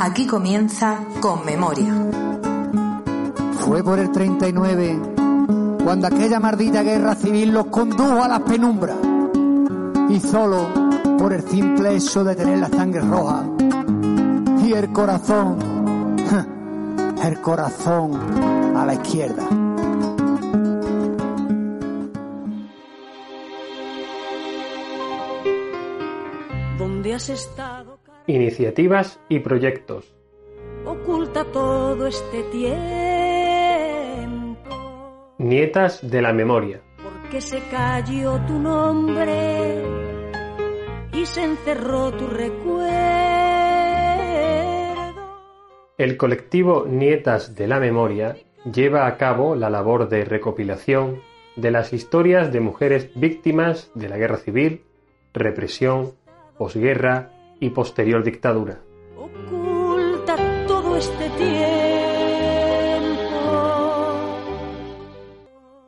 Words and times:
Aquí 0.00 0.26
comienza 0.26 0.98
Con 1.20 1.44
Memoria. 1.46 1.92
Fue 3.60 3.82
por 3.82 3.98
el 3.98 4.12
39 4.12 5.00
cuando 5.82 6.06
aquella 6.06 6.40
maldita 6.40 6.82
guerra 6.82 7.14
civil 7.14 7.52
los 7.52 7.66
condujo 7.66 8.22
a 8.22 8.28
las 8.28 8.40
penumbras. 8.40 8.96
Y 10.08 10.20
solo 10.20 10.68
por 11.18 11.32
el 11.32 11.42
simple 11.42 11.96
hecho 11.96 12.22
de 12.22 12.36
tener 12.36 12.58
la 12.58 12.68
sangre 12.68 13.00
roja 13.00 13.44
y 14.62 14.72
el 14.72 14.92
corazón, 14.92 15.56
el 17.24 17.40
corazón 17.40 18.76
a 18.76 18.84
la 18.84 18.94
izquierda. 18.94 19.73
Has 27.24 27.30
estado? 27.30 27.98
Iniciativas 28.26 29.18
y 29.30 29.38
proyectos. 29.40 30.14
Oculta 30.84 31.44
todo 31.46 32.06
este 32.06 32.42
tiempo. 32.44 32.84
Nietas 35.38 36.10
de 36.10 36.20
la 36.20 36.34
memoria. 36.34 36.82
Porque 37.02 37.40
se 37.40 37.60
cayó 37.70 38.38
tu 38.46 38.58
nombre 38.58 39.82
y 41.12 41.24
se 41.24 41.44
encerró 41.44 42.12
tu 42.12 42.26
recuerdo. 42.26 42.84
El 45.96 46.18
colectivo 46.18 46.84
Nietas 46.86 47.54
de 47.54 47.68
la 47.68 47.80
Memoria 47.80 48.36
lleva 48.70 49.06
a 49.06 49.16
cabo 49.16 49.54
la 49.54 49.70
labor 49.70 50.10
de 50.10 50.26
recopilación 50.26 51.22
de 51.56 51.70
las 51.70 51.94
historias 51.94 52.52
de 52.52 52.60
mujeres 52.60 53.10
víctimas 53.14 53.90
de 53.94 54.08
la 54.08 54.18
guerra 54.18 54.38
civil, 54.38 54.82
represión, 55.32 56.14
posguerra 56.56 57.30
y 57.60 57.70
posterior 57.70 58.22
dictadura. 58.24 58.80
Oculta 59.16 60.36
todo 60.66 60.96
este 60.96 61.30
tiempo. 61.30 61.54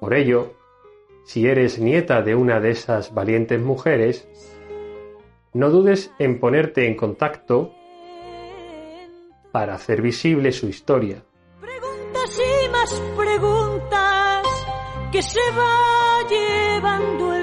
Por 0.00 0.14
ello, 0.14 0.54
si 1.24 1.46
eres 1.46 1.78
nieta 1.78 2.22
de 2.22 2.34
una 2.34 2.60
de 2.60 2.70
esas 2.70 3.12
valientes 3.12 3.60
mujeres, 3.60 4.28
no 5.52 5.70
dudes 5.70 6.12
en 6.18 6.38
ponerte 6.38 6.86
en 6.86 6.96
contacto 6.96 7.72
para 9.52 9.74
hacer 9.74 10.02
visible 10.02 10.52
su 10.52 10.68
historia. 10.68 11.24
Preguntas 11.60 12.38
y 12.38 12.68
más 12.68 13.02
preguntas 13.16 14.46
que 15.10 15.22
se 15.22 15.40
va 15.56 16.28
llevando. 16.28 17.35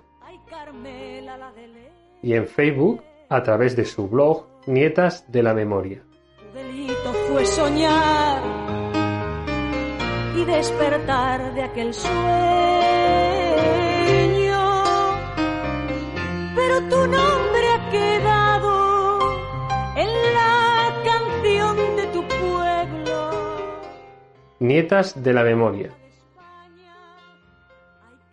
y 2.21 2.35
en 2.35 2.45
Facebook 2.45 3.01
a 3.33 3.41
través 3.41 3.75
de 3.75 3.83
su 3.83 4.07
blog 4.07 4.45
Nietas 4.67 5.25
de 5.31 5.41
la 5.41 5.55
Memoria. 5.55 6.03
Tu 6.37 6.55
delito 6.55 7.13
fue 7.27 7.43
soñar 7.47 8.43
y 10.37 10.45
despertar 10.45 11.55
de 11.55 11.63
aquel 11.63 11.95
sueño. 11.95 12.13
Pero 16.55 16.79
tu 16.89 17.07
nombre 17.07 17.67
ha 17.73 17.89
quedado 17.89 19.19
en 19.95 20.09
la 20.35 21.01
canción 21.03 21.77
de 21.95 22.05
tu 22.13 22.21
pueblo. 22.27 23.31
Nietas 24.59 25.23
de 25.23 25.33
la 25.33 25.43
Memoria. 25.43 25.89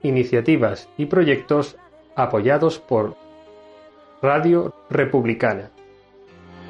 Iniciativas 0.02 0.90
y 0.98 1.06
proyectos 1.06 1.78
apoyados 2.16 2.78
por 2.78 3.16
Radio 4.22 4.70
Republicana. 4.90 5.70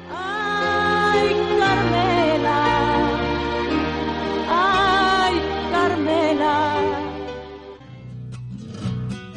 Ay, 0.09 1.35
Carmela. 1.59 2.59
Ay, 4.47 5.41
Carmela. 5.69 6.75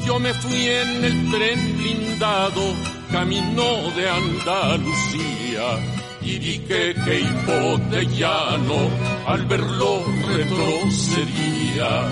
Yo 0.07 0.21
me 0.21 0.33
fui 0.35 0.69
en 0.69 1.05
el 1.05 1.31
tren 1.33 1.77
blindado, 1.77 2.63
camino 3.11 3.91
de 3.97 4.09
Andalucía, 4.09 5.81
y 6.23 6.39
vi 6.39 6.59
que 6.61 6.95
Queipo 7.05 7.79
de 7.91 8.07
Llano 8.07 8.91
al 9.27 9.45
verlo 9.47 10.05
retrocedía. 10.29 12.09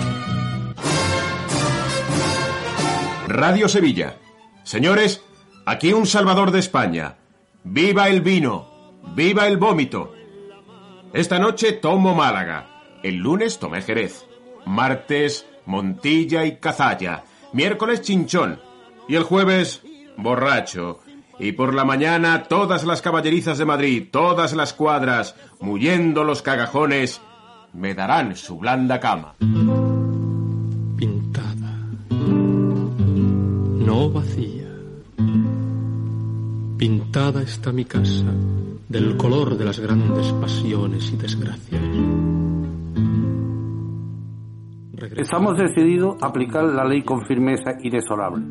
Radio 3.29 3.69
Sevilla. 3.69 4.17
Señores, 4.63 5.21
aquí 5.65 5.93
un 5.93 6.05
Salvador 6.05 6.51
de 6.51 6.59
España. 6.59 7.15
¡Viva 7.63 8.09
el 8.09 8.21
vino! 8.21 8.99
¡Viva 9.15 9.47
el 9.47 9.57
vómito! 9.57 10.13
Esta 11.13 11.39
noche 11.39 11.73
tomo 11.73 12.15
Málaga. 12.15 12.99
El 13.03 13.17
lunes 13.17 13.59
tomé 13.59 13.81
Jerez. 13.81 14.25
Martes, 14.65 15.45
Montilla 15.65 16.45
y 16.45 16.57
Cazalla. 16.57 17.23
Miércoles, 17.53 18.01
Chinchón. 18.01 18.59
Y 19.07 19.15
el 19.15 19.23
jueves, 19.23 19.81
borracho. 20.17 20.99
Y 21.39 21.53
por 21.53 21.73
la 21.73 21.83
mañana, 21.83 22.43
todas 22.43 22.85
las 22.85 23.01
caballerizas 23.01 23.57
de 23.57 23.65
Madrid, 23.65 24.07
todas 24.11 24.53
las 24.53 24.73
cuadras, 24.73 25.35
muyendo 25.59 26.23
los 26.23 26.41
cagajones, 26.41 27.21
me 27.73 27.93
darán 27.93 28.35
su 28.35 28.57
blanda 28.57 28.99
cama. 28.99 29.35
pintada, 30.97 31.75
no 32.09 34.09
vacía. 34.11 34.52
Pintada 36.83 37.41
está 37.41 37.71
mi 37.71 37.85
casa 37.85 38.25
del 38.89 39.15
color 39.15 39.55
de 39.55 39.63
las 39.63 39.79
grandes 39.79 40.33
pasiones 40.33 41.13
y 41.13 41.15
desgracias. 41.15 41.81
Estamos 45.15 45.57
decididos 45.57 46.21
a 46.21 46.27
aplicar 46.27 46.65
la 46.65 46.83
ley 46.83 47.01
con 47.03 47.25
firmeza 47.25 47.71
inexorable. 47.81 48.43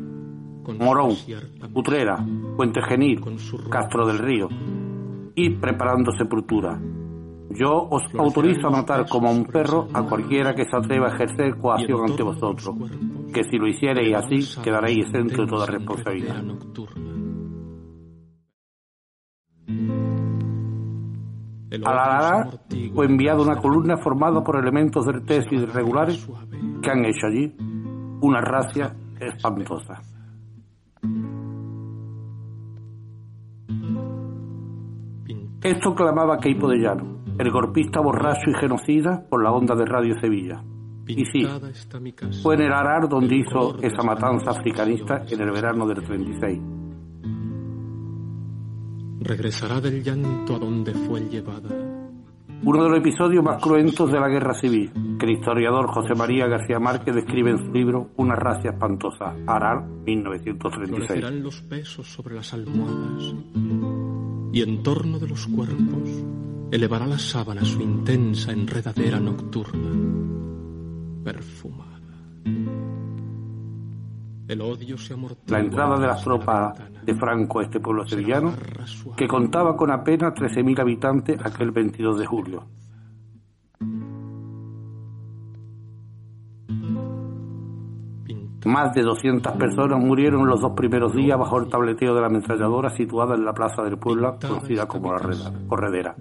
Morón, 0.79 1.11
Utrera, 1.75 2.25
Puente 2.57 2.81
Genil, 2.89 3.21
Castro 3.69 4.07
del 4.07 4.17
Río. 4.17 4.49
Ir 5.35 5.59
preparando 5.61 6.11
sepultura. 6.17 6.81
Yo 7.51 7.87
os 7.87 8.01
autorizo 8.17 8.65
a 8.65 8.71
matar 8.71 9.07
como 9.07 9.27
a 9.27 9.31
un 9.31 9.45
perro 9.45 9.89
a 9.93 10.01
cualquiera 10.01 10.55
que 10.55 10.63
se 10.63 10.75
atreva 10.75 11.09
a 11.09 11.13
ejercer 11.13 11.55
coacción 11.57 12.09
ante 12.09 12.23
vosotros, 12.23 12.75
que 13.31 13.43
si 13.43 13.57
lo 13.57 13.67
hiciereis 13.67 14.15
así 14.15 14.59
quedaréis 14.63 15.05
exento 15.05 15.43
de 15.43 15.47
toda 15.47 15.67
responsabilidad. 15.67 16.43
Nocturna. 19.73 20.33
El 21.69 21.87
A 21.87 21.93
la 21.93 22.03
orden 22.03 22.21
Lara 22.21 22.41
amortigua 22.41 22.95
fue 22.95 23.05
enviada 23.05 23.41
una 23.41 23.55
columna 23.55 23.97
formada 23.97 24.43
por 24.43 24.57
elementos 24.57 25.05
del 25.05 25.23
tesis 25.23 25.61
irregulares 25.61 26.27
que 26.81 26.91
han 26.91 27.05
hecho 27.05 27.27
allí 27.27 27.55
una 28.21 28.41
racia 28.41 28.95
espantosa. 29.19 30.01
Esto 35.61 35.95
clamaba 35.95 36.37
Queipo 36.39 36.67
de 36.67 36.77
Llano, 36.77 37.23
el 37.39 37.49
golpista 37.49 38.01
borracho 38.01 38.49
y 38.49 38.59
genocida 38.59 39.23
por 39.29 39.41
la 39.43 39.51
onda 39.51 39.75
de 39.75 39.85
Radio 39.85 40.13
Sevilla. 40.19 40.61
Y 41.07 41.25
sí, 41.25 41.45
fue 42.41 42.55
en 42.55 42.61
el 42.61 42.73
Arar 42.73 43.09
donde 43.09 43.35
hizo 43.35 43.77
esa 43.81 44.03
matanza 44.03 44.51
africanista 44.51 45.23
en 45.29 45.41
el 45.41 45.51
verano 45.51 45.85
del 45.87 46.03
36. 46.03 46.82
Regresará 49.23 49.79
del 49.79 50.03
llanto 50.03 50.55
a 50.55 50.59
donde 50.59 50.93
fue 50.93 51.21
llevada. 51.21 51.69
Uno 52.65 52.83
de 52.83 52.89
los 52.89 52.99
episodios 52.99 53.43
más 53.43 53.61
cruentos 53.61 54.11
de 54.11 54.19
la 54.19 54.29
guerra 54.29 54.53
civil, 54.53 54.91
que 55.19 55.25
el 55.25 55.33
historiador 55.33 55.87
José 55.87 56.15
María 56.15 56.47
García 56.47 56.79
Márquez 56.79 57.15
describe 57.15 57.51
en 57.51 57.57
su 57.57 57.73
libro 57.73 58.11
Una 58.17 58.35
racia 58.35 58.71
espantosa, 58.71 59.35
Arar, 59.45 59.83
1936. 59.83 60.89
Florecerán 60.89 61.43
los 61.43 61.67
besos 61.67 62.07
sobre 62.07 62.35
las 62.35 62.53
almohadas 62.53 63.35
y 64.53 64.61
en 64.61 64.83
torno 64.83 65.19
de 65.19 65.27
los 65.27 65.47
cuerpos 65.47 66.09
elevará 66.71 67.05
la 67.07 67.19
sábana 67.19 67.65
su 67.65 67.81
intensa 67.81 68.51
enredadera 68.51 69.19
nocturna, 69.19 69.89
perfumada. 71.23 71.89
La 75.47 75.59
entrada 75.59 75.99
de 75.99 76.07
las 76.07 76.23
tropas 76.23 76.92
de 77.05 77.13
Franco 77.15 77.59
a 77.59 77.63
este 77.63 77.79
pueblo 77.79 78.05
sevillano, 78.05 78.53
que 79.15 79.27
contaba 79.27 79.75
con 79.75 79.91
apenas 79.91 80.33
13.000 80.33 80.79
habitantes 80.79 81.39
aquel 81.45 81.71
22 81.71 82.19
de 82.19 82.25
julio. 82.25 82.63
Más 88.65 88.93
de 88.93 89.01
200 89.01 89.53
personas 89.53 89.99
murieron 89.99 90.47
los 90.47 90.61
dos 90.61 90.71
primeros 90.71 91.13
días 91.13 91.37
bajo 91.37 91.59
el 91.59 91.67
tableteo 91.67 92.15
de 92.15 92.21
la 92.21 92.27
ametralladora 92.27 92.89
situada 92.91 93.35
en 93.35 93.43
la 93.43 93.53
plaza 93.53 93.83
del 93.83 93.97
pueblo, 93.97 94.37
conocida 94.39 94.87
como 94.87 95.13
la 95.13 95.19
Corredera. 95.67 96.15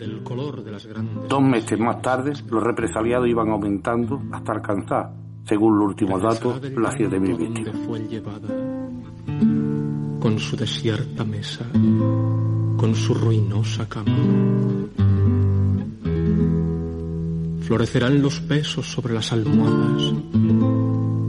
Dos 1.29 1.43
meses 1.43 1.79
más 1.79 2.03
tarde, 2.03 2.33
los 2.51 2.63
represaliados 2.63 3.29
iban 3.29 3.51
aumentando 3.51 4.21
hasta 4.33 4.53
alcanzar, 4.53 5.13
según 5.45 5.79
los 5.79 5.89
últimos 5.89 6.21
datos, 6.21 6.61
las 6.77 6.95
7.000 6.95 7.37
víctimas. 7.37 8.72
Con 10.23 10.39
su 10.39 10.57
desierta 10.57 11.25
mesa, 11.25 11.67
con 11.73 12.95
su 12.95 13.13
ruinosa 13.13 13.89
cama. 13.89 14.17
Florecerán 17.63 18.23
los 18.23 18.47
besos 18.47 18.87
sobre 18.87 19.15
las 19.15 19.33
almohadas 19.33 20.15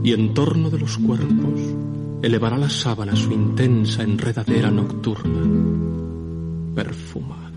y 0.04 0.12
en 0.12 0.32
torno 0.32 0.70
de 0.70 0.78
los 0.78 0.96
cuerpos 0.98 1.60
elevará 2.22 2.56
la 2.56 2.70
sábana 2.70 3.16
su 3.16 3.32
intensa 3.32 4.04
enredadera 4.04 4.70
nocturna, 4.70 5.42
perfumada. 6.76 7.50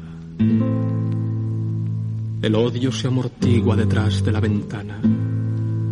El 2.42 2.56
odio 2.56 2.92
se 2.92 3.10
amortigua 3.10 3.76
detrás 3.76 4.24
de 4.24 4.32
la 4.32 4.40
ventana, 4.40 5.00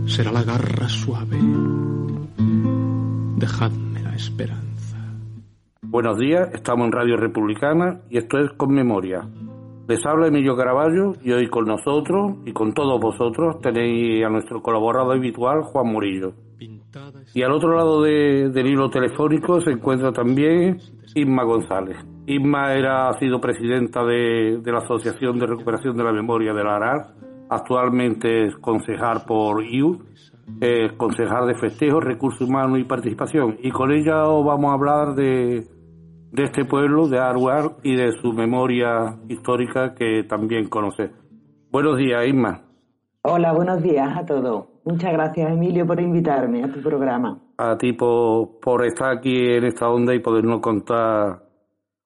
será 0.08 0.32
la 0.32 0.42
garra 0.42 0.90
suave. 0.90 1.40
Dejadme 3.38 4.02
la 4.02 4.16
esperanza. 4.16 4.75
Buenos 5.96 6.18
días, 6.18 6.50
estamos 6.54 6.88
en 6.88 6.92
Radio 6.92 7.16
Republicana 7.16 8.02
y 8.10 8.18
esto 8.18 8.38
es 8.38 8.52
Con 8.58 8.74
Memoria. 8.74 9.22
Les 9.88 10.06
habla 10.06 10.28
Emilio 10.28 10.54
Caraballo 10.58 11.14
y 11.24 11.32
hoy 11.32 11.48
con 11.48 11.64
nosotros 11.64 12.34
y 12.44 12.52
con 12.52 12.74
todos 12.74 13.00
vosotros 13.00 13.62
tenéis 13.62 14.26
a 14.26 14.28
nuestro 14.28 14.62
colaborador 14.62 15.16
habitual 15.16 15.62
Juan 15.64 15.88
Murillo. 15.88 16.34
Y 17.34 17.44
al 17.44 17.54
otro 17.54 17.78
lado 17.78 18.02
del 18.04 18.68
hilo 18.68 18.90
telefónico 18.90 19.62
se 19.62 19.72
encuentra 19.72 20.12
también 20.12 20.80
Isma 21.16 21.46
González. 21.46 21.96
Isma 22.28 22.74
era, 22.74 23.08
ha 23.08 23.18
sido 23.18 23.40
presidenta 23.40 24.04
de, 24.04 24.60
la 24.66 24.80
Asociación 24.80 25.40
de 25.40 25.48
Recuperación 25.48 25.96
de 25.96 26.04
la 26.04 26.12
Memoria 26.12 26.54
de 26.54 26.62
la 26.62 26.76
ARAR, 26.76 27.14
actualmente 27.50 28.48
es 28.48 28.56
concejal 28.58 29.24
por 29.26 29.64
IU, 29.64 29.98
es 30.60 30.92
concejal 30.98 31.48
de 31.48 31.56
festejos, 31.56 32.04
recursos 32.04 32.42
humanos 32.42 32.80
y 32.80 32.84
participación. 32.84 33.56
Y 33.64 33.72
con 33.72 33.94
ella 33.94 34.24
vamos 34.24 34.72
a 34.72 34.74
hablar 34.74 35.16
de, 35.16 35.75
de 36.36 36.44
este 36.44 36.66
pueblo, 36.66 37.08
de 37.08 37.18
Aruar, 37.18 37.78
y 37.82 37.96
de 37.96 38.12
su 38.12 38.34
memoria 38.34 39.18
histórica 39.30 39.96
que 39.96 40.24
también 40.24 40.68
conoce. 40.68 41.12
Buenos 41.72 41.98
días, 41.98 42.28
Isma. 42.28 42.62
Hola, 43.22 43.54
buenos 43.54 43.82
días 43.82 44.10
a 44.18 44.26
todos. 44.26 44.66
Muchas 44.84 45.14
gracias, 45.14 45.50
Emilio, 45.50 45.88
por 45.88 46.00
invitarme 46.00 46.64
a 46.64 46.72
tu 46.72 46.82
programa. 46.82 47.40
A 47.58 47.78
ti 47.78 47.94
por, 47.94 48.60
por 48.60 48.86
estar 48.86 49.18
aquí 49.18 49.34
en 49.34 49.64
esta 49.64 49.90
onda 49.90 50.14
y 50.14 50.20
podernos 50.20 50.60
contar 50.60 51.42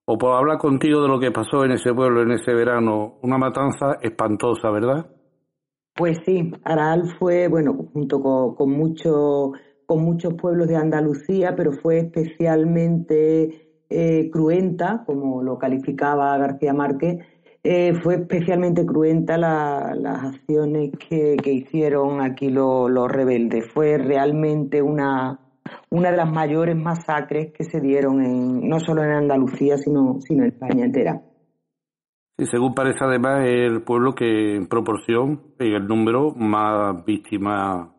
o 0.05 0.17
por 0.17 0.35
hablar 0.35 0.59
contigo 0.59 1.01
de 1.01 1.07
lo 1.07 1.19
que 1.19 1.31
pasó 1.31 1.65
en 1.65 1.71
ese 1.71 1.93
pueblo 1.93 2.21
en 2.21 2.31
ese 2.31 2.53
verano. 2.53 3.15
Una 3.23 3.37
matanza 3.37 3.97
espantosa, 4.01 4.69
¿verdad? 4.69 5.07
Pues 5.95 6.19
sí, 6.25 6.51
Aral 6.63 7.15
fue, 7.17 7.47
bueno, 7.47 7.73
junto 7.91 8.21
con, 8.21 8.55
con, 8.55 8.89
con 9.85 10.03
muchos 10.03 10.33
pueblos 10.35 10.67
de 10.67 10.77
Andalucía, 10.77 11.55
pero 11.55 11.71
fue 11.73 11.97
especialmente 11.97 13.69
eh, 13.89 14.30
cruenta, 14.31 15.03
como 15.06 15.41
lo 15.44 15.57
calificaba 15.57 16.38
García 16.38 16.74
Márquez, 16.74 17.19
eh, 17.63 17.94
fue 18.01 18.15
especialmente 18.15 18.86
cruenta 18.86 19.38
las 19.38 20.24
acciones 20.24 20.91
que, 20.97 21.36
hicieron 21.44 22.21
aquí 22.21 22.50
los 22.50 23.12
rebeldes. 23.12 23.68
Fue 23.74 23.97
realmente 23.97 24.81
una, 24.81 25.39
una 25.89 26.12
de 26.12 26.18
las 26.18 26.31
mayores 26.31 26.75
masacres 26.75 27.51
que 27.51 27.63
se 27.63 27.81
dieron 27.81 28.24
en, 28.24 28.69
no 28.69 28.80
solo 28.80 29.03
en 29.03 29.12
Andalucía, 29.12 29.77
sino, 29.77 30.21
sino 30.21 30.44
en 30.44 30.51
España 30.51 30.85
entera. 30.85 31.21
Y 32.38 32.45
según 32.45 32.74
parece 32.74 33.00
además 33.01 33.44
el 33.45 33.81
pueblo 33.81 34.15
que 34.15 34.56
en 34.56 34.68
proporción, 34.68 35.42
en 35.59 35.74
el 35.74 35.85
número, 35.85 36.33
más 36.35 37.03
víctimas 37.06 37.89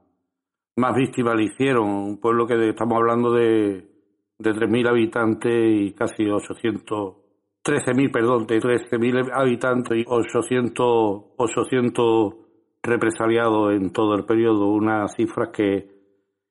más 0.77 0.95
víctimas 0.97 1.37
le 1.37 1.45
hicieron. 1.45 1.89
Un 1.89 2.19
pueblo 2.19 2.47
que 2.47 2.71
estamos 2.71 2.97
hablando 2.97 3.33
de 3.33 3.90
de 4.41 4.53
3.000 4.53 4.89
habitantes 4.89 5.53
y 5.53 5.93
casi 5.93 6.25
800, 6.29 7.15
13.000, 7.63 8.11
perdón, 8.11 8.47
de 8.47 8.59
13.000 8.59 9.31
habitantes 9.33 9.99
y 9.99 10.05
800, 10.07 10.87
800 11.37 12.35
represaliados 12.83 13.75
en 13.75 13.93
todo 13.93 14.15
el 14.15 14.25
periodo, 14.25 14.69
una 14.69 15.07
cifra 15.09 15.51
que, 15.53 15.89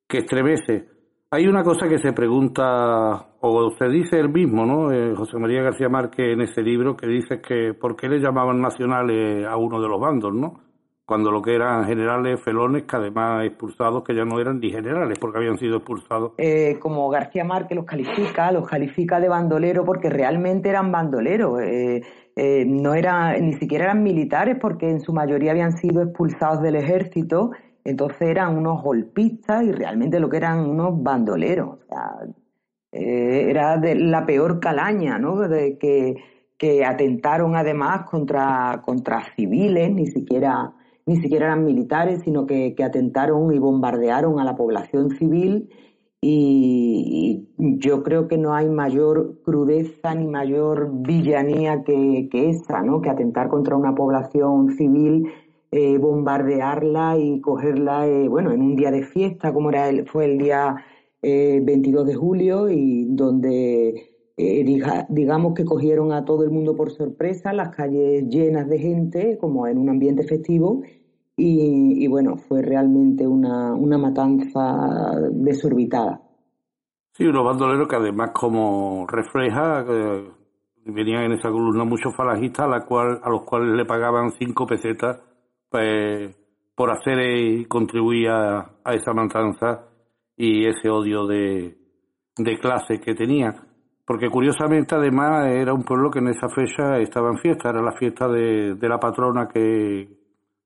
que 0.07 0.19
estremece. 0.19 0.87
Hay 1.31 1.47
una 1.47 1.63
cosa 1.63 1.87
que 1.87 1.97
se 1.97 2.13
pregunta, 2.13 3.33
o 3.41 3.71
se 3.71 3.87
dice 3.89 4.19
él 4.19 4.29
mismo, 4.29 4.65
¿no? 4.65 4.91
Eh, 4.91 5.15
José 5.15 5.37
María 5.37 5.63
García 5.63 5.89
Márquez 5.89 6.33
en 6.33 6.41
ese 6.41 6.61
libro, 6.61 6.95
que 6.95 7.07
dice 7.07 7.41
que 7.41 7.73
por 7.73 7.95
qué 7.95 8.07
le 8.07 8.19
llamaban 8.19 8.61
nacionales 8.61 9.45
a 9.47 9.57
uno 9.57 9.81
de 9.81 9.87
los 9.87 9.99
bandos, 9.99 10.33
¿no? 10.33 10.68
Cuando 11.09 11.31
lo 11.31 11.41
que 11.41 11.55
eran 11.55 11.85
generales 11.85 12.39
felones 12.39 12.83
que 12.83 12.95
además 12.95 13.43
expulsados 13.43 14.03
que 14.03 14.13
ya 14.13 14.25
no 14.25 14.39
eran 14.39 14.59
ni 14.59 14.69
generales 14.69 15.17
porque 15.17 15.39
habían 15.39 15.57
sido 15.57 15.77
expulsados. 15.77 16.33
Eh, 16.37 16.77
como 16.79 17.09
García 17.09 17.43
Márquez 17.43 17.75
los 17.75 17.85
califica, 17.85 18.51
los 18.51 18.67
califica 18.67 19.19
de 19.19 19.27
bandolero 19.27 19.83
porque 19.83 20.11
realmente 20.11 20.69
eran 20.69 20.91
bandoleros, 20.91 21.61
eh, 21.63 22.03
eh, 22.35 22.63
no 22.67 22.93
era, 22.93 23.35
ni 23.39 23.53
siquiera 23.53 23.85
eran 23.85 24.03
militares 24.03 24.57
porque 24.61 24.87
en 24.87 25.01
su 25.01 25.11
mayoría 25.11 25.49
habían 25.49 25.71
sido 25.71 26.03
expulsados 26.03 26.61
del 26.61 26.75
ejército, 26.75 27.53
entonces 27.83 28.21
eran 28.21 28.55
unos 28.55 28.83
golpistas 28.83 29.63
y 29.63 29.71
realmente 29.71 30.19
lo 30.19 30.29
que 30.29 30.37
eran 30.37 30.59
unos 30.59 31.01
bandoleros, 31.01 31.79
era 32.91 33.77
de 33.77 33.95
la 33.95 34.27
peor 34.27 34.59
calaña, 34.59 35.17
¿no? 35.17 35.37
De 35.37 35.79
que, 35.79 36.17
que 36.55 36.85
atentaron 36.85 37.55
además 37.55 38.03
contra, 38.03 38.83
contra 38.85 39.23
civiles, 39.35 39.91
ni 39.91 40.05
siquiera 40.05 40.73
ni 41.09 41.17
siquiera 41.17 41.47
eran 41.47 41.65
militares, 41.65 42.21
sino 42.23 42.45
que, 42.45 42.75
atentaron 42.83 43.51
y 43.51 43.57
bombardearon 43.57 44.39
a 44.39 44.43
la 44.43 44.55
población 44.55 45.09
civil 45.09 45.67
y, 46.21 47.47
yo 47.57 48.03
creo 48.03 48.27
que 48.27 48.37
no 48.37 48.53
hay 48.53 48.69
mayor 48.69 49.41
crudeza 49.43 50.13
ni 50.13 50.27
mayor 50.27 50.91
villanía 51.01 51.83
que, 51.83 52.29
esa, 52.31 52.83
¿no? 52.83 53.01
Que 53.01 53.09
atentar 53.09 53.49
contra 53.49 53.75
una 53.75 53.95
población 53.95 54.75
civil, 54.75 55.31
eh, 55.71 55.97
bombardearla 55.97 57.17
y 57.17 57.41
cogerla, 57.41 58.07
eh, 58.07 58.27
bueno, 58.27 58.51
en 58.51 58.61
un 58.61 58.75
día 58.75 58.91
de 58.91 59.01
fiesta, 59.01 59.51
como 59.51 59.69
era 59.71 59.89
el, 59.89 60.07
fue 60.07 60.25
el 60.25 60.37
día 60.37 60.75
22 61.23 62.03
eh, 62.03 62.07
de 62.07 62.15
julio, 62.15 62.69
y 62.69 63.05
donde 63.09 64.09
digamos 65.09 65.53
que 65.53 65.65
cogieron 65.65 66.13
a 66.13 66.23
todo 66.23 66.43
el 66.43 66.51
mundo 66.51 66.75
por 66.75 66.91
sorpresa, 66.91 67.51
las 67.51 67.75
calles 67.75 68.29
llenas 68.29 68.69
de 68.69 68.79
gente, 68.79 69.37
como 69.37 69.67
en 69.67 69.77
un 69.77 69.89
ambiente 69.89 70.23
festivo, 70.23 70.81
y, 71.39 72.07
bueno, 72.07 72.35
fue 72.35 72.61
realmente 72.61 73.25
una, 73.25 73.73
una 73.73 73.97
matanza 73.97 75.15
desorbitada. 75.31 76.21
Sí, 77.13 77.25
unos 77.25 77.45
bandoleros 77.45 77.87
que 77.87 77.95
además 77.95 78.31
como 78.33 79.07
refleja, 79.07 79.83
venían 80.85 81.23
en 81.23 81.31
esa 81.33 81.49
columna 81.49 81.85
muchos 81.85 82.15
falangistas 82.15 82.65
a, 82.65 82.69
la 82.69 82.85
cual, 82.85 83.19
a 83.23 83.29
los 83.29 83.43
cuales 83.43 83.75
le 83.75 83.85
pagaban 83.85 84.31
cinco 84.31 84.65
pesetas 84.65 85.21
pues, 85.69 86.35
por 86.75 86.91
hacer 86.91 87.19
y 87.19 87.65
contribuir 87.65 88.29
a, 88.29 88.71
esa 88.91 89.13
matanza 89.13 89.85
y 90.35 90.65
ese 90.65 90.89
odio 90.89 91.25
de, 91.25 91.77
de 92.37 92.59
clase 92.59 92.99
que 92.99 93.15
tenía. 93.15 93.53
Porque 94.05 94.29
curiosamente 94.29 94.95
además 94.95 95.47
era 95.47 95.73
un 95.73 95.83
pueblo 95.83 96.09
que 96.09 96.19
en 96.19 96.29
esa 96.29 96.49
fecha 96.49 96.97
estaba 96.97 97.29
en 97.29 97.37
fiesta, 97.37 97.69
era 97.69 97.81
la 97.81 97.91
fiesta 97.91 98.27
de, 98.27 98.75
de 98.75 98.89
la 98.89 98.99
patrona 98.99 99.47
que, 99.47 100.18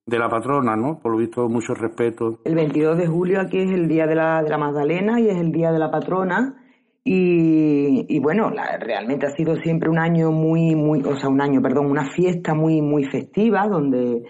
de 0.06 0.20
la 0.20 0.30
patrona, 0.30 0.76
¿no? 0.76 1.00
Por 1.00 1.14
lo 1.14 1.18
visto, 1.18 1.48
mucho 1.48 1.74
respeto. 1.74 2.40
El 2.44 2.56
22 2.56 2.98
de 2.98 3.08
julio 3.08 3.40
aquí 3.40 3.60
es 3.60 3.72
el 3.72 3.88
día 3.88 4.06
de 4.06 4.16
la, 4.16 4.44
de 4.44 4.50
la 4.50 4.58
Magdalena 4.58 5.20
y 5.20 5.30
es 5.30 5.38
el 5.38 5.52
día 5.52 5.72
de 5.72 5.80
la 5.80 5.90
patrona. 5.90 6.56
Y, 7.06 8.06
y 8.08 8.20
bueno, 8.20 8.50
realmente 8.80 9.26
ha 9.26 9.36
sido 9.36 9.56
siempre 9.58 9.90
un 9.90 10.00
año 10.00 10.32
muy, 10.32 10.76
muy, 10.76 11.02
o 11.02 11.18
sea, 11.18 11.30
un 11.30 11.42
año, 11.42 11.62
perdón, 11.62 11.88
una 11.88 12.06
fiesta 12.06 12.54
muy, 12.54 12.82
muy 12.82 13.06
festiva 13.06 13.68
donde 13.68 14.24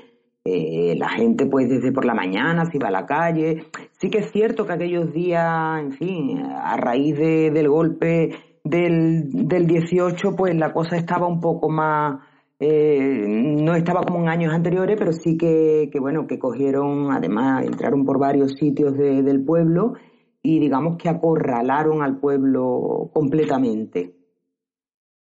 eh, 0.45 0.95
la 0.97 1.09
gente, 1.09 1.45
pues 1.45 1.69
desde 1.69 1.91
por 1.91 2.03
la 2.03 2.13
mañana 2.13 2.65
se 2.65 2.77
iba 2.77 2.87
a 2.87 2.91
la 2.91 3.05
calle. 3.05 3.65
Sí 3.99 4.09
que 4.09 4.19
es 4.19 4.31
cierto 4.31 4.65
que 4.65 4.73
aquellos 4.73 5.13
días, 5.13 5.79
en 5.79 5.91
fin, 5.93 6.43
a 6.45 6.75
raíz 6.77 7.15
de, 7.17 7.51
del 7.51 7.69
golpe 7.69 8.31
del, 8.63 9.47
del 9.47 9.67
18, 9.67 10.35
pues 10.35 10.55
la 10.55 10.73
cosa 10.73 10.97
estaba 10.97 11.27
un 11.27 11.39
poco 11.39 11.69
más 11.69 12.19
eh, 12.65 13.25
no 13.27 13.75
estaba 13.75 14.03
como 14.03 14.21
en 14.21 14.29
años 14.29 14.53
anteriores, 14.53 14.95
pero 14.97 15.11
sí 15.11 15.37
que, 15.37 15.89
bueno, 15.99 16.25
que 16.27 16.39
cogieron, 16.39 17.11
además 17.11 17.65
entraron 17.65 18.05
por 18.05 18.17
varios 18.17 18.53
sitios 18.53 18.97
del 18.97 19.43
pueblo 19.43 19.95
y 20.41 20.59
digamos 20.59 20.95
que 20.97 21.09
acorralaron 21.09 22.01
al 22.01 22.21
pueblo 22.21 23.09
completamente. 23.13 24.15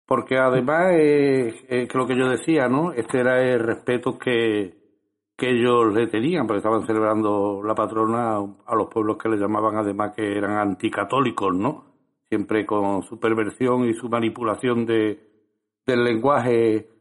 Porque 0.07 0.39
además, 0.39 0.93
eh, 0.93 1.89
lo 1.93 2.07
que 2.07 2.17
yo 2.17 2.29
decía, 2.29 2.69
¿no? 2.69 2.93
Este 2.93 3.19
era 3.19 3.43
el 3.43 3.59
respeto 3.59 4.17
que, 4.17 4.77
que 5.37 5.51
ellos 5.51 5.93
le 5.93 6.07
tenían, 6.07 6.47
porque 6.47 6.59
estaban 6.59 6.87
celebrando 6.87 7.61
la 7.65 7.75
patrona 7.75 8.37
a 8.37 8.77
los 8.77 8.87
pueblos 8.89 9.17
que 9.21 9.29
le 9.29 9.37
llamaban 9.37 9.75
además 9.77 10.13
que 10.15 10.39
eran 10.39 10.59
anticatólicos, 10.59 11.57
¿no? 11.57 11.87
Siempre 12.29 12.65
con 12.65 13.03
su 13.03 13.19
perversión 13.19 13.85
y 13.89 13.95
su 13.95 14.09
manipulación 14.09 14.87
de, 14.87 15.19
del 15.85 16.05
lenguaje 16.05 16.93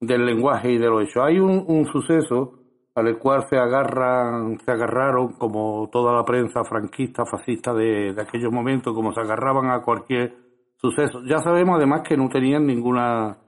del 0.00 0.24
lenguaje 0.24 0.72
y 0.72 0.78
de 0.78 0.86
lo 0.86 1.00
hecho. 1.00 1.22
Hay 1.22 1.38
un, 1.38 1.64
un 1.66 1.86
suceso 1.86 2.54
al 2.94 3.18
cual 3.18 3.46
se 3.48 3.56
agarran, 3.56 4.58
se 4.64 4.70
agarraron 4.70 5.34
como 5.34 5.88
toda 5.90 6.12
la 6.12 6.24
prensa 6.24 6.64
franquista, 6.64 7.24
fascista 7.24 7.72
de, 7.72 8.12
de 8.12 8.22
aquellos 8.22 8.52
momentos, 8.52 8.94
como 8.94 9.12
se 9.12 9.20
agarraban 9.20 9.70
a 9.70 9.82
cualquier 9.82 10.34
suceso. 10.76 11.22
Ya 11.24 11.38
sabemos 11.38 11.76
además 11.76 12.02
que 12.06 12.16
no 12.16 12.28
tenían 12.28 12.66
ninguna 12.66 13.38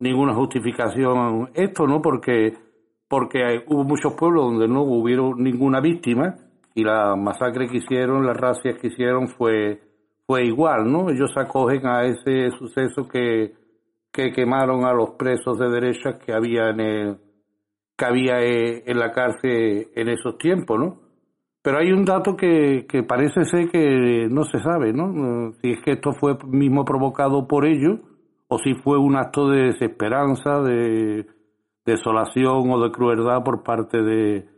ninguna 0.00 0.34
justificación 0.34 1.50
esto, 1.54 1.86
¿no? 1.86 2.00
Porque 2.00 2.54
porque 3.08 3.64
hubo 3.66 3.84
muchos 3.84 4.14
pueblos 4.14 4.44
donde 4.44 4.68
no 4.68 4.82
hubieron 4.82 5.42
ninguna 5.42 5.80
víctima 5.80 6.36
y 6.74 6.84
la 6.84 7.16
masacre 7.16 7.68
que 7.68 7.78
hicieron, 7.78 8.26
las 8.26 8.36
racias 8.36 8.78
que 8.78 8.88
hicieron 8.88 9.28
fue 9.28 9.80
fue 10.26 10.44
igual, 10.44 10.90
¿no? 10.92 11.08
Ellos 11.08 11.30
acogen 11.36 11.86
a 11.86 12.04
ese 12.04 12.50
suceso 12.58 13.08
que 13.08 13.54
que 14.12 14.32
quemaron 14.32 14.84
a 14.84 14.92
los 14.92 15.10
presos 15.10 15.58
de 15.58 15.68
derecha 15.70 16.18
que 16.18 16.32
había 16.32 16.70
en 16.70 16.80
el, 16.80 17.18
que 17.96 18.04
había 18.04 18.40
eh, 18.40 18.84
en 18.86 18.98
la 18.98 19.10
cárcel 19.10 19.88
en 19.94 20.08
esos 20.08 20.38
tiempos, 20.38 20.78
¿no? 20.78 21.00
Pero 21.62 21.78
hay 21.78 21.92
un 21.92 22.04
dato 22.04 22.36
que, 22.36 22.86
que 22.88 23.02
parece 23.02 23.44
ser 23.44 23.68
que 23.70 24.28
no 24.30 24.44
se 24.44 24.60
sabe, 24.60 24.92
¿no? 24.92 25.52
Si 25.60 25.72
es 25.72 25.82
que 25.82 25.92
esto 25.92 26.12
fue 26.12 26.38
mismo 26.46 26.84
provocado 26.84 27.46
por 27.48 27.66
ellos 27.66 27.98
o 28.46 28.58
si 28.58 28.74
fue 28.74 28.98
un 28.98 29.16
acto 29.16 29.48
de 29.48 29.72
desesperanza, 29.72 30.60
de 30.60 31.26
desolación 31.84 32.70
o 32.70 32.80
de 32.80 32.90
crueldad 32.90 33.42
por 33.42 33.62
parte 33.62 34.00
de, 34.00 34.48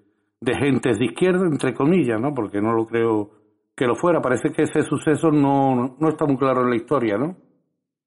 de 0.40 0.54
gentes 0.54 0.98
de 0.98 1.06
izquierda, 1.06 1.46
entre 1.46 1.74
comillas, 1.74 2.20
¿no? 2.20 2.34
Porque 2.34 2.60
no 2.60 2.72
lo 2.72 2.86
creo 2.86 3.30
que 3.74 3.86
lo 3.86 3.96
fuera. 3.96 4.20
Parece 4.20 4.52
que 4.52 4.62
ese 4.62 4.82
suceso 4.82 5.30
no, 5.30 5.96
no 5.98 6.08
está 6.08 6.26
muy 6.26 6.36
claro 6.36 6.62
en 6.62 6.70
la 6.70 6.76
historia, 6.76 7.16
¿no? 7.16 7.36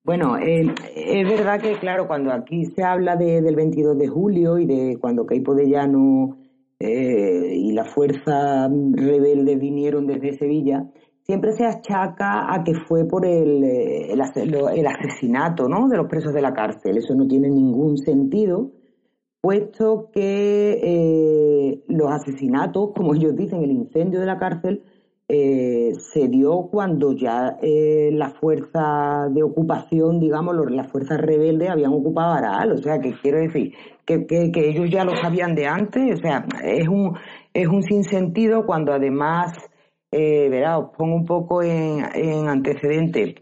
Bueno, 0.05 0.37
eh, 0.37 0.65
es 0.95 1.29
verdad 1.29 1.61
que, 1.61 1.79
claro, 1.79 2.07
cuando 2.07 2.33
aquí 2.33 2.65
se 2.65 2.83
habla 2.83 3.15
de, 3.15 3.41
del 3.41 3.55
22 3.55 3.97
de 3.97 4.07
julio 4.09 4.57
y 4.57 4.65
de 4.65 4.97
cuando 4.99 5.25
Caipo 5.25 5.55
de 5.55 5.69
Llano 5.69 6.37
eh, 6.77 7.53
y 7.55 7.71
la 7.71 7.85
fuerza 7.85 8.67
rebelde 8.67 9.55
vinieron 9.55 10.05
desde 10.05 10.33
Sevilla, 10.33 10.85
siempre 11.21 11.53
se 11.53 11.65
achaca 11.65 12.53
a 12.53 12.65
que 12.65 12.73
fue 12.73 13.05
por 13.05 13.25
el, 13.25 13.63
el, 13.63 14.21
el, 14.75 14.87
asesinato 14.87 15.69
¿no? 15.69 15.87
de 15.87 15.95
los 15.95 16.07
presos 16.07 16.33
de 16.33 16.41
la 16.41 16.53
cárcel. 16.53 16.97
Eso 16.97 17.15
no 17.15 17.25
tiene 17.25 17.49
ningún 17.49 17.97
sentido, 17.97 18.71
puesto 19.39 20.09
que 20.11 20.81
eh, 20.83 21.83
los 21.87 22.11
asesinatos, 22.11 22.91
como 22.93 23.15
ellos 23.15 23.37
dicen, 23.37 23.63
el 23.63 23.71
incendio 23.71 24.19
de 24.19 24.25
la 24.25 24.37
cárcel, 24.37 24.83
eh, 25.27 25.93
se 25.97 26.27
dio 26.27 26.67
cuando 26.71 27.13
ya 27.13 27.57
eh, 27.61 28.09
la 28.13 28.29
fuerza 28.29 29.27
de 29.29 29.41
ocupación, 29.43 30.19
digamos, 30.19 30.55
las 30.69 30.91
fuerzas 30.91 31.19
rebeldes 31.21 31.69
habían 31.69 31.93
ocupado 31.93 32.33
Aral. 32.33 32.73
O 32.73 32.77
sea, 32.77 32.99
que 32.99 33.13
quiero 33.13 33.39
decir 33.39 33.73
que, 34.05 34.25
que, 34.25 34.51
ellos 34.69 34.89
ya 34.89 35.05
lo 35.05 35.15
sabían 35.15 35.55
de 35.55 35.67
antes. 35.67 36.19
O 36.19 36.21
sea, 36.21 36.45
es 36.63 36.87
un, 36.87 37.17
es 37.53 37.67
un 37.67 37.83
sinsentido 37.83 38.65
cuando 38.65 38.93
además, 38.93 39.57
eh, 40.11 40.49
verá, 40.49 40.77
os 40.77 40.95
pongo 40.97 41.15
un 41.15 41.25
poco 41.25 41.63
en, 41.63 42.05
en 42.15 42.47
antecedente. 42.47 43.35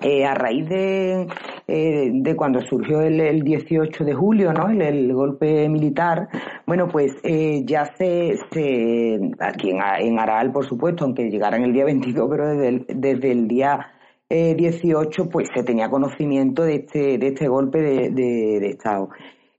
Eh, 0.00 0.24
a 0.24 0.32
raíz 0.32 0.68
de, 0.68 1.26
eh, 1.66 2.10
de 2.12 2.36
cuando 2.36 2.60
surgió 2.60 3.00
el, 3.00 3.20
el, 3.20 3.42
18 3.42 4.04
de 4.04 4.14
julio, 4.14 4.52
¿no? 4.52 4.70
El, 4.70 5.12
golpe 5.12 5.68
militar, 5.68 6.28
bueno, 6.66 6.86
pues 6.86 7.16
eh, 7.24 7.62
ya 7.64 7.84
se, 7.96 8.36
se 8.52 9.18
aquí 9.40 9.70
en, 9.70 9.80
en, 9.98 10.18
Aral, 10.20 10.52
por 10.52 10.64
supuesto, 10.66 11.04
aunque 11.04 11.28
llegaran 11.28 11.64
el 11.64 11.72
día 11.72 11.84
22, 11.84 12.28
pero 12.30 12.48
desde 12.48 12.68
el, 12.68 12.86
desde 12.88 13.32
el 13.32 13.48
día 13.48 13.90
18, 14.30 15.22
eh, 15.22 15.28
pues 15.32 15.48
se 15.52 15.64
tenía 15.64 15.90
conocimiento 15.90 16.62
de 16.62 16.76
este, 16.76 17.18
de 17.18 17.26
este 17.26 17.48
golpe 17.48 17.80
de, 17.80 18.10
de 18.10 18.68
Estado. 18.68 19.08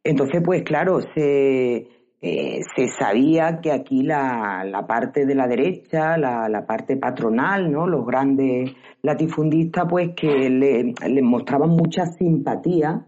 Entonces, 0.06 0.42
pues 0.42 0.64
claro, 0.64 1.02
se, 1.14 1.99
eh, 2.22 2.62
se 2.76 2.88
sabía 2.90 3.62
que 3.62 3.72
aquí 3.72 4.02
la, 4.04 4.66
la, 4.66 4.86
parte 4.86 5.26
de 5.26 5.36
la 5.36 5.48
derecha, 5.48 6.18
la, 6.18 6.50
la, 6.50 6.66
parte 6.66 6.98
patronal, 6.98 7.72
¿no? 7.72 7.88
los 7.88 8.06
grandes 8.06 8.72
latifundistas, 9.02 9.86
pues 9.90 10.10
que 10.16 10.50
le, 10.50 11.22
mostraban 11.22 11.70
mucha 11.70 12.06
simpatía 12.08 13.06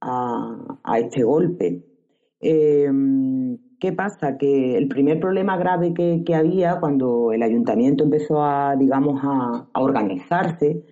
a, 0.00 0.78
a 0.84 0.98
este 0.98 1.24
golpe. 1.24 1.82
Eh, 2.40 2.88
¿Qué 3.80 3.92
pasa? 3.92 4.38
Que 4.38 4.78
el 4.78 4.86
primer 4.86 5.18
problema 5.18 5.56
grave 5.56 5.92
que, 5.92 6.22
que, 6.24 6.36
había 6.36 6.78
cuando 6.78 7.32
el 7.32 7.42
ayuntamiento 7.42 8.04
empezó 8.04 8.44
a, 8.44 8.76
digamos, 8.76 9.20
a, 9.24 9.66
a 9.72 9.80
organizarse 9.82 10.84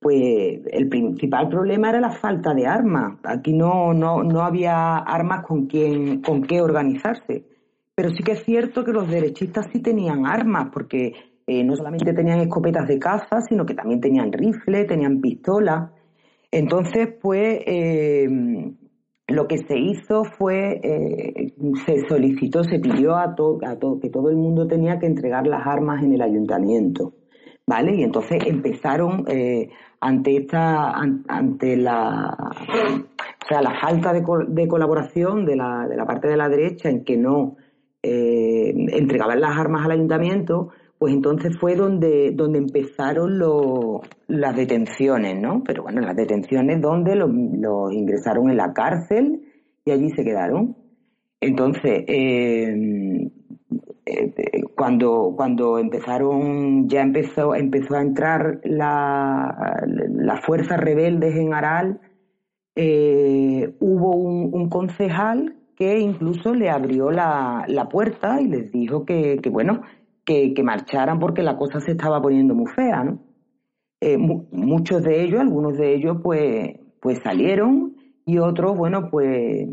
pues 0.00 0.60
el 0.70 0.88
principal 0.88 1.48
problema 1.48 1.90
era 1.90 2.00
la 2.00 2.12
falta 2.12 2.54
de 2.54 2.66
armas. 2.66 3.18
Aquí 3.24 3.52
no, 3.52 3.92
no, 3.92 4.22
no 4.22 4.42
había 4.42 4.96
armas 4.98 5.44
con, 5.44 5.66
quien, 5.66 6.22
con 6.22 6.42
qué 6.42 6.60
organizarse. 6.60 7.44
Pero 7.94 8.10
sí 8.10 8.22
que 8.22 8.32
es 8.32 8.44
cierto 8.44 8.84
que 8.84 8.92
los 8.92 9.08
derechistas 9.08 9.66
sí 9.72 9.82
tenían 9.82 10.24
armas, 10.24 10.68
porque 10.72 11.12
eh, 11.46 11.64
no 11.64 11.74
solamente 11.74 12.12
tenían 12.12 12.40
escopetas 12.40 12.86
de 12.86 12.98
caza, 12.98 13.40
sino 13.40 13.66
que 13.66 13.74
también 13.74 14.00
tenían 14.00 14.32
rifles, 14.32 14.86
tenían 14.86 15.20
pistolas. 15.20 15.90
Entonces, 16.52 17.08
pues, 17.20 17.58
eh, 17.66 18.28
lo 19.26 19.46
que 19.46 19.58
se 19.58 19.78
hizo 19.78 20.24
fue, 20.24 20.80
eh, 20.82 21.54
se 21.84 22.08
solicitó, 22.08 22.62
se 22.62 22.78
pidió 22.78 23.16
a, 23.16 23.24
a 23.24 23.78
que 24.00 24.10
todo 24.10 24.30
el 24.30 24.36
mundo 24.36 24.66
tenía 24.66 24.98
que 24.98 25.06
entregar 25.06 25.46
las 25.46 25.66
armas 25.66 26.02
en 26.02 26.14
el 26.14 26.22
ayuntamiento. 26.22 27.14
¿Vale? 27.68 27.96
Y 27.96 28.02
entonces 28.02 28.38
empezaron 28.46 29.24
eh, 29.28 29.68
ante 30.00 30.38
esta, 30.38 30.90
ante 31.28 31.76
la, 31.76 32.34
o 32.40 33.46
sea, 33.46 33.60
la 33.60 33.78
falta 33.78 34.14
de, 34.14 34.24
de 34.48 34.66
colaboración 34.66 35.44
de 35.44 35.56
la, 35.56 35.86
de 35.86 35.94
la 35.94 36.06
parte 36.06 36.28
de 36.28 36.38
la 36.38 36.48
derecha 36.48 36.88
en 36.88 37.04
que 37.04 37.18
no 37.18 37.56
eh, 38.02 38.72
entregaban 38.92 39.38
las 39.42 39.54
armas 39.54 39.84
al 39.84 39.90
ayuntamiento, 39.90 40.70
pues 40.98 41.12
entonces 41.12 41.58
fue 41.60 41.76
donde, 41.76 42.30
donde 42.32 42.58
empezaron 42.58 43.38
lo, 43.38 44.00
las 44.28 44.56
detenciones, 44.56 45.38
¿no? 45.38 45.62
Pero 45.62 45.82
bueno, 45.82 46.00
las 46.00 46.16
detenciones 46.16 46.80
donde 46.80 47.16
los, 47.16 47.28
los 47.30 47.92
ingresaron 47.92 48.48
en 48.48 48.56
la 48.56 48.72
cárcel 48.72 49.42
y 49.84 49.90
allí 49.90 50.08
se 50.08 50.24
quedaron. 50.24 50.74
Entonces, 51.38 52.02
eh, 52.06 53.30
cuando, 54.76 55.34
cuando 55.36 55.78
empezaron, 55.78 56.88
ya 56.88 57.02
empezó, 57.02 57.54
empezó 57.54 57.96
a 57.96 58.02
entrar 58.02 58.60
la, 58.64 59.84
las 59.86 60.44
fuerzas 60.44 60.78
rebeldes 60.78 61.34
en 61.36 61.52
Aral, 61.52 62.00
eh, 62.76 63.74
hubo 63.80 64.16
un, 64.16 64.68
concejal 64.68 65.56
que 65.76 65.98
incluso 65.98 66.54
le 66.54 66.70
abrió 66.70 67.10
la, 67.10 67.64
la 67.66 67.88
puerta 67.88 68.40
y 68.40 68.48
les 68.48 68.70
dijo 68.70 69.04
que, 69.04 69.40
bueno, 69.50 69.82
que, 70.24 70.54
que, 70.54 70.62
marcharan 70.62 71.18
porque 71.18 71.42
la 71.42 71.56
cosa 71.56 71.80
se 71.80 71.92
estaba 71.92 72.20
poniendo 72.20 72.54
muy 72.54 72.70
fea, 72.72 73.04
¿no? 73.04 73.18
Eh, 74.00 74.16
muchos 74.16 75.02
de 75.02 75.24
ellos, 75.24 75.40
algunos 75.40 75.76
de 75.76 75.94
ellos, 75.94 76.18
pues, 76.22 76.78
pues 77.00 77.18
salieron 77.18 77.96
y 78.24 78.38
otros, 78.38 78.76
bueno, 78.76 79.08
pues, 79.10 79.66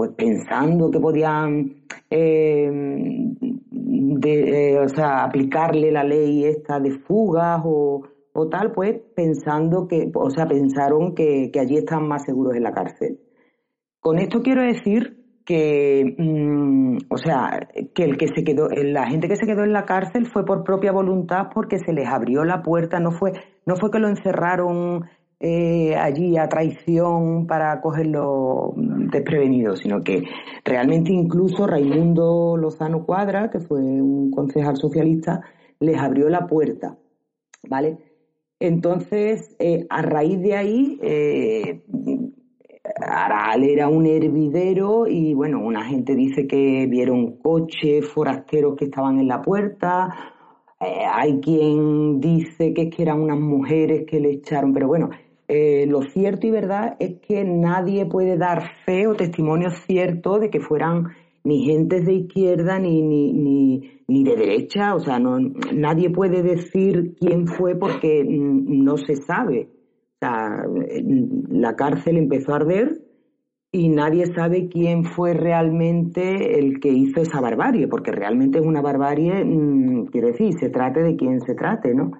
pues 0.00 0.12
pensando 0.16 0.90
que 0.90 0.98
podían 0.98 1.74
eh, 2.08 2.70
de, 2.72 4.70
eh, 4.72 4.78
o 4.78 4.88
sea, 4.88 5.24
aplicarle 5.24 5.92
la 5.92 6.02
ley 6.04 6.46
esta 6.46 6.80
de 6.80 6.92
fugas 7.00 7.60
o, 7.66 8.00
o, 8.32 8.48
tal, 8.48 8.72
pues 8.72 8.98
pensando 9.14 9.86
que, 9.86 10.10
o 10.14 10.30
sea, 10.30 10.46
pensaron 10.46 11.14
que, 11.14 11.50
que, 11.52 11.60
allí 11.60 11.76
están 11.76 12.08
más 12.08 12.24
seguros 12.24 12.56
en 12.56 12.62
la 12.62 12.72
cárcel. 12.72 13.20
Con 14.00 14.18
esto 14.18 14.40
quiero 14.40 14.62
decir 14.62 15.18
que, 15.44 16.14
mmm, 16.16 16.96
o 17.10 17.18
sea, 17.18 17.68
que 17.94 18.04
el 18.04 18.16
que 18.16 18.28
se 18.28 18.42
quedó, 18.42 18.70
la 18.70 19.06
gente 19.06 19.28
que 19.28 19.36
se 19.36 19.44
quedó 19.44 19.64
en 19.64 19.74
la 19.74 19.84
cárcel 19.84 20.28
fue 20.32 20.46
por 20.46 20.64
propia 20.64 20.92
voluntad 20.92 21.48
porque 21.52 21.78
se 21.78 21.92
les 21.92 22.08
abrió 22.08 22.42
la 22.46 22.62
puerta, 22.62 23.00
no 23.00 23.10
fue, 23.10 23.32
no 23.66 23.76
fue 23.76 23.90
que 23.90 23.98
lo 23.98 24.08
encerraron 24.08 25.04
eh, 25.42 25.96
allí 25.96 26.36
a 26.36 26.50
traición 26.50 27.46
para 27.46 27.80
cogerlo 27.80 28.74
desprevenido, 28.76 29.74
sino 29.74 30.02
que 30.02 30.24
realmente 30.66 31.12
incluso 31.12 31.66
Raimundo 31.66 32.58
Lozano 32.58 33.06
Cuadra, 33.06 33.48
que 33.50 33.58
fue 33.58 33.80
un 33.80 34.30
concejal 34.30 34.76
socialista, 34.76 35.40
les 35.78 35.98
abrió 35.98 36.28
la 36.28 36.46
puerta, 36.46 36.98
¿vale? 37.66 37.96
Entonces, 38.58 39.56
eh, 39.58 39.86
a 39.88 40.02
raíz 40.02 40.42
de 40.42 40.54
ahí, 40.54 40.98
eh, 41.02 41.84
Aral 43.00 43.64
era 43.64 43.88
un 43.88 44.04
hervidero 44.04 45.06
y, 45.06 45.32
bueno, 45.32 45.64
una 45.64 45.86
gente 45.86 46.14
dice 46.16 46.46
que 46.46 46.86
vieron 46.86 47.38
coches 47.38 48.06
forasteros 48.06 48.76
que 48.76 48.86
estaban 48.86 49.18
en 49.18 49.28
la 49.28 49.40
puerta, 49.40 50.34
hay 50.80 51.40
quien 51.40 52.20
dice 52.20 52.72
que 52.74 52.82
es 52.82 52.94
que 52.94 53.02
eran 53.02 53.20
unas 53.20 53.38
mujeres 53.38 54.04
que 54.06 54.18
le 54.18 54.30
echaron, 54.32 54.72
pero 54.72 54.88
bueno, 54.88 55.10
eh, 55.52 55.84
lo 55.88 56.02
cierto 56.02 56.46
y 56.46 56.52
verdad 56.52 56.94
es 57.00 57.18
que 57.26 57.42
nadie 57.42 58.06
puede 58.06 58.38
dar 58.38 58.62
fe 58.86 59.08
o 59.08 59.16
testimonio 59.16 59.70
cierto 59.70 60.38
de 60.38 60.48
que 60.48 60.60
fueran 60.60 61.08
ni 61.42 61.64
gentes 61.64 62.06
de 62.06 62.12
izquierda 62.12 62.78
ni, 62.78 63.02
ni, 63.02 63.32
ni, 63.32 64.00
ni 64.06 64.22
de 64.22 64.36
derecha, 64.36 64.94
o 64.94 65.00
sea, 65.00 65.18
no, 65.18 65.40
nadie 65.74 66.08
puede 66.10 66.44
decir 66.44 67.16
quién 67.18 67.48
fue 67.48 67.74
porque 67.74 68.24
no 68.24 68.96
se 68.96 69.16
sabe. 69.16 69.68
O 70.14 70.18
sea, 70.20 70.64
la 71.48 71.74
cárcel 71.74 72.16
empezó 72.18 72.52
a 72.52 72.56
arder 72.56 73.00
y 73.72 73.88
nadie 73.88 74.26
sabe 74.26 74.68
quién 74.68 75.04
fue 75.04 75.34
realmente 75.34 76.60
el 76.60 76.78
que 76.78 76.90
hizo 76.90 77.22
esa 77.22 77.40
barbarie, 77.40 77.88
porque 77.88 78.12
realmente 78.12 78.60
es 78.60 78.64
una 78.64 78.82
barbarie, 78.82 79.44
mm, 79.44 80.06
quiero 80.12 80.28
decir, 80.28 80.52
se 80.60 80.70
trate 80.70 81.02
de 81.02 81.16
quien 81.16 81.40
se 81.40 81.54
trate, 81.56 81.92
¿no? 81.92 82.12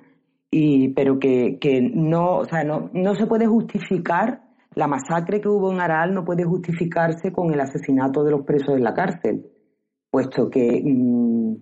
Y, 0.51 0.89
pero 0.95 1.19
que, 1.19 1.59
que 1.61 1.81
no, 1.81 2.39
o 2.39 2.45
sea, 2.45 2.65
no, 2.65 2.91
no 2.93 3.15
se 3.15 3.27
puede 3.27 3.47
justificar 3.47 4.51
la 4.75 4.87
masacre 4.87 5.41
que 5.41 5.49
hubo 5.49 5.73
en 5.73 5.81
Aral 5.81 6.15
no 6.15 6.25
puede 6.25 6.45
justificarse 6.45 7.33
con 7.33 7.53
el 7.53 7.61
asesinato 7.61 8.23
de 8.23 8.31
los 8.31 8.45
presos 8.45 8.77
en 8.77 8.85
la 8.85 8.95
cárcel, 8.95 9.47
puesto 10.11 10.49
que, 10.49 10.83
mm, 10.85 11.55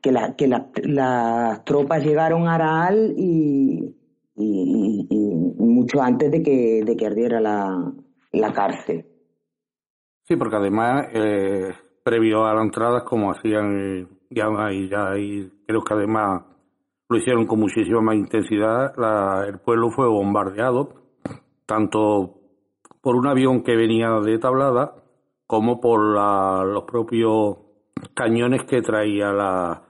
que, 0.00 0.12
la, 0.12 0.34
que 0.34 0.48
las 0.48 1.64
tropas 1.64 2.04
llegaron 2.04 2.48
a 2.48 2.54
Aral 2.54 3.12
y, 3.16 3.94
y, 4.36 5.06
mucho 5.58 6.00
antes 6.00 6.30
de 6.30 6.42
que, 6.42 6.82
de 6.84 6.96
que 6.96 7.06
ardiera 7.06 7.40
la, 7.40 7.92
la 8.32 8.52
cárcel. 8.52 9.04
Sí, 10.24 10.36
porque 10.36 10.56
además, 10.56 11.08
eh, 11.12 11.72
previo 12.02 12.46
a 12.46 12.54
la 12.54 12.62
entrada, 12.62 13.04
como 13.04 13.30
hacían 13.30 14.08
ya, 14.30 14.48
y 14.72 14.88
ya 14.88 15.18
y 15.18 15.50
creo 15.66 15.82
que 15.82 15.94
además 15.94 16.42
lo 17.08 17.16
hicieron 17.16 17.46
con 17.46 17.60
muchísima 17.60 18.00
más 18.00 18.16
intensidad, 18.16 18.92
el 19.46 19.58
pueblo 19.58 19.90
fue 19.90 20.08
bombardeado, 20.08 20.88
tanto 21.64 22.34
por 23.00 23.16
un 23.16 23.26
avión 23.26 23.62
que 23.62 23.76
venía 23.76 24.10
de 24.20 24.38
tablada 24.38 24.94
como 25.46 25.80
por 25.80 26.00
los 26.00 26.82
propios 26.84 27.58
cañones 28.14 28.64
que 28.64 28.82
traía 28.82 29.32
la, 29.32 29.82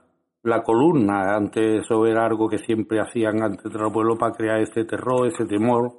la 0.43 0.63
columna. 0.63 1.35
Antes 1.35 1.83
eso 1.83 2.05
era 2.05 2.25
algo 2.25 2.47
que 2.47 2.59
siempre 2.59 2.99
hacían 2.99 3.41
antes 3.41 3.71
del 3.71 3.91
pueblo 3.91 4.17
para 4.17 4.33
crear 4.33 4.59
ese 4.59 4.85
terror, 4.85 5.27
ese 5.27 5.45
temor 5.45 5.93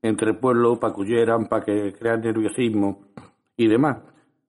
entre 0.00 0.30
el 0.30 0.38
pueblo, 0.38 0.80
para 0.80 0.94
que 0.94 1.00
huyeran, 1.02 1.46
para 1.46 1.64
que 1.64 1.92
crean 1.92 2.22
nerviosismo 2.22 3.00
y 3.56 3.68
demás. 3.68 3.98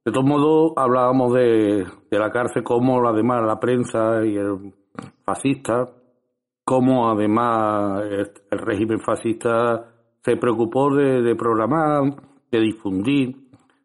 De 0.06 0.12
todos 0.12 0.26
modos, 0.26 0.74
hablábamos 0.76 1.34
de, 1.34 1.86
de 2.10 2.20
la 2.20 2.32
cárcel 2.32 2.64
como 2.64 3.06
además 3.08 3.44
la 3.46 3.60
prensa 3.60 4.26
y 4.26 4.36
el 4.36 4.74
fascista, 5.24 5.90
como 6.64 7.10
además 7.10 8.04
el 8.52 8.58
régimen 8.60 9.00
fascista 9.00 9.90
se 10.24 10.38
preocupó 10.38 10.94
de, 10.96 11.36
programar, 11.36 12.16
de 12.52 12.60
difundir, 12.60 13.36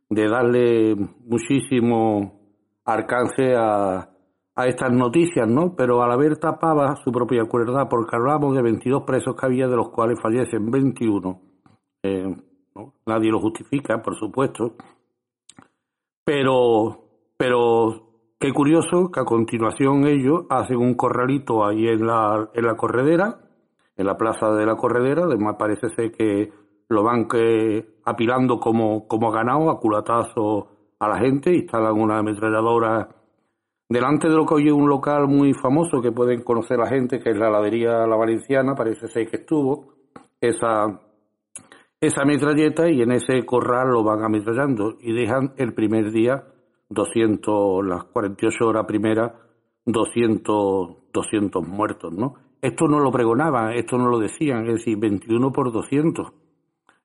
de 0.08 0.28
darle 0.28 0.94
muchísimo 1.24 2.40
alcance 2.84 3.54
a, 3.56 4.08
a 4.54 4.66
estas 4.66 4.92
noticias, 4.92 5.48
¿no? 5.48 5.74
Pero 5.76 6.02
al 6.02 6.12
haber 6.12 6.36
tapaba 6.36 6.96
su 7.04 7.10
propia 7.10 7.44
cuerda, 7.44 7.88
porque 7.88 8.16
hablamos 8.16 8.54
de 8.54 8.62
22 8.62 9.02
presos 9.04 9.34
que 9.34 9.46
había, 9.46 9.66
de 9.66 9.76
los 9.76 9.90
cuales 9.90 10.20
fallecen 10.22 10.70
21. 10.70 11.40
Eh, 12.04 12.34
Nadie 13.06 13.30
lo 13.30 13.40
justifica, 13.40 14.00
por 14.02 14.16
supuesto. 14.16 14.74
Pero, 16.24 17.04
pero 17.36 18.07
qué 18.38 18.52
curioso 18.52 19.10
que 19.10 19.20
a 19.20 19.24
continuación 19.24 20.06
ellos 20.06 20.46
hacen 20.48 20.78
un 20.78 20.94
corralito 20.94 21.64
ahí 21.64 21.88
en 21.88 22.06
la, 22.06 22.48
en 22.54 22.66
la 22.66 22.76
corredera 22.76 23.48
en 23.98 24.06
la 24.06 24.16
plaza 24.16 24.52
de 24.52 24.64
la 24.64 24.76
corredera, 24.76 25.24
además 25.24 25.56
parece 25.58 25.90
ser 25.90 26.12
que 26.12 26.50
lo 26.88 27.02
van 27.02 27.26
que 27.26 27.96
apilando 28.04 28.58
como, 28.58 29.06
como 29.06 29.30
ganado, 29.30 29.70
a 29.70 29.80
culatazo 29.80 30.68
a 31.00 31.08
la 31.08 31.18
gente, 31.18 31.52
instalan 31.52 32.00
una 32.00 32.18
ametralladora 32.18 33.08
delante 33.88 34.28
de 34.28 34.34
lo 34.34 34.46
que 34.46 34.54
hoy 34.54 34.68
es 34.68 34.72
un 34.72 34.88
local 34.88 35.26
muy 35.26 35.52
famoso 35.52 36.00
que 36.00 36.12
pueden 36.12 36.42
conocer 36.42 36.78
la 36.78 36.86
gente, 36.86 37.18
que 37.18 37.30
es 37.30 37.36
la 37.36 37.48
heladería 37.48 38.06
La 38.06 38.16
Valenciana, 38.16 38.74
parece 38.74 39.08
ser 39.08 39.28
que 39.28 39.38
estuvo, 39.38 39.94
esa, 40.40 41.00
esa 42.00 42.24
metralleta 42.24 42.88
y 42.88 43.02
en 43.02 43.10
ese 43.12 43.44
corral 43.44 43.88
lo 43.88 44.04
van 44.04 44.22
ametrallando 44.22 44.96
y 45.00 45.12
dejan 45.12 45.54
el 45.56 45.74
primer 45.74 46.12
día 46.12 46.44
200, 46.88 47.86
las 47.86 48.04
48 48.04 48.66
horas 48.66 48.86
primeras, 48.86 49.32
200, 49.84 51.12
200 51.12 51.68
muertos, 51.68 52.12
¿no? 52.12 52.34
Esto 52.60 52.88
no 52.88 52.98
lo 52.98 53.12
pregonaban, 53.12 53.72
esto 53.72 53.96
no 53.98 54.08
lo 54.08 54.18
decían, 54.18 54.66
es 54.66 54.74
decir, 54.74 54.98
21 54.98 55.52
por 55.52 55.72
200. 55.72 56.32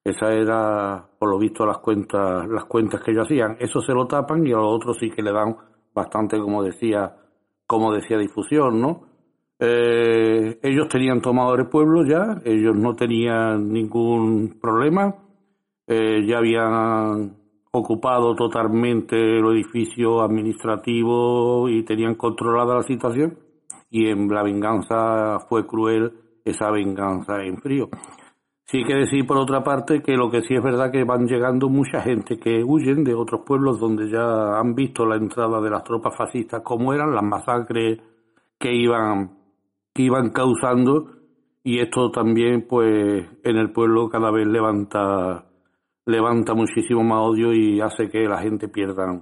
Esa 0.04 0.34
era, 0.34 1.06
por 1.18 1.30
lo 1.30 1.38
visto, 1.38 1.66
las 1.66 1.78
cuentas, 1.78 2.48
las 2.48 2.66
cuentas 2.66 3.02
que 3.02 3.12
ellos 3.12 3.26
hacían. 3.28 3.56
Eso 3.60 3.80
se 3.82 3.94
lo 3.94 4.08
tapan 4.08 4.46
y 4.46 4.52
a 4.52 4.58
los 4.58 4.76
otros 4.76 4.98
sí 5.00 5.10
que 5.12 5.22
le 5.22 5.32
dan 5.32 5.56
bastante, 5.94 6.40
como 6.40 6.64
decía, 6.64 7.16
como 7.68 7.94
decía 7.94 8.18
difusión, 8.18 8.82
¿no? 8.82 9.06
Eh, 9.60 10.60
ellos 10.62 10.90
tenían 10.90 11.22
tomado 11.22 11.56
el 11.56 11.68
pueblo 11.68 12.04
ya, 12.06 12.42
ellos 12.44 12.76
no 12.76 12.96
tenían 12.96 13.72
ningún 13.72 14.60
problema, 14.60 15.16
eh, 15.88 16.26
ya 16.26 16.40
habían 16.40 17.43
ocupado 17.76 18.36
totalmente 18.36 19.16
el 19.16 19.46
edificio 19.48 20.22
administrativo 20.22 21.68
y 21.68 21.84
tenían 21.84 22.14
controlada 22.14 22.76
la 22.76 22.84
situación 22.84 23.40
y 23.90 24.10
en 24.10 24.28
la 24.28 24.44
venganza 24.44 25.40
fue 25.50 25.66
cruel 25.66 26.14
esa 26.46 26.70
venganza 26.70 27.42
en 27.44 27.58
frío. 27.58 27.90
Sí 28.66 28.84
que 28.84 28.94
decir 28.94 29.26
por 29.26 29.38
otra 29.38 29.64
parte 29.64 30.04
que 30.04 30.16
lo 30.16 30.30
que 30.30 30.42
sí 30.42 30.54
es 30.54 30.62
verdad 30.62 30.92
que 30.92 31.04
van 31.04 31.26
llegando 31.26 31.68
mucha 31.68 32.02
gente 32.02 32.38
que 32.38 32.64
huyen 32.64 33.04
de 33.04 33.16
otros 33.16 33.42
pueblos 33.44 33.80
donde 33.80 34.08
ya 34.08 34.60
han 34.60 34.76
visto 34.76 35.04
la 35.06 35.16
entrada 35.16 35.60
de 35.60 35.72
las 35.72 35.84
tropas 35.84 36.16
fascistas, 36.16 36.62
cómo 36.64 36.94
eran 36.94 37.14
las 37.14 37.24
masacres 37.24 38.00
que 38.60 38.72
iban, 38.72 39.32
que 39.92 40.04
iban 40.04 40.30
causando 40.30 41.10
y 41.64 41.80
esto 41.80 42.12
también 42.12 42.68
pues 42.68 43.26
en 43.44 43.58
el 43.58 43.72
pueblo 43.72 44.10
cada 44.10 44.30
vez 44.30 44.46
levanta 44.46 45.46
levanta 46.06 46.54
muchísimo 46.54 47.04
más 47.04 47.20
odio 47.22 47.54
y 47.54 47.82
hace 47.82 48.10
que 48.10 48.24
la 48.26 48.40
gente 48.40 48.68
pierda 48.68 49.22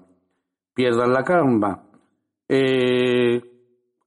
pierdan 0.73 1.13
la 1.13 1.23
calma. 1.23 1.83
Eh, 2.47 3.41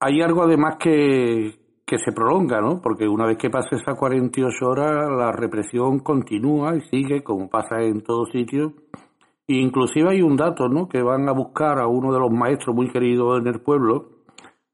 hay 0.00 0.20
algo 0.20 0.42
además 0.42 0.76
que, 0.78 1.54
que 1.86 1.98
se 1.98 2.12
prolonga, 2.12 2.60
¿no? 2.60 2.80
Porque 2.80 3.06
una 3.06 3.26
vez 3.26 3.38
que 3.38 3.50
pasa 3.50 3.76
esas 3.76 3.98
48 3.98 4.66
horas, 4.66 5.10
la 5.10 5.32
represión 5.32 6.00
continúa 6.00 6.76
y 6.76 6.80
sigue, 6.82 7.22
como 7.22 7.48
pasa 7.48 7.82
en 7.82 8.02
todos 8.02 8.30
sitios. 8.30 8.72
E 9.46 9.56
inclusive 9.56 10.10
hay 10.10 10.22
un 10.22 10.36
dato, 10.36 10.68
¿no? 10.68 10.88
Que 10.88 11.02
van 11.02 11.28
a 11.28 11.32
buscar 11.32 11.78
a 11.78 11.86
uno 11.86 12.12
de 12.12 12.18
los 12.18 12.30
maestros 12.30 12.74
muy 12.74 12.88
queridos 12.88 13.40
en 13.40 13.46
el 13.46 13.60
pueblo. 13.60 14.08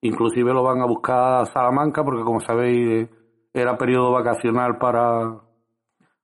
Inclusive 0.00 0.52
lo 0.52 0.62
van 0.62 0.80
a 0.80 0.86
buscar 0.86 1.42
a 1.42 1.46
Salamanca, 1.46 2.04
porque 2.04 2.22
como 2.22 2.40
sabéis, 2.40 3.08
era 3.52 3.76
periodo 3.76 4.12
vacacional 4.12 4.78
para, 4.78 5.40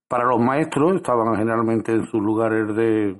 para 0.08 0.24
los 0.24 0.40
maestros. 0.40 0.96
Estaban 0.96 1.36
generalmente 1.36 1.92
en 1.92 2.06
sus 2.06 2.20
lugares 2.20 2.74
de 2.74 3.16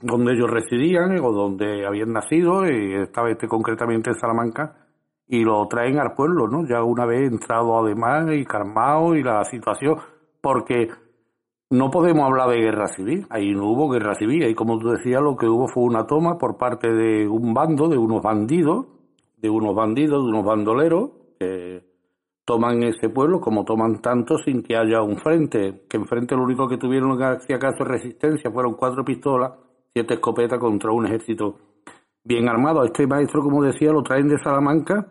donde 0.00 0.32
ellos 0.32 0.50
residían 0.50 1.18
o 1.20 1.32
donde 1.32 1.86
habían 1.86 2.12
nacido. 2.12 2.66
Y 2.66 2.94
estaba 2.94 3.30
este 3.30 3.48
concretamente 3.48 4.10
en 4.10 4.16
Salamanca 4.16 4.84
y 5.26 5.42
lo 5.42 5.66
traen 5.68 5.98
al 5.98 6.12
pueblo, 6.14 6.48
¿no? 6.48 6.66
Ya 6.66 6.82
una 6.82 7.06
vez 7.06 7.30
entrado 7.30 7.78
además 7.78 8.26
y 8.32 8.44
calmado 8.44 9.14
y 9.14 9.22
la 9.22 9.44
situación, 9.44 9.98
porque 10.40 10.88
no 11.70 11.90
podemos 11.90 12.26
hablar 12.26 12.50
de 12.50 12.60
guerra 12.60 12.86
civil, 12.88 13.26
ahí 13.30 13.52
no 13.52 13.66
hubo 13.70 13.88
guerra 13.88 14.14
civil, 14.14 14.44
ahí 14.44 14.54
como 14.54 14.78
tú 14.78 14.90
decías 14.90 15.22
lo 15.22 15.36
que 15.36 15.46
hubo 15.46 15.66
fue 15.66 15.84
una 15.84 16.06
toma 16.06 16.36
por 16.38 16.56
parte 16.56 16.92
de 16.92 17.26
un 17.26 17.54
bando, 17.54 17.88
de 17.88 17.96
unos 17.96 18.22
bandidos, 18.22 18.86
de 19.38 19.50
unos 19.50 19.74
bandidos, 19.74 20.22
de 20.24 20.28
unos 20.30 20.44
bandoleros, 20.44 21.10
que 21.38 21.93
toman 22.44 22.82
ese 22.82 23.08
pueblo 23.08 23.40
como 23.40 23.64
toman 23.64 24.00
tanto 24.00 24.36
sin 24.38 24.62
que 24.62 24.76
haya 24.76 25.02
un 25.02 25.16
frente, 25.16 25.84
que 25.88 25.96
enfrente 25.96 26.36
lo 26.36 26.42
único 26.42 26.68
que 26.68 26.76
tuvieron 26.76 27.16
que 27.16 27.24
hacía 27.24 27.58
caso 27.58 27.84
resistencia 27.84 28.50
fueron 28.50 28.74
cuatro 28.74 29.04
pistolas, 29.04 29.52
siete 29.92 30.14
escopetas 30.14 30.58
contra 30.58 30.92
un 30.92 31.06
ejército 31.06 31.56
bien 32.22 32.48
armado. 32.48 32.84
Este 32.84 33.06
maestro, 33.06 33.42
como 33.42 33.62
decía, 33.62 33.90
lo 33.92 34.02
traen 34.02 34.28
de 34.28 34.38
Salamanca 34.38 35.06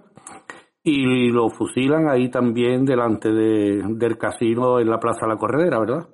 y 0.84 1.30
lo 1.30 1.50
fusilan 1.50 2.10
ahí 2.10 2.30
también 2.30 2.86
delante 2.86 3.32
del 3.32 4.18
casino 4.18 4.80
en 4.80 4.90
la 4.90 5.00
Plaza 5.00 5.26
La 5.26 5.38
Corredera, 5.38 5.80
¿verdad? 5.80 6.08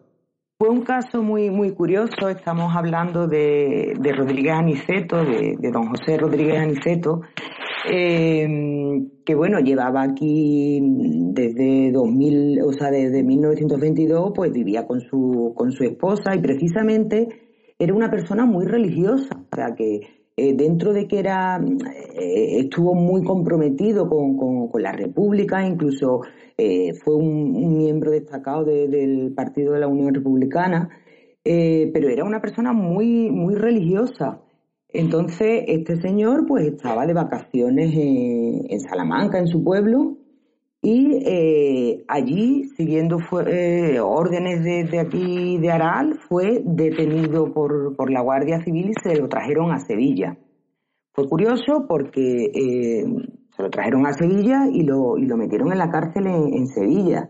Fue 0.60 0.70
un 0.70 0.82
caso 0.82 1.24
muy 1.24 1.50
muy 1.50 1.74
curioso, 1.74 2.28
estamos 2.28 2.76
hablando 2.76 3.28
de, 3.28 3.94
Rodríguez 4.16 4.54
Aniceto, 4.54 5.24
de, 5.24 5.56
don 5.72 5.88
José 5.88 6.18
Rodríguez 6.18 6.60
Aniceto, 6.60 7.22
em, 7.86 9.10
que 9.26 9.36
bueno, 9.36 9.60
llevaba 9.60 10.04
aquí 10.04 10.80
desde 10.82 11.92
2000, 11.92 12.62
o 12.64 12.74
sea, 12.74 12.90
desde 12.90 13.24
1922, 13.24 14.32
pues 14.36 14.52
vivía 14.52 14.88
con 14.88 15.02
su, 15.02 15.54
con 15.56 15.72
su 15.72 15.84
esposa 15.84 16.36
y 16.36 16.42
precisamente 16.42 17.28
era 17.78 17.94
una 17.94 18.10
persona 18.10 18.46
muy 18.46 18.66
religiosa, 18.66 19.46
o 19.52 19.56
sea, 19.56 19.74
que 19.76 20.02
eh, 20.42 20.54
dentro 20.56 20.94
de 20.94 21.06
que 21.06 21.20
era 21.20 21.58
eh, 21.58 22.60
estuvo 22.60 22.96
muy 22.96 23.24
comprometido 23.26 24.08
con, 24.08 24.70
la 24.82 24.94
República, 24.94 25.66
incluso 25.68 26.22
eh, 26.58 26.94
fue 27.04 27.16
un, 27.16 27.78
miembro 27.78 28.12
destacado 28.12 28.64
del 28.64 29.34
Partido 29.36 29.74
de 29.74 29.82
la 29.82 29.88
Unión 29.88 30.14
Republicana, 30.14 30.90
pero 31.44 32.10
era 32.10 32.24
una 32.24 32.40
persona 32.40 32.72
muy, 32.72 33.30
muy 33.32 33.56
religiosa. 33.56 34.42
Entonces, 34.92 35.64
este 35.68 36.02
señor 36.02 36.46
pues 36.48 36.66
estaba 36.66 37.06
de 37.06 37.14
vacaciones 37.14 37.94
en 37.96 38.80
Salamanca, 38.80 39.38
en 39.38 39.48
su 39.48 39.64
pueblo, 39.64 40.18
y 40.82 41.24
eh, 41.26 42.06
allí, 42.08 42.70
siguiendo 42.78 43.18
eh, 43.48 44.00
órdenes 44.00 44.64
de, 44.64 45.00
aquí 45.00 45.58
de 45.58 45.72
Aral, 45.72 46.20
fue 46.30 46.62
detenido 46.64 47.54
por, 47.54 47.98
por, 47.98 48.10
la 48.10 48.22
Guardia 48.22 48.64
Civil 48.64 48.92
y 48.92 48.94
se 48.94 49.20
lo 49.20 49.28
trajeron 49.28 49.72
a 49.72 49.80
Sevilla. 49.80 50.38
Fue 51.14 51.28
curioso 51.28 51.86
porque 51.86 52.46
eh, 52.46 53.04
se 53.58 53.62
lo 53.62 53.70
trajeron 53.70 54.06
a 54.06 54.14
Sevilla 54.14 54.68
y 54.72 54.84
lo, 54.84 55.18
y 55.18 55.26
lo 55.26 55.36
metieron 55.36 55.74
en 55.74 55.80
la 55.80 55.92
cárcel 55.92 56.28
en, 56.28 56.68
Sevilla. 56.68 57.30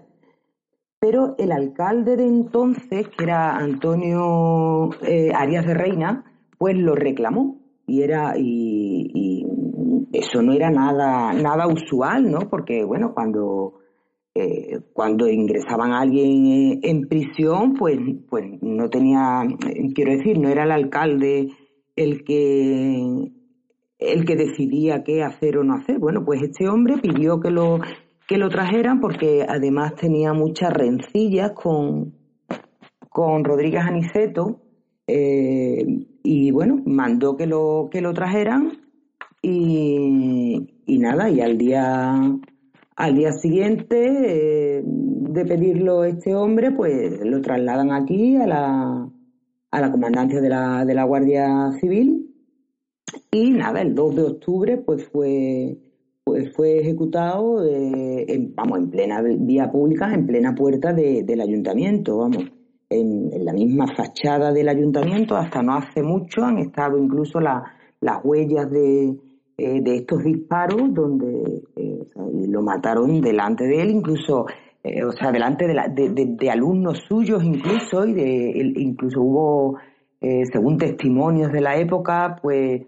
Pero 1.00 1.34
el 1.40 1.52
alcalde 1.52 2.18
de 2.18 2.28
entonces, 2.28 3.08
que 3.08 3.24
era 3.24 3.56
Antonio 3.56 4.92
Arias 5.34 5.66
de 5.66 5.74
Reina, 5.74 6.29
pues 6.60 6.78
lo 6.78 6.94
reclamó 6.94 7.58
y 7.88 8.04
era 8.04 8.34
y 8.38 9.44
eso 10.12 10.42
no 10.42 10.54
era 10.54 10.70
nada, 10.70 11.34
nada 11.34 11.68
usual, 11.68 12.30
¿no? 12.30 12.50
Porque, 12.50 12.84
bueno, 12.84 13.14
cuando, 13.14 13.80
eh, 14.34 14.80
cuando 14.94 15.28
ingresaban 15.28 15.92
a 15.92 16.02
alguien 16.02 16.80
en 16.84 17.08
prisión, 17.08 17.74
pues, 17.74 17.98
pues 18.28 18.46
no 18.62 18.90
tenía, 18.90 19.42
quiero 19.94 20.12
decir, 20.12 20.40
no 20.40 20.50
era 20.50 20.64
el 20.64 20.72
alcalde 20.72 21.50
el 21.96 22.24
que, 22.24 23.32
el 24.00 24.26
que 24.26 24.36
decidía 24.36 25.04
qué 25.04 25.24
hacer 25.24 25.58
o 25.58 25.64
no 25.64 25.76
hacer. 25.76 26.00
Bueno, 26.00 26.24
pues 26.26 26.42
este 26.42 26.68
hombre 26.68 26.98
pidió 26.98 27.40
que 27.40 27.52
lo, 27.52 27.80
que 28.28 28.38
lo 28.38 28.50
trajeran 28.50 29.00
porque 29.00 29.46
además 29.48 29.96
tenía 29.96 30.34
muchas 30.34 30.74
rencillas 30.74 31.52
con, 31.52 32.14
con 33.10 33.44
Rodríguez 33.44 33.82
Aniceto, 33.82 34.62
eh, 35.06 35.86
y 36.32 36.52
bueno, 36.52 36.80
mandó 36.86 37.36
que 37.36 37.48
lo, 37.48 37.90
que 37.92 38.02
lo 38.02 38.14
trajeran 38.14 38.74
y, 39.42 40.68
nada, 40.86 41.28
y 41.28 41.42
al 41.42 41.58
día, 41.58 42.22
al 42.96 43.16
día 43.16 43.32
siguiente 43.32 44.78
eh, 44.78 44.84
de 44.86 45.46
pedirlo 45.46 46.04
este 46.04 46.36
hombre, 46.36 46.70
pues 46.70 47.20
lo 47.26 47.42
trasladan 47.42 47.92
aquí 47.92 48.36
a 48.36 48.46
la, 48.46 49.10
a 49.72 49.82
la 49.82 49.92
comandancia 49.92 50.40
de 50.40 50.50
la, 50.50 50.86
de 50.86 50.94
la 50.94 51.04
Guardia 51.06 51.72
Civil. 51.80 52.32
Y 53.32 53.50
nada, 53.50 53.82
el 53.82 53.96
2 53.96 54.16
de 54.16 54.22
octubre 54.22 54.78
pues 54.78 55.08
fue, 55.08 55.80
pues 56.24 56.54
fue 56.56 56.78
ejecutado, 56.78 57.66
eh, 57.66 58.26
en, 58.28 58.54
vamos, 58.54 58.78
en 58.78 58.92
plena 58.92 59.24
vía 59.24 59.72
pública, 59.72 60.14
en 60.14 60.28
plena 60.28 60.54
puerta 60.54 60.94
del 60.94 61.42
ayuntamiento, 61.42 62.20
vamos. 62.20 62.59
En, 62.90 63.46
la 63.46 63.54
misma 63.54 63.86
fachada 63.96 64.52
del 64.52 64.68
ayuntamiento, 64.68 65.36
hasta 65.36 65.62
no 65.62 65.76
hace 65.76 66.02
mucho 66.02 66.44
han 66.44 66.58
estado 66.58 66.98
incluso 66.98 67.40
las 67.40 68.24
huellas 68.24 68.70
de, 68.72 69.16
eh, 69.62 69.82
de 69.82 69.96
estos 69.98 70.24
disparos 70.24 70.94
donde 70.94 71.64
eh, 71.76 72.00
lo 72.48 72.62
mataron 72.62 73.20
delante 73.20 73.66
de 73.66 73.82
él, 73.82 73.90
incluso, 73.90 74.46
eh, 74.82 75.04
o 75.04 75.12
sea, 75.12 75.34
delante 75.34 75.68
de, 75.68 76.38
de, 76.40 76.50
alumnos 76.50 77.00
suyos 77.10 77.44
incluso, 77.44 78.06
y 78.06 78.14
de, 78.14 78.74
incluso 78.78 79.22
hubo, 79.22 79.78
según 80.20 80.78
testimonios 80.78 81.52
de 81.52 81.60
la 81.60 81.76
época, 81.76 82.38
pues 82.42 82.84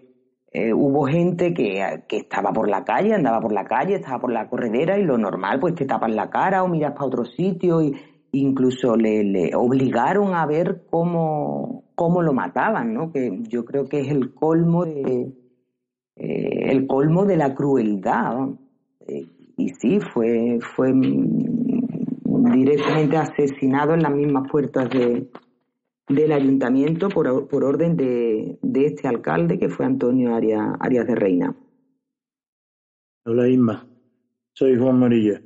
hubo 0.74 1.06
gente 1.06 1.52
que, 1.52 2.04
que, 2.08 2.16
estaba 2.18 2.52
por 2.52 2.68
la 2.70 2.84
calle, 2.84 3.14
andaba 3.14 3.40
por 3.40 3.52
la 3.52 3.64
calle, 3.64 3.96
estaba 3.96 4.18
por 4.18 4.32
la 4.32 4.48
corredera 4.48 4.98
y 4.98 5.02
lo 5.02 5.18
normal, 5.18 5.60
pues 5.60 5.74
te 5.74 5.84
tapan 5.84 6.16
la 6.16 6.30
cara 6.30 6.62
o 6.62 6.68
miras 6.68 6.92
para 6.92 7.06
otro 7.06 7.24
sitio 7.26 7.82
y 7.82 7.94
incluso 8.32 8.96
le, 8.96 9.24
le 9.24 9.54
obligaron 9.54 10.34
a 10.34 10.46
ver 10.46 10.84
cómo, 10.90 11.84
cómo 11.94 12.22
lo 12.22 12.32
mataban, 12.32 12.92
¿no? 12.94 13.12
Que 13.12 13.40
yo 13.48 13.64
creo 13.64 13.88
que 13.88 14.00
es 14.00 14.08
el 14.08 14.34
colmo 14.34 14.84
de 14.84 15.32
eh, 16.16 16.70
el 16.70 16.86
colmo 16.86 17.24
de 17.24 17.36
la 17.36 17.54
crueldad. 17.54 18.48
Eh, 19.06 19.26
y 19.56 19.68
sí, 19.70 19.98
fue, 20.12 20.58
fue 20.74 20.92
directamente 22.54 23.16
asesinado 23.16 23.94
en 23.94 24.02
las 24.02 24.12
mismas 24.12 24.50
puertas 24.50 24.88
de, 24.90 25.30
del 26.08 26.32
ayuntamiento 26.32 27.08
por, 27.08 27.48
por 27.48 27.64
orden 27.64 27.96
de, 27.96 28.58
de, 28.62 28.86
este 28.86 29.08
alcalde 29.08 29.58
que 29.58 29.68
fue 29.68 29.86
Antonio 29.86 30.34
Arias, 30.34 30.74
Arias 30.80 31.06
de 31.06 31.14
Reina. 31.14 31.56
Hola 33.24 33.48
Isma, 33.48 33.86
soy 34.52 34.76
Juan 34.76 34.98
Morilla. 34.98 35.40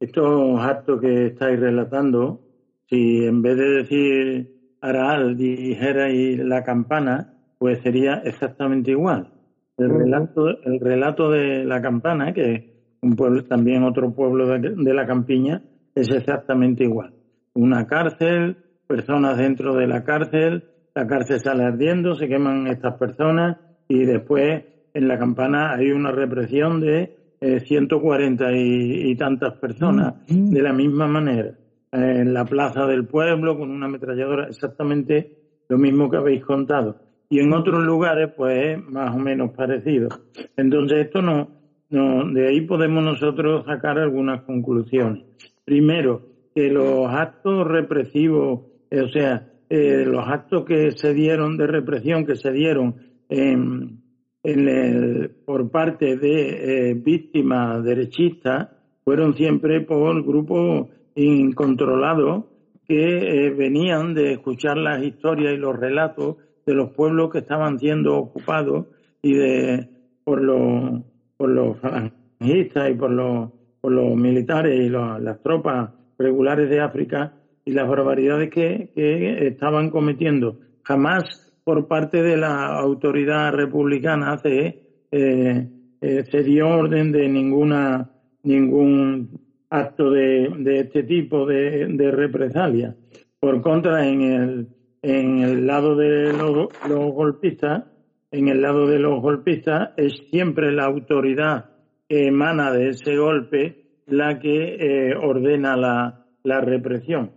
Estos 0.00 0.58
actos 0.58 0.98
que 0.98 1.26
estáis 1.26 1.60
relatando, 1.60 2.40
si 2.88 3.26
en 3.26 3.42
vez 3.42 3.56
de 3.58 3.68
decir 3.68 4.60
Araal 4.80 5.36
dijerais 5.36 6.38
la 6.38 6.64
campana, 6.64 7.34
pues 7.58 7.80
sería 7.82 8.22
exactamente 8.24 8.92
igual. 8.92 9.28
El 9.76 9.90
relato, 9.90 10.48
el 10.48 10.80
relato 10.80 11.30
de 11.30 11.66
la 11.66 11.82
campana, 11.82 12.32
que 12.32 12.54
es 12.54 12.64
un 13.02 13.14
pueblo, 13.14 13.44
también 13.44 13.84
otro 13.84 14.14
pueblo 14.14 14.46
de, 14.46 14.94
la 14.94 15.06
campiña, 15.06 15.62
es 15.94 16.08
exactamente 16.10 16.84
igual. 16.84 17.12
Una 17.52 17.86
cárcel, 17.86 18.56
personas 18.86 19.36
dentro 19.36 19.74
de 19.74 19.86
la 19.86 20.02
cárcel, 20.02 20.64
la 20.94 21.06
cárcel 21.06 21.40
sale 21.40 21.64
ardiendo, 21.64 22.14
se 22.14 22.26
queman 22.26 22.66
estas 22.68 22.96
personas 22.96 23.58
y 23.86 24.06
después 24.06 24.64
en 24.94 25.08
la 25.08 25.18
campana 25.18 25.74
hay 25.74 25.90
una 25.92 26.10
represión 26.10 26.80
de 26.80 27.19
140 27.40 28.50
eh, 28.50 28.56
y, 28.56 29.16
tantas 29.16 29.54
personas 29.54 30.14
mm. 30.28 30.50
de 30.50 30.62
la 30.62 30.72
misma 30.72 31.06
manera. 31.06 31.54
En 31.92 32.32
la 32.32 32.44
plaza 32.44 32.86
del 32.86 33.06
pueblo 33.06 33.58
con 33.58 33.70
una 33.70 33.86
ametralladora, 33.86 34.46
exactamente 34.48 35.38
lo 35.68 35.78
mismo 35.78 36.10
que 36.10 36.18
habéis 36.18 36.44
contado 36.44 37.10
y 37.30 37.38
en 37.38 37.52
otros 37.52 37.82
lugares 37.84 38.30
pues 38.36 38.76
es 38.76 38.88
más 38.90 39.14
o 39.14 39.18
menos 39.18 39.52
parecido. 39.52 40.08
Entonces 40.56 41.06
esto 41.06 41.22
no, 41.22 41.48
no, 41.88 42.30
de 42.32 42.48
ahí 42.48 42.62
podemos 42.62 43.04
nosotros 43.04 43.64
sacar 43.64 43.98
algunas 43.98 44.42
conclusiones. 44.42 45.24
Primero, 45.64 46.22
que 46.54 46.68
los 46.68 47.08
actos 47.08 47.66
represivos, 47.66 48.62
eh, 48.90 49.00
o 49.00 49.08
sea, 49.08 49.48
eh, 49.68 50.04
los 50.04 50.26
actos 50.26 50.64
que 50.64 50.90
se 50.90 51.14
dieron 51.14 51.56
de 51.56 51.68
represión, 51.68 52.26
que 52.26 52.34
se 52.34 52.50
dieron 52.50 52.96
en, 53.28 54.02
en 54.42 54.68
el, 54.68 55.30
por 55.44 55.70
parte 55.70 56.16
de 56.16 56.90
eh, 56.90 56.94
víctimas 56.94 57.84
derechistas, 57.84 58.68
fueron 59.04 59.34
siempre 59.34 59.80
por 59.80 60.22
grupos 60.24 60.88
incontrolados 61.14 62.44
que 62.86 63.54
venían 63.56 64.14
de 64.14 64.32
escuchar 64.32 64.76
las 64.76 65.02
historias 65.02 65.54
y 65.54 65.58
los 65.58 65.78
relatos 65.78 66.36
de 66.66 66.74
los 66.74 66.90
pueblos 66.90 67.30
que 67.30 67.38
estaban 67.38 67.78
siendo 67.78 68.16
ocupados 68.16 68.86
y 69.22 69.34
de 69.34 69.88
por 70.24 70.42
los 70.42 71.02
por 71.36 71.48
los 71.48 71.78
falangistas 71.78 72.90
y 72.90 72.94
por 72.94 73.10
los 73.10 74.16
militares 74.16 74.78
y 74.78 74.88
las 74.88 75.42
tropas 75.42 75.90
regulares 76.18 76.68
de 76.68 76.80
África 76.80 77.34
y 77.64 77.72
las 77.72 77.88
barbaridades 77.88 78.50
que 78.50 78.90
estaban 78.94 79.90
cometiendo. 79.90 80.58
Jamás 80.82 81.49
por 81.64 81.86
parte 81.86 82.22
de 82.22 82.36
la 82.36 82.78
autoridad 82.78 83.52
republicana 83.52 84.40
eh, 84.44 84.82
eh, 85.10 86.24
se 86.30 86.42
dio 86.42 86.68
orden 86.68 87.12
de 87.12 87.28
ninguna 87.28 88.10
ningún 88.42 89.40
acto 89.68 90.10
de, 90.10 90.48
este 90.78 91.02
tipo 91.02 91.46
de, 91.46 91.86
de 91.88 92.10
represalia. 92.10 92.96
Por 93.38 93.60
contra, 93.60 94.06
en 94.06 94.22
el 94.22 94.68
en 95.02 95.38
el 95.38 95.66
lado 95.66 95.96
de 95.96 96.32
los, 96.32 96.68
golpistas, 97.14 97.84
en 98.30 98.48
el 98.48 98.60
lado 98.60 98.86
de 98.86 98.98
los 98.98 99.20
golpistas 99.22 99.90
es 99.96 100.12
siempre 100.30 100.72
la 100.72 100.84
autoridad 100.84 101.70
que 102.08 102.26
emana 102.26 102.72
de 102.72 102.90
ese 102.90 103.16
golpe 103.16 103.84
la 104.06 104.38
que 104.38 104.76
eh, 104.78 105.14
ordena 105.16 105.76
la, 105.76 106.26
la, 106.42 106.60
represión. 106.60 107.32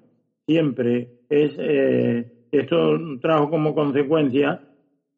Siempre 0.45 1.19
es 1.29 1.55
eh, 1.57 2.32
esto 2.59 2.97
trajo 3.21 3.49
como 3.49 3.73
consecuencia 3.73 4.61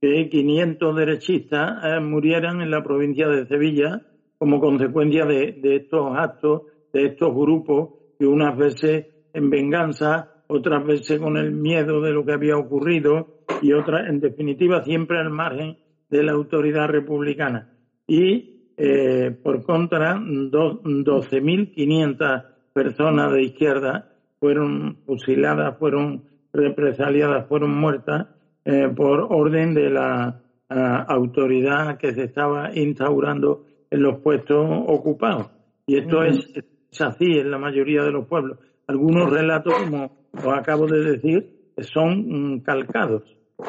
que 0.01 0.29
500 0.29 0.95
derechistas 0.95 1.83
eh, 1.83 1.99
murieran 1.99 2.61
en 2.61 2.71
la 2.71 2.83
provincia 2.83 3.27
de 3.27 3.45
Sevilla 3.47 4.01
como 4.37 4.59
consecuencia 4.59 5.25
de, 5.25 5.59
estos 5.63 6.15
actos, 6.15 6.63
de 6.93 7.07
estos 7.07 7.33
grupos 7.33 7.89
que 8.19 8.25
unas 8.25 8.57
veces 8.57 9.07
en 9.33 9.49
venganza 9.49 10.31
otras 10.47 10.85
veces 10.85 11.19
con 11.19 11.37
el 11.37 11.51
miedo 11.51 12.01
de 12.01 12.11
lo 12.11 12.23
que 12.25 12.33
había 12.33 12.57
ocurrido 12.57 13.39
y 13.61 13.71
otras, 13.73 14.09
en 14.09 14.19
definitiva, 14.19 14.83
siempre 14.83 15.19
al 15.19 15.31
margen 15.31 15.77
de 16.09 16.23
la 16.23 16.31
autoridad 16.33 16.87
republicana. 16.87 17.71
Y, 18.07 18.71
eh, 18.77 19.31
por 19.43 19.63
contra, 19.63 20.15
12.500 20.15 22.43
personas 22.73 23.33
de 23.33 23.43
izquierda 23.43 24.11
fueron 24.39 24.97
fusiladas, 25.05 25.77
fueron 25.79 26.23
represaliadas, 26.55 27.47
fueron 27.47 27.77
muertas 27.77 28.27
eh, 28.63 28.89
por 28.95 29.27
orden 29.29 29.73
de 29.73 29.89
la, 29.89 30.41
autoridad 30.67 31.99
que 31.99 32.11
se 32.15 32.23
estaba 32.23 32.71
instaurando 32.73 33.65
en 33.91 34.01
los 34.01 34.19
puestos 34.21 34.67
ocupados. 34.87 35.51
Y 35.85 35.99
esto 35.99 36.23
es, 36.23 36.51
es, 36.55 37.01
así 37.01 37.37
en 37.37 37.51
la 37.51 37.59
mayoría 37.59 38.01
de 38.01 38.11
los 38.11 38.25
pueblos. 38.27 38.57
Algunos 38.87 39.29
relatos, 39.29 39.75
como 39.75 40.11
os 40.33 40.53
acabo 40.57 40.87
de 40.87 41.01
decir, 41.01 41.71
son 41.77 42.55
mm, 42.55 42.59
calcados. 42.61 43.23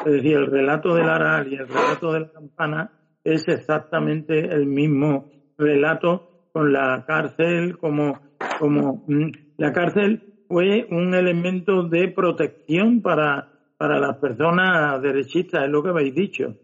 Es 0.05 0.11
decir, 0.11 0.37
el 0.37 0.47
relato 0.47 0.95
del 0.95 1.07
aral 1.07 1.53
y 1.53 1.55
el 1.55 1.67
relato 1.67 2.13
de 2.13 2.21
la 2.21 2.31
campana 2.31 2.91
es 3.23 3.47
exactamente 3.47 4.39
el 4.39 4.65
mismo 4.65 5.29
relato 5.55 6.49
con 6.51 6.73
la 6.73 7.05
cárcel 7.05 7.77
como, 7.77 8.19
como 8.59 9.03
mm, 9.07 9.31
la 9.57 9.71
cárcel 9.71 10.33
fue 10.47 10.87
un 10.89 11.13
elemento 11.13 11.83
de 11.83 12.07
protección 12.09 13.01
para, 13.01 13.49
para 13.77 13.99
las 13.99 14.17
personas 14.17 15.01
derechistas, 15.01 15.65
es 15.65 15.69
lo 15.69 15.83
que 15.83 15.89
habéis 15.89 16.15
dicho. 16.15 16.55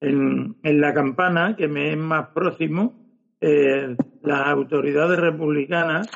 En, 0.00 0.56
en 0.62 0.80
la 0.80 0.92
campana, 0.92 1.56
que 1.56 1.68
me 1.68 1.90
es 1.92 1.98
más 1.98 2.28
próximo, 2.34 2.94
eh, 3.40 3.96
las 4.22 4.46
autoridades 4.48 5.18
republicanas 5.18 6.08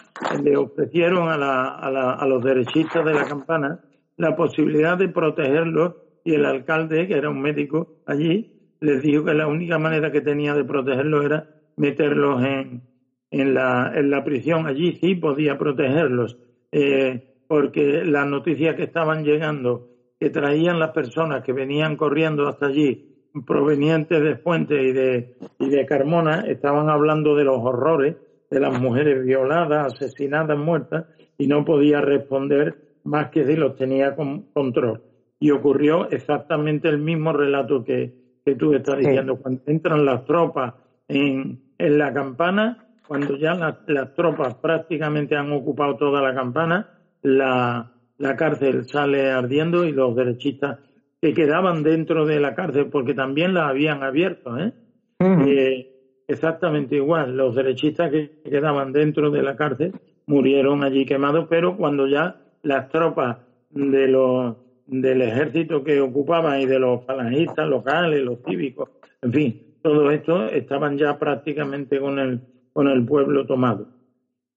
le 0.42 0.56
ofrecieron 0.56 1.28
a, 1.28 1.36
la, 1.36 1.68
a, 1.68 1.90
la, 1.90 2.12
a 2.12 2.26
los 2.26 2.42
derechistas 2.42 3.04
de 3.04 3.14
la 3.14 3.24
campana 3.24 3.80
la 4.16 4.36
posibilidad 4.36 4.98
de 4.98 5.08
protegerlos 5.08 5.94
y 6.24 6.34
el 6.34 6.44
alcalde, 6.44 7.08
que 7.08 7.14
era 7.14 7.30
un 7.30 7.40
médico 7.40 8.02
allí, 8.06 8.74
les 8.80 9.02
dijo 9.02 9.24
que 9.24 9.34
la 9.34 9.46
única 9.46 9.78
manera 9.78 10.12
que 10.12 10.20
tenía 10.20 10.54
de 10.54 10.64
protegerlos 10.64 11.24
era 11.24 11.48
meterlos 11.76 12.42
en, 12.44 12.82
en, 13.30 13.54
la, 13.54 13.92
en 13.94 14.10
la 14.10 14.22
prisión. 14.22 14.66
Allí 14.66 14.98
sí 15.00 15.14
podía 15.14 15.56
protegerlos, 15.56 16.36
eh, 16.72 17.34
porque 17.48 18.04
las 18.04 18.26
noticias 18.26 18.76
que 18.76 18.84
estaban 18.84 19.24
llegando, 19.24 19.88
que 20.18 20.30
traían 20.30 20.78
las 20.78 20.90
personas 20.90 21.42
que 21.42 21.52
venían 21.52 21.96
corriendo 21.96 22.46
hasta 22.48 22.66
allí, 22.66 23.10
provenientes 23.46 24.22
de 24.22 24.36
Fuentes 24.36 24.82
y 24.82 24.92
de, 24.92 25.36
y 25.58 25.68
de 25.68 25.86
Carmona, 25.86 26.44
estaban 26.46 26.88
hablando 26.88 27.34
de 27.34 27.44
los 27.44 27.58
horrores 27.58 28.16
de 28.50 28.60
las 28.60 28.80
mujeres 28.80 29.24
violadas, 29.24 29.94
asesinadas, 29.94 30.58
muertas, 30.58 31.06
y 31.38 31.46
no 31.46 31.64
podía 31.64 32.00
responder 32.00 32.76
más 33.04 33.30
que 33.30 33.44
si 33.44 33.56
los 33.56 33.76
tenía 33.76 34.14
con 34.14 34.42
control. 34.52 35.02
Y 35.38 35.52
ocurrió 35.52 36.10
exactamente 36.10 36.88
el 36.88 36.98
mismo 36.98 37.32
relato 37.32 37.84
que, 37.84 38.12
que 38.44 38.56
tú 38.56 38.74
estás 38.74 38.98
diciendo. 38.98 39.36
Cuando 39.36 39.62
entran 39.66 40.04
las 40.04 40.24
tropas 40.24 40.74
en, 41.08 41.62
en 41.78 41.98
la 41.98 42.12
campana, 42.12 42.89
cuando 43.10 43.36
ya 43.36 43.54
las, 43.88 44.14
tropas 44.14 44.54
prácticamente 44.54 45.34
han 45.34 45.50
ocupado 45.50 45.96
toda 45.96 46.22
la 46.22 46.32
campana, 46.32 46.90
la, 47.22 47.90
la 48.18 48.36
cárcel 48.36 48.84
sale 48.86 49.32
ardiendo 49.32 49.84
y 49.84 49.90
los 49.90 50.14
derechistas 50.14 50.78
que 51.20 51.34
quedaban 51.34 51.82
dentro 51.82 52.24
de 52.24 52.38
la 52.38 52.54
cárcel, 52.54 52.86
porque 52.86 53.12
también 53.12 53.52
la 53.52 53.66
habían 53.66 54.04
abierto, 54.04 54.56
¿eh? 54.56 54.72
eh 55.18 56.22
exactamente 56.28 56.94
igual, 56.94 57.36
los 57.36 57.56
derechistas 57.56 58.12
que 58.12 58.42
quedaban 58.48 58.92
dentro 58.92 59.32
de 59.32 59.42
la 59.42 59.56
cárcel 59.56 59.92
murieron 60.26 60.84
allí 60.84 61.04
quemados, 61.04 61.48
pero 61.50 61.76
cuando 61.76 62.06
ya 62.06 62.36
las 62.62 62.90
tropas 62.90 63.38
de 63.70 64.06
los 64.06 64.56
del 64.86 65.22
ejército 65.22 65.82
que 65.82 66.00
ocupaban 66.00 66.60
y 66.60 66.66
de 66.66 66.78
los 66.78 67.04
falangistas 67.06 67.68
locales, 67.68 68.22
los 68.22 68.38
cívicos, 68.46 68.88
en 69.20 69.32
fin, 69.32 69.62
todo 69.82 70.12
esto 70.12 70.46
estaban 70.46 70.96
ya 70.96 71.18
prácticamente 71.18 71.98
con 71.98 72.20
el, 72.20 72.40
con 72.72 72.88
el 72.88 73.04
pueblo 73.04 73.46
tomado. 73.46 73.88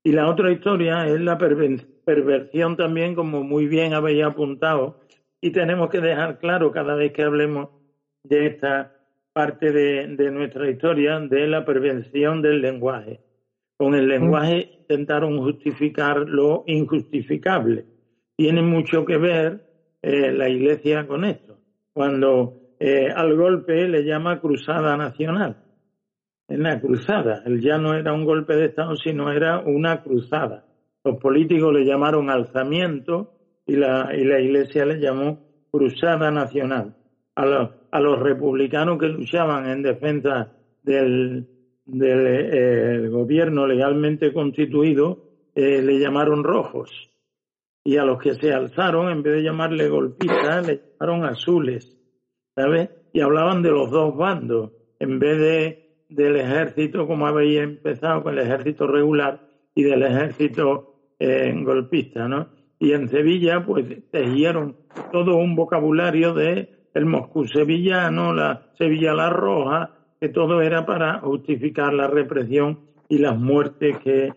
Y 0.03 0.11
la 0.11 0.29
otra 0.29 0.51
historia 0.51 1.07
es 1.07 1.19
la 1.21 1.37
perversión 1.37 2.75
también, 2.75 3.15
como 3.15 3.43
muy 3.43 3.67
bien 3.67 3.93
habéis 3.93 4.23
apuntado, 4.23 4.99
y 5.41 5.51
tenemos 5.51 5.89
que 5.89 6.01
dejar 6.01 6.39
claro 6.39 6.71
cada 6.71 6.95
vez 6.95 7.11
que 7.13 7.23
hablemos 7.23 7.69
de 8.23 8.47
esta 8.47 8.95
parte 9.33 9.71
de, 9.71 10.07
de 10.07 10.31
nuestra 10.31 10.69
historia, 10.69 11.19
de 11.19 11.47
la 11.47 11.65
perversión 11.65 12.41
del 12.41 12.61
lenguaje. 12.61 13.21
Con 13.77 13.95
el 13.95 14.07
lenguaje 14.07 14.77
intentaron 14.79 15.37
justificar 15.39 16.27
lo 16.27 16.63
injustificable 16.67 17.85
tiene 18.35 18.61
mucho 18.61 19.05
que 19.05 19.17
ver 19.17 19.63
eh, 20.01 20.31
la 20.31 20.49
Iglesia 20.49 21.07
con 21.07 21.25
esto. 21.25 21.57
Cuando 21.93 22.75
eh, 22.79 23.09
al 23.15 23.35
golpe 23.35 23.87
le 23.87 24.03
llama 24.03 24.39
cruzada 24.39 24.97
nacional. 24.97 25.62
En 26.53 26.61
la 26.61 26.79
cruzada, 26.79 27.41
él 27.47 27.61
ya 27.61 27.79
no 27.79 27.95
era 27.95 28.13
un 28.13 28.25
golpe 28.25 28.55
de 28.55 28.65
Estado, 28.65 28.95
sino 28.95 29.31
era 29.31 29.61
una 29.61 30.03
cruzada. 30.03 30.63
Los 31.03 31.17
políticos 31.17 31.73
le 31.73 31.83
llamaron 31.83 32.29
alzamiento 32.29 33.33
y 33.65 33.75
la, 33.75 34.15
y 34.15 34.23
la 34.23 34.39
Iglesia 34.39 34.85
le 34.85 34.99
llamó 34.99 35.39
cruzada 35.71 36.29
nacional. 36.29 36.95
A 37.33 37.47
los, 37.47 37.71
a 37.89 37.99
los 37.99 38.19
republicanos 38.19 38.99
que 38.99 39.07
luchaban 39.07 39.67
en 39.67 39.81
defensa 39.81 40.51
del, 40.83 41.47
del 41.87 42.27
eh, 42.27 43.07
gobierno 43.09 43.65
legalmente 43.65 44.31
constituido 44.31 45.23
le 45.55 45.99
llamaron 45.99 46.43
rojos 46.43 46.91
y 47.83 47.97
a 47.97 48.05
los 48.05 48.21
que 48.21 48.35
se 48.35 48.53
alzaron, 48.53 49.09
en 49.09 49.23
vez 49.23 49.37
de 49.37 49.43
llamarle 49.43 49.89
golpistas, 49.89 50.67
le 50.67 50.83
llamaron 50.99 51.25
azules, 51.25 51.97
¿sabes? 52.53 52.91
Y 53.11 53.21
hablaban 53.21 53.63
de 53.63 53.71
los 53.71 53.89
dos 53.89 54.15
bandos, 54.15 54.71
en 54.99 55.17
vez 55.17 55.39
de 55.39 55.82
del 56.15 56.35
ejército, 56.37 57.07
como 57.07 57.27
habéis 57.27 57.59
empezado 57.59 58.23
con 58.23 58.33
el 58.33 58.45
ejército 58.45 58.87
regular 58.87 59.41
y 59.75 59.83
del 59.83 60.03
ejército 60.03 60.95
eh, 61.19 61.53
golpista, 61.63 62.27
¿no? 62.27 62.49
Y 62.79 62.91
en 62.91 63.07
Sevilla, 63.07 63.65
pues 63.65 63.85
tejieron 64.11 64.75
todo 65.11 65.37
un 65.37 65.55
vocabulario 65.55 66.33
de 66.33 66.69
el 66.93 67.05
Moscú 67.05 67.45
sevillano, 67.47 68.33
la 68.33 68.67
Sevilla 68.77 69.13
la 69.13 69.29
Roja, 69.29 69.91
que 70.19 70.29
todo 70.29 70.61
era 70.61 70.85
para 70.85 71.19
justificar 71.19 71.93
la 71.93 72.07
represión 72.07 72.81
y 73.09 73.17
las 73.17 73.37
muertes 73.37 73.97
que, 73.99 74.33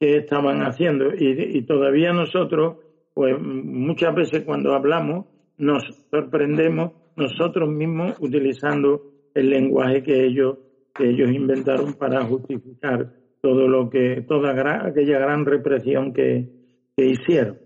que 0.00 0.16
estaban 0.16 0.62
haciendo. 0.62 1.14
Y, 1.14 1.58
y 1.58 1.62
todavía 1.62 2.12
nosotros 2.12 2.76
pues 3.14 3.38
muchas 3.40 4.14
veces 4.14 4.44
cuando 4.44 4.74
hablamos 4.74 5.26
nos 5.58 5.82
sorprendemos 6.10 6.92
nosotros 7.16 7.68
mismos 7.68 8.16
utilizando 8.20 9.02
el 9.34 9.50
lenguaje 9.50 10.02
que 10.02 10.24
ellos 10.24 10.58
que 10.94 11.10
ellos 11.10 11.30
inventaron 11.32 11.94
para 11.94 12.24
justificar 12.24 13.12
todo 13.40 13.66
lo 13.66 13.90
que 13.90 14.24
toda 14.28 14.52
aquella 14.86 15.18
gran 15.18 15.44
represión 15.44 16.12
que, 16.12 16.48
que 16.96 17.06
hicieron. 17.06 17.58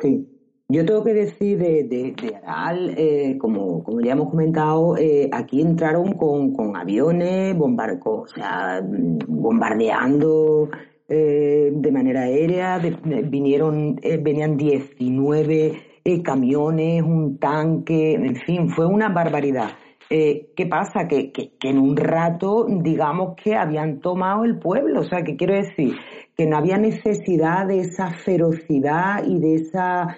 Sí, 0.00 0.26
yo 0.68 0.84
tengo 0.84 1.02
que 1.02 1.14
decir 1.14 1.58
de, 1.58 1.84
de, 1.84 2.14
de 2.20 2.36
Aral, 2.36 2.94
eh, 2.96 3.36
como, 3.38 3.82
como 3.82 4.00
ya 4.00 4.12
hemos 4.12 4.30
comentado, 4.30 4.96
eh, 4.96 5.28
aquí 5.32 5.60
entraron 5.60 6.12
con, 6.12 6.54
con 6.54 6.76
aviones, 6.76 7.56
o 7.58 8.26
sea, 8.26 8.80
bombardeando 9.26 10.70
eh, 11.08 11.72
de 11.74 11.90
manera 11.90 12.20
aérea, 12.22 12.78
vinieron, 12.78 13.98
eh, 14.00 14.16
venían 14.22 14.56
19 14.56 15.72
eh, 16.04 16.22
camiones, 16.22 17.02
un 17.02 17.36
tanque, 17.38 18.14
en 18.14 18.36
fin, 18.36 18.70
fue 18.70 18.86
una 18.86 19.08
barbaridad. 19.08 19.70
¿Qué 20.10 20.66
pasa? 20.68 21.06
Que, 21.08 21.30
que, 21.30 21.52
en 21.62 21.78
un 21.78 21.96
rato, 21.96 22.66
digamos 22.68 23.36
que 23.36 23.54
habían 23.54 24.00
tomado 24.00 24.44
el 24.44 24.58
pueblo, 24.58 25.02
o 25.02 25.04
sea, 25.04 25.22
que 25.22 25.36
quiero 25.36 25.54
decir, 25.54 25.94
que 26.36 26.46
no 26.46 26.56
había 26.56 26.78
necesidad 26.78 27.68
de 27.68 27.78
esa 27.78 28.10
ferocidad 28.10 29.24
y 29.24 29.38
de 29.38 29.54
esa 29.54 30.16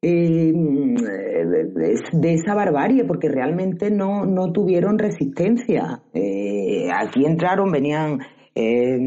de, 0.00 0.94
esa 2.32 2.54
barbarie, 2.54 3.04
porque 3.04 3.28
realmente 3.28 3.90
no, 3.90 4.24
no 4.24 4.52
tuvieron 4.52 4.98
resistencia. 4.98 6.00
aquí 6.94 7.26
entraron, 7.26 7.70
venían 7.70 8.20
eh, 8.58 8.98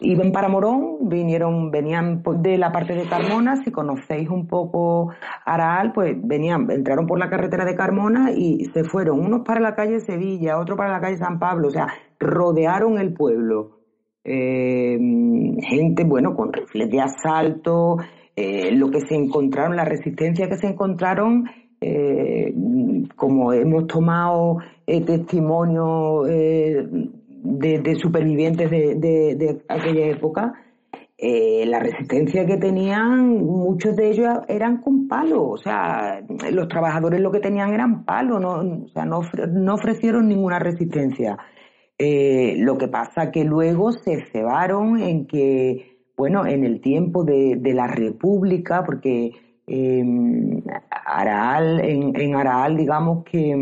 iban 0.00 0.30
para 0.30 0.48
Morón, 0.48 1.08
vinieron, 1.08 1.72
venían 1.72 2.22
de 2.36 2.56
la 2.58 2.70
parte 2.70 2.94
de 2.94 3.08
Carmona, 3.08 3.56
si 3.64 3.72
conocéis 3.72 4.28
un 4.28 4.46
poco 4.46 5.10
Araal, 5.44 5.92
pues 5.92 6.16
venían, 6.22 6.70
entraron 6.70 7.08
por 7.08 7.18
la 7.18 7.28
carretera 7.28 7.64
de 7.64 7.74
Carmona 7.74 8.30
y 8.30 8.66
se 8.66 8.84
fueron, 8.84 9.18
unos 9.18 9.40
para 9.44 9.58
la 9.58 9.74
calle 9.74 9.98
Sevilla, 9.98 10.60
otros 10.60 10.78
para 10.78 10.92
la 10.92 11.00
calle 11.00 11.16
San 11.16 11.40
Pablo, 11.40 11.66
o 11.66 11.70
sea, 11.72 11.88
rodearon 12.20 12.98
el 12.98 13.14
pueblo. 13.14 13.80
Eh, 14.22 14.96
gente, 15.60 16.04
bueno, 16.04 16.36
con 16.36 16.52
rifles 16.52 16.88
de 16.88 17.00
asalto, 17.00 17.96
eh, 18.36 18.70
lo 18.70 18.92
que 18.92 19.00
se 19.00 19.16
encontraron, 19.16 19.74
la 19.74 19.84
resistencia 19.84 20.48
que 20.48 20.56
se 20.56 20.68
encontraron, 20.68 21.46
eh, 21.80 22.54
como 23.16 23.52
hemos 23.52 23.88
tomado 23.88 24.58
eh, 24.86 25.00
testimonio 25.00 26.22
de, 27.42 27.94
supervivientes 27.96 28.70
de, 28.70 29.62
aquella 29.68 30.06
época, 30.06 30.52
eh, 31.16 31.64
la 31.66 31.80
resistencia 31.80 32.46
que 32.46 32.56
tenían, 32.58 33.44
muchos 33.44 33.96
de 33.96 34.10
ellos 34.10 34.28
eran 34.48 34.80
con 34.80 35.08
palo, 35.08 35.48
o 35.48 35.56
sea, 35.56 36.20
los 36.52 36.68
trabajadores 36.68 37.20
lo 37.20 37.32
que 37.32 37.40
tenían 37.40 37.74
eran 37.74 38.04
palo, 38.04 38.38
no, 38.38 38.84
o 38.84 38.88
sea, 38.88 39.04
no, 39.04 39.22
no 39.50 39.74
ofrecieron 39.74 40.28
ninguna 40.28 40.58
resistencia. 40.58 41.36
Eh, 41.98 42.54
lo 42.58 42.78
que 42.78 42.86
pasa 42.86 43.32
que 43.32 43.44
luego 43.44 43.90
se 43.90 44.24
cebaron 44.30 45.00
en 45.00 45.26
que, 45.26 45.98
bueno, 46.16 46.46
en 46.46 46.64
el 46.64 46.80
tiempo 46.80 47.24
de, 47.24 47.58
la 47.74 47.88
República, 47.88 48.84
porque 48.84 49.32
eh, 49.66 50.04
Araal, 50.90 51.80
en, 51.80 52.12
en 52.14 52.36
Araal, 52.36 52.76
digamos 52.76 53.24
que 53.24 53.56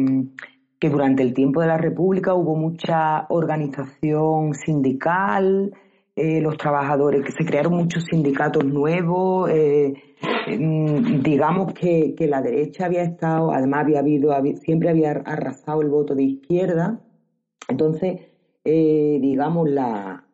que 0.79 0.91
durante 0.91 1.23
el 1.23 1.33
tiempo 1.33 1.61
de 1.61 1.69
la 1.69 1.79
República 1.79 2.35
hubo 2.35 2.55
mucha 2.55 3.27
organización 3.29 4.55
sindical, 4.55 5.73
eh, 6.15 6.41
los 6.41 6.57
trabajadores, 6.57 7.23
que 7.25 7.33
se 7.33 7.45
crearon 7.45 7.75
muchos 7.75 8.05
sindicatos 8.05 8.65
nuevos, 8.65 9.51
eh, 9.51 9.95
mm, 10.59 11.23
digamos 11.23 11.73
que, 11.75 12.15
la 12.29 12.41
derecha 12.41 12.87
había 12.87 13.03
estado, 13.03 13.53
además 13.53 13.85
había 13.85 14.01
habido, 14.01 14.33
siempre 14.63 14.91
había 14.91 15.11
arrasado 15.11 15.83
el 15.83 15.89
voto 15.89 16.15
de 16.15 16.25
izquierda, 16.25 17.01
entonces, 17.69 18.21
eh, 18.65 19.19
digamos, 19.21 19.69
la, 19.69 20.25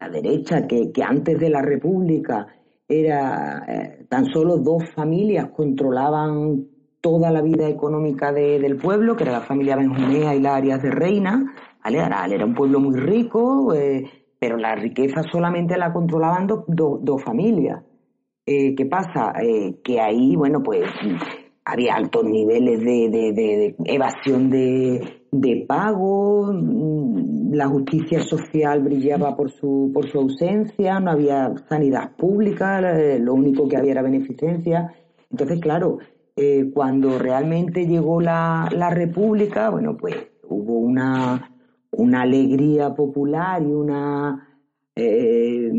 la 0.00 0.08
derecha 0.08 0.66
que, 0.66 0.90
que, 0.92 1.02
antes 1.02 1.38
de 1.38 1.50
la 1.50 1.62
República 1.62 2.46
era 2.88 3.64
tan 4.08 4.26
solo 4.26 4.58
dos 4.58 4.90
familias 4.90 5.50
controlaban 5.50 6.66
toda 7.02 7.30
la 7.30 7.42
vida 7.42 7.68
económica 7.68 8.32
del 8.32 8.76
pueblo, 8.76 9.16
que 9.16 9.24
era 9.24 9.32
la 9.32 9.40
familia 9.42 9.76
Benjumea 9.76 10.34
y 10.34 10.40
la 10.40 10.54
Arias 10.54 10.80
de 10.80 10.90
Reina, 10.90 11.54
Aral 11.82 12.32
era 12.32 12.46
un 12.46 12.54
pueblo 12.54 12.80
muy 12.80 12.98
rico, 12.98 13.74
pero 14.38 14.56
la 14.56 14.74
riqueza 14.74 15.22
solamente 15.30 15.76
la 15.76 15.92
controlaban 15.92 16.46
dos 16.46 17.22
familias. 17.22 17.82
Eh, 18.44 18.74
¿Qué 18.74 18.86
pasa? 18.86 19.32
Eh, 19.40 19.80
que 19.84 20.00
ahí, 20.00 20.34
bueno, 20.34 20.62
pues 20.64 20.84
había 21.64 21.94
altos 21.94 22.24
niveles 22.24 22.80
de, 22.80 23.76
evasión 23.84 24.50
de, 24.50 25.26
de 25.30 25.64
pago, 25.66 26.52
mm, 26.52 27.52
la 27.52 27.68
justicia 27.68 28.20
social 28.20 28.82
brillaba 28.82 29.36
por 29.36 29.50
su, 29.50 29.92
por 29.94 30.10
su 30.10 30.18
ausencia, 30.18 30.98
no 30.98 31.12
había 31.12 31.52
sanidad 31.68 32.16
pública, 32.16 32.80
eh, 32.80 33.20
lo 33.20 33.34
único 33.34 33.68
que 33.68 33.76
había 33.76 33.92
era 33.92 34.02
beneficencia. 34.02 34.92
Entonces, 35.30 35.60
claro, 35.60 35.98
cuando 36.74 37.18
realmente 37.18 37.86
llegó 37.86 38.20
la, 38.20 38.68
la 38.72 38.90
República, 38.90 39.70
bueno, 39.70 39.96
pues 39.96 40.16
hubo 40.48 40.78
una, 40.78 41.52
una 41.92 42.22
alegría 42.22 42.94
popular 42.94 43.62
y 43.62 43.66
una, 43.66 44.48
eh, 44.94 45.70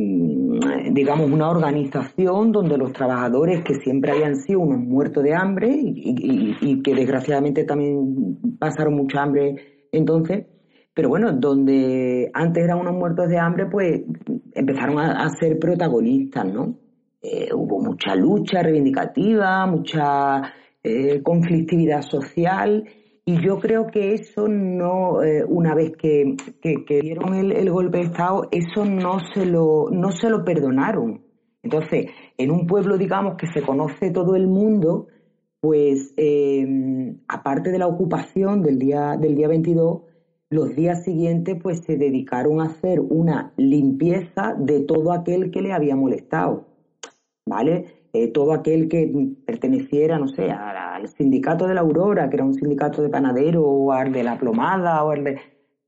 digamos, 0.91 1.31
una 1.31 1.49
organización 1.49 2.51
donde 2.51 2.77
los 2.77 2.93
trabajadores 2.93 3.63
que 3.63 3.75
siempre 3.75 4.11
habían 4.11 4.35
sido 4.35 4.59
unos 4.59 4.79
muertos 4.79 5.23
de 5.23 5.35
hambre 5.35 5.69
y, 5.71 6.81
que 6.83 6.95
desgraciadamente 6.95 7.63
también 7.63 8.57
pasaron 8.59 8.95
mucha 8.95 9.21
hambre 9.21 9.55
entonces, 9.91 10.45
pero 10.93 11.09
bueno, 11.09 11.31
donde 11.33 12.29
antes 12.33 12.63
eran 12.63 12.79
unos 12.79 12.93
muertos 12.93 13.29
de 13.29 13.37
hambre, 13.37 13.67
pues 13.67 14.01
empezaron 14.53 14.99
a, 14.99 15.29
ser 15.39 15.57
protagonistas, 15.59 16.45
¿no? 16.45 16.75
Eh, 17.23 17.49
hubo 17.53 17.79
mucha 17.79 18.15
lucha 18.15 18.61
reivindicativa, 18.61 19.65
mucha 19.65 20.53
eh, 20.83 21.23
conflictividad 21.23 22.01
social 22.01 22.83
y 23.25 23.41
yo 23.41 23.57
creo 23.59 23.87
que 23.87 24.13
eso 24.13 24.49
no, 24.49 25.23
eh, 25.23 25.45
una 25.47 25.73
vez 25.73 25.93
que, 25.97 26.35
que, 26.61 26.99
dieron 27.01 27.33
el, 27.35 27.71
golpe 27.71 27.99
de 27.99 28.03
Estado, 28.05 28.49
eso 28.51 28.83
no 28.83 29.19
se, 29.33 29.45
lo, 29.45 29.89
no 29.89 30.11
se 30.11 30.29
lo 30.29 30.43
perdonaron. 30.43 31.21
Entonces, 31.61 32.07
en 32.37 32.51
un 32.51 32.67
pueblo, 32.67 32.97
digamos, 32.97 33.35
que 33.37 33.47
se 33.47 33.61
conoce 33.61 34.11
todo 34.11 34.35
el 34.35 34.47
mundo, 34.47 35.07
pues 35.61 36.13
eh, 36.17 37.15
aparte 37.29 37.71
de 37.71 37.79
la 37.79 37.87
ocupación 37.87 38.61
del 38.61 38.77
día, 38.77 39.15
del 39.17 39.35
día 39.35 39.47
22, 39.47 40.01
los 40.49 40.75
días 40.75 41.05
siguientes 41.05 41.55
pues 41.63 41.79
se 41.85 41.95
dedicaron 41.95 42.59
a 42.59 42.65
hacer 42.65 42.99
una 42.99 43.53
limpieza 43.55 44.53
de 44.59 44.81
todo 44.81 45.13
aquel 45.13 45.49
que 45.49 45.61
le 45.61 45.71
había 45.71 45.95
molestado. 45.95 46.72
¿Vale? 47.45 48.03
Eh, 48.13 48.27
todo 48.31 48.53
aquel 48.53 48.87
que 48.87 49.11
perteneciera, 49.45 50.17
no 50.19 50.27
sé, 50.27 50.51
al 50.51 51.07
sindicato 51.09 51.67
de 51.67 51.73
la 51.73 51.81
Aurora, 51.81 52.29
que 52.29 52.35
era 52.35 52.45
un 52.45 52.53
sindicato 52.53 53.01
de 53.01 53.09
panadero, 53.09 53.63
o 53.63 53.91
al 53.91 54.11
de 54.11 54.23
la 54.23 54.37
plomada, 54.37 55.03
o 55.03 55.11
al 55.11 55.23
de 55.23 55.41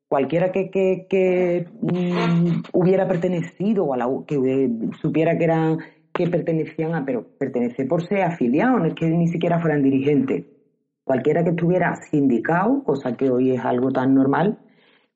cualquiera 0.08 0.52
que, 0.52 0.70
que, 0.70 1.68
mm, 1.82 2.64
hubiera 2.74 3.08
pertenecido, 3.08 3.86
o 3.86 3.94
a 3.94 3.98
la, 3.98 4.08
que 4.28 4.70
supiera 5.02 5.38
que 5.38 5.44
eran 5.44 5.78
que 6.14 6.28
pertenecían 6.28 6.96
a, 6.96 7.06
pero 7.06 7.28
pertenece 7.38 7.86
por 7.86 8.02
ser 8.08 8.22
afiliado, 8.22 8.80
no 8.80 8.86
es 8.86 8.94
que 8.94 9.08
ni 9.08 9.28
siquiera 9.28 9.60
fueran 9.60 9.84
dirigentes. 9.84 10.46
Cualquiera 11.04 11.44
que 11.44 11.50
estuviera 11.52 11.96
sindicado, 12.10 12.84
cosa 12.84 13.16
que 13.18 13.30
hoy 13.30 13.52
es 13.52 13.64
algo 13.64 13.92
tan 13.92 14.16
normal, 14.16 14.58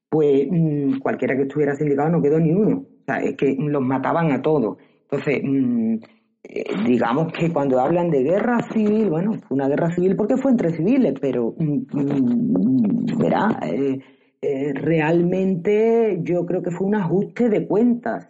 pues 0.09 0.47
mm, 0.51 0.99
cualquiera 0.99 1.35
que 1.35 1.43
estuviera 1.43 1.75
sindicado 1.75 2.09
no 2.09 2.21
quedó 2.21 2.39
ni 2.39 2.51
uno. 2.51 2.85
O 3.01 3.03
sea, 3.05 3.17
es 3.17 3.35
que 3.37 3.55
los 3.57 3.81
mataban 3.81 4.31
a 4.31 4.41
todos. 4.41 4.77
Entonces, 5.03 5.41
mm, 5.43 5.93
eh, 5.93 5.99
digamos 6.85 7.31
que 7.33 7.51
cuando 7.51 7.79
hablan 7.79 8.09
de 8.09 8.23
guerra 8.23 8.59
civil, 8.71 9.09
bueno, 9.09 9.33
fue 9.33 9.55
una 9.55 9.67
guerra 9.67 9.91
civil 9.91 10.15
porque 10.15 10.37
fue 10.37 10.51
entre 10.51 10.71
civiles, 10.71 11.13
pero 11.19 11.53
mm, 11.57 11.85
mm, 11.91 13.17
verá, 13.17 13.59
eh, 13.63 13.99
eh, 14.41 14.73
realmente 14.73 16.19
yo 16.23 16.45
creo 16.45 16.61
que 16.61 16.71
fue 16.71 16.87
un 16.87 16.95
ajuste 16.95 17.49
de 17.49 17.67
cuentas, 17.67 18.29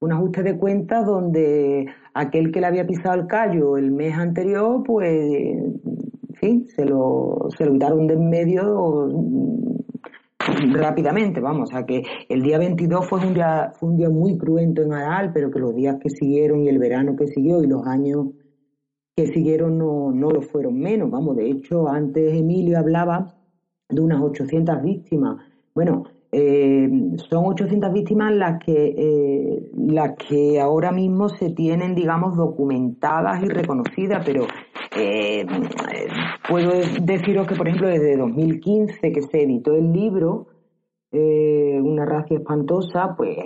un 0.00 0.12
ajuste 0.12 0.42
de 0.42 0.58
cuentas 0.58 1.06
donde 1.06 1.86
aquel 2.12 2.50
que 2.50 2.60
le 2.60 2.66
había 2.66 2.86
pisado 2.86 3.20
el 3.20 3.26
callo 3.26 3.76
el 3.76 3.92
mes 3.92 4.14
anterior, 4.14 4.82
pues, 4.84 5.08
en 5.08 6.34
fin, 6.34 6.66
se 6.66 6.84
lo, 6.84 7.48
se 7.56 7.64
lo 7.64 7.72
quitaron 7.72 8.06
de 8.08 8.14
en 8.14 8.28
medio 8.28 9.08
rápidamente, 10.72 11.40
vamos, 11.40 11.72
a 11.74 11.84
que 11.86 12.02
el 12.28 12.42
día 12.42 12.58
22 12.58 13.06
fue 13.06 13.20
un 13.20 13.34
día, 13.34 13.72
fue 13.74 13.90
un 13.90 13.96
día 13.96 14.10
muy 14.10 14.36
cruento 14.36 14.82
en 14.82 14.92
Aral, 14.92 15.32
pero 15.32 15.50
que 15.50 15.58
los 15.58 15.74
días 15.74 15.96
que 16.00 16.10
siguieron 16.10 16.62
y 16.64 16.68
el 16.68 16.78
verano 16.78 17.16
que 17.16 17.26
siguió 17.28 17.62
y 17.62 17.66
los 17.66 17.86
años 17.86 18.28
que 19.16 19.26
siguieron 19.26 19.78
no, 19.78 20.10
no 20.10 20.30
lo 20.30 20.42
fueron 20.42 20.78
menos, 20.78 21.10
vamos, 21.10 21.36
de 21.36 21.48
hecho 21.50 21.88
antes 21.88 22.32
Emilio 22.32 22.78
hablaba 22.78 23.34
de 23.88 24.00
unas 24.00 24.20
800 24.20 24.82
víctimas, 24.82 25.36
bueno, 25.74 26.04
eh, 26.36 26.90
son 27.30 27.44
800 27.46 27.92
víctimas 27.92 28.34
las 28.34 28.58
que, 28.58 28.92
eh, 28.98 29.70
las 29.76 30.16
que 30.16 30.60
ahora 30.60 30.90
mismo 30.90 31.28
se 31.28 31.50
tienen, 31.50 31.94
digamos, 31.94 32.36
documentadas 32.36 33.40
y 33.44 33.46
reconocidas, 33.46 34.24
pero 34.26 34.44
eh, 34.98 35.46
puedo 36.48 36.72
deciros 37.02 37.46
que, 37.46 37.54
por 37.54 37.68
ejemplo, 37.68 37.86
desde 37.86 38.16
2015 38.16 39.12
que 39.12 39.22
se 39.22 39.42
editó 39.42 39.76
el 39.76 39.92
libro, 39.92 40.48
Una 41.12 42.04
racia 42.04 42.38
espantosa, 42.38 43.14
pues 43.16 43.38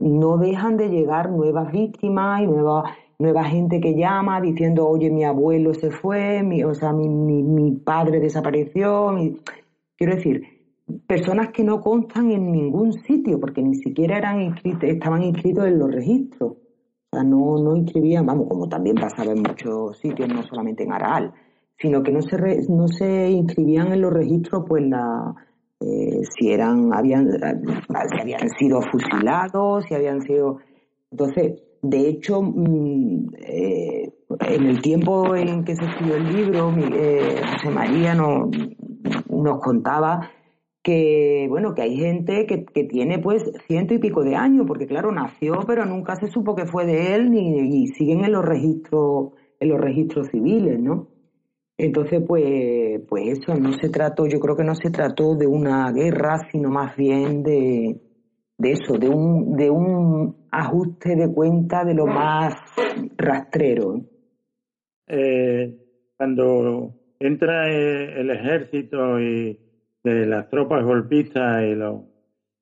no 0.00 0.36
dejan 0.36 0.76
de 0.76 0.88
llegar 0.88 1.30
nuevas 1.30 1.70
víctimas 1.70 2.42
y 2.42 2.48
nueva, 2.48 2.82
nueva 3.20 3.44
gente 3.44 3.80
que 3.80 3.94
llama 3.94 4.40
diciendo, 4.40 4.88
oye, 4.88 5.08
mi 5.10 5.22
abuelo 5.22 5.72
se 5.74 5.92
fue, 5.92 6.42
mi, 6.42 6.64
o 6.64 6.74
sea, 6.74 6.92
mi, 6.92 7.08
mi, 7.08 7.44
mi 7.44 7.70
padre 7.76 8.18
desapareció. 8.18 9.14
Quiero 9.96 10.16
decir, 10.16 10.53
personas 11.06 11.48
que 11.48 11.64
no 11.64 11.80
constan 11.80 12.30
en 12.30 12.52
ningún 12.52 12.92
sitio, 12.92 13.40
porque 13.40 13.62
ni 13.62 13.74
siquiera 13.76 14.18
eran 14.18 14.40
inscritos, 14.40 14.84
estaban 14.84 15.22
inscritos 15.22 15.66
en 15.66 15.78
los 15.78 15.92
registros. 15.92 16.52
O 16.52 17.16
sea, 17.16 17.22
no, 17.22 17.58
no 17.58 17.76
inscribían, 17.76 18.26
vamos, 18.26 18.48
como 18.48 18.68
también 18.68 18.96
pasaba 18.96 19.32
en 19.32 19.42
muchos 19.42 19.98
sitios, 19.98 20.28
no 20.28 20.42
solamente 20.42 20.82
en 20.82 20.92
Aral, 20.92 21.32
sino 21.78 22.02
que 22.02 22.12
no 22.12 22.22
se, 22.22 22.36
no 22.68 22.88
se 22.88 23.30
inscribían 23.30 23.92
en 23.92 24.00
los 24.02 24.12
registros, 24.12 24.64
pues 24.66 24.86
la, 24.86 25.34
eh, 25.80 26.20
si 26.36 26.50
eran, 26.50 26.92
habían, 26.92 27.30
si 27.30 28.20
habían 28.20 28.48
sido 28.58 28.80
fusilados, 28.82 29.84
si 29.84 29.94
habían 29.94 30.20
sido. 30.22 30.58
Entonces, 31.10 31.62
de 31.82 32.08
hecho, 32.08 32.42
mm, 32.42 33.34
eh, 33.38 34.12
en 34.40 34.66
el 34.66 34.80
tiempo 34.80 35.36
en 35.36 35.64
que 35.64 35.76
se 35.76 35.84
escribió 35.84 36.16
el 36.16 36.32
libro, 36.32 36.74
eh, 36.78 37.40
José 37.52 37.70
María 37.70 38.14
nos, 38.14 38.48
nos 39.28 39.60
contaba 39.60 40.30
que 40.84 41.46
bueno 41.48 41.74
que 41.74 41.82
hay 41.82 41.96
gente 41.96 42.46
que, 42.46 42.64
que, 42.64 42.84
tiene 42.84 43.18
pues 43.18 43.42
ciento 43.66 43.94
y 43.94 43.98
pico 43.98 44.22
de 44.22 44.36
años 44.36 44.66
porque 44.68 44.86
claro 44.86 45.10
nació 45.10 45.60
pero 45.66 45.84
nunca 45.86 46.14
se 46.14 46.28
supo 46.28 46.54
que 46.54 46.66
fue 46.66 46.86
de 46.86 47.14
él 47.14 47.30
ni 47.30 47.82
y 47.82 47.86
siguen 47.88 48.24
en 48.24 48.32
los 48.32 48.44
registros 48.44 49.30
en 49.58 49.68
los 49.70 49.80
registros 49.80 50.28
civiles 50.30 50.78
no 50.78 51.08
entonces 51.78 52.22
pues 52.28 53.00
pues 53.08 53.38
eso 53.38 53.58
no 53.58 53.72
se 53.72 53.88
trató 53.88 54.26
yo 54.26 54.38
creo 54.38 54.56
que 54.56 54.64
no 54.64 54.74
se 54.74 54.90
trató 54.90 55.34
de 55.34 55.46
una 55.46 55.90
guerra 55.90 56.38
sino 56.52 56.68
más 56.68 56.94
bien 56.96 57.42
de 57.42 58.00
de 58.58 58.70
eso 58.70 58.98
de 58.98 59.08
un 59.08 59.56
de 59.56 59.70
un 59.70 60.36
ajuste 60.54 61.16
de 61.16 61.32
cuenta 61.32 61.84
de 61.84 61.94
lo 61.94 62.06
más 62.06 62.54
rastrero. 63.16 64.02
Eh, 65.06 65.76
cuando 66.16 66.94
entra 67.18 67.68
el 67.68 68.30
ejército 68.30 69.20
y 69.20 69.58
de 70.04 70.26
las 70.26 70.48
tropas 70.50 70.84
golpistas 70.84 71.64
y 71.64 71.74
los, 71.74 72.02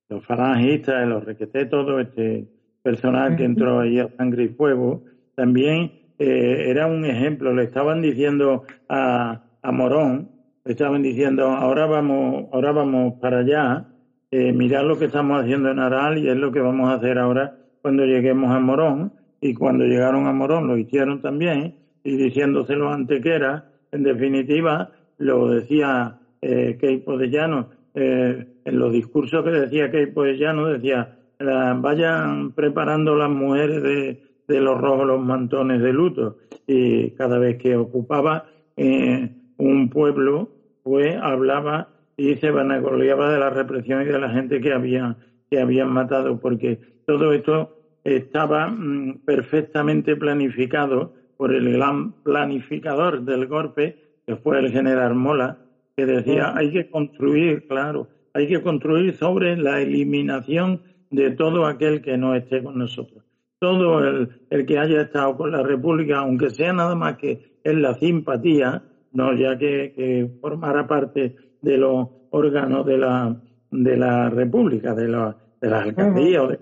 los 0.09 0.25
falangistas 0.25 1.05
y 1.05 1.09
los 1.09 1.25
requeté, 1.25 1.67
todo 1.67 2.01
este 2.01 2.49
personal 2.83 3.37
que 3.37 3.45
entró 3.45 3.81
ahí 3.81 3.99
a 3.99 4.09
sangre 4.17 4.45
y 4.45 4.49
fuego, 4.49 5.05
también 5.35 5.93
eh, 6.19 6.65
era 6.69 6.87
un 6.87 7.05
ejemplo. 7.05 7.53
Le 7.53 7.65
estaban 7.65 8.01
diciendo 8.01 8.65
a, 8.89 9.43
a 9.61 9.73
Morón, 9.73 10.31
le 10.65 10.73
estaban 10.73 11.03
diciendo, 11.03 11.47
ahora 11.49 11.87
vamos, 11.87 12.47
ahora 12.53 12.73
vamos 12.73 13.15
para 13.21 13.41
allá, 13.41 13.87
eh, 14.31 14.53
mirad 14.53 14.87
lo 14.87 14.99
que 14.99 15.07
estamos 15.07 15.43
haciendo 15.43 15.71
en 15.71 15.79
Aral 15.79 16.19
y 16.19 16.29
es 16.29 16.37
lo 16.37 16.53
que 16.53 16.61
vamos 16.61 16.89
a 16.89 16.95
hacer 16.95 17.19
ahora 17.19 17.59
cuando 17.83 18.05
lleguemos 18.05 18.51
a 18.51 18.61
Morón. 18.61 19.13
Y 19.45 19.55
cuando 19.55 19.85
llegaron 19.85 20.29
a 20.29 20.33
Morón 20.33 20.69
lo 20.69 20.79
hicieron 20.79 21.21
también, 21.21 21.75
y 22.05 22.17
diciéndoselo 22.17 22.89
a 22.89 22.95
Antequera, 22.95 23.73
en 23.91 24.05
definitiva, 24.05 24.93
lo 25.19 25.49
decía 25.49 26.21
eh, 26.43 26.77
Keipo 26.79 27.17
de 27.17 27.31
Llano, 27.31 27.71
eh, 27.95 28.47
en 28.65 28.79
los 28.79 28.93
discursos 28.93 29.45
que 29.45 29.51
decía 29.51 29.91
Keipo 29.91 30.25
de 30.25 30.37
Llano, 30.37 30.67
decía, 30.67 31.17
vayan 31.39 32.53
preparando 32.53 33.17
las 33.17 33.31
mujeres 33.31 33.83
de, 33.83 34.61
los 34.61 34.79
rojos 34.79 35.07
los 35.07 35.21
mantones 35.21 35.81
de 35.81 35.93
luto. 35.93 36.37
Y 36.67 37.13
cada 37.13 37.39
vez 37.39 37.57
que 37.57 37.77
ocupaba 37.77 38.47
eh, 38.77 39.31
un 39.57 39.89
pueblo, 39.89 40.51
pues 40.83 41.17
hablaba 41.17 41.89
y 42.17 42.35
se 42.37 42.51
vanagloriaba 42.51 43.33
de 43.33 43.39
la 43.39 43.49
represión 43.51 44.03
y 44.03 44.05
de 44.05 44.19
la 44.19 44.29
gente 44.29 44.61
que 44.61 44.73
había 44.73 45.17
que 45.53 45.61
habían 45.61 45.93
matado, 45.93 46.41
porque 46.41 46.81
todo 47.07 47.35
esto 47.35 47.77
estaba 48.05 48.69
mm, 48.69 49.19
perfectamente 49.27 50.17
planificado 50.17 51.13
por 51.37 51.55
el 51.55 51.75
gran 51.75 52.13
planificador 52.23 53.23
del 53.23 53.47
golpe, 53.49 53.99
que 54.27 54.37
fue 54.37 54.61
el 54.61 54.73
general 54.73 55.15
Mola, 55.15 55.59
que 55.97 56.07
decía 56.07 56.55
hay 56.57 56.73
que 56.73 56.91
construir, 56.91 57.67
claro, 57.67 58.09
hay 58.35 58.49
que 58.49 58.63
construir 58.63 59.15
sobre 59.15 59.57
la 59.57 59.81
eliminación 59.81 60.83
de 61.11 61.31
todo 61.33 61.67
aquel 61.67 62.01
que 62.01 62.17
no 62.17 62.35
esté 62.35 62.63
con 62.63 62.79
nosotros. 62.79 63.23
Todo 63.59 64.05
el, 64.05 64.29
el 64.51 64.67
que 64.67 64.79
haya 64.79 65.03
estado 65.03 65.37
con 65.37 65.53
la 65.53 65.63
República, 65.63 66.19
aunque 66.19 66.51
sea 66.51 66.73
nada 66.73 66.95
más 66.95 67.17
que 67.17 67.59
en 67.63 67.83
la 67.83 67.95
simpatía, 67.95 68.83
no 69.13 69.35
ya 69.35 69.57
que, 69.59 69.93
que 69.95 70.31
formara 70.41 70.87
parte 70.87 71.37
de 71.61 71.79
los 71.79 72.09
órganos 72.31 72.85
de 72.87 72.99
la, 72.99 73.37
de 73.71 73.97
la 73.97 74.31
República, 74.31 74.95
de 74.95 75.09
la, 75.09 75.37
de 75.61 75.71
las 75.71 75.83
alcaldías, 75.85 76.59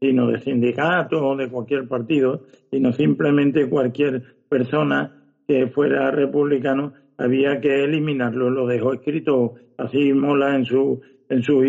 sino 0.00 0.26
de 0.26 0.40
sindicatos 0.40 1.20
o 1.22 1.36
de 1.36 1.48
cualquier 1.48 1.86
partido, 1.88 2.42
sino 2.70 2.92
simplemente 2.92 3.68
cualquier 3.68 4.22
persona 4.48 5.12
que 5.46 5.68
fuera 5.68 6.10
republicano 6.10 6.92
había 7.18 7.60
que 7.60 7.84
eliminarlo. 7.84 8.50
Lo 8.50 8.66
dejó 8.66 8.92
escrito 8.92 9.54
así 9.76 10.12
Mola 10.12 10.56
en 10.56 10.64
su 10.64 11.00
en 11.28 11.42
sus 11.42 11.64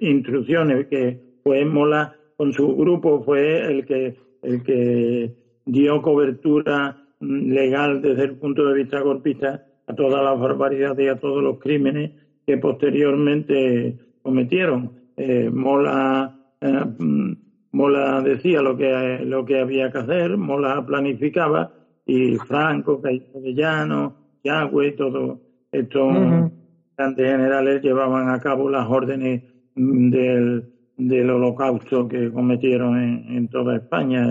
instrucciones 0.00 0.86
que 0.86 1.20
fue 1.42 1.64
Mola 1.64 2.16
con 2.36 2.52
su 2.52 2.74
grupo 2.76 3.22
fue 3.22 3.60
el 3.60 3.84
que 3.84 4.16
el 4.42 4.62
que 4.62 5.34
dio 5.64 6.02
cobertura 6.02 7.02
legal 7.20 8.02
desde 8.02 8.24
el 8.24 8.36
punto 8.36 8.66
de 8.66 8.74
vista 8.74 9.00
golpista 9.00 9.64
a 9.86 9.94
todas 9.94 10.22
las 10.24 10.38
barbaridades 10.38 11.06
y 11.06 11.08
a 11.08 11.20
todos 11.20 11.42
los 11.42 11.58
crímenes 11.58 12.12
que 12.46 12.58
posteriormente 12.58 13.96
cometieron. 14.22 14.92
Eh, 15.16 15.50
Mola, 15.52 16.36
eh, 16.60 16.84
mm, 16.98 17.32
Mola 17.72 18.20
decía 18.22 18.62
lo 18.62 18.76
que, 18.76 19.20
lo 19.24 19.44
que 19.44 19.60
había 19.60 19.90
que 19.92 19.98
hacer, 19.98 20.36
Mola 20.36 20.84
planificaba 20.84 21.72
y 22.04 22.36
Franco, 22.36 23.00
Castellano, 23.00 24.21
Yagüe, 24.44 24.92
todos 24.92 25.38
estos 25.70 26.50
grandes 26.96 27.30
generales 27.30 27.82
llevaban 27.82 28.28
a 28.28 28.40
cabo 28.40 28.68
las 28.68 28.88
órdenes 28.88 29.42
mm, 29.74 30.10
del, 30.10 30.64
del 30.96 31.30
holocausto 31.30 32.08
que 32.08 32.30
cometieron 32.30 32.98
en, 32.98 33.36
en 33.36 33.48
toda 33.48 33.76
España 33.76 34.26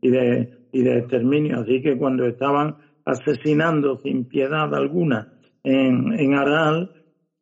y 0.00 0.10
de, 0.10 0.68
y 0.72 0.82
de 0.82 0.98
exterminio. 0.98 1.60
Así 1.60 1.82
que 1.82 1.96
cuando 1.96 2.26
estaban 2.26 2.76
asesinando 3.04 3.98
sin 3.98 4.24
piedad 4.24 4.74
alguna 4.74 5.32
en, 5.62 6.12
en 6.18 6.34
Aral, 6.34 6.90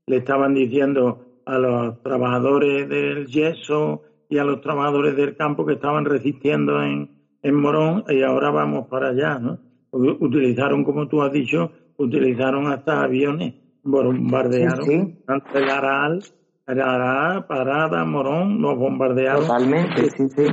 le 0.06 0.16
estaban 0.16 0.54
diciendo 0.54 1.40
a 1.46 1.58
los 1.58 2.02
trabajadores 2.02 2.88
del 2.88 3.26
yeso 3.26 4.02
y 4.28 4.38
a 4.38 4.44
los 4.44 4.60
trabajadores 4.60 5.16
del 5.16 5.36
campo 5.36 5.64
que 5.66 5.74
estaban 5.74 6.04
resistiendo 6.04 6.82
en, 6.82 7.10
en 7.42 7.54
Morón 7.54 8.04
y 8.08 8.22
ahora 8.22 8.50
vamos 8.50 8.88
para 8.88 9.10
allá, 9.10 9.38
¿no? 9.38 9.58
Utilizaron, 9.92 10.82
como 10.82 11.06
tú 11.06 11.22
has 11.22 11.30
dicho, 11.30 11.70
utilizaron 11.96 12.66
hasta 12.66 13.02
aviones, 13.02 13.54
bombardearon 13.82 15.18
tanto 15.26 15.58
el 15.58 15.70
Aral, 15.70 16.22
el 16.66 16.80
Aral, 16.80 17.46
Parada, 17.46 18.04
Morón, 18.04 18.60
los 18.60 18.76
bombardearon. 18.76 19.46
Totalmente, 19.46 20.10
sí, 20.10 20.28
sí. 20.28 20.46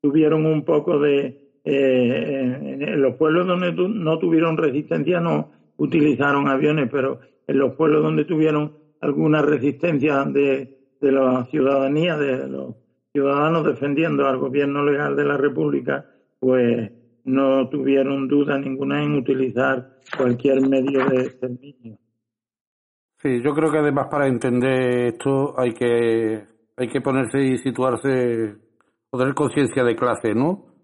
Tuvieron 0.00 0.46
un 0.46 0.64
poco 0.64 0.98
de... 0.98 1.40
Eh, 1.66 2.76
en 2.78 3.00
los 3.00 3.14
pueblos 3.14 3.46
donde 3.46 3.72
no 3.72 4.18
tuvieron 4.18 4.58
resistencia 4.58 5.18
no 5.18 5.50
utilizaron 5.78 6.46
aviones, 6.46 6.90
pero 6.92 7.20
en 7.46 7.58
los 7.58 7.74
pueblos 7.74 8.02
donde 8.02 8.26
tuvieron 8.26 8.76
alguna 9.00 9.40
resistencia 9.40 10.24
de, 10.24 10.78
de 11.00 11.12
la 11.12 11.46
ciudadanía, 11.46 12.18
de 12.18 12.48
los 12.48 12.74
ciudadanos 13.12 13.64
defendiendo 13.64 14.26
al 14.26 14.38
gobierno 14.38 14.84
legal 14.84 15.16
de 15.16 15.24
la 15.24 15.38
República, 15.38 16.04
pues 16.38 16.90
no 17.24 17.68
tuvieron 17.68 18.28
duda 18.28 18.58
ninguna 18.58 19.02
en 19.02 19.14
utilizar 19.14 19.98
cualquier 20.16 20.60
medio 20.68 21.06
de 21.06 21.22
exterminio. 21.22 21.98
Sí, 23.18 23.40
yo 23.42 23.54
creo 23.54 23.70
que 23.70 23.78
además 23.78 24.08
para 24.10 24.26
entender 24.26 25.14
esto 25.14 25.58
hay 25.58 25.72
que 25.72 26.44
hay 26.76 26.88
que 26.88 27.00
ponerse 27.00 27.40
y 27.40 27.58
situarse 27.58 28.54
o 29.10 29.18
tener 29.18 29.34
conciencia 29.34 29.84
de 29.84 29.96
clase, 29.96 30.34
¿no? 30.34 30.74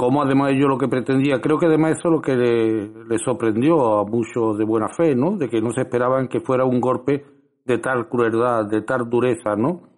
como 0.00 0.22
además 0.22 0.52
ellos 0.52 0.66
lo 0.66 0.78
que 0.78 0.88
pretendía, 0.88 1.42
creo 1.42 1.58
que 1.58 1.66
además 1.66 1.98
eso 1.98 2.08
es 2.08 2.12
lo 2.14 2.22
que 2.22 2.34
le, 2.34 3.18
sorprendió 3.18 3.98
a 3.98 4.04
muchos 4.06 4.56
de 4.56 4.64
buena 4.64 4.88
fe, 4.96 5.14
¿no? 5.14 5.36
De 5.36 5.46
que 5.46 5.60
no 5.60 5.72
se 5.72 5.82
esperaban 5.82 6.26
que 6.26 6.40
fuera 6.40 6.64
un 6.64 6.80
golpe 6.80 7.22
de 7.66 7.76
tal 7.76 8.08
crueldad, 8.08 8.64
de 8.64 8.80
tal 8.80 9.10
dureza, 9.10 9.56
¿no? 9.56 9.89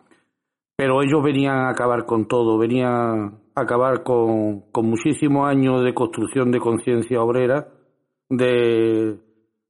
Pero 0.82 1.00
ellos 1.00 1.22
venían 1.22 1.58
a 1.58 1.70
acabar 1.70 2.04
con 2.04 2.26
todo, 2.26 2.58
venían 2.58 3.38
a 3.54 3.60
acabar 3.60 4.02
con, 4.02 4.64
muchísimos 4.82 5.48
años 5.48 5.84
de 5.84 5.94
construcción 5.94 6.50
de 6.50 6.58
conciencia 6.58 7.22
obrera, 7.22 7.68
de, 8.28 9.16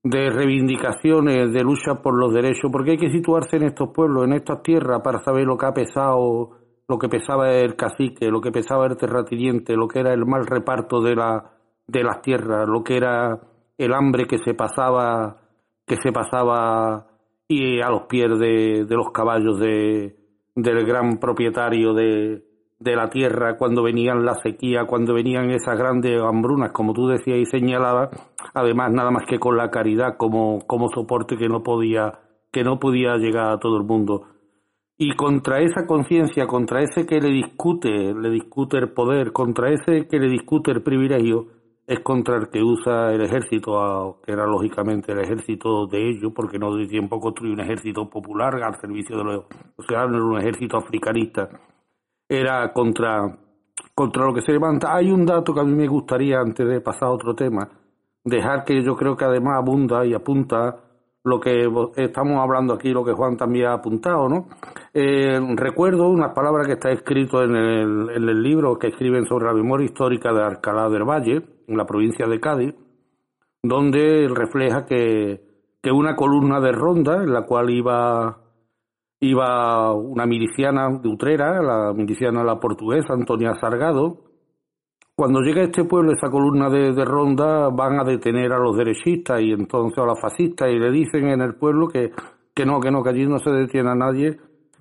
de 0.02 0.30
reivindicaciones, 0.30 1.52
de 1.52 1.62
lucha 1.62 1.96
por 1.96 2.18
los 2.18 2.32
derechos, 2.32 2.70
porque 2.72 2.92
hay 2.92 2.96
que 2.96 3.10
situarse 3.10 3.58
en 3.58 3.64
estos 3.64 3.90
pueblos, 3.90 4.24
en 4.24 4.32
estas 4.32 4.62
tierras, 4.62 5.02
para 5.04 5.22
saber 5.22 5.44
lo 5.44 5.58
que 5.58 5.66
ha 5.66 5.74
pesado 5.74 6.52
lo 6.88 6.98
que 6.98 7.10
pesaba 7.10 7.52
el 7.52 7.76
cacique, 7.76 8.30
lo 8.30 8.40
que 8.40 8.50
pesaba 8.50 8.86
el 8.86 8.96
terrateniente, 8.96 9.76
lo 9.76 9.88
que 9.88 10.00
era 10.00 10.14
el 10.14 10.24
mal 10.24 10.46
reparto 10.46 11.02
de, 11.02 11.14
la, 11.14 11.52
de 11.88 12.04
las 12.04 12.22
tierras, 12.22 12.66
lo 12.66 12.82
que 12.82 12.96
era 12.96 13.38
el 13.76 13.92
hambre 13.92 14.24
que 14.24 14.38
se 14.38 14.54
pasaba, 14.54 15.42
que 15.86 15.96
se 15.96 16.10
pasaba 16.10 17.06
y 17.48 17.82
a 17.82 17.90
los 17.90 18.04
pies 18.08 18.38
de, 18.38 18.86
los 18.88 19.10
caballos 19.12 19.60
de, 19.60 20.21
del 20.54 20.84
gran 20.84 21.18
propietario 21.18 21.94
de, 21.94 22.44
de 22.82 22.96
la 22.96 23.08
tierra 23.08 23.56
cuando 23.56 23.82
venían 23.82 24.24
la 24.24 24.34
sequía, 24.34 24.84
cuando 24.86 25.14
venían 25.14 25.50
esas 25.50 25.78
grandes 25.78 26.20
hambrunas, 26.20 26.72
como 26.72 26.92
tú 26.92 27.06
decías 27.06 27.38
y 27.38 27.46
señalabas, 27.46 28.10
además 28.54 28.92
nada 28.92 29.10
más 29.10 29.24
que 29.26 29.38
con 29.38 29.56
la 29.56 29.70
caridad 29.70 30.16
como, 30.16 30.60
como 30.66 30.88
soporte 30.88 31.36
que 31.36 31.48
no 31.48 31.62
podía, 31.62 32.18
que 32.50 32.64
no 32.64 32.80
podía 32.80 33.16
llegar 33.16 33.52
a 33.52 33.58
todo 33.58 33.76
el 33.76 33.84
mundo. 33.84 34.26
Y 34.98 35.14
contra 35.16 35.60
esa 35.60 35.86
conciencia, 35.86 36.46
contra 36.46 36.82
ese 36.82 37.06
que 37.06 37.20
le 37.20 37.30
discute, 37.30 38.14
le 38.14 38.30
discute 38.30 38.78
el 38.78 38.90
poder, 38.90 39.32
contra 39.32 39.70
ese 39.70 40.06
que 40.08 40.18
le 40.18 40.28
discute 40.28 40.70
el 40.70 40.82
privilegio, 40.82 41.46
es 41.92 42.00
contra 42.00 42.36
el 42.36 42.48
que 42.48 42.62
usa 42.62 43.12
el 43.12 43.22
ejército, 43.22 44.20
que 44.24 44.32
era 44.32 44.46
lógicamente 44.46 45.12
el 45.12 45.20
ejército 45.20 45.86
de 45.86 46.10
ellos, 46.10 46.32
porque 46.34 46.58
no 46.58 46.74
de 46.74 46.86
tiempo 46.86 47.20
construir 47.20 47.52
un 47.52 47.60
ejército 47.60 48.08
popular 48.08 48.54
al 48.62 48.80
servicio 48.80 49.18
de 49.18 49.24
los 49.24 49.44
ciudadanos, 49.86 50.22
un 50.22 50.38
ejército 50.38 50.78
africanista. 50.78 51.48
Era 52.28 52.72
contra, 52.72 53.38
contra 53.94 54.24
lo 54.24 54.32
que 54.32 54.40
se 54.40 54.52
levanta. 54.52 54.94
Hay 54.94 55.10
un 55.10 55.26
dato 55.26 55.52
que 55.52 55.60
a 55.60 55.64
mí 55.64 55.74
me 55.74 55.86
gustaría, 55.86 56.38
antes 56.38 56.66
de 56.66 56.80
pasar 56.80 57.08
a 57.08 57.12
otro 57.12 57.34
tema, 57.34 57.68
dejar 58.24 58.64
que 58.64 58.82
yo 58.82 58.96
creo 58.96 59.16
que 59.16 59.24
además 59.24 59.58
abunda 59.58 60.06
y 60.06 60.14
apunta 60.14 60.76
lo 61.24 61.38
que 61.38 61.68
estamos 61.96 62.38
hablando 62.40 62.74
aquí, 62.74 62.90
lo 62.90 63.04
que 63.04 63.12
Juan 63.12 63.36
también 63.36 63.66
ha 63.66 63.74
apuntado, 63.74 64.28
¿no? 64.28 64.48
Eh, 64.92 65.38
recuerdo 65.56 66.08
unas 66.08 66.32
palabras 66.34 66.66
que 66.66 66.72
está 66.72 66.90
escrito 66.90 67.42
en 67.42 67.54
el, 67.54 68.10
en 68.10 68.28
el 68.28 68.42
libro 68.42 68.78
que 68.78 68.88
escriben 68.88 69.26
sobre 69.26 69.46
la 69.46 69.54
memoria 69.54 69.84
histórica 69.84 70.32
de 70.32 70.42
Alcalá 70.42 70.88
del 70.88 71.04
Valle, 71.04 71.42
en 71.66 71.76
la 71.76 71.86
provincia 71.86 72.26
de 72.26 72.40
Cádiz, 72.40 72.74
donde 73.62 74.28
refleja 74.28 74.84
que, 74.84 75.40
que 75.82 75.92
una 75.92 76.16
columna 76.16 76.60
de 76.60 76.72
ronda 76.72 77.22
en 77.22 77.32
la 77.32 77.42
cual 77.42 77.70
iba 77.70 78.38
iba 79.20 79.94
una 79.94 80.26
miliciana 80.26 80.98
de 81.00 81.08
Utrera, 81.08 81.62
la 81.62 81.92
miliciana 81.94 82.42
la 82.42 82.58
portuguesa 82.58 83.14
Antonia 83.14 83.54
Sargado, 83.60 84.32
cuando 85.14 85.40
llega 85.40 85.60
a 85.60 85.64
este 85.64 85.84
pueblo, 85.84 86.12
esa 86.12 86.30
columna 86.30 86.70
de, 86.70 87.04
ronda, 87.04 87.68
van 87.68 88.00
a 88.00 88.04
detener 88.04 88.52
a 88.52 88.58
los 88.58 88.76
derechistas 88.76 89.40
y 89.42 89.52
entonces 89.52 89.98
a 89.98 90.06
los 90.06 90.20
fascistas 90.20 90.70
y 90.70 90.78
le 90.78 90.90
dicen 90.90 91.28
en 91.28 91.42
el 91.42 91.54
pueblo 91.54 91.86
que, 91.86 92.10
que 92.54 92.64
no, 92.64 92.80
que 92.80 92.90
no, 92.90 93.02
que 93.02 93.10
allí 93.10 93.26
no 93.26 93.38
se 93.38 93.50
detiene 93.50 93.90
a 93.90 93.94
nadie, 93.94 94.38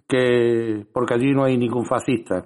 que 0.08 0.86
porque 0.92 1.14
allí 1.14 1.34
no 1.34 1.44
hay 1.44 1.58
ningún 1.58 1.86
fascista. 1.86 2.46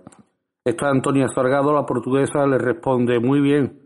Esta 0.66 0.90
Antonia 0.90 1.28
Sargado, 1.28 1.72
la 1.74 1.86
portuguesa, 1.86 2.46
le 2.48 2.58
responde 2.58 3.20
muy 3.20 3.40
bien, 3.40 3.80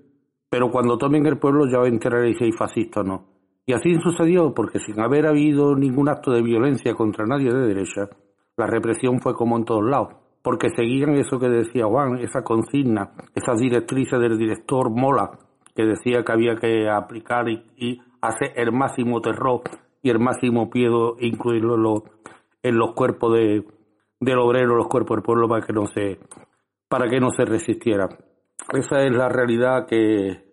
pero 0.49 0.71
cuando 0.71 0.97
tomen 0.97 1.25
el 1.25 1.37
pueblo 1.37 1.67
ya 1.67 1.87
enteraréis 1.87 2.37
si 2.37 2.45
hay 2.45 2.51
fascista 2.51 3.01
o 3.01 3.03
no. 3.03 3.25
Y 3.65 3.73
así 3.73 3.95
sucedió, 4.01 4.53
porque 4.53 4.79
sin 4.79 4.99
haber 4.99 5.27
habido 5.27 5.75
ningún 5.75 6.09
acto 6.09 6.31
de 6.31 6.41
violencia 6.41 6.95
contra 6.95 7.25
nadie 7.25 7.51
de 7.53 7.67
derecha, 7.67 8.09
la 8.57 8.65
represión 8.65 9.19
fue 9.19 9.33
como 9.35 9.57
en 9.57 9.65
todos 9.65 9.87
lados 9.87 10.09
porque 10.41 10.69
seguían 10.75 11.15
eso 11.15 11.39
que 11.39 11.49
decía 11.49 11.85
Juan, 11.85 12.19
esa 12.19 12.43
consigna, 12.43 13.11
esas 13.35 13.59
directrices 13.59 14.19
del 14.19 14.37
director 14.37 14.89
Mola, 14.89 15.31
que 15.75 15.83
decía 15.83 16.23
que 16.23 16.31
había 16.31 16.55
que 16.55 16.89
aplicar 16.89 17.49
y, 17.49 18.01
hacer 18.21 18.51
el 18.57 18.73
máximo 18.73 19.21
terror 19.21 19.61
y 20.01 20.09
el 20.09 20.19
máximo 20.19 20.69
miedo 20.73 21.15
incluirlo 21.19 21.75
en 21.75 21.83
los, 21.83 22.03
en 22.63 22.77
los 22.77 22.91
cuerpos 22.93 23.33
de, 23.33 23.63
del 24.19 24.39
obrero, 24.39 24.75
los 24.75 24.87
cuerpos 24.87 25.15
del 25.15 25.23
pueblo 25.23 25.47
para 25.47 25.65
que 25.65 25.71
no 25.71 25.85
se, 25.85 26.19
para 26.89 27.09
que 27.09 27.21
no 27.21 27.29
se 27.29 27.45
resistiera. 27.45 28.09
Esa 28.73 29.03
es 29.03 29.11
la 29.11 29.29
realidad 29.29 29.87
que, 29.87 30.43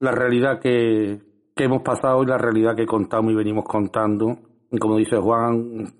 la 0.00 0.12
realidad 0.12 0.60
que, 0.60 1.20
que 1.54 1.64
hemos 1.64 1.82
pasado 1.82 2.22
y 2.22 2.26
la 2.26 2.38
realidad 2.38 2.76
que 2.76 2.86
contamos 2.86 3.32
y 3.32 3.36
venimos 3.36 3.64
contando. 3.64 4.38
Y 4.70 4.78
como 4.78 4.96
dice 4.96 5.16
Juan, 5.16 5.92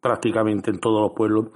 prácticamente 0.00 0.70
en 0.70 0.80
todos 0.80 1.02
los 1.02 1.12
pueblos 1.12 1.50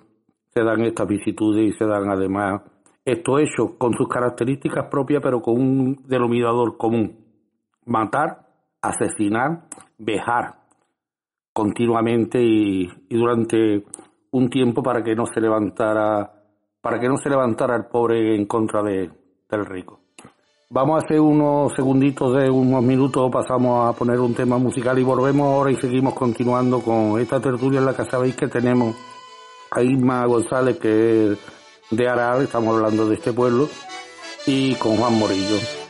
se 0.55 0.62
dan 0.62 0.83
estas 0.83 1.09
vicitudes 1.09 1.74
y 1.74 1.78
se 1.78 1.87
dan 1.87 2.11
además 2.11 2.62
estos 3.05 3.41
hechos 3.41 3.72
con 3.78 3.95
sus 3.95 4.09
características 4.09 4.87
propias, 4.89 5.22
pero 5.22 5.41
con 5.41 5.55
un 5.55 5.97
denominador 6.07 6.76
común. 6.76 7.18
Matar, 7.87 8.47
asesinar, 8.80 9.64
vejar 9.99 10.62
continuamente 11.53 12.41
y, 12.41 12.89
durante 13.11 13.85
un 14.30 14.49
tiempo 14.49 14.83
para 14.83 15.03
que 15.03 15.14
no 15.14 15.26
se 15.26 15.41
levantara 15.41 16.39
para 16.80 16.99
que 16.99 17.09
no 17.09 17.16
se 17.16 17.28
levantara 17.28 17.76
el 17.76 17.85
pobre 17.85 18.35
en 18.35 18.47
contra 18.47 18.83
de, 18.83 19.09
del 19.57 19.66
rico. 19.66 20.00
Vamos 20.70 21.03
a 21.03 21.05
hacer 21.05 21.20
unos 21.20 21.74
segunditos 21.74 22.34
de 22.34 22.48
unos 22.48 22.82
minutos, 22.82 23.30
pasamos 23.30 23.88
a 23.88 23.96
poner 23.96 24.18
un 24.18 24.34
tema 24.34 24.57
musical 24.57 24.98
y 24.98 25.03
volvemos 25.03 25.46
ahora 25.46 25.70
y 25.70 25.76
seguimos 25.76 26.14
continuando 26.14 26.80
con 26.80 27.20
esta 27.20 27.38
tertulia 27.40 27.78
en 27.80 27.86
la 27.86 27.94
que 27.94 28.07
sabéis 28.07 28.34
que 28.34 28.48
tenemos 28.48 28.96
a 29.70 29.82
Isma 29.82 30.24
González, 30.24 30.78
que 30.78 31.32
es 31.32 31.38
de 31.90 32.09
Aral, 32.09 32.42
estamos 32.42 32.74
hablando 32.74 33.07
de 33.07 33.16
este 33.16 33.34
pueblo, 33.34 33.68
y 34.46 34.74
con 34.76 34.96
Juan 34.96 35.18
Morillo. 35.18 35.82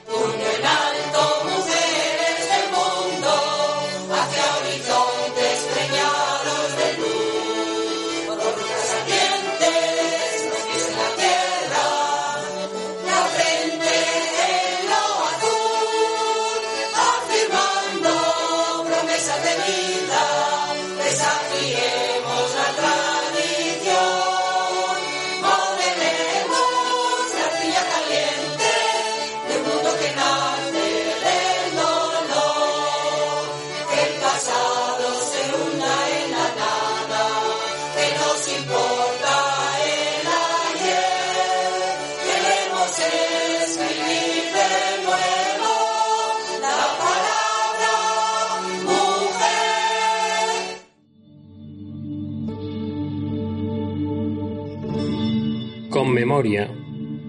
Memoria, 56.32 56.66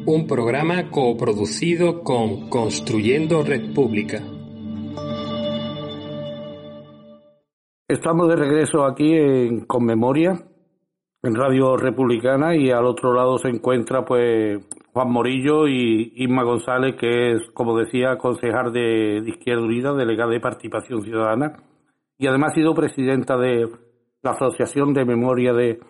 un 0.05 0.25
programa 0.27 0.89
coproducido 0.89 2.03
con 2.03 2.47
Construyendo 2.47 3.43
Red 3.43 3.73
Pública. 3.73 4.23
Estamos 7.85 8.29
de 8.29 8.37
regreso 8.37 8.85
aquí 8.85 9.13
en 9.13 9.65
Con 9.65 9.83
Memoria, 9.83 10.41
en 11.21 11.35
Radio 11.35 11.75
Republicana, 11.75 12.55
y 12.55 12.71
al 12.71 12.85
otro 12.85 13.13
lado 13.13 13.37
se 13.39 13.49
encuentra 13.49 14.05
pues 14.05 14.65
Juan 14.93 15.11
Morillo 15.11 15.67
y 15.67 16.13
Isma 16.15 16.43
González, 16.43 16.95
que 16.97 17.33
es, 17.33 17.41
como 17.53 17.77
decía, 17.77 18.17
concejal 18.17 18.71
de, 18.71 19.19
de 19.21 19.29
Izquierda 19.31 19.63
Unida, 19.63 19.93
delegada 19.93 20.31
de 20.31 20.39
Participación 20.39 21.01
Ciudadana, 21.01 21.61
y 22.17 22.27
además 22.27 22.53
ha 22.53 22.55
sido 22.55 22.73
presidenta 22.73 23.35
de 23.35 23.67
la 24.21 24.31
Asociación 24.31 24.93
de 24.93 25.03
Memoria 25.03 25.51
de 25.51 25.81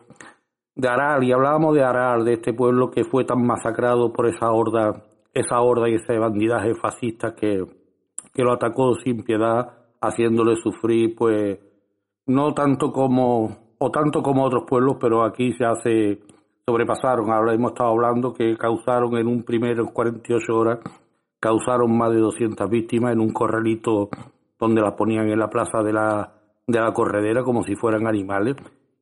de 0.76 0.88
Aral, 0.88 1.24
y 1.24 1.32
hablábamos 1.32 1.76
de 1.76 1.84
Aral, 1.84 2.26
de 2.26 2.34
este 2.34 2.54
pueblo 2.54 2.90
que 2.90 3.04
fue 3.04 3.26
tan 3.26 3.46
masacrado 3.46 4.12
por 4.12 4.28
esa 4.28 4.52
horda, 4.52 5.04
esa 5.34 5.62
horda 5.62 5.90
y 5.90 5.96
ese 5.96 6.18
bandidaje 6.18 6.74
fascista 6.76 7.36
que, 7.36 7.66
que 8.34 8.44
lo 8.44 8.54
atacó 8.54 8.96
sin 8.96 9.24
piedad, 9.24 9.78
haciéndole 10.02 10.56
sufrir, 10.56 11.16
pues, 11.16 11.60
no 12.26 12.54
tanto 12.54 12.92
como, 12.92 13.76
o 13.78 13.92
tanto 13.92 14.22
como 14.24 14.44
otros 14.44 14.64
pueblos, 14.68 14.98
pero 15.00 15.24
aquí 15.24 15.54
se 15.54 15.66
hace, 15.66 16.20
sobrepasaron, 16.66 17.32
ahora 17.32 17.54
hemos 17.54 17.72
estado 17.72 17.92
hablando 17.92 18.34
que 18.34 18.58
causaron 18.58 19.16
en 19.18 19.28
un 19.28 19.44
primero 19.44 19.86
48 19.94 20.58
horas, 20.58 20.80
causaron 21.40 21.96
más 21.96 22.12
de 22.12 22.20
200 22.20 22.70
víctimas 22.70 23.14
en 23.14 23.20
un 23.20 23.32
corralito 23.32 24.10
donde 24.60 24.82
las 24.82 24.94
ponían 24.94 25.30
en 25.30 25.40
la 25.40 25.50
plaza 25.50 25.84
de 25.84 25.94
la, 25.94 26.34
de 26.66 26.80
la 26.80 26.94
corredera 26.94 27.44
como 27.44 27.64
si 27.64 27.76
fueran 27.76 28.08
animales 28.08 28.56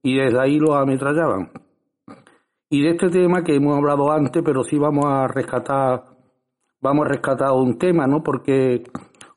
y 0.04 0.18
desde 0.18 0.40
ahí 0.40 0.60
los 0.60 0.76
ametrallaban. 0.76 1.52
Y 2.70 2.84
de 2.84 2.92
este 2.92 3.10
tema 3.10 3.44
que 3.44 3.56
hemos 3.56 3.78
hablado 3.78 4.12
antes, 4.12 4.42
pero 4.46 4.64
sí 4.64 4.78
vamos 4.78 5.06
a 5.06 5.28
rescatar, 5.28 6.06
vamos 6.80 7.06
a 7.06 7.10
rescatar 7.10 7.52
un 7.52 7.78
tema, 7.78 8.08
¿no? 8.08 8.24
Porque, 8.24 8.84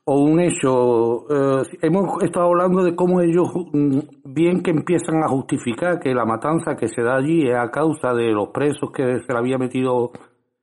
o 0.04 0.20
un 0.20 0.38
hecho, 0.38 1.26
eh, 1.28 1.62
hemos 1.82 2.22
estado 2.22 2.46
hablando 2.46 2.84
de 2.84 2.94
cómo 2.94 3.20
ellos, 3.20 3.48
mm, 3.72 3.98
bien 4.24 4.62
que 4.62 4.70
empiezan 4.70 5.22
a 5.22 5.28
justificar 5.28 5.98
que 5.98 6.14
la 6.14 6.24
matanza 6.24 6.76
que 6.76 6.86
se 6.88 7.02
da 7.02 7.16
allí 7.16 7.48
es 7.48 7.56
a 7.56 7.70
causa 7.70 8.14
de 8.14 8.30
los 8.30 8.50
presos 8.50 8.92
que 8.92 9.18
se 9.18 9.32
le 9.32 9.38
había 9.38 9.58
metido 9.58 10.12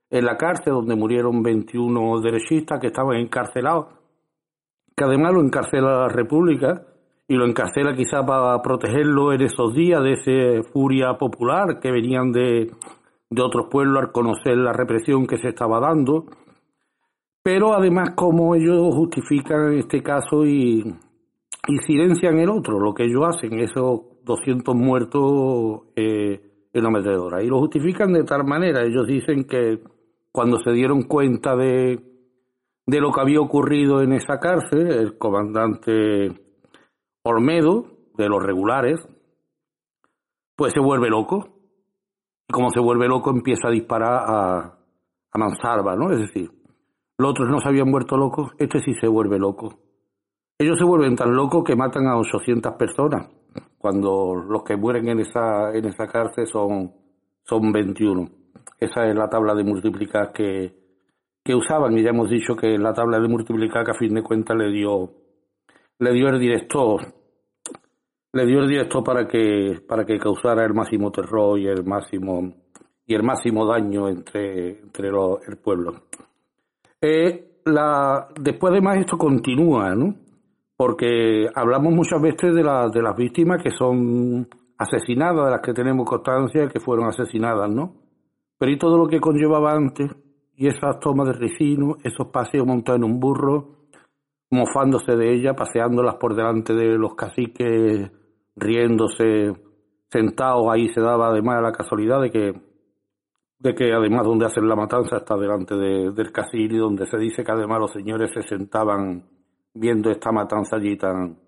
en 0.08 0.24
la 0.24 0.36
cárcel, 0.36 0.72
donde 0.72 0.96
murieron 0.96 1.42
21 1.42 2.20
derechistas 2.20 2.80
que 2.80 2.86
estaban 2.86 3.16
encarcelados, 3.16 3.86
que 4.96 5.04
además 5.04 5.32
lo 5.34 5.42
encarcela 5.42 6.06
la 6.06 6.08
República, 6.08 6.86
y 7.32 7.34
lo 7.34 7.46
encarcela 7.46 7.94
quizá 7.94 8.26
para 8.26 8.60
protegerlo 8.60 9.32
en 9.32 9.40
esos 9.40 9.74
días 9.74 10.02
de 10.02 10.12
esa 10.12 10.68
furia 10.70 11.14
popular 11.16 11.80
que 11.80 11.90
venían 11.90 12.30
de, 12.30 12.70
de 13.30 13.42
otros 13.42 13.68
pueblos 13.70 14.02
al 14.02 14.12
conocer 14.12 14.58
la 14.58 14.74
represión 14.74 15.26
que 15.26 15.38
se 15.38 15.48
estaba 15.48 15.80
dando. 15.80 16.26
Pero 17.42 17.72
además 17.72 18.10
como 18.14 18.54
ellos 18.54 18.94
justifican 18.94 19.72
este 19.78 20.02
caso 20.02 20.44
y, 20.44 20.84
y 21.68 21.76
silencian 21.86 22.38
el 22.38 22.50
otro, 22.50 22.78
lo 22.78 22.92
que 22.92 23.04
ellos 23.04 23.24
hacen, 23.26 23.60
esos 23.60 24.00
200 24.24 24.74
muertos 24.74 25.84
eh, 25.96 26.38
en 26.70 26.84
la 26.84 26.90
metedora. 26.90 27.42
Y 27.42 27.46
lo 27.46 27.60
justifican 27.60 28.12
de 28.12 28.24
tal 28.24 28.44
manera, 28.44 28.82
ellos 28.82 29.06
dicen 29.06 29.44
que 29.44 29.78
cuando 30.30 30.58
se 30.58 30.70
dieron 30.72 31.04
cuenta 31.04 31.56
de, 31.56 31.98
de 32.86 33.00
lo 33.00 33.10
que 33.10 33.20
había 33.22 33.40
ocurrido 33.40 34.02
en 34.02 34.12
esa 34.12 34.38
cárcel, 34.38 34.88
el 34.88 35.16
comandante 35.16 36.51
Olmedo, 37.24 37.86
de 38.16 38.28
los 38.28 38.42
regulares, 38.42 39.00
pues 40.56 40.72
se 40.72 40.80
vuelve 40.80 41.08
loco. 41.08 41.48
Y 42.48 42.52
como 42.52 42.70
se 42.70 42.80
vuelve 42.80 43.08
loco, 43.08 43.30
empieza 43.30 43.68
a 43.68 43.70
disparar 43.70 44.24
a, 44.26 44.78
a 45.32 45.38
mansalva, 45.38 45.96
¿no? 45.96 46.10
Es 46.10 46.18
decir, 46.18 46.50
los 47.18 47.30
otros 47.30 47.48
no 47.48 47.60
se 47.60 47.68
habían 47.68 47.90
vuelto 47.90 48.16
locos, 48.16 48.50
este 48.58 48.80
sí 48.80 48.94
se 49.00 49.08
vuelve 49.08 49.38
loco. 49.38 49.78
Ellos 50.58 50.78
se 50.78 50.84
vuelven 50.84 51.16
tan 51.16 51.34
locos 51.34 51.64
que 51.64 51.76
matan 51.76 52.06
a 52.06 52.16
800 52.18 52.74
personas, 52.74 53.28
cuando 53.78 54.34
los 54.34 54.62
que 54.62 54.76
mueren 54.76 55.08
en 55.08 55.20
esa, 55.20 55.72
en 55.72 55.86
esa 55.86 56.06
cárcel 56.06 56.46
son, 56.46 56.92
son 57.44 57.72
21. 57.72 58.28
Esa 58.78 59.06
es 59.06 59.14
la 59.14 59.28
tabla 59.28 59.54
de 59.54 59.64
multiplicar 59.64 60.32
que, 60.32 60.74
que 61.44 61.54
usaban, 61.54 61.96
y 61.96 62.02
ya 62.02 62.10
hemos 62.10 62.30
dicho 62.30 62.54
que 62.54 62.78
la 62.78 62.92
tabla 62.92 63.18
de 63.20 63.28
multiplicar 63.28 63.84
que 63.84 63.90
a 63.92 63.94
fin 63.94 64.14
de 64.14 64.22
cuentas 64.22 64.56
le 64.56 64.70
dio 64.70 65.21
le 66.02 66.12
dio 66.12 66.28
el 66.28 66.40
director 66.40 67.00
le 68.32 68.46
dio 68.46 68.58
el 68.60 68.68
director 68.68 69.04
para 69.04 69.28
que 69.28 69.80
para 69.86 70.04
que 70.04 70.18
causara 70.18 70.64
el 70.64 70.74
máximo 70.74 71.12
terror 71.12 71.58
y 71.58 71.68
el 71.68 71.84
máximo 71.84 72.54
y 73.06 73.14
el 73.14 73.22
máximo 73.22 73.66
daño 73.66 74.08
entre 74.08 74.80
entre 74.80 75.08
el 75.08 75.56
pueblo. 75.58 75.94
Eh, 77.00 77.60
la 77.66 78.28
después 78.40 78.72
de 78.72 78.80
más 78.80 78.98
esto 78.98 79.16
continúa 79.16 79.94
no 79.94 80.16
porque 80.76 81.46
hablamos 81.54 81.92
muchas 81.92 82.20
veces 82.20 82.52
de 82.52 82.64
las 82.64 82.90
de 82.90 83.02
las 83.02 83.14
víctimas 83.14 83.62
que 83.62 83.70
son 83.70 84.48
asesinadas 84.78 85.44
de 85.44 85.50
las 85.52 85.60
que 85.60 85.72
tenemos 85.72 86.04
constancia 86.08 86.68
que 86.68 86.80
fueron 86.80 87.06
asesinadas 87.06 87.70
no 87.70 87.94
pero 88.58 88.72
y 88.72 88.78
todo 88.78 88.98
lo 88.98 89.06
que 89.06 89.20
conllevaba 89.20 89.72
antes 89.72 90.10
y 90.56 90.66
esas 90.66 90.98
tomas 90.98 91.28
de 91.28 91.34
ricino 91.34 91.96
esos 92.02 92.26
paseos 92.28 92.66
montados 92.66 92.98
en 92.98 93.04
un 93.04 93.20
burro 93.20 93.81
mofándose 94.52 95.16
de 95.16 95.34
ella, 95.34 95.54
paseándolas 95.54 96.16
por 96.16 96.36
delante 96.36 96.74
de 96.74 96.98
los 96.98 97.14
caciques, 97.14 98.10
riéndose, 98.54 99.54
sentados 100.10 100.66
ahí 100.70 100.88
se 100.88 101.00
daba 101.00 101.28
además 101.28 101.62
la 101.62 101.72
casualidad 101.72 102.20
de 102.20 102.30
que 102.30 102.52
de 103.58 103.74
que 103.74 103.92
además 103.92 104.24
donde 104.26 104.44
hacen 104.44 104.68
la 104.68 104.76
matanza 104.76 105.16
está 105.18 105.36
delante 105.36 105.74
del 105.76 106.32
cacique 106.32 106.76
donde 106.76 107.06
se 107.06 107.16
dice 107.16 107.44
que 107.44 107.52
además 107.52 107.78
los 107.78 107.92
señores 107.92 108.30
se 108.34 108.42
sentaban 108.42 109.24
viendo 109.72 110.10
esta 110.10 110.32
matanza 110.32 110.76
allí 110.76 110.96
tan 110.96 111.38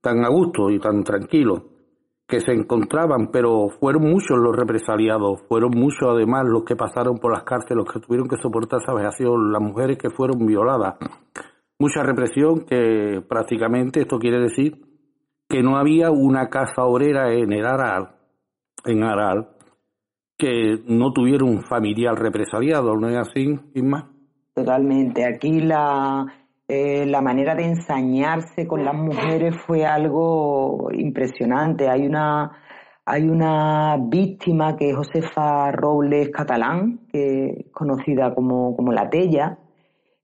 tan 0.00 0.24
a 0.24 0.28
gusto 0.28 0.70
y 0.70 0.78
tan 0.78 1.02
tranquilo 1.02 1.64
que 2.28 2.40
se 2.40 2.52
encontraban, 2.52 3.30
pero 3.32 3.68
fueron 3.80 4.04
muchos 4.04 4.38
los 4.38 4.54
represaliados, 4.54 5.42
fueron 5.48 5.72
muchos 5.74 6.08
además 6.08 6.44
los 6.46 6.62
que 6.62 6.76
pasaron 6.76 7.18
por 7.18 7.32
las 7.32 7.42
cárceles, 7.42 7.84
los 7.84 7.92
que 7.92 7.98
tuvieron 7.98 8.28
que 8.28 8.36
soportar 8.36 8.80
esa 8.80 8.94
vejación, 8.94 9.50
las 9.50 9.60
mujeres 9.60 9.98
que 9.98 10.10
fueron 10.10 10.46
violadas. 10.46 10.94
Mucha 11.80 12.02
represión 12.02 12.66
que 12.66 13.22
prácticamente 13.26 14.02
esto 14.02 14.18
quiere 14.18 14.38
decir 14.38 14.82
que 15.48 15.62
no 15.62 15.78
había 15.78 16.10
una 16.10 16.50
casa 16.50 16.84
obrera 16.84 17.32
en 17.32 17.54
el 17.54 17.64
Aral, 17.64 18.10
en 18.84 19.02
Aral, 19.02 19.48
que 20.36 20.78
no 20.86 21.10
tuviera 21.14 21.46
un 21.46 21.62
familiar 21.62 22.14
represaliado, 22.16 22.96
¿no 22.96 23.08
es 23.08 23.16
así, 23.16 23.58
Isma? 23.72 24.12
Totalmente. 24.52 25.24
Aquí 25.24 25.60
la, 25.60 26.26
eh, 26.68 27.06
la 27.06 27.22
manera 27.22 27.54
de 27.54 27.64
ensañarse 27.64 28.66
con 28.66 28.84
las 28.84 28.94
mujeres 28.94 29.56
fue 29.66 29.86
algo 29.86 30.90
impresionante. 30.92 31.88
Hay 31.88 32.06
una, 32.06 32.52
hay 33.06 33.26
una 33.26 33.96
víctima 33.98 34.76
que 34.76 34.90
es 34.90 34.96
Josefa 34.96 35.72
Robles 35.72 36.28
Catalán, 36.28 37.06
que 37.10 37.46
es 37.46 37.72
conocida 37.72 38.34
como, 38.34 38.76
como 38.76 38.92
la 38.92 39.08
Tella. 39.08 39.59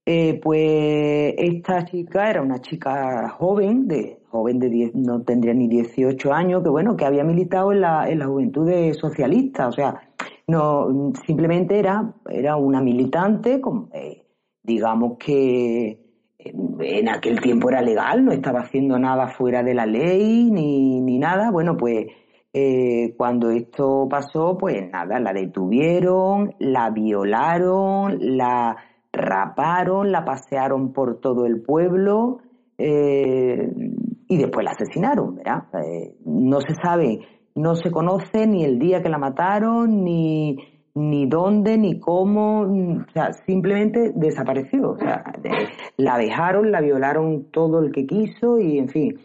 Eh, 0.09 0.39
pues 0.41 1.35
esta 1.37 1.85
chica 1.85 2.31
era 2.31 2.41
una 2.41 2.61
chica 2.61 3.29
joven, 3.31 3.89
de 3.89 4.21
joven 4.29 4.61
de 4.61 4.71
10, 4.71 4.95
no 4.95 5.23
tendría 5.23 5.53
ni 5.53 5.67
18 5.67 6.33
años, 6.33 6.63
que 6.63 6.69
bueno, 6.69 6.97
que 6.97 7.05
había 7.05 7.25
militado 7.25 7.73
en 7.73 7.81
la, 7.81 8.09
en 8.09 8.21
la 8.21 8.27
juventud 8.27 8.71
socialista, 8.95 9.67
o 9.67 9.73
sea, 9.73 10.01
no, 10.47 11.13
simplemente 11.27 11.77
era, 11.77 12.15
era 12.31 12.55
una 12.57 12.81
militante, 12.81 13.61
eh, 13.93 14.27
digamos 14.63 15.19
que 15.19 16.07
en 16.39 17.09
aquel 17.09 17.41
tiempo 17.41 17.69
era 17.69 17.83
legal, 17.83 18.25
no 18.25 18.31
estaba 18.31 18.61
haciendo 18.61 18.99
nada 19.01 19.27
fuera 19.29 19.65
de 19.65 19.75
la 19.75 19.87
ley 19.87 20.51
ni, 20.53 21.01
ni 21.01 21.19
nada. 21.19 21.51
Bueno, 21.51 21.77
pues 21.77 22.07
eh, 22.53 23.15
cuando 23.17 23.51
esto 23.51 24.07
pasó, 24.09 24.57
pues 24.57 24.89
nada, 24.91 25.19
la 25.19 25.33
detuvieron, 25.33 26.55
la 26.61 26.91
violaron, 26.91 28.19
la 28.37 28.77
raparon, 29.17 30.13
la 30.13 30.25
pasearon 30.25 30.93
por 30.93 31.21
todo 31.21 31.47
el 31.47 31.63
pueblo 31.63 32.39
eh, 32.79 33.73
y 34.29 34.37
después 34.37 34.65
la 34.65 34.73
asesinaron, 34.73 35.37
¿verdad? 35.37 35.65
Eh, 35.83 36.17
no 36.25 36.61
se 36.61 36.75
sabe, 36.75 37.21
no 37.55 37.75
se 37.75 37.91
conoce 37.91 38.47
ni 38.47 38.65
el 38.65 38.79
día 38.79 39.03
que 39.03 39.09
la 39.09 39.19
mataron, 39.19 40.05
ni 40.05 40.57
ni 40.97 41.27
dónde, 41.27 41.77
ni 41.77 42.01
cómo, 42.01 42.63
o 42.63 43.13
sea, 43.13 43.33
simplemente 43.47 44.13
desapareció. 44.15 44.93
O 44.93 44.97
sea, 44.97 45.23
la 45.99 46.17
dejaron, 46.17 46.73
la 46.73 46.81
violaron 46.81 47.51
todo 47.53 47.81
el 47.81 47.93
que 47.93 48.07
quiso 48.07 48.59
y, 48.59 48.79
en 48.79 48.89
fin. 48.89 49.19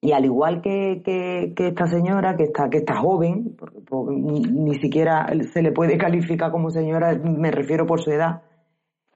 Y 0.00 0.12
al 0.12 0.24
igual 0.24 0.62
que, 0.62 1.02
que, 1.04 1.52
esta 1.68 1.86
señora, 1.86 2.36
que 2.36 2.44
está, 2.44 2.70
que 2.70 2.78
está 2.78 2.96
joven, 2.96 3.54
porque, 3.58 3.80
ni, 4.14 4.74
siquiera 4.76 5.26
se 5.52 5.60
le 5.60 5.72
puede 5.72 5.98
calificar 5.98 6.50
como 6.50 6.70
señora, 6.70 7.14
me 7.22 7.50
refiero 7.50 7.84
por 7.84 8.00
su 8.00 8.10
edad, 8.10 8.40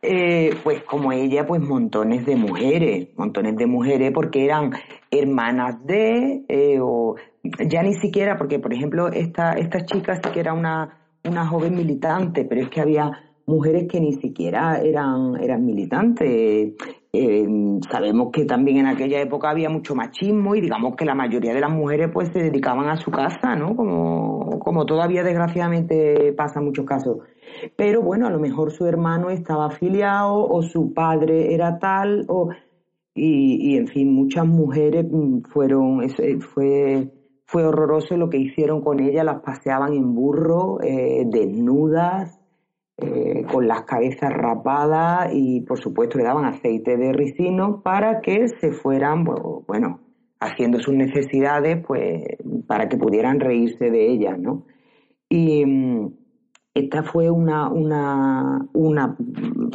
eh, 0.04 0.56
pues 0.62 0.82
como 0.82 1.12
ella, 1.12 1.46
pues 1.46 1.60
montones 1.60 2.24
de 2.26 2.36
mujeres, 2.36 3.08
montones 3.16 3.56
de 3.56 3.66
mujeres, 3.66 4.12
porque 4.12 4.44
eran 4.44 4.72
hermanas 5.10 5.84
de, 5.86 6.44
eh, 6.48 6.78
o 6.80 7.16
ya 7.42 7.82
ni 7.82 7.94
siquiera, 7.94 8.36
porque 8.36 8.58
por 8.58 8.72
ejemplo, 8.72 9.08
esta, 9.08 9.52
esta 9.52 9.84
chica 9.84 10.16
sí 10.16 10.30
que 10.32 10.40
era 10.40 10.52
una 10.52 11.00
una 11.24 11.46
joven 11.46 11.74
militante, 11.74 12.44
pero 12.44 12.62
es 12.62 12.68
que 12.68 12.80
había 12.80 13.10
mujeres 13.46 13.88
que 13.90 14.00
ni 14.00 14.12
siquiera 14.14 14.80
eran, 14.82 15.36
eran 15.42 15.64
militantes. 15.64 16.74
Eh, 17.14 17.46
sabemos 17.88 18.30
que 18.32 18.44
también 18.44 18.78
en 18.78 18.86
aquella 18.86 19.20
época 19.20 19.50
había 19.50 19.70
mucho 19.70 19.94
machismo 19.94 20.54
y 20.54 20.60
digamos 20.60 20.96
que 20.96 21.04
la 21.04 21.14
mayoría 21.14 21.54
de 21.54 21.60
las 21.60 21.70
mujeres 21.70 22.10
pues 22.12 22.28
se 22.30 22.40
dedicaban 22.40 22.88
a 22.88 22.96
su 22.96 23.10
casa, 23.10 23.54
¿no? 23.54 23.76
Como, 23.76 24.58
como 24.58 24.84
todavía 24.84 25.22
desgraciadamente 25.22 26.32
pasa 26.36 26.58
en 26.58 26.66
muchos 26.66 26.84
casos. 26.84 27.18
Pero 27.76 28.02
bueno, 28.02 28.26
a 28.26 28.30
lo 28.30 28.40
mejor 28.40 28.72
su 28.72 28.86
hermano 28.86 29.30
estaba 29.30 29.66
afiliado 29.66 30.44
o 30.44 30.62
su 30.62 30.92
padre 30.92 31.54
era 31.54 31.78
tal 31.78 32.24
o 32.28 32.50
y, 33.16 33.74
y 33.74 33.76
en 33.76 33.86
fin, 33.86 34.12
muchas 34.12 34.44
mujeres 34.44 35.06
fueron, 35.52 36.00
fue 36.40 37.12
fue 37.46 37.64
horroroso 37.64 38.16
lo 38.16 38.30
que 38.30 38.38
hicieron 38.38 38.80
con 38.80 39.00
ella, 39.00 39.22
las 39.22 39.42
paseaban 39.42 39.92
en 39.92 40.14
burro, 40.14 40.80
eh, 40.82 41.24
desnudas, 41.26 42.40
eh, 42.96 43.44
con 43.50 43.66
las 43.66 43.82
cabezas 43.82 44.32
rapadas 44.32 45.30
y 45.32 45.62
por 45.62 45.80
supuesto 45.80 46.16
le 46.16 46.24
daban 46.24 46.44
aceite 46.44 46.96
de 46.96 47.12
ricino 47.12 47.82
para 47.82 48.20
que 48.20 48.46
se 48.48 48.70
fueran, 48.70 49.24
bueno, 49.24 50.00
haciendo 50.38 50.78
sus 50.78 50.94
necesidades, 50.94 51.84
pues 51.86 52.22
para 52.66 52.88
que 52.88 52.96
pudieran 52.96 53.40
reírse 53.40 53.90
de 53.90 54.12
ellas, 54.12 54.38
¿no? 54.38 54.66
Y 55.28 55.64
mm, 55.66 56.12
esta 56.74 57.02
fue 57.02 57.30
una, 57.30 57.68
una, 57.68 58.68
una 58.72 59.16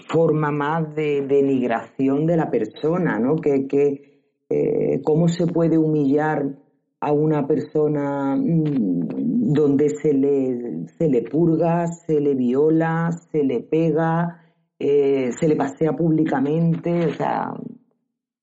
forma 0.08 0.52
más 0.52 0.96
de 0.96 1.26
denigración 1.28 2.26
de 2.26 2.38
la 2.38 2.50
persona, 2.50 3.20
¿no? 3.20 3.36
Que, 3.36 3.68
que 3.68 4.22
eh, 4.50 5.02
cómo 5.04 5.28
se 5.28 5.46
puede 5.46 5.78
humillar 5.78 6.56
a 7.02 7.12
una 7.12 7.48
persona 7.48 8.36
mm, 8.36 9.54
donde 9.54 9.90
se 9.90 10.14
le, 10.14 10.88
se 10.98 11.08
le 11.08 11.22
purga, 11.24 11.88
se 11.88 12.20
le 12.20 12.36
viola, 12.36 13.12
se 13.32 13.44
le 13.44 13.62
pega, 13.62 14.42
eh, 14.78 15.32
se 15.32 15.48
le 15.48 15.56
pasea 15.56 15.94
públicamente, 15.94 17.08
o 17.08 17.12
sea, 17.12 17.54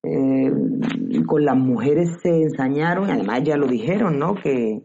eh, 0.03 0.51
con 1.25 1.45
las 1.45 1.57
mujeres 1.57 2.17
se 2.21 2.43
ensañaron, 2.43 3.09
además 3.09 3.43
ya 3.43 3.57
lo 3.57 3.67
dijeron, 3.67 4.17
¿no? 4.19 4.35
Que, 4.35 4.83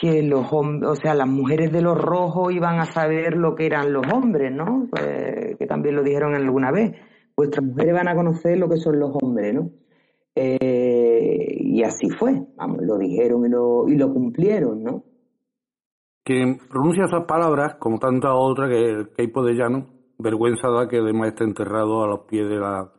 que 0.00 0.22
los 0.22 0.52
hombres, 0.52 0.90
o 0.90 0.94
sea, 0.94 1.14
las 1.14 1.28
mujeres 1.28 1.72
de 1.72 1.82
los 1.82 1.98
rojos 1.98 2.52
iban 2.52 2.80
a 2.80 2.86
saber 2.86 3.36
lo 3.36 3.54
que 3.54 3.66
eran 3.66 3.92
los 3.92 4.04
hombres, 4.12 4.52
¿no? 4.52 4.88
Pues, 4.90 5.56
que 5.58 5.66
también 5.66 5.96
lo 5.96 6.02
dijeron 6.02 6.34
alguna 6.34 6.70
vez. 6.70 6.92
Vuestras 7.36 7.64
mujeres 7.64 7.94
van 7.94 8.08
a 8.08 8.14
conocer 8.14 8.58
lo 8.58 8.68
que 8.68 8.76
son 8.76 8.98
los 8.98 9.10
hombres, 9.20 9.54
¿no? 9.54 9.70
Eh, 10.34 11.56
y 11.58 11.82
así 11.82 12.08
fue, 12.10 12.46
vamos, 12.56 12.78
lo 12.82 12.98
dijeron 12.98 13.46
y 13.46 13.48
lo, 13.48 13.88
y 13.88 13.96
lo 13.96 14.12
cumplieron, 14.12 14.82
¿no? 14.82 15.04
Quien 16.24 16.58
pronuncia 16.58 17.04
esas 17.04 17.24
palabras, 17.24 17.76
como 17.78 17.98
tantas 17.98 18.32
otras 18.34 18.68
que, 18.68 19.06
que 19.16 19.22
hay 19.22 19.44
de 19.44 19.54
llano, 19.54 19.86
vergüenza 20.18 20.68
da 20.68 20.86
que 20.86 20.98
además 20.98 21.28
esté 21.28 21.44
enterrado 21.44 22.04
a 22.04 22.06
los 22.06 22.20
pies 22.20 22.48
de 22.48 22.56
la, 22.56 22.92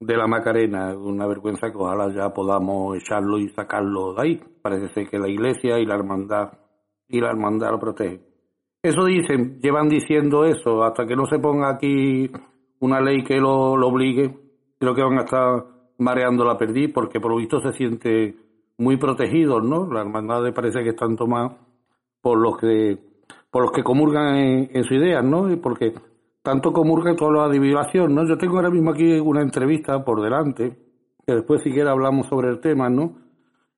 de 0.00 0.16
la 0.16 0.26
Macarena, 0.26 0.96
una 0.96 1.26
vergüenza 1.26 1.70
que 1.70 1.76
ojalá 1.76 2.12
ya 2.14 2.32
podamos 2.32 2.96
echarlo 2.96 3.38
y 3.38 3.48
sacarlo 3.48 4.14
de 4.14 4.22
ahí. 4.22 4.40
Parece 4.62 4.92
ser 4.94 5.08
que 5.08 5.18
la 5.18 5.28
iglesia 5.28 5.78
y 5.78 5.86
la 5.86 5.94
hermandad 5.94 6.52
y 7.08 7.20
la 7.20 7.28
hermandad 7.30 7.72
lo 7.72 7.78
protegen. 7.78 8.22
Eso 8.82 9.04
dicen, 9.04 9.60
llevan 9.60 9.88
diciendo 9.88 10.44
eso, 10.44 10.82
hasta 10.82 11.06
que 11.06 11.14
no 11.14 11.26
se 11.26 11.38
ponga 11.38 11.70
aquí 11.70 12.30
una 12.80 13.00
ley 13.00 13.22
que 13.22 13.36
lo, 13.36 13.76
lo 13.76 13.88
obligue, 13.88 14.34
creo 14.78 14.94
que 14.94 15.02
van 15.02 15.18
a 15.18 15.22
estar 15.22 15.71
mareando 16.02 16.44
la 16.44 16.58
perdiz 16.58 16.92
porque 16.92 17.20
por 17.20 17.30
lo 17.30 17.38
visto 17.38 17.60
se 17.60 17.72
siente 17.72 18.34
muy 18.78 18.96
protegido, 18.96 19.60
¿no? 19.60 19.86
Las 19.86 20.04
hermandades 20.04 20.52
parece 20.54 20.82
que 20.82 20.90
están 20.90 21.16
tomadas 21.16 21.52
por 22.20 22.38
los 22.38 22.56
que 22.58 22.98
por 23.50 23.62
los 23.62 23.72
que 23.72 23.82
comulgan 23.82 24.34
en, 24.36 24.84
su 24.84 24.94
idea, 24.94 25.20
¿no? 25.20 25.52
Y 25.52 25.56
porque 25.56 25.92
tanto 26.42 26.72
comulgan 26.72 27.16
toda 27.16 27.46
la 27.46 27.52
divulgación, 27.52 28.14
¿no? 28.14 28.26
Yo 28.26 28.38
tengo 28.38 28.56
ahora 28.56 28.70
mismo 28.70 28.90
aquí 28.90 29.20
una 29.20 29.42
entrevista 29.42 30.02
por 30.02 30.22
delante, 30.22 30.74
que 31.26 31.34
después 31.34 31.62
siquiera 31.62 31.90
hablamos 31.90 32.26
sobre 32.28 32.48
el 32.48 32.60
tema, 32.60 32.88
¿no? 32.88 33.12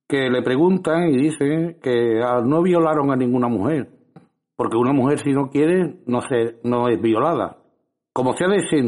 Que 0.07 0.31
le 0.31 0.43
preguntan 0.43 1.09
y 1.09 1.17
dicen 1.17 1.79
que 1.83 2.21
no 2.45 2.63
violaron 2.63 3.11
a 3.11 3.17
ninguna 3.17 3.49
mujer, 3.49 3.89
porque 4.55 4.77
una 4.77 4.93
mujer 4.93 5.19
si 5.19 5.33
no 5.33 5.51
quiere 5.51 5.97
no 6.07 6.21
se, 6.21 6.61
no 6.63 6.89
es 6.89 7.03
violada. 7.03 7.59
Como 8.13 8.35
sea 8.35 8.47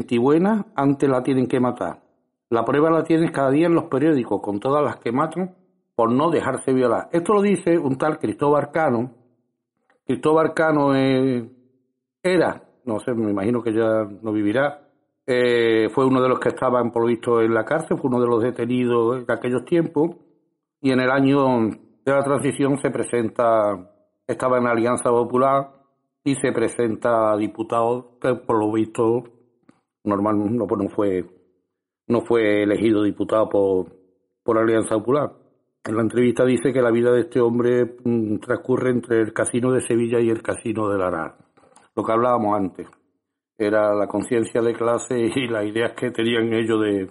y 0.09 0.18
buena, 0.18 0.66
antes 0.76 1.11
la 1.11 1.24
tienen 1.24 1.49
que 1.49 1.59
matar. 1.59 2.05
La 2.49 2.64
prueba 2.64 2.90
la 2.90 3.03
tienes 3.03 3.32
cada 3.32 3.51
día 3.51 3.66
en 3.66 3.74
los 3.74 3.84
periódicos, 3.84 4.40
con 4.40 4.61
todas 4.61 4.82
las 4.84 4.97
que 5.01 5.11
matan 5.11 5.55
por 5.97 6.12
no 6.12 6.30
dejarse 6.30 6.72
violar. 6.72 7.09
Esto 7.11 7.32
lo 7.32 7.42
dice 7.42 7.76
un 7.78 7.97
tal 7.99 8.18
Cristóbal 8.18 8.70
Cano. 8.70 9.12
Cristóbal 10.05 10.55
Cano 10.55 10.94
eh, 10.94 11.51
era, 12.22 12.62
no 12.84 13.01
sé, 13.01 13.14
me 13.14 13.30
imagino 13.30 13.62
que 13.62 13.72
ya 13.72 14.05
no 14.22 14.32
vivirá, 14.32 14.82
eh, 15.26 15.88
fue 15.92 16.07
uno 16.07 16.22
de 16.22 16.28
los 16.28 16.38
que 16.38 16.51
estaban, 16.51 16.92
por 16.92 17.03
lo 17.03 17.09
visto, 17.09 17.40
en 17.40 17.53
la 17.53 17.64
cárcel, 17.64 17.99
fue 17.99 18.09
uno 18.09 18.20
de 18.20 18.28
los 18.28 18.42
detenidos 18.42 19.26
de 19.26 19.32
aquellos 19.32 19.64
tiempos, 19.64 20.11
y 20.80 20.92
en 20.92 21.01
el 21.01 21.11
año 21.11 21.70
de 22.05 22.12
la 22.12 22.22
transición 22.22 22.78
se 22.78 22.90
presenta, 22.90 23.90
estaba 24.24 24.59
en 24.59 24.64
la 24.64 24.70
Alianza 24.70 25.11
Popular, 25.11 25.72
y 26.22 26.34
se 26.36 26.53
presenta 26.53 27.32
a 27.32 27.36
diputado, 27.36 28.18
que 28.20 28.34
por 28.34 28.59
lo 28.59 28.70
visto, 28.70 29.24
normal, 30.05 30.38
no, 30.38 30.66
no 30.66 30.88
fue 30.90 31.24
no 32.09 32.22
fue 32.22 32.62
elegido 32.62 33.02
diputado 33.02 33.48
por, 33.48 33.86
por 34.42 34.59
Alianza 34.59 34.94
Popular. 34.96 35.32
En 35.84 35.96
la 35.96 36.02
entrevista 36.02 36.44
dice 36.44 36.72
que 36.72 36.82
la 36.82 36.90
vida 36.90 37.12
de 37.12 37.20
este 37.20 37.40
hombre 37.40 37.96
mm, 38.04 38.38
transcurre 38.38 38.90
entre 38.90 39.20
el 39.20 39.32
casino 39.32 39.72
de 39.72 39.80
Sevilla 39.80 40.20
y 40.20 40.30
el 40.30 40.42
casino 40.42 40.88
de 40.88 40.98
Larar. 40.98 41.36
Lo 41.94 42.02
que 42.02 42.12
hablábamos 42.12 42.57
antes. 42.57 42.88
Era 43.59 43.94
la 43.94 44.07
conciencia 44.07 44.61
de 44.61 44.74
clase 44.74 45.18
y 45.34 45.48
las 45.48 45.64
ideas 45.64 45.92
que 45.92 46.11
tenían 46.11 46.52
ellos 46.52 46.80
de, 46.82 47.11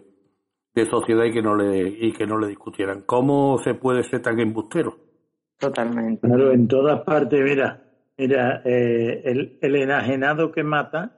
de 0.75 0.85
sociedad 0.85 1.23
y 1.23 1.31
que 1.31 1.41
no 1.41 1.55
le 1.55 1.87
y 1.87 2.11
que 2.11 2.27
no 2.27 2.37
le 2.37 2.49
discutieran. 2.49 3.01
¿Cómo 3.05 3.57
se 3.63 3.73
puede 3.73 4.03
ser 4.03 4.21
tan 4.21 4.39
embustero? 4.39 4.95
Totalmente. 5.57 6.27
Claro, 6.27 6.51
en 6.51 6.67
todas 6.67 7.01
partes, 7.01 7.41
mira, 7.41 7.81
mira, 8.17 8.61
eh, 8.65 9.21
el, 9.23 9.57
el, 9.61 9.75
enajenado 9.75 10.51
que 10.51 10.63
mata 10.63 11.17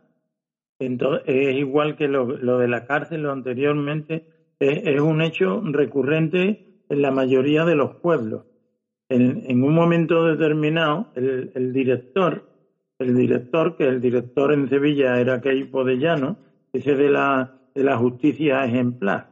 es 0.80 1.56
igual 1.56 1.96
que 1.96 2.08
lo, 2.08 2.26
lo, 2.26 2.60
de 2.60 2.68
la 2.68 2.86
cárcel 2.86 3.24
lo 3.24 3.32
anteriormente, 3.32 4.28
es, 4.60 5.00
un 5.00 5.22
hecho 5.22 5.62
recurrente 5.64 6.82
en 6.90 7.02
la 7.02 7.12
mayoría 7.12 7.66
de 7.66 7.76
los 7.76 7.96
pueblos. 7.96 8.46
En, 9.10 9.64
un 9.64 9.74
momento 9.74 10.26
determinado, 10.26 11.08
el, 11.16 11.74
director, 11.74 12.50
el 13.00 13.16
director, 13.16 13.78
que 13.78 13.86
el 13.86 14.02
director 14.02 14.54
en 14.54 14.70
Sevilla 14.70 15.20
era 15.20 15.42
Keipo 15.42 15.84
de 15.84 15.98
Llano, 15.98 16.38
ese 16.74 16.96
de 16.96 17.10
la, 17.10 17.60
de 17.74 17.84
la 17.84 17.98
justicia 17.98 18.66
ejemplar. 18.66 19.30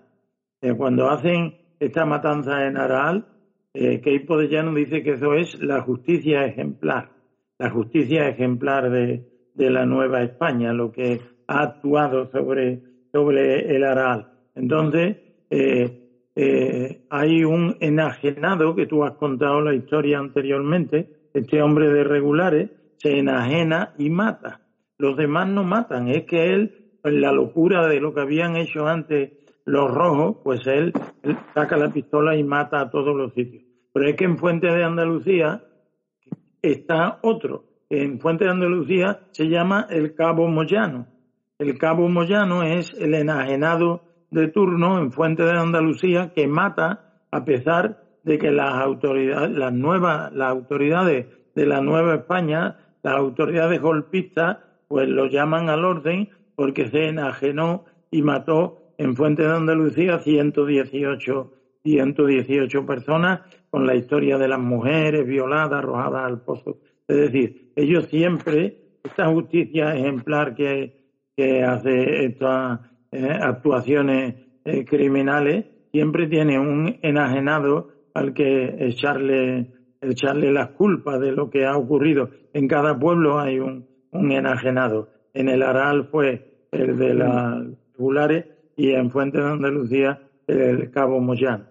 Eh, 0.61 0.73
cuando 0.75 1.09
hacen 1.09 1.55
esta 1.79 2.05
matanza 2.05 2.65
en 2.65 2.77
Araal, 2.77 3.27
eh, 3.73 3.99
Keipo 4.01 4.41
Llano 4.41 4.73
dice 4.73 5.03
que 5.03 5.11
eso 5.11 5.33
es 5.33 5.59
la 5.61 5.81
justicia 5.81 6.45
ejemplar, 6.45 7.11
la 7.59 7.69
justicia 7.69 8.29
ejemplar 8.29 8.89
de, 8.89 9.27
de 9.53 9.69
la 9.69 9.85
Nueva 9.85 10.23
España, 10.23 10.71
lo 10.71 10.91
que 10.91 11.19
ha 11.47 11.63
actuado 11.63 12.29
sobre, 12.31 12.81
sobre 13.11 13.75
el 13.75 13.83
Aral. 13.83 14.31
Entonces, 14.55 15.17
eh, 15.49 16.05
eh, 16.35 17.05
hay 17.09 17.43
un 17.43 17.77
enajenado 17.79 18.75
que 18.75 18.87
tú 18.87 19.03
has 19.03 19.13
contado 19.13 19.61
la 19.61 19.73
historia 19.73 20.19
anteriormente, 20.19 21.09
este 21.33 21.61
hombre 21.61 21.89
de 21.91 22.03
regulares 22.03 22.71
se 22.97 23.17
enajena 23.17 23.93
y 23.97 24.09
mata. 24.09 24.61
Los 24.97 25.17
demás 25.17 25.47
no 25.47 25.63
matan, 25.63 26.07
es 26.07 26.23
que 26.23 26.53
él, 26.53 26.91
en 27.03 27.21
la 27.21 27.31
locura 27.31 27.87
de 27.87 27.99
lo 27.99 28.13
que 28.13 28.21
habían 28.21 28.55
hecho 28.55 28.87
antes 28.87 29.31
los 29.65 29.91
rojos, 29.91 30.37
pues 30.43 30.65
él, 30.67 30.93
él 31.23 31.37
saca 31.53 31.77
la 31.77 31.91
pistola 31.91 32.35
y 32.35 32.43
mata 32.43 32.81
a 32.81 32.89
todos 32.89 33.15
los 33.15 33.33
sitios. 33.33 33.63
Pero 33.93 34.09
es 34.09 34.15
que 34.15 34.25
en 34.25 34.37
Fuente 34.37 34.67
de 34.67 34.83
Andalucía 34.83 35.63
está 36.61 37.19
otro. 37.21 37.65
En 37.89 38.19
Fuente 38.19 38.45
de 38.45 38.51
Andalucía 38.51 39.21
se 39.31 39.47
llama 39.47 39.87
el 39.89 40.13
Cabo 40.15 40.47
Moyano 40.47 41.14
el 41.57 41.77
cabo 41.77 42.09
Moyano 42.09 42.63
es 42.63 42.93
el 42.99 43.13
enajenado 43.13 44.03
de 44.29 44.49
turno 44.49 44.99
en 44.99 45.11
Fuente 45.11 45.43
de 45.43 45.57
Andalucía 45.57 46.33
que 46.35 46.47
mata 46.47 47.21
a 47.31 47.45
pesar 47.45 48.03
de 48.23 48.37
que 48.37 48.51
las 48.51 48.73
autoridades, 48.73 49.51
las 49.51 49.71
nuevas, 49.71 50.33
las 50.33 50.49
autoridades 50.49 51.27
de 51.53 51.65
la 51.65 51.79
Nueva 51.81 52.15
España, 52.15 52.77
las 53.03 53.15
autoridades 53.15 53.81
golpistas, 53.81 54.57
pues 54.87 55.07
lo 55.07 55.27
llaman 55.27 55.69
al 55.69 55.85
orden 55.85 56.29
porque 56.55 56.89
se 56.89 57.07
enajenó 57.07 57.85
y 58.11 58.21
mató 58.21 58.93
en 58.97 59.15
Fuente 59.15 59.43
de 59.43 59.53
Andalucía 59.53 60.19
118, 60.19 61.53
118 61.83 62.85
personas 62.85 63.41
con 63.69 63.85
la 63.85 63.95
historia 63.95 64.37
de 64.37 64.47
las 64.47 64.59
mujeres 64.59 65.25
violadas, 65.25 65.79
arrojadas 65.79 66.25
al 66.25 66.41
pozo. 66.41 66.79
Es 67.07 67.17
decir, 67.17 67.71
ellos 67.75 68.07
siempre, 68.07 68.77
esta 69.03 69.27
justicia 69.27 69.95
ejemplar 69.95 70.55
que 70.55 71.04
que 71.35 71.63
hace 71.63 72.25
estas 72.25 72.79
eh, 73.11 73.29
actuaciones 73.41 74.35
eh, 74.63 74.85
criminales 74.85 75.65
siempre 75.91 76.27
tiene 76.27 76.59
un 76.59 76.97
enajenado 77.01 77.89
al 78.13 78.33
que 78.33 78.75
echarle, 78.79 79.73
echarle 80.01 80.51
las 80.51 80.69
culpas 80.71 81.19
de 81.19 81.31
lo 81.31 81.49
que 81.49 81.65
ha 81.65 81.77
ocurrido. 81.77 82.29
En 82.53 82.67
cada 82.67 82.97
pueblo 82.97 83.39
hay 83.39 83.59
un, 83.59 83.87
un 84.11 84.31
enajenado. 84.31 85.09
En 85.33 85.49
el 85.49 85.63
Aral 85.63 86.07
fue 86.11 86.67
el 86.71 86.97
de 86.97 87.13
las 87.13 87.63
regulares 87.93 88.45
y 88.75 88.91
en 88.91 89.11
Fuente 89.11 89.37
de 89.37 89.47
Andalucía 89.47 90.21
el 90.47 90.91
Cabo 90.91 91.19
Moyán. 91.19 91.67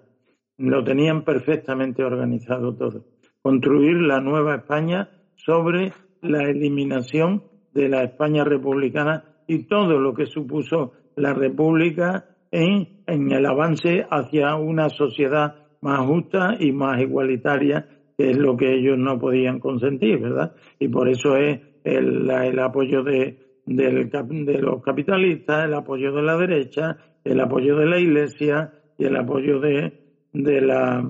Lo 0.57 0.85
tenían 0.85 1.25
perfectamente 1.25 2.05
organizado 2.05 2.75
todo. 2.77 3.05
Construir 3.43 3.97
la 3.97 4.21
nueva 4.21 4.55
España 4.57 5.11
sobre 5.37 5.93
la 6.23 6.45
eliminación 6.45 7.45
de 7.73 7.89
la 7.89 8.05
España 8.05 8.45
republicana 8.45 9.25
y 9.47 9.65
todo 9.65 9.99
lo 9.99 10.15
que 10.15 10.27
supuso 10.27 10.93
la 11.17 11.35
República 11.35 12.27
en, 12.51 12.89
el 13.07 13.47
avance 13.47 14.07
hacia 14.11 14.55
una 14.57 14.89
sociedad 14.89 15.57
más 15.81 16.07
justa 16.07 16.55
y 16.59 16.73
más 16.73 17.01
igualitaria, 17.01 17.87
que 18.17 18.31
es 18.31 18.39
lo 18.39 18.57
que 18.57 18.73
ellos 18.73 18.97
no 18.97 19.19
podían 19.19 19.59
consentir, 19.59 20.21
¿verdad? 20.21 20.55
Y 20.79 20.89
por 20.89 21.09
eso 21.09 21.37
es 21.37 21.61
el, 21.85 22.31
el 22.31 22.59
apoyo 22.59 23.03
de, 23.03 23.39
de 23.67 24.59
los 24.61 24.83
capitalistas, 24.83 25.65
el 25.65 25.75
apoyo 25.75 26.13
de 26.13 26.23
la 26.23 26.37
derecha, 26.37 26.97
el 27.25 27.41
apoyo 27.41 27.77
de 27.77 27.87
la 27.87 27.99
Iglesia 27.99 28.73
y 28.97 29.05
el 29.05 29.17
apoyo 29.17 29.59
de, 29.61 29.93
de 30.33 30.61
la, 30.61 31.05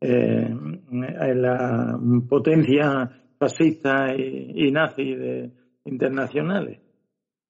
eh, 0.00 0.54
la 0.90 1.98
potencia 2.28 3.10
fascista 3.38 4.14
y, 4.14 4.66
y 4.66 4.70
nazi 4.70 5.14
de, 5.14 5.50
internacionales. 5.84 6.78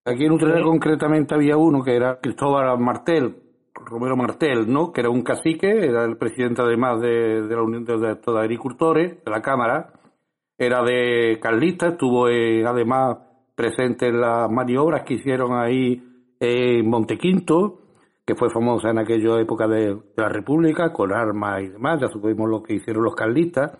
Aquí 0.04 0.24
en 0.24 0.32
Utrera 0.32 0.62
concretamente 0.62 1.34
había 1.34 1.58
uno 1.58 1.82
que 1.82 1.94
era 1.94 2.20
Cristóbal 2.20 2.78
Martel, 2.78 3.36
Romero 3.74 4.16
Martel, 4.16 4.72
¿no? 4.72 4.92
Que 4.92 5.02
era 5.02 5.10
un 5.10 5.22
cacique, 5.22 5.68
era 5.68 6.04
el 6.04 6.16
presidente 6.16 6.62
además 6.62 7.02
de, 7.02 7.42
la 7.42 7.62
Unión 7.62 7.84
de, 7.84 7.98
de, 7.98 8.38
Agricultores, 8.38 9.22
de 9.22 9.30
la 9.30 9.42
Cámara, 9.42 9.92
era 10.56 10.82
de 10.82 11.38
Carlista, 11.40 11.88
estuvo 11.88 12.28
eh, 12.28 12.64
además 12.66 13.18
presente 13.54 14.08
en 14.08 14.22
las 14.22 14.50
maniobras 14.50 15.02
que 15.04 15.14
hicieron 15.14 15.52
ahí 15.52 16.02
en 16.40 16.88
Montequinto, 16.88 17.80
que 18.24 18.34
fue 18.34 18.48
famosa 18.48 18.88
en 18.88 18.98
aquella 18.98 19.38
época 19.38 19.68
de, 19.68 19.98
la 20.16 20.30
República, 20.30 20.94
con 20.94 21.12
armas 21.12 21.62
y 21.62 21.68
demás, 21.68 22.00
ya 22.00 22.08
supimos 22.08 22.48
lo 22.48 22.62
que 22.62 22.74
hicieron 22.74 23.04
los 23.04 23.14
carlistas. 23.14 23.72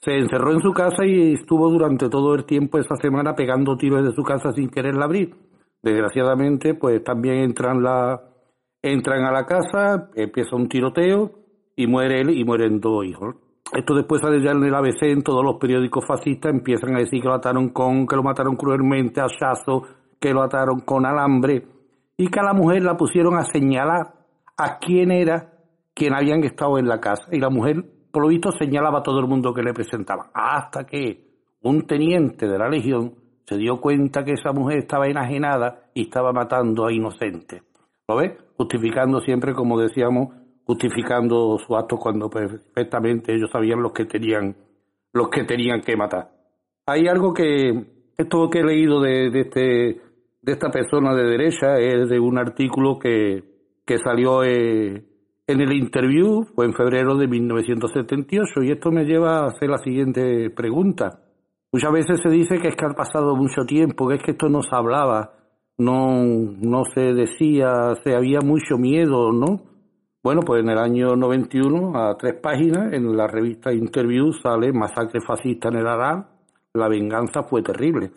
Se 0.00 0.16
encerró 0.16 0.52
en 0.52 0.60
su 0.60 0.72
casa 0.72 1.04
y 1.06 1.34
estuvo 1.34 1.70
durante 1.70 2.08
todo 2.08 2.34
el 2.34 2.44
tiempo 2.44 2.78
esa 2.78 2.96
semana 2.96 3.34
pegando 3.34 3.76
tiros 3.76 4.04
de 4.04 4.12
su 4.12 4.22
casa 4.22 4.52
sin 4.52 4.70
quererla 4.70 5.04
abrir 5.04 5.47
Desgraciadamente, 5.82 6.74
pues 6.74 7.02
también 7.04 7.36
entran, 7.36 7.82
la, 7.82 8.20
entran 8.82 9.24
a 9.24 9.32
la 9.32 9.46
casa, 9.46 10.10
empieza 10.14 10.56
un 10.56 10.68
tiroteo 10.68 11.32
y 11.76 11.86
muere 11.86 12.20
él 12.20 12.30
y 12.30 12.44
mueren 12.44 12.80
dos 12.80 13.04
hijos. 13.04 13.36
Esto 13.72 13.94
después 13.94 14.22
sale 14.22 14.42
ya 14.42 14.52
en 14.52 14.64
el 14.64 14.74
ABC, 14.74 15.02
en 15.02 15.22
todos 15.22 15.44
los 15.44 15.56
periódicos 15.56 16.04
fascistas 16.06 16.52
empiezan 16.52 16.96
a 16.96 17.00
decir 17.00 17.20
que 17.20 17.28
lo 17.28 17.34
mataron 17.34 17.68
con, 17.68 18.06
que 18.06 18.16
lo 18.16 18.22
mataron 18.22 18.56
cruelmente 18.56 19.20
a 19.20 19.26
Chazo, 19.26 19.82
que 20.18 20.32
lo 20.32 20.42
ataron 20.42 20.80
con 20.80 21.04
alambre 21.04 21.66
y 22.16 22.28
que 22.28 22.40
a 22.40 22.44
la 22.44 22.54
mujer 22.54 22.82
la 22.82 22.96
pusieron 22.96 23.36
a 23.36 23.44
señalar 23.44 24.14
a 24.56 24.78
quién 24.78 25.12
era 25.12 25.52
quien 25.94 26.14
habían 26.14 26.42
estado 26.44 26.78
en 26.78 26.88
la 26.88 26.98
casa. 27.00 27.28
Y 27.30 27.38
la 27.38 27.50
mujer, 27.50 27.84
por 28.10 28.22
lo 28.22 28.28
visto, 28.28 28.50
señalaba 28.52 29.00
a 29.00 29.02
todo 29.02 29.20
el 29.20 29.26
mundo 29.26 29.52
que 29.52 29.62
le 29.62 29.74
presentaba. 29.74 30.30
Hasta 30.32 30.84
que 30.84 31.28
un 31.62 31.86
teniente 31.86 32.46
de 32.46 32.58
la 32.58 32.68
Legión 32.68 33.14
se 33.48 33.56
dio 33.56 33.80
cuenta 33.80 34.24
que 34.24 34.32
esa 34.32 34.52
mujer 34.52 34.80
estaba 34.80 35.06
enajenada 35.06 35.88
y 35.94 36.02
estaba 36.02 36.32
matando 36.32 36.84
a 36.84 36.92
inocentes. 36.92 37.62
¿Lo 38.06 38.16
ves? 38.16 38.32
Justificando 38.58 39.20
siempre, 39.20 39.54
como 39.54 39.80
decíamos, 39.80 40.34
justificando 40.64 41.56
su 41.58 41.74
acto 41.74 41.96
cuando 41.96 42.28
perfectamente 42.28 43.34
ellos 43.34 43.48
sabían 43.50 43.80
los 43.80 43.92
que 43.92 44.04
tenían, 44.04 44.54
los 45.14 45.30
que 45.30 45.44
tenían 45.44 45.80
que 45.80 45.96
matar. 45.96 46.30
Hay 46.84 47.08
algo 47.08 47.32
que, 47.32 47.86
esto 48.18 48.50
que 48.50 48.58
he 48.58 48.64
leído 48.64 49.00
de, 49.00 49.30
de, 49.30 49.40
este, 49.40 49.60
de 50.42 50.52
esta 50.52 50.70
persona 50.70 51.14
de 51.14 51.24
derecha 51.24 51.78
es 51.78 52.10
de 52.10 52.20
un 52.20 52.36
artículo 52.36 52.98
que, 52.98 53.44
que 53.86 53.96
salió 53.96 54.44
eh, 54.44 55.04
en 55.46 55.60
el 55.62 55.72
interview, 55.72 56.44
fue 56.54 56.66
en 56.66 56.74
febrero 56.74 57.16
de 57.16 57.28
1978, 57.28 58.62
y 58.62 58.72
esto 58.72 58.90
me 58.90 59.04
lleva 59.04 59.38
a 59.38 59.46
hacer 59.46 59.70
la 59.70 59.78
siguiente 59.78 60.50
pregunta. 60.50 61.27
Muchas 61.70 61.92
veces 61.92 62.20
se 62.22 62.30
dice 62.30 62.58
que 62.58 62.68
es 62.68 62.76
que 62.76 62.86
ha 62.86 62.94
pasado 62.94 63.36
mucho 63.36 63.64
tiempo, 63.66 64.08
que 64.08 64.14
es 64.14 64.22
que 64.22 64.30
esto 64.30 64.48
no 64.48 64.62
se 64.62 64.74
hablaba, 64.74 65.34
no, 65.76 66.24
no 66.24 66.84
se 66.94 67.12
decía, 67.12 67.94
se 68.02 68.14
había 68.14 68.40
mucho 68.40 68.78
miedo, 68.78 69.32
¿no? 69.32 69.60
Bueno, 70.22 70.40
pues 70.42 70.62
en 70.62 70.70
el 70.70 70.78
año 70.78 71.14
91, 71.14 71.92
a 71.94 72.16
tres 72.16 72.34
páginas, 72.40 72.92
en 72.92 73.14
la 73.16 73.26
revista 73.26 73.72
Interview 73.72 74.32
sale 74.32 74.72
Masacre 74.72 75.20
fascista 75.20 75.68
en 75.68 75.76
el 75.76 75.86
Arán, 75.86 76.26
la 76.72 76.88
venganza 76.88 77.42
fue 77.42 77.62
terrible, 77.62 78.12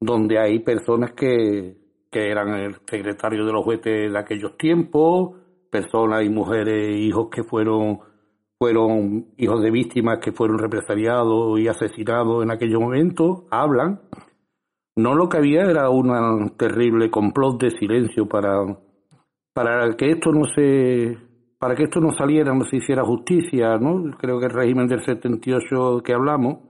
donde 0.00 0.38
hay 0.38 0.60
personas 0.60 1.12
que, 1.12 1.76
que 2.10 2.30
eran 2.30 2.54
el 2.54 2.76
secretario 2.86 3.44
de 3.44 3.52
los 3.52 3.64
jueces 3.64 4.12
de 4.12 4.18
aquellos 4.18 4.56
tiempos, 4.56 5.32
personas 5.68 6.24
y 6.24 6.28
mujeres, 6.28 6.96
hijos 6.96 7.28
que 7.28 7.42
fueron 7.42 7.98
fueron 8.64 9.26
hijos 9.36 9.60
de 9.60 9.70
víctimas 9.70 10.20
que 10.20 10.32
fueron 10.32 10.58
represaliados 10.58 11.60
y 11.60 11.68
asesinados 11.68 12.42
en 12.42 12.50
aquellos 12.50 12.80
momentos, 12.80 13.42
hablan. 13.50 14.00
No 14.96 15.14
lo 15.14 15.28
que 15.28 15.36
había 15.36 15.64
era 15.64 15.90
un 15.90 16.56
terrible 16.56 17.10
complot 17.10 17.60
de 17.60 17.72
silencio 17.72 18.26
para, 18.26 18.64
para 19.52 19.94
que 19.98 20.12
esto 20.12 20.32
no 20.32 20.46
se 20.54 21.18
para 21.58 21.74
que 21.74 21.84
esto 21.84 22.00
no 22.00 22.10
saliera, 22.12 22.54
no 22.54 22.64
se 22.64 22.76
hiciera 22.76 23.04
justicia, 23.04 23.76
¿no? 23.76 24.16
Creo 24.16 24.40
que 24.40 24.46
el 24.46 24.52
régimen 24.52 24.86
del 24.86 25.04
78 25.04 26.02
que 26.02 26.14
hablamos 26.14 26.60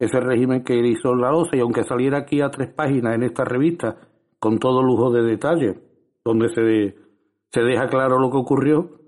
es 0.00 0.12
el 0.12 0.22
régimen 0.22 0.64
que 0.64 0.74
hizo 0.74 1.14
la 1.14 1.32
OSA 1.34 1.56
y 1.56 1.60
aunque 1.60 1.84
saliera 1.84 2.18
aquí 2.18 2.40
a 2.40 2.50
tres 2.50 2.72
páginas 2.74 3.14
en 3.14 3.22
esta 3.22 3.44
revista 3.44 3.96
con 4.40 4.58
todo 4.58 4.82
lujo 4.82 5.12
de 5.12 5.22
detalle, 5.22 5.78
donde 6.24 6.48
se, 6.48 6.96
se 7.52 7.60
deja 7.62 7.86
claro 7.86 8.18
lo 8.18 8.28
que 8.30 8.38
ocurrió, 8.38 9.03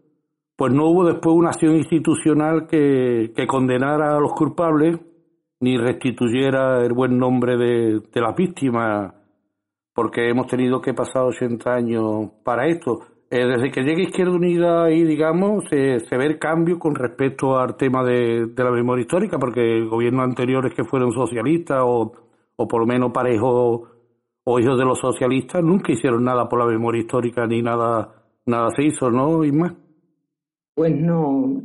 pues 0.56 0.72
no 0.72 0.86
hubo 0.86 1.04
después 1.04 1.34
una 1.36 1.50
acción 1.50 1.76
institucional 1.76 2.66
que, 2.66 3.32
que 3.36 3.46
condenara 3.46 4.16
a 4.16 4.20
los 4.20 4.32
culpables 4.32 4.98
ni 5.60 5.76
restituyera 5.76 6.84
el 6.84 6.92
buen 6.92 7.18
nombre 7.18 7.56
de, 7.56 8.00
de 8.12 8.20
las 8.20 8.34
víctimas, 8.34 9.14
porque 9.94 10.28
hemos 10.28 10.46
tenido 10.46 10.80
que 10.80 10.94
pasar 10.94 11.22
80 11.22 11.72
años 11.72 12.30
para 12.44 12.66
esto. 12.66 13.00
Eh, 13.30 13.44
desde 13.44 13.70
que 13.70 13.82
llega 13.82 14.02
Izquierda 14.02 14.32
Unida 14.32 14.84
ahí, 14.84 15.02
digamos, 15.04 15.64
se, 15.68 16.00
se, 16.00 16.16
ve 16.16 16.26
el 16.26 16.38
cambio 16.38 16.78
con 16.78 16.94
respecto 16.94 17.58
al 17.58 17.76
tema 17.76 18.04
de, 18.04 18.46
de 18.46 18.64
la 18.64 18.70
memoria 18.70 19.02
histórica, 19.02 19.38
porque 19.38 19.84
gobiernos 19.84 20.24
anteriores 20.24 20.74
que 20.74 20.84
fueron 20.84 21.12
socialistas 21.12 21.80
o, 21.82 22.12
o 22.56 22.68
por 22.68 22.80
lo 22.80 22.86
menos 22.86 23.12
parejos 23.12 23.88
o 24.44 24.60
hijos 24.60 24.78
de 24.78 24.84
los 24.84 24.98
socialistas 25.00 25.62
nunca 25.62 25.92
hicieron 25.92 26.22
nada 26.22 26.48
por 26.48 26.60
la 26.60 26.66
memoria 26.66 27.00
histórica 27.00 27.46
ni 27.46 27.62
nada, 27.62 28.12
nada 28.46 28.68
se 28.76 28.84
hizo, 28.84 29.10
¿no, 29.10 29.42
Isma? 29.42 29.74
Pues 30.76 30.94
no, 30.94 31.62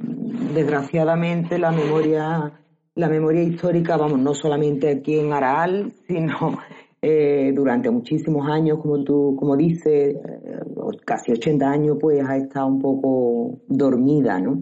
desgraciadamente 0.55 1.59
la 1.59 1.71
memoria, 1.71 2.53
la 2.95 3.09
memoria 3.09 3.43
histórica, 3.43 3.97
vamos, 3.97 4.19
no 4.19 4.33
solamente 4.33 4.89
aquí 4.89 5.19
en 5.19 5.33
Araal, 5.33 5.91
sino 6.07 6.57
eh, 7.01 7.51
durante 7.53 7.89
muchísimos 7.89 8.47
años, 8.49 8.79
como 8.79 9.03
tú, 9.03 9.35
como 9.37 9.57
dices, 9.57 10.15
eh, 10.15 10.59
casi 11.03 11.33
80 11.33 11.69
años, 11.69 11.97
pues 11.99 12.23
ha 12.25 12.37
estado 12.37 12.67
un 12.67 12.81
poco 12.81 13.59
dormida, 13.67 14.39
¿no? 14.39 14.61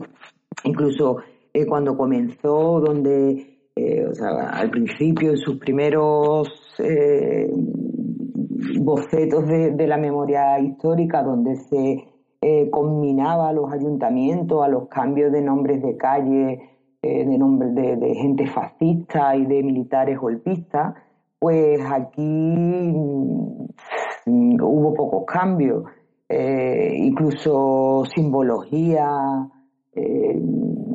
Incluso 0.64 1.18
eh, 1.54 1.68
cuando 1.68 1.96
comenzó, 1.96 2.80
donde, 2.80 3.70
eh, 3.76 4.08
o 4.08 4.16
sea, 4.16 4.50
al 4.50 4.72
principio, 4.72 5.30
en 5.30 5.38
sus 5.38 5.58
primeros 5.58 6.50
bocetos 8.80 9.46
de, 9.46 9.72
de, 9.74 9.88
la 9.88 9.98
memoria 9.98 10.60
histórica, 10.60 11.22
donde 11.22 11.56
se 11.56 12.19
eh, 12.42 12.70
combinaba 12.70 13.50
a 13.50 13.54
los 13.54 13.72
ayuntamientos, 13.72 14.64
a 14.64 14.68
los 14.68 14.88
cambios 14.88 15.32
de 15.32 15.42
nombres 15.42 15.82
de 15.82 15.98
calle, 15.98 16.60
eh, 17.02 17.26
de 17.26 17.38
nombres 17.38 17.76
de, 17.76 18.16
gente 18.16 18.48
fascista 18.48 19.36
y 19.36 19.46
de 19.46 19.64
militares 19.64 20.18
golpistas, 20.18 20.96
pues 21.38 21.80
aquí 21.92 22.22
mm, 22.22 23.68
hubo 24.62 24.94
pocos 24.94 25.26
cambios, 25.26 25.84
eh, 26.30 26.94
incluso 26.98 28.04
simbología 28.06 29.50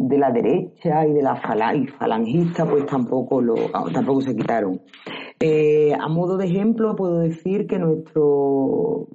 de 0.08 0.18
la 0.18 0.30
derecha 0.30 1.06
y 1.06 1.12
de 1.12 1.22
la 1.22 1.36
falangista, 1.36 2.66
pues 2.66 2.86
tampoco 2.86 3.40
lo, 3.40 3.54
tampoco 3.92 4.20
se 4.20 4.36
quitaron. 4.36 4.80
Eh, 5.40 5.92
a 5.98 6.08
modo 6.08 6.36
de 6.36 6.46
ejemplo, 6.46 6.94
puedo 6.94 7.20
decir 7.20 7.66
que 7.66 7.78
nuestro 7.78 9.08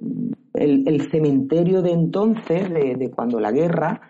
el, 0.54 0.86
el 0.86 1.10
cementerio 1.10 1.82
de 1.82 1.92
entonces, 1.92 2.70
de, 2.70 3.10
cuando 3.14 3.40
la 3.40 3.52
guerra, 3.52 4.00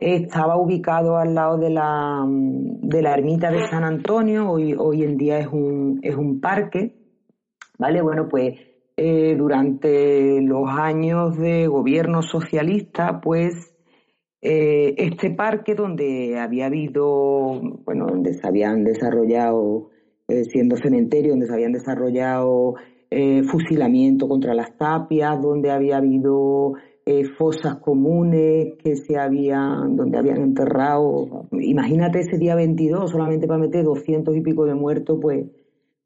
estaba 0.00 0.56
ubicado 0.56 1.16
al 1.18 1.34
lado 1.34 1.58
de 1.58 1.70
la, 1.70 2.24
de 2.26 3.02
la 3.02 3.12
ermita 3.14 3.50
de 3.50 3.66
San 3.68 3.84
Antonio, 3.84 4.50
hoy, 4.50 4.74
hoy 4.78 5.02
en 5.02 5.16
día 5.16 5.38
es 5.38 5.48
un, 5.48 6.00
es 6.02 6.16
un 6.16 6.40
parque, 6.40 6.96
¿vale? 7.78 8.02
Bueno, 8.02 8.28
pues 8.28 8.54
eh, 8.96 9.34
durante 9.36 10.40
los 10.40 10.68
años 10.70 11.36
de 11.36 11.66
gobierno 11.66 12.22
socialista, 12.22 13.20
pues 13.20 13.73
eh, 14.46 14.94
este 14.98 15.30
parque 15.30 15.74
donde 15.74 16.38
había 16.38 16.66
habido, 16.66 17.62
bueno, 17.86 18.06
donde 18.06 18.34
se 18.34 18.46
habían 18.46 18.84
desarrollado, 18.84 19.88
eh, 20.28 20.44
siendo 20.44 20.76
cementerio, 20.76 21.30
donde 21.30 21.46
se 21.46 21.54
habían 21.54 21.72
desarrollado 21.72 22.74
eh, 23.10 23.42
fusilamiento 23.44 24.28
contra 24.28 24.52
las 24.54 24.76
tapias, 24.76 25.40
donde 25.40 25.70
había 25.70 25.96
habido 25.96 26.74
eh, 27.06 27.24
fosas 27.38 27.76
comunes 27.76 28.74
que 28.84 28.96
se 28.96 29.16
habían, 29.16 29.96
donde 29.96 30.18
habían 30.18 30.42
enterrado, 30.42 31.48
imagínate 31.52 32.20
ese 32.20 32.36
día 32.36 32.54
22, 32.54 33.12
solamente 33.12 33.46
para 33.46 33.60
meter 33.60 33.82
200 33.82 34.36
y 34.36 34.42
pico 34.42 34.66
de 34.66 34.74
muertos, 34.74 35.18
pues, 35.22 35.46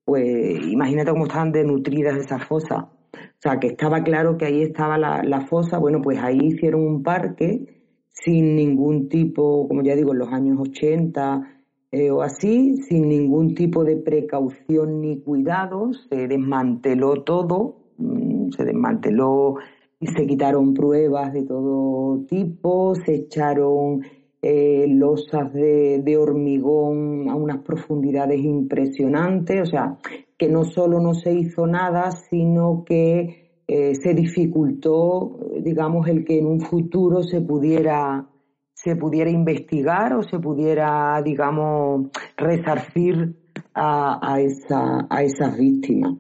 pues 0.05 0.64
imagínate 0.64 1.11
cómo 1.11 1.24
estaban 1.24 1.51
denutridas 1.51 2.16
esas 2.16 2.45
fosas. 2.45 2.84
O 2.84 3.41
sea, 3.41 3.59
que 3.59 3.66
estaba 3.66 4.05
claro 4.05 4.36
que 4.36 4.47
ahí 4.47 4.62
estaba 4.62 4.97
la, 4.97 5.24
la 5.24 5.41
fosa, 5.41 5.78
bueno, 5.78 6.01
pues 6.01 6.18
ahí 6.22 6.39
hicieron 6.41 6.82
un 6.86 7.03
parque 7.03 7.78
sin 8.25 8.57
ningún 8.57 9.09
tipo, 9.09 9.69
como 9.69 9.83
ya 9.83 9.95
digo, 9.95 10.12
en 10.12 10.19
los 10.19 10.33
años 10.33 10.59
80, 10.61 11.59
eh, 11.91 12.11
o 12.11 12.23
así, 12.23 12.77
sin 12.89 13.09
ningún 13.09 13.55
tipo 13.55 13.85
de 13.85 13.97
precaución 13.97 15.01
ni 15.01 15.21
cuidado, 15.21 15.91
se 16.09 16.29
desmanteló 16.29 17.23
todo, 17.23 17.77
mm, 17.97 18.51
se 18.51 18.64
desmanteló 18.64 19.57
y 20.01 20.07
se 20.09 20.27
quitaron 20.27 20.75
pruebas 20.75 21.33
de 21.33 21.45
todo 21.45 22.25
tipo, 22.27 22.95
se 22.95 23.14
echaron 23.14 24.03
eh, 24.43 24.87
losas 24.89 25.53
de, 25.53 26.01
de, 26.03 26.16
hormigón 26.16 27.29
a 27.29 27.35
unas 27.35 27.59
profundidades 27.59 28.41
impresionantes, 28.41 29.62
o 29.62 29.66
sea, 29.66 29.99
que 30.37 30.49
no 30.49 30.64
solo 30.64 31.01
no 31.01 31.14
se 31.14 31.33
hizo 31.33 31.66
nada, 31.66 32.12
sino 32.12 32.85
que 32.85 33.47
eh, 33.69 33.95
se 33.95 34.14
dificultó, 34.14 35.39
digamos, 35.61 36.09
el 36.09 36.25
que 36.25 36.39
en 36.39 36.47
un 36.47 36.61
futuro 36.61 37.23
se 37.23 37.41
pudiera 37.41 38.27
se 38.73 38.95
pudiera 38.95 39.29
investigar 39.29 40.14
o 40.14 40.23
se 40.23 40.39
pudiera, 40.39 41.21
digamos, 41.23 42.11
resarcir 42.37 43.35
a, 43.75 44.21
a, 44.23 44.41
esa, 44.41 45.07
a 45.11 45.23
esas 45.25 45.59
víctimas. 45.59 46.14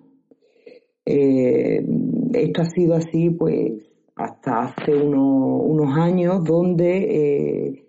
Eh, 1.06 1.86
esto 2.34 2.62
ha 2.62 2.64
sido 2.64 2.94
así, 2.94 3.30
pues, 3.30 3.72
hasta 4.16 4.58
hace 4.64 4.92
uno, 4.92 5.56
unos 5.56 5.96
años, 5.96 6.44
donde 6.44 6.96
eh, 6.96 7.88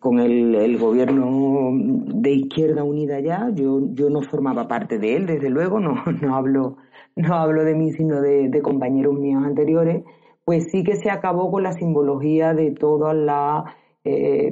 con 0.00 0.20
el, 0.20 0.54
el, 0.54 0.78
gobierno 0.78 1.70
de 2.14 2.32
Izquierda 2.32 2.84
Unida 2.84 3.20
ya, 3.20 3.50
yo, 3.52 3.80
yo 3.92 4.08
no 4.08 4.22
formaba 4.22 4.68
parte 4.68 4.98
de 4.98 5.16
él, 5.16 5.26
desde 5.26 5.50
luego, 5.50 5.80
no, 5.80 5.96
no 6.22 6.36
hablo, 6.36 6.76
no 7.16 7.34
hablo 7.34 7.64
de 7.64 7.74
mí, 7.74 7.92
sino 7.92 8.20
de, 8.20 8.60
compañeros 8.62 9.18
míos 9.18 9.42
anteriores, 9.44 10.04
pues 10.44 10.70
sí 10.70 10.82
que 10.82 10.96
se 10.96 11.10
acabó 11.10 11.50
con 11.50 11.62
la 11.62 11.72
simbología 11.72 12.54
de 12.54 12.72
todas 12.72 13.14
la, 13.14 13.64
eh, 14.04 14.50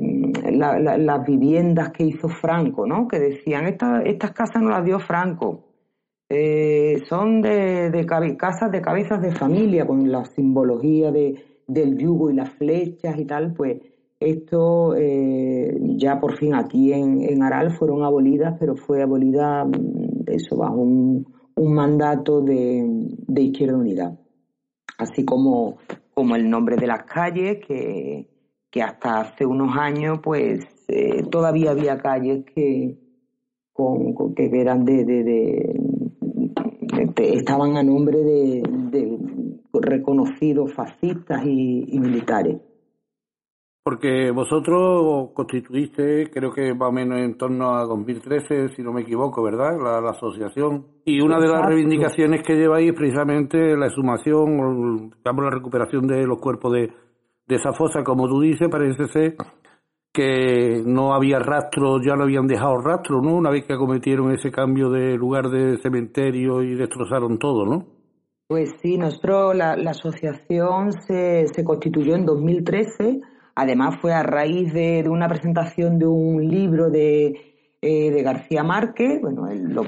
la, 0.52 0.78
la, 0.78 0.98
las 0.98 1.26
viviendas 1.26 1.90
que 1.90 2.04
hizo 2.04 2.28
Franco, 2.28 2.86
¿no? 2.86 3.08
Que 3.08 3.18
decían, 3.18 3.66
Esta, 3.66 4.02
estas 4.02 4.32
casas 4.32 4.62
no 4.62 4.70
las 4.70 4.84
dio 4.84 4.98
Franco, 5.00 5.64
eh, 6.28 7.02
son 7.08 7.42
de, 7.42 7.90
de 7.90 8.06
casas 8.36 8.70
de 8.70 8.80
cabezas 8.80 9.20
de 9.20 9.32
familia, 9.32 9.84
con 9.84 10.10
la 10.10 10.24
simbología 10.24 11.10
de, 11.10 11.42
del 11.66 11.98
yugo 11.98 12.30
y 12.30 12.34
las 12.34 12.50
flechas 12.50 13.18
y 13.18 13.24
tal, 13.24 13.52
pues 13.52 13.80
esto 14.20 14.94
eh, 14.96 15.76
ya 15.96 16.20
por 16.20 16.36
fin 16.36 16.54
aquí 16.54 16.92
en, 16.92 17.22
en, 17.22 17.42
Aral 17.42 17.72
fueron 17.72 18.04
abolidas, 18.04 18.54
pero 18.60 18.76
fue 18.76 19.02
abolida 19.02 19.64
mm, 19.64 20.24
eso 20.26 20.56
bajo 20.56 20.76
un, 20.76 21.26
un 21.60 21.74
mandato 21.74 22.40
de, 22.40 22.82
de 23.28 23.42
Izquierda 23.42 23.76
Unida. 23.76 24.16
Así 24.96 25.26
como, 25.26 25.76
como 26.14 26.34
el 26.34 26.48
nombre 26.48 26.76
de 26.76 26.86
las 26.86 27.02
calles, 27.04 27.58
que, 27.66 28.30
que 28.70 28.82
hasta 28.82 29.20
hace 29.20 29.44
unos 29.44 29.76
años 29.76 30.20
pues 30.22 30.66
eh, 30.88 31.22
todavía 31.30 31.72
había 31.72 31.98
calles 31.98 32.46
que, 32.54 32.98
con, 33.74 34.34
que 34.34 34.50
eran 34.52 34.86
de, 34.86 35.04
de, 35.04 35.74
estaban 37.16 37.76
a 37.76 37.82
nombre 37.82 38.18
de, 38.18 38.62
reconocidos 39.72 40.72
fascistas 40.72 41.44
y 41.44 41.98
militares 41.98 42.56
porque 43.82 44.30
vosotros 44.30 45.30
constituiste, 45.32 46.30
creo 46.30 46.52
que 46.52 46.74
más 46.74 46.90
o 46.90 46.92
menos 46.92 47.18
en 47.20 47.36
torno 47.38 47.74
a 47.74 47.84
2013, 47.84 48.68
si 48.76 48.82
no 48.82 48.92
me 48.92 49.02
equivoco, 49.02 49.42
¿verdad? 49.42 49.78
La, 49.82 50.00
la 50.00 50.10
asociación. 50.10 50.86
Y 51.04 51.20
una 51.20 51.36
Exacto. 51.36 51.52
de 51.52 51.58
las 51.58 51.66
reivindicaciones 51.66 52.42
que 52.42 52.56
lleváis 52.56 52.90
es 52.90 52.96
precisamente 52.96 53.76
la 53.76 53.86
exhumación, 53.86 55.10
digamos, 55.16 55.44
la 55.44 55.50
recuperación 55.50 56.06
de 56.06 56.26
los 56.26 56.38
cuerpos 56.38 56.72
de, 56.72 56.92
de 57.46 57.56
esa 57.56 57.72
fosa. 57.72 58.04
Como 58.04 58.28
tú 58.28 58.40
dices, 58.40 58.68
parece 58.70 59.06
ser 59.08 59.36
que 60.12 60.82
no 60.84 61.14
había 61.14 61.38
rastro, 61.38 62.02
ya 62.02 62.16
no 62.16 62.24
habían 62.24 62.46
dejado 62.46 62.78
rastro, 62.82 63.22
¿no? 63.22 63.34
Una 63.34 63.50
vez 63.50 63.64
que 63.64 63.76
cometieron 63.76 64.30
ese 64.32 64.50
cambio 64.50 64.90
de 64.90 65.16
lugar 65.16 65.48
de 65.48 65.78
cementerio 65.78 66.62
y 66.62 66.74
destrozaron 66.74 67.38
todo, 67.38 67.64
¿no? 67.64 67.86
Pues 68.46 68.74
sí, 68.82 68.98
nosotros, 68.98 69.54
la, 69.54 69.76
la 69.76 69.92
asociación 69.92 70.92
se, 70.92 71.46
se 71.46 71.64
constituyó 71.64 72.16
en 72.16 72.26
2013 72.26 73.20
Además 73.60 73.98
fue 74.00 74.14
a 74.14 74.22
raíz 74.22 74.72
de, 74.72 75.06
una 75.06 75.28
presentación 75.28 75.98
de 75.98 76.06
un 76.06 76.48
libro 76.48 76.88
de, 76.88 77.34
eh, 77.82 78.22
García 78.22 78.62
Márquez, 78.62 79.20
bueno, 79.20 79.48
él 79.48 79.74
lo 79.74 79.84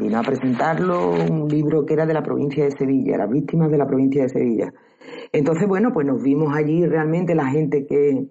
vino 0.00 0.18
a 0.20 0.22
presentarlo, 0.22 1.10
un 1.10 1.48
libro 1.48 1.84
que 1.84 1.94
era 1.94 2.06
de 2.06 2.14
la 2.14 2.22
provincia 2.22 2.62
de 2.62 2.70
Sevilla, 2.70 3.18
las 3.18 3.28
víctimas 3.28 3.68
de 3.72 3.78
la 3.78 3.86
provincia 3.88 4.22
de 4.22 4.28
Sevilla. 4.28 4.72
Entonces, 5.32 5.66
bueno, 5.66 5.92
pues 5.92 6.06
nos 6.06 6.22
vimos 6.22 6.54
allí 6.54 6.86
realmente 6.86 7.34
la 7.34 7.46
gente 7.46 7.84
que, 7.84 8.28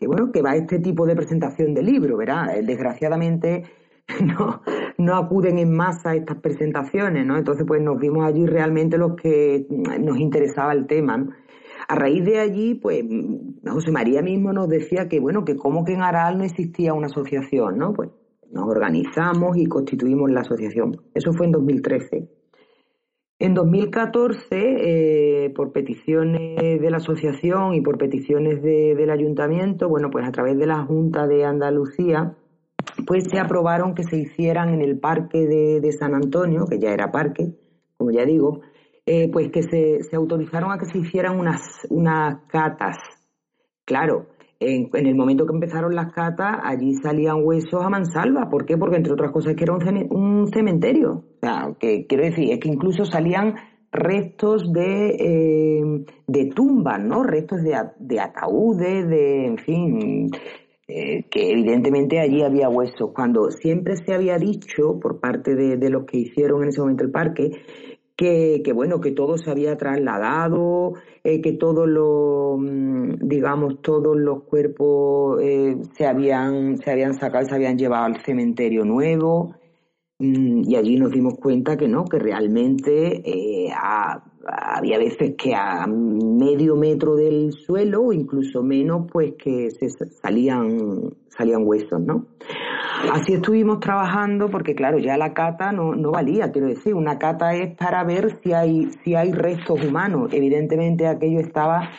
que 0.00 0.06
bueno, 0.08 0.32
que 0.32 0.42
va 0.42 0.50
a 0.50 0.56
este 0.56 0.80
tipo 0.80 1.06
de 1.06 1.14
presentación 1.14 1.72
de 1.72 1.84
libro, 1.84 2.16
¿verdad? 2.16 2.56
Eh, 2.56 2.62
desgraciadamente 2.64 3.62
no, 4.26 4.60
no 4.98 5.16
acuden 5.18 5.58
en 5.58 5.72
masa 5.72 6.10
a 6.10 6.16
estas 6.16 6.38
presentaciones, 6.38 7.24
¿no? 7.24 7.36
Entonces, 7.36 7.64
pues 7.64 7.80
nos 7.80 7.96
vimos 7.96 8.24
allí 8.24 8.44
realmente 8.44 8.98
los 8.98 9.14
que 9.14 9.68
nos 10.00 10.18
interesaba 10.18 10.72
el 10.72 10.88
tema, 10.88 11.16
¿no? 11.16 11.30
A 11.92 11.94
raíz 11.94 12.24
de 12.24 12.40
allí, 12.40 12.74
pues 12.74 13.04
José 13.66 13.92
María 13.92 14.22
mismo 14.22 14.50
nos 14.54 14.66
decía 14.66 15.08
que, 15.08 15.20
bueno, 15.20 15.44
que 15.44 15.56
como 15.56 15.84
que 15.84 15.92
en 15.92 16.02
Aral 16.02 16.38
no 16.38 16.44
existía 16.44 16.94
una 16.94 17.08
asociación, 17.08 17.76
¿no? 17.76 17.92
Pues 17.92 18.08
nos 18.50 18.66
organizamos 18.66 19.58
y 19.58 19.66
constituimos 19.66 20.30
la 20.30 20.40
asociación. 20.40 20.96
Eso 21.14 21.34
fue 21.34 21.46
en 21.46 21.52
2013. 21.52 22.30
En 23.38 23.52
2014, 23.52 24.46
eh, 24.52 25.50
por 25.54 25.72
peticiones 25.72 26.80
de 26.80 26.90
la 26.90 26.96
asociación 26.96 27.74
y 27.74 27.82
por 27.82 27.98
peticiones 27.98 28.62
del 28.62 29.10
ayuntamiento, 29.10 29.88
bueno, 29.90 30.08
pues 30.10 30.26
a 30.26 30.32
través 30.32 30.56
de 30.56 30.66
la 30.66 30.84
Junta 30.84 31.26
de 31.26 31.44
Andalucía, 31.44 32.36
pues 33.06 33.24
se 33.30 33.38
aprobaron 33.38 33.94
que 33.94 34.04
se 34.04 34.16
hicieran 34.16 34.70
en 34.70 34.80
el 34.80 34.98
parque 34.98 35.46
de, 35.46 35.92
San 35.92 36.14
Antonio, 36.14 36.64
que 36.66 36.78
ya 36.78 36.90
era 36.92 37.12
parque, 37.12 37.52
como 37.98 38.12
ya 38.12 38.24
digo, 38.24 38.62
eh, 39.04 39.28
pues 39.32 39.50
que 39.50 39.62
se, 39.62 40.16
autorizaron 40.16 40.70
a 40.70 40.78
que 40.78 40.86
se 40.86 40.98
hicieran 40.98 41.38
unas, 41.38 41.60
unas 41.90 42.42
catas. 42.48 42.96
Claro, 43.84 44.28
en, 44.60 44.88
el 44.94 45.14
momento 45.14 45.46
que 45.46 45.54
empezaron 45.54 45.94
las 45.94 46.12
catas, 46.12 46.58
allí 46.62 46.94
salían 46.94 47.44
huesos 47.44 47.82
a 47.82 47.88
mansalva. 47.88 48.48
¿Por 48.48 48.64
qué? 48.64 48.76
Porque 48.76 48.96
entre 48.96 49.12
otras 49.12 49.32
cosas 49.32 49.54
que 49.56 49.64
era 49.64 49.74
un, 49.74 50.46
cementerio. 50.52 51.10
O 51.10 51.38
sea, 51.40 51.74
que 51.78 52.06
quiero 52.06 52.24
decir, 52.24 52.52
es 52.52 52.60
que 52.60 52.68
incluso 52.68 53.04
salían 53.04 53.54
restos 53.90 54.72
de, 54.72 55.08
eh, 55.18 56.04
de 56.26 56.46
tumbas, 56.54 57.02
¿no? 57.02 57.22
Restos 57.22 57.62
de, 57.62 57.76
de 57.98 58.20
ataúdes, 58.20 59.08
de, 59.08 59.46
en 59.46 59.58
fin, 59.58 60.30
eh, 60.86 61.24
que 61.28 61.50
evidentemente 61.50 62.20
allí 62.20 62.42
había 62.42 62.68
huesos. 62.68 63.10
Cuando 63.12 63.50
siempre 63.50 63.96
se 63.96 64.14
había 64.14 64.38
dicho 64.38 64.98
por 65.00 65.20
parte 65.20 65.54
de, 65.56 65.76
de 65.76 65.90
los 65.90 66.04
que 66.06 66.18
hicieron 66.18 66.62
en 66.62 66.68
ese 66.68 66.80
momento 66.80 67.04
el 67.04 67.10
parque 67.10 67.50
que, 68.16 68.72
bueno, 68.74 69.00
que 69.00 69.12
todo 69.12 69.36
se 69.38 69.50
había 69.50 69.76
trasladado, 69.76 70.94
eh, 71.24 71.40
que 71.40 71.52
todos 71.52 71.88
los, 71.88 72.58
mm, 72.58 73.26
digamos, 73.28 73.80
todos 73.82 74.16
los 74.16 74.44
cuerpos 74.44 75.40
eh, 75.42 75.76
se 75.96 76.06
habían, 76.06 76.78
se 76.78 76.90
habían 76.90 77.14
sacado, 77.14 77.44
se 77.46 77.54
habían 77.54 77.78
llevado 77.78 78.04
al 78.04 78.16
cementerio 78.16 78.84
nuevo, 78.84 79.54
mm, 80.18 80.62
y 80.68 80.76
allí 80.76 80.96
nos 80.96 81.10
dimos 81.12 81.34
cuenta 81.38 81.76
que 81.76 81.88
no, 81.88 82.04
que 82.04 82.18
realmente 82.18 83.22
eh, 83.24 83.72
había 84.46 84.98
veces 84.98 85.34
que 85.36 85.54
a 85.54 85.86
medio 85.86 86.76
metro 86.76 87.16
del 87.16 87.52
suelo, 87.52 88.02
o 88.02 88.12
incluso 88.12 88.62
menos, 88.62 89.06
pues 89.10 89.34
que 89.38 89.70
se 89.70 89.88
salían, 89.88 91.14
salían 91.28 91.62
huesos, 91.64 92.00
¿no? 92.00 92.26
Así 93.12 93.34
estuvimos 93.34 93.80
trabajando 93.80 94.48
porque, 94.48 94.74
claro, 94.74 94.98
ya 94.98 95.16
la 95.16 95.34
cata 95.34 95.72
no, 95.72 95.94
no 95.94 96.10
valía, 96.10 96.52
quiero 96.52 96.68
decir, 96.68 96.94
una 96.94 97.18
cata 97.18 97.54
es 97.54 97.76
para 97.76 98.04
ver 98.04 98.38
si 98.42 98.52
hay, 98.52 98.90
si 99.02 99.14
hay 99.14 99.32
restos 99.32 99.84
humanos. 99.84 100.32
Evidentemente 100.32 101.06
aquello 101.06 101.40
estaba 101.40 101.90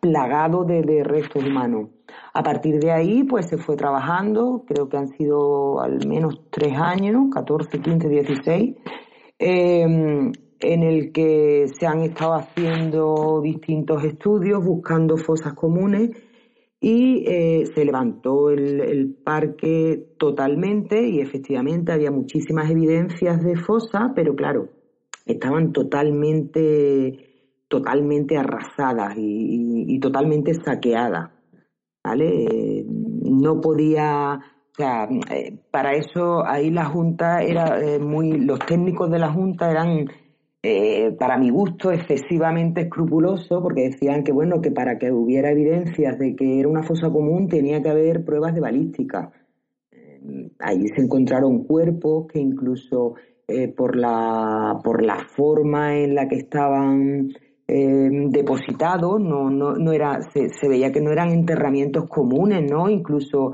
plagado 0.00 0.64
de, 0.64 1.04
restos 1.04 1.44
humanos. 1.44 1.90
A 2.34 2.42
partir 2.42 2.78
de 2.78 2.90
ahí, 2.90 3.24
pues 3.24 3.46
se 3.48 3.58
fue 3.58 3.76
trabajando, 3.76 4.64
creo 4.66 4.88
que 4.88 4.96
han 4.96 5.08
sido 5.08 5.80
al 5.80 6.06
menos 6.06 6.40
tres 6.50 6.74
años, 6.76 7.26
14, 7.32 7.80
15, 7.80 8.08
16, 8.08 8.76
en 10.62 10.82
el 10.82 11.12
que 11.12 11.66
se 11.78 11.86
han 11.86 12.02
estado 12.02 12.34
haciendo 12.34 13.40
distintos 13.42 14.04
estudios, 14.04 14.64
buscando 14.64 15.16
fosas 15.16 15.54
comunes 15.54 16.10
y 16.80 17.24
eh, 17.28 17.64
se 17.72 17.84
levantó 17.84 18.50
el, 18.50 19.14
parque 19.24 20.14
totalmente 20.18 21.00
y 21.08 21.20
efectivamente 21.20 21.92
había 21.92 22.10
muchísimas 22.10 22.68
evidencias 22.68 23.40
de 23.44 23.56
fosa, 23.56 24.12
pero 24.16 24.34
claro, 24.34 24.68
estaban 25.24 25.72
totalmente, 25.72 27.54
totalmente 27.68 28.36
arrasadas 28.36 29.14
y, 29.16 29.98
totalmente 30.00 30.54
saqueadas, 30.54 31.30
¿vale? 32.02 32.84
no 32.88 33.60
podía, 33.60 34.40
o 34.72 34.74
sea, 34.74 35.08
eh, 35.30 35.56
para 35.70 35.92
eso 35.94 36.44
ahí 36.44 36.70
la 36.70 36.86
Junta 36.86 37.42
era 37.42 37.80
eh, 37.80 38.00
muy, 38.00 38.32
los 38.40 38.58
técnicos 38.58 39.08
de 39.08 39.20
la 39.20 39.32
Junta 39.32 39.70
eran 39.70 40.08
eh, 40.64 41.10
para 41.18 41.38
mi 41.38 41.50
gusto, 41.50 41.90
excesivamente 41.90 42.82
escrupuloso, 42.82 43.60
porque 43.60 43.88
decían 43.90 44.22
que, 44.22 44.30
bueno, 44.30 44.60
que 44.60 44.70
para 44.70 44.96
que 44.96 45.10
hubiera 45.10 45.50
evidencias 45.50 46.16
de 46.20 46.36
que 46.36 46.60
era 46.60 46.68
una 46.68 46.84
fosa 46.84 47.10
común 47.10 47.48
tenía 47.48 47.82
que 47.82 47.88
haber 47.88 48.24
pruebas 48.24 48.54
de 48.54 48.60
balística. 48.60 49.32
Eh, 49.90 50.52
ahí 50.60 50.86
se 50.94 51.02
encontraron 51.02 51.64
cuerpos 51.64 52.28
que 52.28 52.38
incluso 52.38 53.14
eh, 53.48 53.74
por, 53.74 53.96
la, 53.96 54.78
por 54.84 55.04
la 55.04 55.26
forma 55.34 55.98
en 55.98 56.14
la 56.14 56.28
que 56.28 56.36
estaban 56.36 57.32
depositados, 57.64 59.18
no, 59.18 59.48
no, 59.48 59.72
no 59.76 59.92
era, 59.92 60.20
se, 60.20 60.50
se, 60.50 60.68
veía 60.68 60.92
que 60.92 61.00
no 61.00 61.10
eran 61.10 61.30
enterramientos 61.30 62.06
comunes, 62.06 62.70
¿no? 62.70 62.90
Incluso 62.90 63.52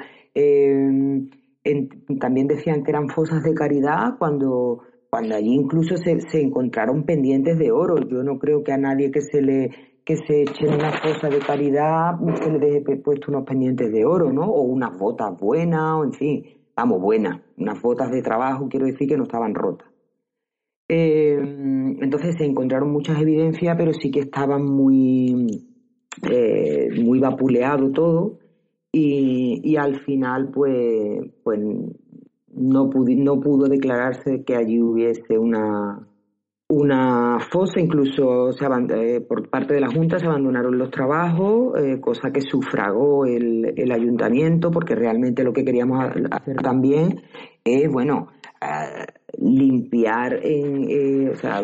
también 2.18 2.48
decían 2.48 2.82
que 2.82 2.90
eran 2.90 3.08
fosas 3.10 3.44
de 3.44 3.54
caridad 3.54 4.18
cuando 4.18 4.87
cuando 5.10 5.34
allí 5.34 5.54
incluso 5.54 5.96
se, 5.96 6.20
se, 6.20 6.40
encontraron 6.40 7.04
pendientes 7.04 7.58
de 7.58 7.72
oro. 7.72 7.96
Yo 8.08 8.22
no 8.22 8.38
creo 8.38 8.62
que 8.62 8.72
a 8.72 8.76
nadie 8.76 9.10
que 9.10 9.20
se 9.20 9.40
le 9.40 9.70
que 10.04 10.16
se 10.16 10.40
eche 10.40 10.66
en 10.66 10.72
una 10.72 10.90
fosa 11.02 11.28
de 11.28 11.38
caridad 11.38 12.18
se 12.42 12.50
le 12.50 12.58
deje 12.58 12.96
puesto 12.96 13.30
unos 13.30 13.44
pendientes 13.44 13.92
de 13.92 14.06
oro, 14.06 14.32
¿no? 14.32 14.50
O 14.50 14.62
unas 14.62 14.96
botas 14.98 15.38
buenas, 15.38 15.96
o 15.96 16.04
en 16.04 16.12
fin, 16.14 16.44
vamos, 16.74 17.02
buenas, 17.02 17.42
unas 17.58 17.78
botas 17.82 18.10
de 18.10 18.22
trabajo, 18.22 18.68
quiero 18.70 18.86
decir 18.86 19.06
que 19.06 19.18
no 19.18 19.24
estaban 19.24 19.54
rotas. 19.54 19.86
Eh, 20.88 21.36
entonces 22.00 22.36
se 22.38 22.46
encontraron 22.46 22.90
muchas 22.90 23.20
evidencias, 23.20 23.76
pero 23.76 23.92
sí 23.92 24.10
que 24.10 24.20
estaban 24.20 24.64
muy, 24.64 25.68
eh, 26.30 26.88
muy 27.04 27.18
vapuleado 27.20 27.92
todo. 27.92 28.38
Y, 28.90 29.60
y 29.62 29.76
al 29.76 30.00
final, 30.00 30.50
pues, 30.50 31.20
pues 31.44 31.60
no, 32.58 32.90
no 32.94 33.40
pudo 33.40 33.68
declararse 33.68 34.44
que 34.44 34.56
allí 34.56 34.80
hubiese 34.80 35.38
una, 35.38 36.08
una 36.68 37.38
fosa, 37.50 37.80
incluso 37.80 38.52
se 38.52 38.66
eh, 38.66 39.20
por 39.22 39.48
parte 39.48 39.74
de 39.74 39.80
la 39.80 39.88
Junta 39.88 40.18
se 40.18 40.26
abandonaron 40.26 40.76
los 40.76 40.90
trabajos, 40.90 41.72
eh, 41.80 41.98
cosa 41.98 42.30
que 42.30 42.42
sufragó 42.42 43.24
el, 43.24 43.72
el, 43.74 43.90
ayuntamiento, 43.90 44.70
porque 44.70 44.94
realmente 44.94 45.44
lo 45.44 45.52
que 45.54 45.64
queríamos 45.64 46.04
hacer 46.30 46.56
también 46.56 47.22
es, 47.64 47.90
bueno, 47.90 48.28
eh, 48.60 49.06
limpiar, 49.38 50.40
en, 50.42 51.30
o 51.30 51.34
sea, 51.36 51.62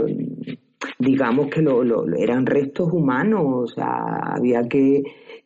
digamos 0.99 1.49
que 1.49 1.61
lo, 1.61 1.85
lo, 1.85 2.07
eran 2.17 2.47
restos 2.47 2.91
humanos, 2.91 3.43
o 3.45 3.67
sea, 3.67 4.07
había 4.23 4.63
que, 4.63 5.03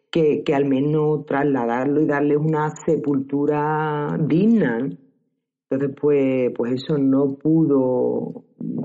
que, 0.08 0.44
que 0.44 0.54
al 0.54 0.66
menos 0.66 1.26
trasladarlo 1.26 2.00
y 2.02 2.06
darle 2.06 2.36
una 2.36 2.70
sepultura 2.70 4.16
digna. 4.20 4.88
Entonces, 5.70 5.96
pues, 6.00 6.50
pues 6.56 6.72
eso 6.82 6.96
no 6.96 7.34
pudo, 7.34 8.44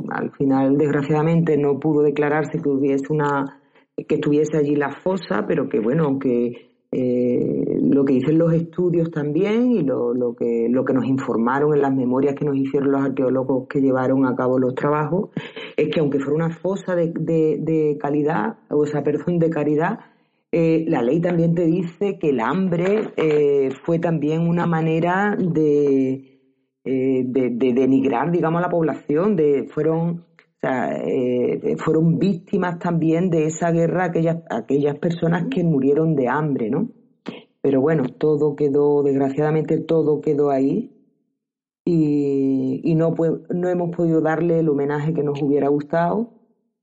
al 0.09 0.31
final, 0.31 0.77
desgraciadamente, 0.77 1.57
no 1.57 1.79
pudo 1.79 2.01
declararse 2.01 2.61
que 2.61 2.69
hubiese 2.69 3.05
una, 3.09 3.61
que 3.95 4.15
estuviese 4.15 4.57
allí 4.57 4.75
la 4.75 4.91
fosa, 4.91 5.45
pero 5.47 5.69
que 5.69 5.79
bueno, 5.79 6.03
aunque 6.03 6.73
eh, 6.91 7.79
lo 7.81 8.03
que 8.03 8.13
dicen 8.15 8.37
los 8.37 8.53
estudios 8.53 9.09
también 9.11 9.71
y 9.71 9.81
lo, 9.81 10.13
lo, 10.13 10.35
que, 10.35 10.67
lo 10.69 10.83
que 10.83 10.93
nos 10.93 11.05
informaron 11.05 11.73
en 11.73 11.81
las 11.81 11.95
memorias 11.95 12.35
que 12.35 12.45
nos 12.45 12.55
hicieron 12.55 12.91
los 12.91 13.01
arqueólogos 13.01 13.67
que 13.67 13.79
llevaron 13.79 14.25
a 14.27 14.35
cabo 14.35 14.59
los 14.59 14.75
trabajos, 14.75 15.29
es 15.77 15.89
que 15.89 16.01
aunque 16.01 16.19
fuera 16.19 16.35
una 16.35 16.55
fosa 16.55 16.95
de, 16.95 17.13
de, 17.15 17.97
calidad, 17.99 18.57
o 18.69 18.85
sea, 18.85 19.01
perdón, 19.03 19.39
de 19.39 19.49
caridad, 19.49 19.99
eh, 20.51 20.85
la 20.87 21.01
ley 21.01 21.19
también 21.19 21.55
te 21.55 21.65
dice 21.65 22.19
que 22.19 22.29
el 22.29 22.41
hambre 22.41 23.13
eh, 23.15 23.69
fue 23.85 23.97
también 23.99 24.47
una 24.47 24.67
manera 24.67 25.35
de, 25.35 26.32
eh, 26.85 27.23
de, 27.25 27.73
denigrar, 27.73 28.29
digamos, 28.29 28.59
a 28.59 28.63
la 28.63 28.69
población, 28.69 29.37
de, 29.37 29.69
fueron, 29.69 30.25
eh, 30.61 31.77
fueron 31.77 32.19
víctimas 32.19 32.77
también 32.77 33.29
de 33.29 33.45
esa 33.45 33.71
guerra 33.71 34.05
aquellas, 34.05 34.43
aquellas 34.49 34.99
personas 34.99 35.45
que 35.49 35.63
murieron 35.63 36.15
de 36.15 36.27
hambre, 36.27 36.69
¿no? 36.69 36.89
Pero 37.61 37.79
bueno, 37.79 38.03
todo 38.09 38.57
quedó, 38.57 39.01
desgraciadamente 39.01 39.77
todo 39.79 40.19
quedó 40.19 40.49
ahí 40.49 40.91
y, 41.85 42.93
no, 42.95 43.15
no 43.49 43.69
hemos 43.69 43.95
podido 43.95 44.19
darle 44.19 44.59
el 44.59 44.67
homenaje 44.67 45.13
que 45.13 45.23
nos 45.23 45.41
hubiera 45.41 45.69
gustado. 45.69 46.31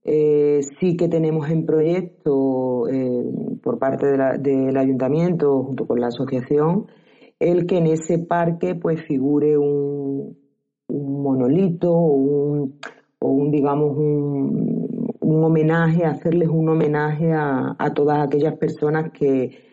Eh, 0.02 0.60
sí 0.80 0.96
que 0.96 1.08
tenemos 1.08 1.50
en 1.50 1.66
proyecto 1.66 2.86
por 3.62 3.78
parte 3.78 4.06
del 4.38 4.76
ayuntamiento, 4.78 5.62
junto 5.62 5.86
con 5.86 6.00
la 6.00 6.06
asociación, 6.06 6.86
el 7.40 7.66
que 7.66 7.78
en 7.78 7.86
ese 7.86 8.18
parque 8.18 8.74
pues 8.74 9.02
figure 9.02 9.58
un, 9.58 10.38
monolito 10.88 11.92
o 11.92 12.12
un, 13.20 13.50
digamos 13.50 13.96
un, 13.96 15.14
un, 15.20 15.44
homenaje, 15.44 16.04
hacerles 16.04 16.48
un 16.48 16.68
homenaje 16.68 17.32
a, 17.32 17.92
todas 17.94 18.26
aquellas 18.26 18.56
personas 18.56 19.10
que, 19.12 19.68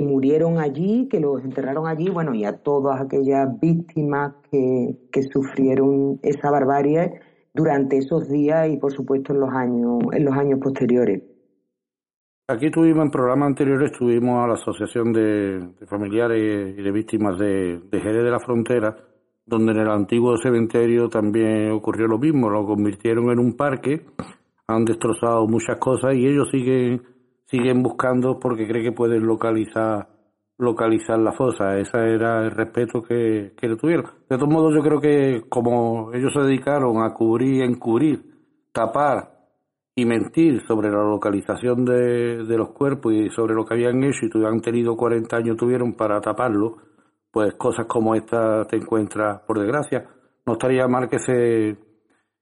murieron 0.00 0.58
allí, 0.58 1.08
que 1.08 1.18
los 1.18 1.42
enterraron 1.42 1.86
allí, 1.88 2.10
bueno, 2.10 2.34
y 2.34 2.44
a 2.44 2.58
todas 2.58 3.00
aquellas 3.00 3.58
víctimas 3.58 4.34
que, 4.50 4.96
que 5.10 5.22
sufrieron 5.22 6.20
esa 6.22 6.50
barbarie 6.50 7.20
durante 7.54 7.96
esos 7.96 8.28
días 8.28 8.68
y 8.68 8.76
por 8.76 8.92
supuesto 8.92 9.32
en 9.32 9.40
los 9.40 9.50
años, 9.50 9.98
en 10.12 10.24
los 10.24 10.36
años 10.36 10.60
posteriores. 10.60 11.22
Aquí 12.50 12.70
tuvimos 12.70 13.04
en 13.04 13.10
programas 13.10 13.48
anteriores, 13.48 13.92
estuvimos 13.92 14.42
a 14.42 14.46
la 14.46 14.54
Asociación 14.54 15.12
de, 15.12 15.68
Familiares 15.86 16.78
y 16.78 16.82
de 16.82 16.90
Víctimas 16.90 17.38
de, 17.38 17.78
de 17.78 18.00
Jerez 18.00 18.24
de 18.24 18.30
la 18.30 18.40
Frontera, 18.40 18.96
donde 19.44 19.72
en 19.72 19.80
el 19.80 19.90
antiguo 19.90 20.34
cementerio 20.38 21.10
también 21.10 21.70
ocurrió 21.72 22.06
lo 22.06 22.16
mismo, 22.16 22.48
lo 22.48 22.64
convirtieron 22.64 23.30
en 23.30 23.38
un 23.38 23.54
parque, 23.54 24.06
han 24.66 24.86
destrozado 24.86 25.46
muchas 25.46 25.76
cosas 25.76 26.14
y 26.14 26.26
ellos 26.26 26.48
siguen, 26.50 27.02
siguen 27.44 27.82
buscando 27.82 28.40
porque 28.40 28.66
creen 28.66 28.86
que 28.86 28.92
pueden 28.92 29.26
localizar 29.26 30.08
localizar 30.56 31.18
la 31.18 31.32
fosa. 31.32 31.78
Ese 31.78 31.98
era 31.98 32.46
el 32.46 32.50
respeto 32.50 33.02
que, 33.02 33.52
que 33.58 33.68
le 33.68 33.76
tuvieron. 33.76 34.06
De 34.26 34.38
todos 34.38 34.48
modos, 34.48 34.74
yo 34.74 34.80
creo 34.80 35.00
que 35.00 35.42
como 35.50 36.14
ellos 36.14 36.32
se 36.32 36.40
dedicaron 36.40 37.02
a 37.02 37.12
cubrir, 37.12 37.62
encubrir, 37.62 38.24
tapar 38.72 39.37
y 39.98 40.04
mentir 40.04 40.64
sobre 40.64 40.90
la 40.90 41.02
localización 41.02 41.84
de, 41.84 42.44
de 42.44 42.56
los 42.56 42.68
cuerpos 42.68 43.12
y 43.12 43.30
sobre 43.30 43.52
lo 43.52 43.64
que 43.64 43.74
habían 43.74 44.04
hecho 44.04 44.26
y 44.32 44.44
han 44.44 44.60
tenido 44.60 44.96
40 44.96 45.36
años 45.36 45.56
tuvieron 45.56 45.94
para 45.94 46.20
taparlo, 46.20 46.76
pues 47.32 47.54
cosas 47.54 47.86
como 47.86 48.14
esta 48.14 48.64
te 48.66 48.76
encuentras, 48.76 49.40
por 49.40 49.58
desgracia. 49.58 50.08
No 50.46 50.52
estaría 50.52 50.86
mal 50.86 51.08
que 51.08 51.18
se 51.18 51.76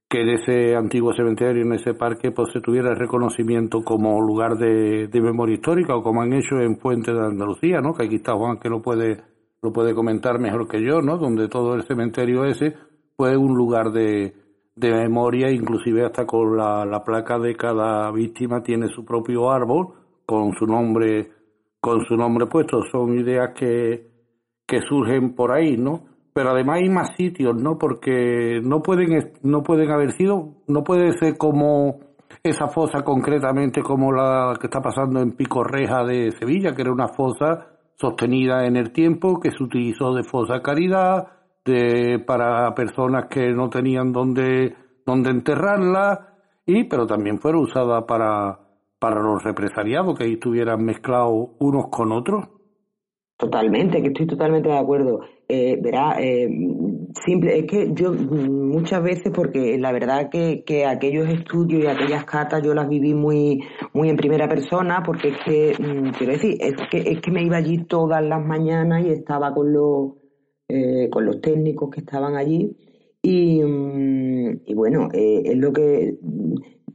que 0.07 0.21
en 0.21 0.29
ese 0.29 0.77
antiguo 0.77 1.15
cementerio, 1.15 1.63
en 1.63 1.73
ese 1.73 1.95
parque, 1.95 2.31
pues 2.31 2.53
se 2.53 2.61
tuviera 2.61 2.91
el 2.91 2.97
reconocimiento 2.97 3.83
como 3.83 4.21
lugar 4.21 4.59
de, 4.59 5.09
memoria 5.15 5.55
histórica 5.55 5.97
o 5.97 6.03
como 6.03 6.21
han 6.21 6.35
hecho 6.35 6.61
en 6.61 6.77
Puente 6.77 7.15
de 7.15 7.25
Andalucía, 7.25 7.81
¿no? 7.81 7.95
Que 7.95 8.05
aquí 8.05 8.17
está 8.17 8.35
Juan 8.35 8.59
que 8.59 8.69
lo 8.69 8.83
puede, 8.83 9.23
lo 9.63 9.73
puede 9.73 9.95
comentar 9.95 10.39
mejor 10.39 10.69
que 10.69 10.85
yo, 10.85 11.01
¿no? 11.01 11.17
Donde 11.17 11.49
todo 11.49 11.75
el 11.75 11.85
cementerio 11.85 12.45
ese 12.45 12.75
fue 13.17 13.35
un 13.35 13.57
lugar 13.57 13.93
de, 13.93 14.35
de 14.77 14.93
memoria, 14.93 15.51
inclusive 15.51 16.05
hasta 16.05 16.25
con 16.27 16.57
la, 16.57 16.85
la 16.85 17.03
placa 17.03 17.39
de 17.39 17.57
cada 17.57 18.11
víctima 18.13 18.63
tiene 18.63 18.89
su 18.89 19.05
propio 19.05 19.51
árbol 19.51 19.95
con 20.25 20.53
su 20.53 20.67
nombre, 20.67 21.31
con 21.81 22.05
su 22.07 22.17
nombre 22.17 22.47
puesto. 22.47 22.83
Son 22.93 23.19
ideas 23.19 23.51
que, 23.59 24.11
que 24.67 24.81
surgen 24.83 25.35
por 25.35 25.53
ahí, 25.53 25.77
¿no? 25.77 26.17
pero 26.37 26.51
además 26.51 26.81
hay 26.83 26.91
más 26.91 27.17
sitios, 27.17 27.57
¿no? 27.57 27.79
Porque 27.79 28.61
no 28.63 28.83
pueden, 28.83 29.33
no 29.43 29.63
pueden 29.63 29.91
haber 29.91 30.13
sido, 30.19 30.57
no 30.69 30.85
puede 30.85 31.17
ser 31.19 31.39
como 31.39 32.01
esa 32.43 32.69
fosa 32.69 33.03
concretamente 33.03 33.81
como 33.83 34.13
la 34.13 34.53
que 34.61 34.67
está 34.67 34.83
pasando 34.83 35.23
en 35.23 35.33
Pico 35.33 35.65
Reja 35.65 36.05
de 36.05 36.33
Sevilla, 36.33 36.75
que 36.75 36.83
era 36.83 36.93
una 36.93 37.09
fosa 37.09 37.69
sostenida 37.95 38.67
en 38.67 38.77
el 38.77 38.93
tiempo, 38.93 39.41
que 39.41 39.51
se 39.51 39.65
utilizó 39.65 40.13
de 40.13 40.25
fosa 40.25 40.61
caridad, 40.61 41.27
de, 41.67 42.19
para 42.21 42.75
personas 42.75 43.27
que 43.27 43.51
no 43.53 43.69
tenían 43.69 44.13
dónde, 44.13 44.75
dónde 45.05 45.31
enterrarla, 45.31 46.35
y, 46.65 46.85
pero 46.85 47.07
también 47.07 47.39
fue 47.39 47.55
usada 47.57 48.07
para, 48.07 48.59
para 48.99 49.21
los 49.21 49.43
represariados, 49.43 50.17
que 50.17 50.25
ahí 50.25 50.33
estuvieran 50.35 50.85
mezclados 50.85 51.51
unos 51.59 51.89
con 51.91 52.13
otros. 52.13 52.49
Totalmente, 53.37 54.01
que 54.01 54.09
estoy 54.09 54.27
totalmente 54.27 54.71
de 54.71 54.79
acuerdo. 54.79 55.21
Eh, 55.47 55.79
verá, 55.83 56.17
eh, 56.19 56.49
simple, 57.25 57.59
es 57.59 57.67
que 57.67 57.93
yo 57.93 58.15
muchas 58.15 59.03
veces, 59.03 59.31
porque 59.35 59.77
la 59.79 59.93
verdad 59.93 60.31
que, 60.31 60.65
que 60.65 60.87
aquellos 60.87 61.29
estudios 61.29 61.85
y 61.85 61.87
aquellas 61.87 62.25
catas 62.25 62.63
yo 62.65 62.73
las 62.73 62.89
viví 62.89 63.13
muy, 63.13 63.61
muy 63.93 64.09
en 64.09 64.17
primera 64.17 64.49
persona, 64.49 65.03
porque 65.05 65.29
es 65.29 65.37
que, 65.45 65.75
mm, 65.79 66.11
quiero 66.17 66.33
decir, 66.33 66.57
es 66.59 66.75
que, 66.91 66.99
es 66.99 67.21
que 67.21 67.31
me 67.31 67.43
iba 67.43 67.59
allí 67.59 67.85
todas 67.85 68.25
las 68.25 68.43
mañanas 68.43 69.05
y 69.05 69.11
estaba 69.11 69.53
con 69.53 69.71
los, 69.71 70.15
eh, 70.69 71.09
con 71.11 71.25
los 71.27 71.41
técnicos 71.41 71.91
que 71.91 72.01
estaban 72.01 72.37
allí. 72.37 72.77
Y, 73.23 73.63
mm, 73.63 74.61
y 74.67 74.75
bueno, 74.75 75.09
eh, 75.13 75.43
es 75.45 75.57
lo 75.57 75.73
que 75.73 76.19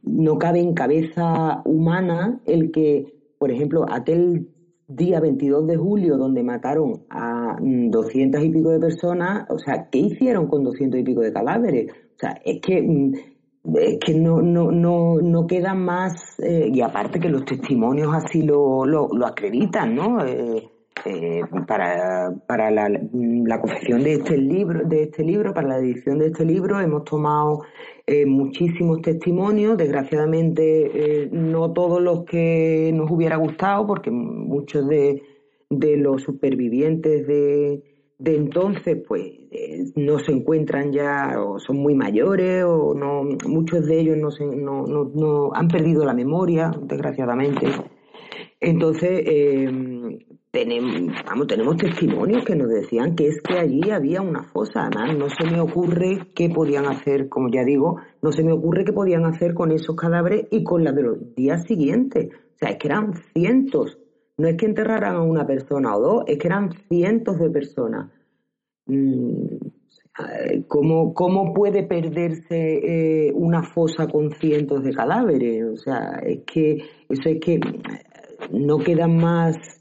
no 0.03 0.37
cabe 0.37 0.59
en 0.59 0.73
cabeza 0.73 1.61
humana 1.65 2.41
el 2.45 2.71
que, 2.71 3.05
por 3.37 3.51
ejemplo, 3.51 3.85
aquel 3.89 4.47
día 4.87 5.19
22 5.19 5.67
de 5.67 5.77
julio 5.77 6.17
donde 6.17 6.43
mataron 6.43 7.03
a 7.09 7.57
200 7.61 8.41
mm, 8.41 8.45
y 8.45 8.49
pico 8.51 8.69
de 8.69 8.79
personas, 8.79 9.45
o 9.49 9.57
sea, 9.57 9.87
¿qué 9.89 9.99
hicieron 9.99 10.47
con 10.47 10.63
200 10.63 10.99
y 10.99 11.03
pico 11.03 11.21
de 11.21 11.33
cadáveres? 11.33 11.91
O 11.91 12.19
sea, 12.19 12.35
es 12.43 12.59
que 12.61 12.81
mm, 12.81 13.13
es 13.75 13.99
que 13.99 14.13
no 14.15 14.41
no 14.41 14.71
no 14.71 15.21
no 15.21 15.45
quedan 15.45 15.83
más 15.83 16.39
eh, 16.39 16.69
y 16.73 16.81
aparte 16.81 17.19
que 17.19 17.29
los 17.29 17.45
testimonios 17.45 18.13
así 18.13 18.41
lo 18.41 18.85
lo, 18.85 19.07
lo 19.09 19.25
acreditan, 19.25 19.95
¿no? 19.95 20.25
Eh, 20.25 20.67
eh, 21.05 21.41
para, 21.67 22.31
para 22.45 22.69
la, 22.69 22.87
la, 22.89 23.59
confección 23.59 24.03
de 24.03 24.13
este 24.13 24.37
libro, 24.37 24.87
de 24.87 25.03
este 25.03 25.23
libro, 25.23 25.51
para 25.51 25.69
la 25.69 25.77
edición 25.79 26.19
de 26.19 26.27
este 26.27 26.45
libro, 26.45 26.79
hemos 26.79 27.05
tomado 27.05 27.63
eh, 28.05 28.25
muchísimos 28.27 29.01
testimonios, 29.01 29.77
desgraciadamente 29.77 31.23
eh, 31.23 31.29
no 31.31 31.71
todos 31.73 32.01
los 32.01 32.23
que 32.25 32.91
nos 32.93 33.09
hubiera 33.09 33.37
gustado, 33.37 33.87
porque 33.87 34.11
muchos 34.11 34.87
de, 34.87 35.23
de 35.71 35.97
los 35.97 36.21
supervivientes 36.21 37.25
de, 37.25 37.81
de 38.19 38.35
entonces, 38.35 39.01
pues 39.07 39.23
no 39.95 40.19
se 40.19 40.33
encuentran 40.33 40.91
ya, 40.91 41.41
o 41.41 41.57
son 41.57 41.77
muy 41.77 41.95
mayores, 41.95 42.63
o 42.63 42.93
no, 42.93 43.23
muchos 43.47 43.87
de 43.87 44.01
ellos 44.01 44.17
no, 44.17 44.29
se, 44.29 44.45
no, 44.45 44.85
no, 44.85 45.05
no 45.15 45.51
han 45.55 45.67
perdido 45.67 46.05
la 46.05 46.13
memoria, 46.13 46.69
desgraciadamente. 46.83 47.65
Entonces, 48.59 49.23
tenemos, 50.51 50.93
vamos, 51.25 51.47
tenemos 51.47 51.77
testimonios 51.77 52.43
que 52.43 52.55
nos 52.55 52.69
decían 52.69 53.15
que 53.15 53.27
es 53.27 53.41
que 53.41 53.57
allí 53.57 53.89
había 53.89 54.21
una 54.21 54.43
fosa. 54.43 54.87
Además, 54.87 55.17
no 55.17 55.29
se 55.29 55.49
me 55.49 55.61
ocurre 55.61 56.27
qué 56.35 56.49
podían 56.49 56.85
hacer, 56.85 57.29
como 57.29 57.49
ya 57.49 57.63
digo, 57.63 57.97
no 58.21 58.31
se 58.31 58.43
me 58.43 58.51
ocurre 58.51 58.83
qué 58.83 58.91
podían 58.91 59.25
hacer 59.25 59.53
con 59.53 59.71
esos 59.71 59.95
cadáveres 59.95 60.47
y 60.51 60.63
con 60.63 60.83
las 60.83 60.93
de 60.93 61.03
los 61.03 61.35
días 61.35 61.63
siguientes. 61.65 62.27
O 62.33 62.57
sea, 62.57 62.71
es 62.71 62.77
que 62.77 62.87
eran 62.87 63.13
cientos. 63.33 63.97
No 64.37 64.47
es 64.47 64.57
que 64.57 64.65
enterraran 64.65 65.15
a 65.15 65.23
una 65.23 65.45
persona 65.45 65.95
o 65.95 66.01
dos, 66.01 66.23
es 66.27 66.37
que 66.37 66.47
eran 66.47 66.71
cientos 66.89 67.39
de 67.39 67.49
personas. 67.49 68.11
Mm, 68.87 69.45
¿Cómo, 70.67 71.13
¿Cómo, 71.13 71.53
puede 71.53 71.83
perderse 71.83 73.27
eh, 73.27 73.31
una 73.33 73.63
fosa 73.63 74.07
con 74.07 74.31
cientos 74.31 74.83
de 74.83 74.93
cadáveres? 74.93 75.63
O 75.63 75.77
sea, 75.77 76.19
es 76.25 76.41
que 76.45 76.73
eso 77.07 77.29
es 77.29 77.39
que 77.39 77.59
no 78.51 78.77
quedan 78.79 79.15
más 79.15 79.80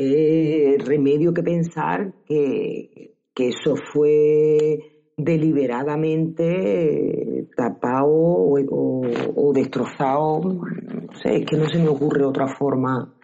eh, 0.00 0.76
remedio 0.78 1.34
que 1.34 1.42
pensar 1.42 2.14
que, 2.26 3.14
eso 3.36 3.74
fue 3.92 4.78
deliberadamente 5.16 7.46
tapado 7.56 8.10
o, 8.10 9.52
destrozado. 9.54 10.40
No 10.40 10.66
sé, 11.22 11.36
es 11.36 11.46
que 11.46 11.56
no 11.56 11.68
se 11.68 11.78
me 11.78 11.88
ocurre 11.88 12.24
otra 12.24 12.48
forma 12.48 13.14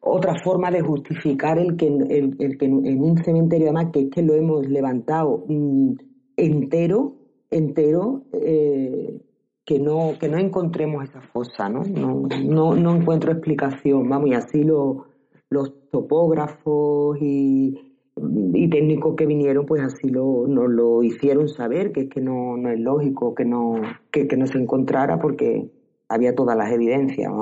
otra 0.00 0.34
forma 0.42 0.70
de 0.70 0.80
justificar 0.80 1.58
el 1.58 1.76
que, 1.76 1.86
el, 1.86 2.58
que 2.58 2.64
en 2.64 3.02
un 3.02 3.22
cementerio, 3.22 3.66
además 3.66 3.92
que 3.92 4.00
es 4.00 4.10
que 4.10 4.22
lo 4.22 4.34
hemos 4.34 4.66
levantado 4.66 5.44
mm, 5.46 5.92
entero, 6.36 7.16
entero, 7.50 8.22
eh, 8.32 9.20
que 9.64 9.78
no 9.78 10.14
que 10.18 10.28
no 10.28 10.38
encontremos 10.38 11.04
esa 11.04 11.20
fosa, 11.20 11.68
¿no? 11.68 11.82
No, 11.82 12.26
no, 12.44 12.74
no 12.74 12.96
encuentro 12.96 13.30
explicación, 13.30 14.08
vamos, 14.08 14.30
y 14.30 14.34
así 14.34 14.64
lo, 14.64 15.09
los 15.50 15.90
topógrafos 15.90 17.18
y, 17.20 17.76
técnicos 18.70 19.16
que 19.16 19.26
vinieron, 19.26 19.66
pues 19.66 19.82
así 19.82 20.08
lo, 20.08 20.46
nos 20.46 20.70
lo 20.70 21.02
hicieron 21.02 21.48
saber, 21.48 21.92
que 21.92 22.02
es 22.02 22.08
que 22.08 22.20
no, 22.20 22.56
no 22.56 22.70
es 22.70 22.78
lógico 22.78 23.34
que 23.34 23.44
no, 23.44 23.80
que, 24.10 24.24
no 24.36 24.46
se 24.46 24.58
encontrara 24.58 25.18
porque 25.18 25.70
había 26.08 26.34
todas 26.34 26.56
las 26.56 26.72
evidencias. 26.72 27.32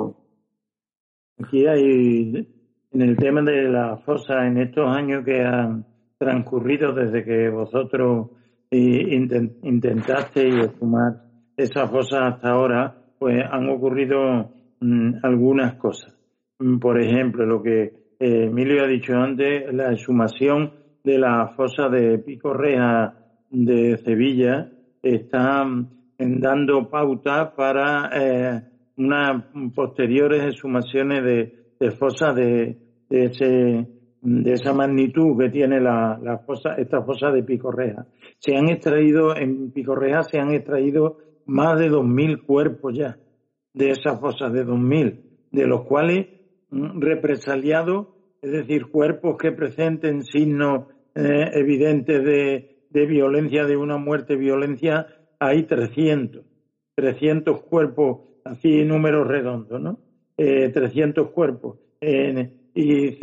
Aquí 1.37 1.67
hay, 1.67 2.47
en 2.91 3.01
el 3.01 3.15
tema 3.17 3.41
de 3.41 3.69
la 3.69 3.97
fosa, 3.97 4.47
en 4.47 4.57
estos 4.57 4.87
años 4.87 5.23
que 5.23 5.41
han 5.41 5.85
transcurrido 6.17 6.93
desde 6.93 7.23
que 7.23 7.49
vosotros 7.49 8.29
intentasteis 8.71 10.71
fumar 10.79 11.23
esa 11.57 11.87
fosa 11.87 12.27
hasta 12.27 12.49
ahora, 12.49 12.95
pues 13.19 13.43
han 13.51 13.69
ocurrido 13.69 14.51
mm, 14.79 15.17
algunas 15.23 15.75
cosas. 15.75 16.13
Mm, 16.59 16.79
por 16.79 17.01
ejemplo, 17.01 17.45
lo 17.45 17.61
que 17.61 17.98
eh, 18.19 18.47
Emilio 18.47 18.83
ha 18.83 18.87
dicho 18.87 19.13
antes, 19.15 19.73
la 19.73 19.93
exhumación 19.93 20.73
de 21.03 21.17
la 21.17 21.53
fosa 21.55 21.87
de 21.87 22.19
Pico 22.19 22.53
Reja 22.53 23.13
de 23.49 23.97
Sevilla 23.97 24.69
está 25.01 25.63
mm, 25.63 25.87
dando 26.17 26.89
pauta 26.89 27.55
para 27.55 28.09
eh, 28.13 28.61
unas 28.97 29.45
posteriores 29.73 30.43
exhumaciones 30.43 31.23
de, 31.23 31.73
de 31.79 31.91
fosas 31.91 32.35
de, 32.35 32.77
de, 33.09 33.23
ese, 33.23 33.87
de 34.21 34.51
esa 34.51 34.73
magnitud 34.73 35.37
que 35.39 35.49
tiene 35.49 35.79
la, 35.79 36.19
la 36.21 36.39
fosa, 36.39 36.75
esta 36.75 37.01
fosa 37.01 37.31
de 37.31 37.43
Pico 37.43 37.71
Reja. 37.71 38.05
Se 38.37 38.55
han 38.55 38.69
extraído, 38.69 39.33
en 39.35 39.71
Pico 39.71 39.95
Reja 39.95 40.23
se 40.23 40.39
han 40.39 40.51
extraído 40.51 41.19
más 41.45 41.79
de 41.79 41.89
2.000 41.89 42.45
cuerpos 42.45 42.97
ya 42.97 43.17
de 43.73 43.91
esas 43.91 44.19
fosas 44.19 44.51
de 44.51 44.65
2.000, 44.65 45.21
de 45.51 45.67
los 45.67 45.83
cuales 45.83 46.27
represaliados, 46.71 48.07
es 48.41 48.51
decir, 48.51 48.87
cuerpos 48.87 49.37
que 49.37 49.51
presenten 49.51 50.23
signos 50.23 50.87
eh, 51.15 51.49
evidentes 51.53 52.23
de, 52.23 52.77
de, 52.89 53.05
violencia, 53.05 53.65
de 53.65 53.75
una 53.75 53.97
muerte, 53.97 54.35
violencia, 54.35 55.07
hay 55.39 55.63
300, 55.63 56.43
300 56.95 57.61
cuerpos, 57.63 58.21
así 58.45 58.83
números 58.85 59.27
redondos, 59.27 59.81
¿no? 59.81 59.99
300 60.37 61.31
cuerpos. 61.31 61.79
y 62.73 63.19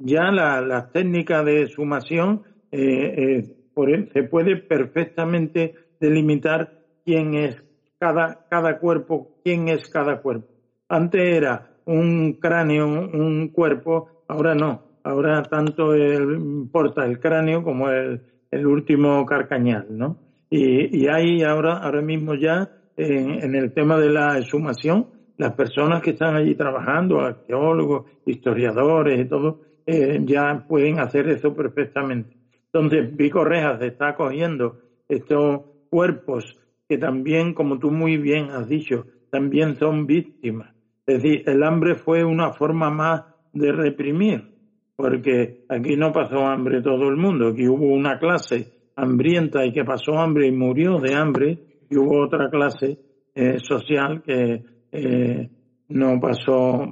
ya 0.00 0.30
las 0.30 0.92
técnicas 0.92 1.46
de 1.46 1.66
sumación 1.68 2.42
se 2.70 4.22
puede 4.24 4.56
perfectamente 4.56 5.74
delimitar 5.98 6.84
quién 7.04 7.34
es 7.34 7.56
cada, 7.98 8.46
cada 8.50 8.78
cuerpo, 8.78 9.38
quién 9.42 9.68
es 9.68 9.88
cada 9.88 10.20
cuerpo. 10.20 10.48
Antes 10.88 11.22
era 11.22 11.73
un 11.86 12.34
cráneo, 12.34 12.86
un 12.86 13.48
cuerpo, 13.48 14.06
ahora 14.28 14.54
no. 14.54 14.82
Ahora 15.02 15.42
tanto 15.42 15.94
importa 15.94 17.04
el 17.04 17.18
cráneo 17.18 17.62
como 17.62 17.90
el, 17.90 18.22
el 18.50 18.66
último 18.66 19.24
carcañal, 19.26 19.86
¿no? 19.90 20.16
Y, 20.48 21.02
y 21.02 21.08
hay 21.08 21.42
ahora, 21.42 21.78
ahora 21.78 22.00
mismo 22.00 22.34
ya 22.34 22.70
en, 22.96 23.54
el 23.54 23.72
tema 23.72 23.98
de 23.98 24.10
la 24.10 24.38
exhumación, 24.38 25.06
las 25.36 25.52
personas 25.54 26.00
que 26.00 26.10
están 26.10 26.36
allí 26.36 26.54
trabajando, 26.54 27.20
arqueólogos, 27.20 28.04
historiadores 28.24 29.20
y 29.20 29.28
todo, 29.28 29.58
eh, 29.86 30.20
ya 30.24 30.64
pueden 30.66 31.00
hacer 31.00 31.28
eso 31.28 31.54
perfectamente. 31.54 32.36
Entonces, 32.72 33.10
Pico 33.16 33.44
Rejas 33.44 33.80
está 33.82 34.14
cogiendo 34.14 34.76
estos 35.08 35.62
cuerpos 35.88 36.56
que 36.88 36.98
también, 36.98 37.54
como 37.54 37.78
tú 37.78 37.90
muy 37.90 38.16
bien 38.16 38.50
has 38.50 38.68
dicho, 38.68 39.06
también 39.30 39.76
son 39.76 40.06
víctimas. 40.06 40.73
Es 41.06 41.22
decir, 41.22 41.42
el 41.46 41.62
hambre 41.62 41.96
fue 41.96 42.24
una 42.24 42.52
forma 42.52 42.90
más 42.90 43.24
de 43.52 43.72
reprimir, 43.72 44.54
porque 44.96 45.64
aquí 45.68 45.96
no 45.96 46.12
pasó 46.12 46.46
hambre 46.46 46.82
todo 46.82 47.08
el 47.08 47.16
mundo, 47.16 47.48
aquí 47.48 47.68
hubo 47.68 47.86
una 47.86 48.18
clase 48.18 48.72
hambrienta 48.96 49.64
y 49.64 49.72
que 49.72 49.84
pasó 49.84 50.18
hambre 50.18 50.46
y 50.46 50.52
murió 50.52 50.98
de 50.98 51.14
hambre, 51.14 51.58
y 51.90 51.96
hubo 51.96 52.24
otra 52.24 52.48
clase 52.48 52.98
eh, 53.34 53.58
social 53.58 54.22
que 54.22 54.62
eh, 54.92 55.50
no 55.88 56.18
pasó 56.20 56.82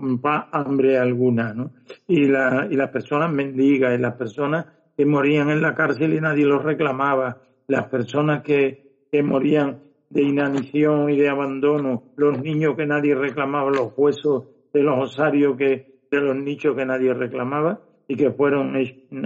hambre 0.53 0.99
alguna, 0.99 1.55
¿no? 1.55 1.71
Y, 2.07 2.27
la, 2.27 2.67
y 2.71 2.77
las 2.77 2.91
personas 2.91 3.33
mendigas 3.33 3.99
y 3.99 4.03
las 4.03 4.15
personas 4.17 4.67
que 4.97 5.07
morían 5.07 5.51
en 5.51 5.63
la 5.63 5.75
cárcel 5.75 6.13
y 6.13 6.21
nadie 6.21 6.45
los 6.45 6.63
reclamaba, 6.63 7.39
las 7.69 7.89
personas 7.89 8.43
que, 8.43 9.07
que 9.11 9.23
morían 9.23 9.79
de 10.13 10.23
inanición 10.23 11.09
y 11.09 11.17
de 11.17 11.29
abandono, 11.31 12.03
los 12.17 12.39
niños 12.43 12.77
que 12.77 12.85
nadie 12.85 13.15
reclamaba, 13.15 13.71
los 13.71 13.93
huesos 13.97 14.45
de 14.73 14.83
los 14.83 15.11
osarios 15.11 15.57
que, 15.57 16.01
de 16.11 16.21
los 16.21 16.37
nichos 16.37 16.77
que 16.77 16.85
nadie 16.85 17.15
reclamaba 17.15 17.81
y 18.07 18.17
que 18.17 18.31
fueron 18.31 18.75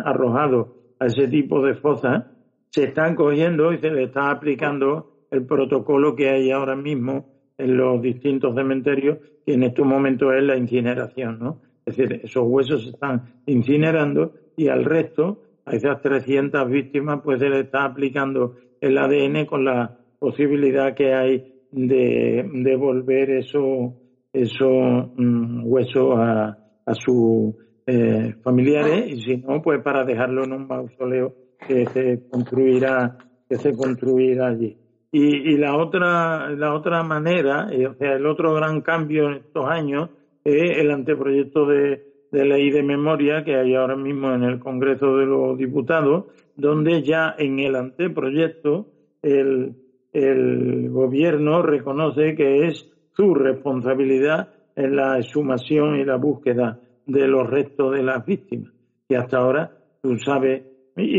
arrojados 0.04 0.68
a 1.00 1.06
ese 1.06 1.26
tipo 1.26 1.60
de 1.60 1.74
fosas, 1.74 2.26
se 2.70 2.84
están 2.84 3.16
cogiendo 3.16 3.72
y 3.72 3.78
se 3.78 3.90
le 3.90 4.04
está 4.04 4.30
aplicando 4.30 5.26
el 5.32 5.44
protocolo 5.44 6.14
que 6.14 6.28
hay 6.28 6.52
ahora 6.52 6.76
mismo 6.76 7.34
en 7.58 7.76
los 7.76 8.00
distintos 8.00 8.54
cementerios, 8.54 9.18
que 9.44 9.54
en 9.54 9.64
estos 9.64 9.84
momentos 9.84 10.34
es 10.36 10.44
la 10.44 10.56
incineración, 10.56 11.38
¿no? 11.40 11.62
Es 11.84 11.96
decir, 11.96 12.20
esos 12.22 12.44
huesos 12.46 12.84
se 12.84 12.90
están 12.90 13.42
incinerando 13.46 14.34
y 14.56 14.68
al 14.68 14.84
resto, 14.84 15.42
a 15.64 15.74
esas 15.74 16.00
300 16.00 16.68
víctimas, 16.70 17.20
pues 17.24 17.40
se 17.40 17.48
le 17.48 17.60
está 17.60 17.84
aplicando 17.84 18.54
el 18.80 18.98
ADN 18.98 19.46
con 19.46 19.64
la 19.64 19.98
posibilidad 20.18 20.94
que 20.94 21.14
hay 21.14 21.52
de 21.70 22.48
devolver 22.52 23.30
eso, 23.30 23.94
eso 24.32 25.12
mm, 25.16 25.66
huesos 25.66 26.14
a, 26.16 26.58
a 26.86 26.94
sus 26.94 27.54
eh, 27.86 28.34
familiares 28.42 29.12
y 29.12 29.20
si 29.22 29.36
no, 29.38 29.62
pues 29.62 29.82
para 29.82 30.04
dejarlo 30.04 30.44
en 30.44 30.52
un 30.52 30.66
mausoleo 30.66 31.34
que 31.66 31.86
se 31.86 32.28
construirá, 32.28 33.16
que 33.48 33.56
se 33.56 33.76
construirá 33.76 34.48
allí. 34.48 34.76
Y, 35.12 35.52
y 35.52 35.56
la 35.56 35.76
otra, 35.76 36.50
la 36.50 36.74
otra 36.74 37.02
manera, 37.02 37.68
o 37.90 37.94
sea, 37.94 38.14
el 38.14 38.26
otro 38.26 38.54
gran 38.54 38.80
cambio 38.82 39.28
en 39.28 39.34
estos 39.34 39.66
años 39.66 40.10
es 40.44 40.78
el 40.78 40.90
anteproyecto 40.90 41.66
de, 41.66 42.02
de 42.30 42.44
ley 42.44 42.70
de 42.70 42.82
memoria 42.82 43.44
que 43.44 43.56
hay 43.56 43.74
ahora 43.74 43.96
mismo 43.96 44.32
en 44.32 44.42
el 44.42 44.58
Congreso 44.58 45.16
de 45.16 45.26
los 45.26 45.56
Diputados, 45.56 46.26
donde 46.56 47.02
ya 47.02 47.34
en 47.38 47.58
el 47.60 47.76
anteproyecto 47.76 48.88
el, 49.22 49.74
el 50.16 50.90
gobierno 50.90 51.60
reconoce 51.62 52.34
que 52.34 52.68
es 52.68 52.90
su 53.12 53.34
responsabilidad 53.34 54.48
en 54.74 54.96
la 54.96 55.18
exhumación 55.18 55.96
y 55.96 56.04
la 56.04 56.16
búsqueda 56.16 56.80
de 57.06 57.28
los 57.28 57.48
restos 57.48 57.94
de 57.94 58.02
las 58.02 58.24
víctimas. 58.24 58.72
Y 59.08 59.14
hasta 59.14 59.38
ahora 59.38 59.70
tú 60.02 60.16
sabes, 60.18 60.62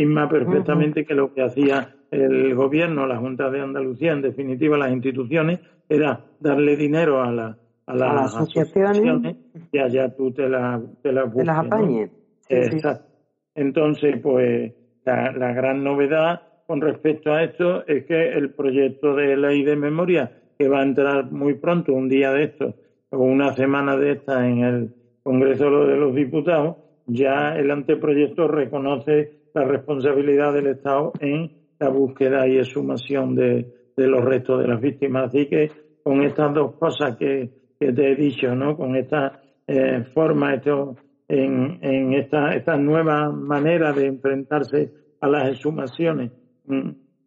más 0.07 0.29
perfectamente 0.31 1.05
que 1.05 1.13
lo 1.13 1.33
que 1.33 1.43
hacía 1.43 1.93
el 2.09 2.55
gobierno, 2.55 3.05
la 3.05 3.17
Junta 3.17 3.49
de 3.51 3.61
Andalucía, 3.61 4.13
en 4.13 4.21
definitiva 4.21 4.77
las 4.77 4.91
instituciones, 4.91 5.59
era 5.87 6.25
darle 6.39 6.75
dinero 6.75 7.21
a, 7.21 7.31
la, 7.31 7.57
a 7.85 7.95
las 7.95 8.35
asociaciones, 8.35 9.35
y 9.71 9.77
allá 9.77 10.15
tú 10.15 10.31
te, 10.31 10.49
la, 10.49 10.81
te 11.03 11.11
las 11.11 11.25
busques. 11.25 11.45
las 11.45 11.65
apañes. 11.65 12.11
Exacto. 12.49 13.05
Entonces, 13.53 14.19
pues 14.21 14.73
la, 15.05 15.31
la 15.33 15.53
gran 15.53 15.83
novedad 15.83 16.46
con 16.67 16.81
respecto 16.81 17.31
a 17.31 17.43
esto 17.43 17.87
es 17.87 18.05
que 18.05 18.33
el 18.33 18.53
proyecto 18.53 19.15
de 19.15 19.37
ley 19.37 19.63
de 19.63 19.77
memoria, 19.77 20.29
que 20.59 20.67
va 20.67 20.81
a 20.81 20.83
entrar 20.83 21.31
muy 21.31 21.55
pronto, 21.55 21.93
un 21.93 22.09
día 22.09 22.31
de 22.33 22.43
esto, 22.43 22.75
o 23.09 23.19
una 23.19 23.53
semana 23.53 23.95
de 23.95 24.11
esta 24.11 24.45
en 24.45 24.63
el 24.63 24.93
Congreso 25.23 25.69
de 25.85 25.95
los 25.95 26.13
Diputados, 26.13 26.75
ya 27.05 27.55
el 27.55 27.71
anteproyecto 27.71 28.49
reconoce 28.49 29.47
la 29.53 29.63
responsabilidad 29.63 30.53
del 30.53 30.67
Estado 30.67 31.13
en 31.21 31.51
la 31.79 31.87
búsqueda 31.89 32.45
y 32.47 32.57
exhumación 32.57 33.33
de, 33.33 33.73
los 33.95 34.23
restos 34.25 34.61
de 34.61 34.67
las 34.67 34.81
víctimas. 34.81 35.27
Así 35.27 35.45
que 35.47 35.71
con 36.03 36.21
estas 36.23 36.53
dos 36.53 36.75
cosas 36.75 37.15
que, 37.15 37.49
te 37.79 38.11
he 38.11 38.15
dicho, 38.15 38.53
¿no? 38.55 38.75
Con 38.75 38.97
esta 38.97 39.41
eh, 39.65 40.03
forma, 40.13 40.55
esto, 40.55 40.97
en, 41.29 41.79
en 41.81 42.13
esta, 42.13 42.53
esta 42.53 42.75
nueva 42.75 43.31
manera 43.31 43.93
de 43.93 44.07
enfrentarse 44.07 44.91
a 45.21 45.27
las 45.27 45.49
exhumaciones. 45.49 46.31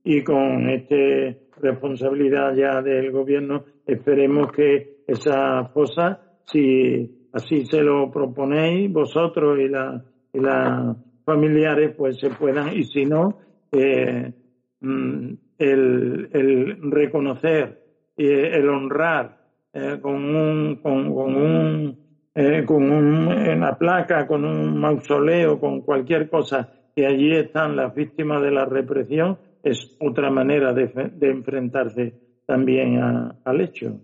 Y 0.04 0.22
con 0.22 0.68
esta 0.70 1.38
responsabilidad 1.60 2.54
ya 2.54 2.82
del 2.82 3.10
gobierno 3.10 3.64
esperemos 3.86 4.52
que 4.52 5.02
esa 5.06 5.64
fosa, 5.66 6.20
si 6.44 7.28
así 7.32 7.64
se 7.66 7.82
lo 7.82 8.10
proponéis 8.10 8.92
vosotros 8.92 9.58
y 9.58 9.68
las 9.68 10.96
familiares, 11.24 11.94
pues 11.96 12.18
se 12.18 12.30
puedan, 12.30 12.76
y 12.76 12.84
si 12.84 13.04
no, 13.04 13.38
eh, 13.72 14.32
mm, 14.80 15.32
el, 15.58 16.90
reconocer, 16.90 17.80
y 18.16 18.26
el 18.26 18.68
honrar 18.68 19.38
eh, 19.72 19.98
con 20.00 20.14
un, 20.34 20.76
con, 20.76 21.06
un, 21.08 21.98
eh, 22.34 22.64
con 22.66 22.90
un, 22.90 23.28
una 23.28 23.78
placa, 23.78 24.26
con 24.26 24.44
un 24.44 24.78
mausoleo, 24.78 25.58
con 25.60 25.82
cualquier 25.82 26.28
cosa 26.28 26.79
que 27.00 27.06
allí 27.06 27.34
están 27.34 27.76
las 27.76 27.94
víctimas 27.94 28.42
de 28.42 28.50
la 28.50 28.66
represión, 28.66 29.38
es 29.62 29.96
otra 30.00 30.30
manera 30.30 30.74
de, 30.74 30.92
enfrentarse 31.22 32.12
también 32.46 33.00
al 33.42 33.60
hecho. 33.62 33.98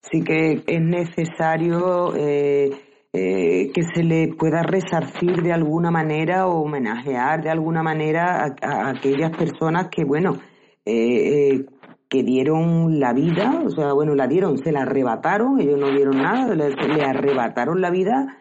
Sí 0.00 0.22
que 0.22 0.62
es 0.66 0.80
necesario 0.80 2.16
eh, 2.16 2.70
eh, 3.12 3.70
que 3.74 3.82
se 3.94 4.02
le 4.04 4.28
pueda 4.38 4.62
resarcir 4.62 5.42
de 5.42 5.52
alguna 5.52 5.90
manera 5.90 6.46
o 6.46 6.62
homenajear 6.62 7.42
de 7.42 7.50
alguna 7.50 7.82
manera 7.82 8.54
a, 8.62 8.88
aquellas 8.88 9.36
personas 9.36 9.88
que, 9.90 10.04
bueno, 10.04 10.38
eh, 10.86 11.66
que 12.08 12.22
dieron 12.22 12.98
la 12.98 13.12
vida, 13.12 13.64
o 13.66 13.68
sea, 13.68 13.92
bueno, 13.92 14.14
la 14.14 14.26
dieron, 14.26 14.56
se 14.56 14.72
la 14.72 14.82
arrebataron, 14.82 15.60
ellos 15.60 15.78
no 15.78 15.90
dieron 15.90 16.16
nada, 16.16 16.54
le, 16.54 16.70
le 16.70 17.04
arrebataron 17.04 17.82
la 17.82 17.90
vida 17.90 18.38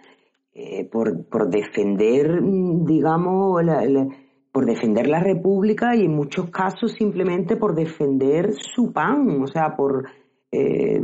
eh, 0.56 0.88
por, 0.88 1.50
defender, 1.50 2.40
mm, 2.40 2.86
digamos, 2.86 3.60
por 4.52 4.68
defender 4.68 5.08
la 5.08 5.20
República 5.20 5.96
y 5.96 6.06
en 6.06 6.14
muchos 6.14 6.52
casos 6.52 6.92
simplemente 6.92 7.56
por 7.56 7.74
defender 7.74 8.54
su 8.54 8.94
pan, 8.94 9.42
o 9.42 9.48
sea, 9.48 9.76
por, 9.76 10.06
eh, 10.52 11.02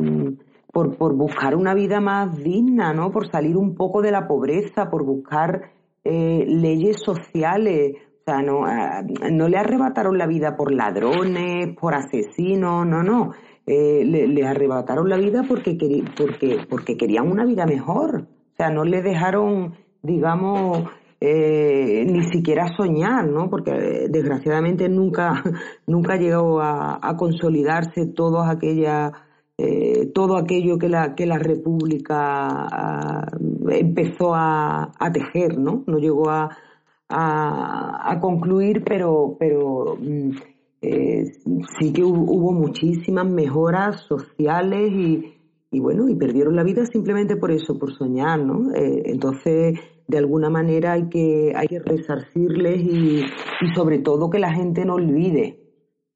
por, 0.71 0.95
por, 0.97 1.15
buscar 1.15 1.55
una 1.55 1.73
vida 1.73 1.99
más 1.99 2.37
digna, 2.37 2.93
¿no? 2.93 3.09
Por 3.09 3.31
salir 3.31 3.57
un 3.57 3.73
poco 3.73 4.03
de 4.03 4.11
la 4.11 4.27
pobreza, 4.27 4.91
por 4.91 5.03
buscar 5.03 5.71
eh, 6.03 6.45
leyes 6.47 6.97
sociales. 7.03 7.95
O 8.19 8.23
sea, 8.23 8.43
no, 8.43 8.61
no 9.31 9.49
le 9.49 9.57
arrebataron 9.57 10.19
la 10.19 10.27
vida 10.27 10.55
por 10.55 10.71
ladrones, 10.71 11.75
por 11.75 11.95
asesinos, 11.95 12.85
no, 12.85 13.01
no. 13.01 13.31
le, 13.65 14.27
le, 14.27 14.45
arrebataron 14.45 15.09
la 15.09 15.17
vida 15.17 15.43
porque, 15.47 15.75
porque, 16.15 16.59
porque 16.69 16.97
querían 16.97 17.31
una 17.31 17.45
vida 17.45 17.65
mejor 17.65 18.27
sea, 18.59 18.69
no 18.69 18.83
le 18.83 19.01
dejaron, 19.01 19.75
digamos, 20.03 20.83
eh, 21.21 22.05
ni 22.05 22.23
siquiera 22.31 22.67
soñar, 22.75 23.27
¿no? 23.27 23.49
Porque 23.49 23.71
eh, 23.71 24.07
desgraciadamente 24.09 24.87
nunca, 24.89 25.43
nunca 25.87 26.17
llegó 26.17 26.61
a, 26.61 27.15
consolidarse 27.17 28.05
todo 28.05 28.41
aquella, 28.41 29.11
eh, 29.57 30.11
todo 30.13 30.37
aquello 30.37 30.77
que 30.77 30.89
la, 30.89 31.15
que 31.15 31.25
la 31.25 31.37
República 31.37 32.07
ah, 32.11 33.27
empezó 33.69 34.33
a, 34.33 34.91
tejer, 35.13 35.57
¿no? 35.57 35.83
No 35.87 35.97
llegó 35.97 36.29
a, 36.29 36.49
a, 37.09 38.19
concluir, 38.21 38.83
pero, 38.85 39.35
pero 39.39 39.97
mm, 39.99 40.31
sí 40.81 41.93
que 41.93 42.03
hubo, 42.03 42.51
muchísimas 42.51 43.25
mejoras 43.25 44.01
sociales 44.07 44.91
y, 44.91 45.38
y 45.71 45.79
bueno, 45.79 46.09
y 46.09 46.15
perdieron 46.15 46.55
la 46.55 46.63
vida 46.63 46.85
simplemente 46.85 47.35
por 47.35 47.51
eso, 47.51 47.77
por 47.77 47.93
soñar, 47.95 48.39
¿no? 48.39 48.73
Eh, 48.73 49.03
entonces, 49.05 49.79
de 50.07 50.17
alguna 50.17 50.49
manera 50.49 50.93
hay 50.93 51.09
que, 51.09 51.53
hay 51.55 51.67
que 51.67 51.79
resarcirles 51.79 52.81
y, 52.81 53.23
sobre 53.75 53.99
todo 53.99 54.29
que 54.29 54.39
la 54.39 54.51
gente 54.51 54.83
no 54.83 54.95
olvide. 54.95 55.59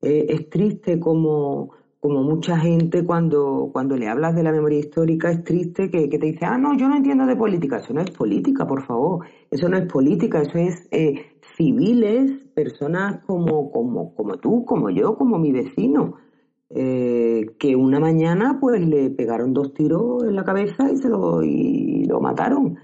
Eh, 0.01 0.25
es 0.29 0.49
triste 0.49 0.99
como, 0.99 1.69
como 1.99 2.23
mucha 2.23 2.57
gente 2.57 3.05
cuando, 3.05 3.69
cuando 3.71 3.95
le 3.95 4.07
hablas 4.07 4.35
de 4.35 4.41
la 4.41 4.51
memoria 4.51 4.79
histórica, 4.79 5.29
es 5.29 5.43
triste 5.43 5.91
que, 5.91 6.09
que, 6.09 6.17
te 6.17 6.25
dice, 6.25 6.45
ah, 6.45 6.57
no, 6.57 6.75
yo 6.75 6.89
no 6.89 6.95
entiendo 6.95 7.27
de 7.27 7.35
política. 7.35 7.77
Eso 7.77 7.93
no 7.93 8.01
es 8.01 8.09
política, 8.09 8.65
por 8.65 8.83
favor. 8.87 9.23
Eso 9.51 9.69
no 9.69 9.77
es 9.77 9.85
política, 9.85 10.41
eso 10.41 10.57
es 10.57 10.87
eh, 10.89 11.27
civiles, 11.55 12.31
personas 12.55 13.23
como, 13.27 13.71
como, 13.71 14.15
como 14.15 14.37
tú, 14.37 14.65
como 14.65 14.89
yo, 14.89 15.15
como 15.15 15.37
mi 15.37 15.51
vecino 15.51 16.15
eh, 16.75 17.55
que 17.59 17.75
una 17.75 17.99
mañana 17.99 18.57
pues 18.59 18.83
le 18.83 19.11
pegaron 19.11 19.53
dos 19.53 19.73
tiros 19.75 20.23
en 20.23 20.35
la 20.35 20.43
cabeza 20.43 20.91
y 20.91 20.97
se 20.97 21.07
lo, 21.07 21.43
y 21.43 22.05
lo 22.05 22.19
mataron. 22.19 22.79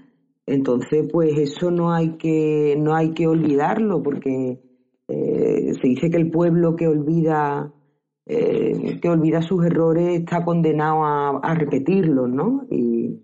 Entonces, 0.46 1.08
pues 1.10 1.36
eso 1.36 1.72
no 1.72 1.92
hay 1.92 2.16
que, 2.16 2.76
no 2.78 2.94
hay 2.94 3.10
que 3.10 3.26
olvidarlo, 3.26 4.00
porque 4.02 4.60
eh, 5.08 5.72
se 5.74 5.88
dice 5.88 6.08
que 6.08 6.18
el 6.18 6.30
pueblo 6.30 6.76
que 6.76 6.86
olvida, 6.86 7.72
eh, 8.26 9.00
que 9.00 9.08
olvida 9.08 9.42
sus 9.42 9.64
errores 9.64 10.20
está 10.20 10.44
condenado 10.44 11.04
a, 11.04 11.38
a 11.38 11.54
repetirlos, 11.54 12.28
¿no? 12.30 12.66
Y, 12.70 13.20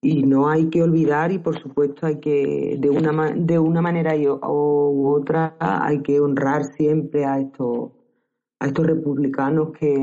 y, 0.00 0.22
no 0.22 0.48
hay 0.48 0.70
que 0.70 0.82
olvidar 0.82 1.32
y 1.32 1.38
por 1.38 1.58
supuesto 1.60 2.06
hay 2.06 2.18
que, 2.18 2.76
de 2.78 2.88
una, 2.88 3.32
de 3.34 3.58
una 3.58 3.82
manera 3.82 4.14
u 4.16 5.08
otra, 5.08 5.56
hay 5.60 6.00
que 6.02 6.18
honrar 6.20 6.64
siempre 6.64 7.26
a 7.26 7.40
estos 7.40 7.97
a 8.60 8.66
estos 8.66 8.86
republicanos 8.86 9.72
que, 9.72 9.94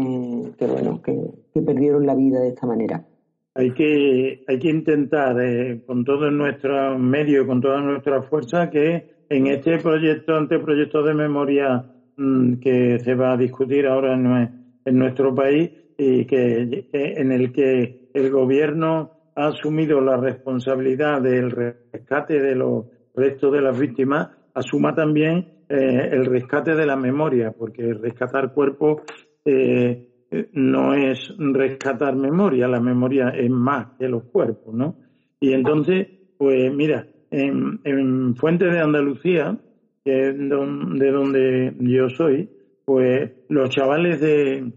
bueno 0.68 1.02
que, 1.02 1.62
perdieron 1.62 2.06
la 2.06 2.16
vida 2.16 2.40
de 2.42 2.50
esta 2.50 2.68
manera. 2.68 3.06
Hay 3.54 3.72
que, 3.72 4.44
hay 4.48 4.60
que 4.60 4.70
intentar 4.70 5.40
eh, 5.42 5.82
con 5.86 6.04
todos 6.04 6.32
nuestros 6.32 7.00
medios, 7.00 7.46
con 7.48 7.62
toda 7.62 7.80
nuestra 7.82 8.22
fuerza, 8.24 8.70
que 8.70 9.26
en 9.30 9.48
este 9.48 9.78
proyecto, 9.80 10.36
anteproyecto 10.36 11.02
de 11.04 11.14
memoria 11.14 11.86
mm, 12.18 12.56
que 12.56 13.00
se 13.00 13.16
va 13.16 13.34
a 13.34 13.38
discutir 13.38 13.88
ahora 13.88 14.14
en, 14.14 14.80
en 14.84 14.98
nuestro 14.98 15.34
país 15.34 15.72
y 15.98 16.26
que 16.26 16.88
en 16.92 17.32
el 17.32 17.54
que 17.54 18.10
el 18.14 18.30
gobierno 18.30 19.12
ha 19.36 19.48
asumido 19.48 20.02
la 20.02 20.18
responsabilidad 20.18 21.22
del 21.22 21.52
rescate 21.52 22.42
de 22.42 22.56
los 22.56 22.86
restos 23.14 23.52
de 23.54 23.62
las 23.62 23.80
víctimas, 23.80 24.30
asuma 24.54 24.94
también 24.94 25.55
eh, 25.70 26.10
el 26.12 26.26
rescate 26.26 26.76
de 26.76 26.86
la 26.86 26.96
memoria, 26.96 27.52
porque 27.52 27.94
rescatar 27.94 28.54
cuerpos 28.54 29.02
eh, 29.44 30.08
no 30.54 30.94
es 30.94 31.34
rescatar 31.38 32.16
memoria, 32.16 32.68
la 32.68 32.80
memoria 32.80 33.30
es 33.30 33.50
más 33.50 33.88
que 33.98 34.08
los 34.08 34.24
cuerpos, 34.26 34.74
¿no? 34.74 34.98
Y 35.40 35.54
entonces, 35.54 36.08
pues 36.38 36.74
mira, 36.74 37.08
en, 37.32 37.80
en 37.84 38.36
Fuente 38.36 38.66
de 38.66 38.80
Andalucía, 38.80 39.58
que 40.04 40.30
es 40.30 40.38
de 40.38 41.12
donde 41.12 41.74
yo 41.80 42.10
soy, 42.10 42.50
pues 42.86 43.32
los 43.50 43.70
chavales 43.70 44.20
de, 44.22 44.72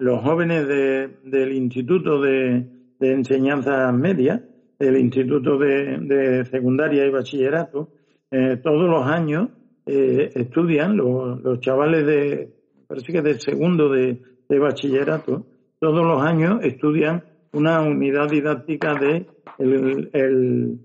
los 0.00 0.22
jóvenes 0.22 0.66
de, 0.66 1.08
del 1.24 1.52
Instituto 1.52 2.20
de, 2.20 2.66
de 2.98 3.12
Enseñanza 3.12 3.92
Media, 3.92 4.42
del 4.78 4.96
Instituto 4.96 5.58
de, 5.58 5.98
de 6.00 6.44
Secundaria 6.46 7.04
y 7.04 7.10
Bachillerato, 7.10 7.90
eh, 8.30 8.56
todos 8.62 8.88
los 8.88 9.06
años 9.06 9.50
eh, 9.92 10.30
estudian, 10.36 10.96
los, 10.96 11.58
chavales 11.58 12.06
de, 12.06 12.48
parece 12.86 13.12
que 13.12 13.22
del 13.22 13.40
segundo 13.40 13.88
de, 13.88 14.20
bachillerato, 14.48 15.46
todos 15.80 16.06
los 16.06 16.22
años 16.22 16.60
estudian 16.62 17.24
una 17.52 17.80
unidad 17.80 18.28
didáctica 18.28 18.94
de 18.94 19.26
el, 19.58 20.10
el, 20.12 20.80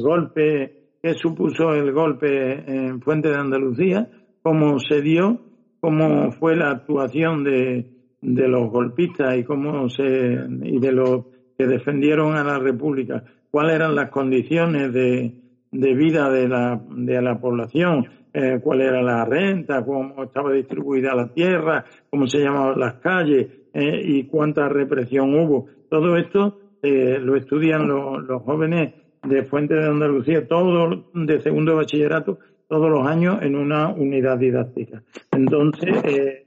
golpe 0.00 0.88
que 1.02 1.14
supuso 1.14 1.74
el 1.74 1.92
golpe 1.92 2.64
en 2.66 3.02
Fuente 3.02 3.28
de 3.28 3.36
Andalucía, 3.36 4.08
cómo 4.40 4.78
se 4.78 5.02
dio, 5.02 5.40
cómo 5.80 6.32
fue 6.32 6.56
la 6.56 6.70
actuación 6.70 7.44
de, 7.44 7.86
de 8.22 8.48
los 8.48 8.70
golpistas 8.70 9.36
y 9.36 9.44
cómo 9.44 9.90
se 9.90 10.04
y 10.04 10.78
de 10.78 10.92
los 10.92 11.26
que 11.58 11.66
defendieron 11.66 12.34
a 12.34 12.44
la 12.44 12.58
República, 12.58 13.24
cuáles 13.50 13.76
eran 13.76 13.94
las 13.94 14.08
condiciones 14.10 14.92
de, 14.92 15.41
de 15.72 15.94
vida 15.94 16.30
de 16.30 16.48
la, 16.48 16.80
de 16.90 17.20
la 17.22 17.40
población, 17.40 18.06
eh, 18.34 18.60
cuál 18.62 18.82
era 18.82 19.02
la 19.02 19.24
renta, 19.24 19.84
cómo 19.84 20.22
estaba 20.22 20.52
distribuida 20.52 21.14
la 21.14 21.28
tierra, 21.28 21.84
cómo 22.10 22.26
se 22.26 22.38
llamaban 22.38 22.78
las 22.78 22.94
calles 22.94 23.48
eh, 23.72 24.02
y 24.04 24.24
cuánta 24.24 24.68
represión 24.68 25.34
hubo. 25.34 25.66
Todo 25.88 26.16
esto 26.16 26.58
eh, 26.82 27.18
lo 27.18 27.36
estudian 27.36 27.88
los, 27.88 28.42
jóvenes 28.42 28.94
de 29.22 29.44
Fuente 29.44 29.74
de 29.74 29.86
Andalucía, 29.86 30.46
todos 30.46 31.04
de 31.14 31.40
segundo 31.40 31.76
bachillerato, 31.76 32.38
todos 32.68 32.90
los 32.90 33.06
años 33.06 33.38
en 33.42 33.56
una 33.56 33.88
unidad 33.88 34.38
didáctica. 34.38 35.02
Entonces, 35.30 36.44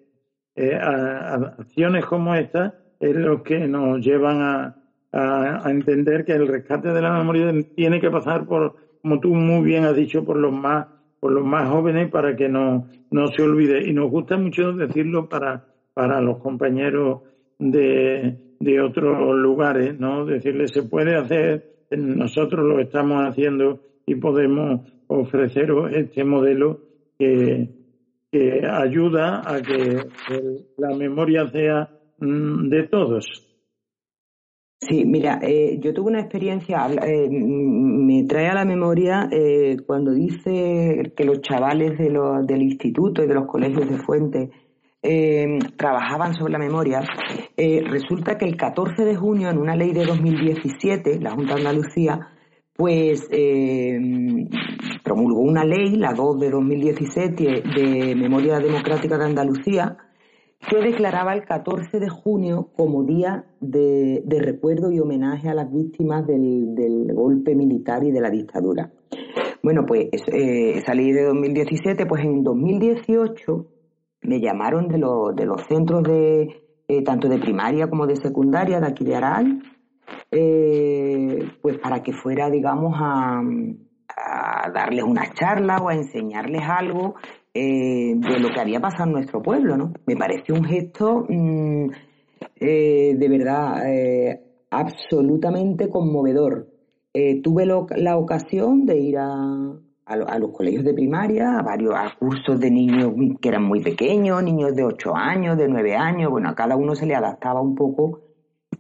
acciones 0.56 2.06
como 2.06 2.36
esta 2.36 2.76
es 3.00 3.16
lo 3.16 3.44
que 3.44 3.68
nos 3.68 4.04
llevan 4.04 4.42
a, 4.42 4.76
a, 5.12 5.68
a 5.68 5.72
entender 5.72 6.26
que 6.26 6.34
el 6.34 6.48
rescate 6.48 6.90
de 6.90 7.02
la 7.02 7.14
memoria 7.14 7.54
tiene 7.76 8.00
que 8.00 8.10
pasar 8.10 8.46
por 8.46 8.85
como 9.06 9.20
tú 9.20 9.36
muy 9.36 9.64
bien 9.64 9.86
has 9.86 9.96
dicho, 9.96 10.26
por 10.26 10.36
los 10.36 10.52
más, 10.52 10.88
por 11.20 11.32
los 11.32 11.46
más 11.46 11.70
jóvenes 11.70 12.10
para 12.10 12.36
que 12.36 12.50
no, 12.50 12.88
no 13.12 13.28
se 13.28 13.44
olvide. 13.44 13.88
Y 13.88 13.94
nos 13.94 14.10
gusta 14.10 14.36
mucho 14.36 14.74
decirlo 14.74 15.30
para, 15.30 15.64
para 15.94 16.20
los 16.22 16.40
compañeros 16.40 17.22
de, 17.60 18.36
de 18.60 18.82
otros 18.82 19.16
lugares, 19.36 20.00
¿no? 20.00 20.26
Decirles, 20.26 20.72
se 20.72 20.82
puede 20.82 21.16
hacer, 21.16 21.84
nosotros 21.92 22.66
lo 22.66 22.80
estamos 22.80 23.24
haciendo 23.28 23.80
y 24.08 24.16
podemos 24.16 24.92
ofreceros 25.06 25.92
este 25.94 26.24
modelo 26.24 26.80
que, 27.20 27.70
que 28.32 28.66
ayuda 28.66 29.44
a 29.46 29.62
que 29.62 30.00
la 30.78 30.98
memoria 30.98 31.46
sea 31.50 31.92
mm, 32.18 32.70
de 32.70 32.88
todos. 32.88 33.24
Sí, 34.80 35.06
mira, 35.06 35.40
eh, 35.42 35.80
yo 35.80 35.94
tuve 35.94 36.12
una 36.12 36.20
experiencia, 36.20 36.86
eh, 36.88 37.30
me 37.30 38.24
trae 38.26 38.50
a 38.50 38.54
la 38.54 38.66
memoria 38.66 39.28
eh, 39.32 39.78
cuando 39.86 40.12
dice 40.12 41.14
que 41.16 41.24
los 41.24 41.42
chavales 41.42 41.98
de 41.98 42.12
del 42.46 42.62
instituto 42.62 43.24
y 43.24 43.28
de 43.28 43.34
los 43.34 43.48
colegios 43.48 43.90
de 43.90 43.98
Fuente 43.98 44.52
trabajaban 45.78 46.34
sobre 46.34 46.54
la 46.54 46.60
memoria. 46.60 47.02
resulta 47.56 48.40
que 48.40 48.46
el 48.46 48.58
14 48.58 49.06
de 49.06 49.16
junio, 49.16 49.50
en 49.50 49.60
una 49.60 49.76
ley 49.76 49.94
de 49.94 50.04
2017, 50.04 51.20
la 51.22 51.32
Junta 51.32 51.54
de 51.54 51.60
Andalucía, 51.62 52.28
pues 52.74 53.30
promulgó 55.04 55.42
una 55.42 55.64
ley, 55.64 55.96
la 55.96 56.12
2 56.12 56.40
de 56.40 56.50
2017, 56.50 57.44
de 57.44 58.16
Memoria 58.16 58.58
Democrática 58.58 59.16
de 59.20 59.26
Andalucía, 59.26 59.96
que 60.70 60.82
declaraba 60.82 61.34
el 61.34 61.46
14 61.46 62.00
de 62.00 62.10
junio 62.10 62.70
como 62.76 63.04
día 63.04 63.46
de, 63.60 64.24
recuerdo 64.40 64.92
y 64.92 65.00
homenaje 65.00 65.50
a 65.50 65.54
las 65.54 65.72
víctimas 65.72 66.26
del, 66.26 67.14
golpe 67.14 67.56
militar 67.56 68.04
y 68.04 68.12
de 68.12 68.22
la 68.22 68.30
dictadura. 68.30 68.92
Bueno, 69.62 69.86
pues 69.86 70.08
eh, 70.32 70.78
esa 70.78 70.94
ley 70.94 71.12
de 71.12 71.24
2017, 71.24 72.06
pues 72.06 72.24
en 72.24 72.44
2018 72.44 73.66
me 74.22 74.40
llamaron 74.40 74.88
de, 74.88 74.98
los 74.98 75.62
centros 75.68 76.04
de 76.04 76.64
eh, 76.88 77.04
tanto 77.04 77.28
de 77.28 77.40
primaria 77.40 77.88
como 77.90 78.06
de 78.06 78.16
secundaria 78.16 78.80
de 78.80 78.88
aquí 78.88 79.04
de 79.04 79.16
Aral, 79.16 79.62
eh, 80.32 81.40
pues 81.62 81.78
para 81.80 82.04
que 82.04 82.14
fuera, 82.14 82.50
digamos, 82.50 82.94
a 83.00 83.42
darles 84.74 85.04
una 85.04 85.34
charla 85.34 85.78
o 85.78 85.90
a 85.90 85.96
enseñarles 85.96 86.64
algo 86.64 87.16
eh, 87.58 88.16
de 88.18 88.40
lo 88.42 88.50
que 88.50 88.60
había 88.60 88.82
pasado 88.82 89.06
en 89.06 89.14
nuestro 89.14 89.42
pueblo, 89.42 89.78
¿no? 89.78 89.94
Me 90.06 90.18
pareció 90.18 90.56
un 90.56 90.66
gesto 90.66 91.26
mm, 91.30 91.86
eh, 92.60 93.16
de 93.18 93.30
verdad 93.30 93.90
eh, 93.90 94.42
absolutamente 94.70 95.88
conmovedor. 95.88 96.68
tuve 97.42 97.66
la 97.66 98.18
ocasión 98.18 98.86
de 98.86 98.98
ir 98.98 99.18
a, 99.20 99.74
a, 100.06 100.38
los 100.38 100.52
colegios 100.52 100.84
de 100.84 100.94
primaria, 100.94 101.58
a 101.58 101.62
varios 101.62 101.94
cursos 102.20 102.60
de 102.60 102.70
niños 102.70 103.14
que 103.40 103.48
eran 103.48 103.64
muy 103.64 103.82
pequeños, 103.82 104.44
niños 104.44 104.76
de 104.76 104.84
8 104.84 105.16
años, 105.16 105.58
de 105.58 105.70
9 105.70 105.96
años, 105.96 106.30
bueno, 106.30 106.50
a 106.50 106.56
cada 106.56 106.76
uno 106.76 106.94
se 106.94 107.06
le 107.06 107.16
adaptaba 107.16 107.62
un 107.62 107.74
poco, 107.74 108.20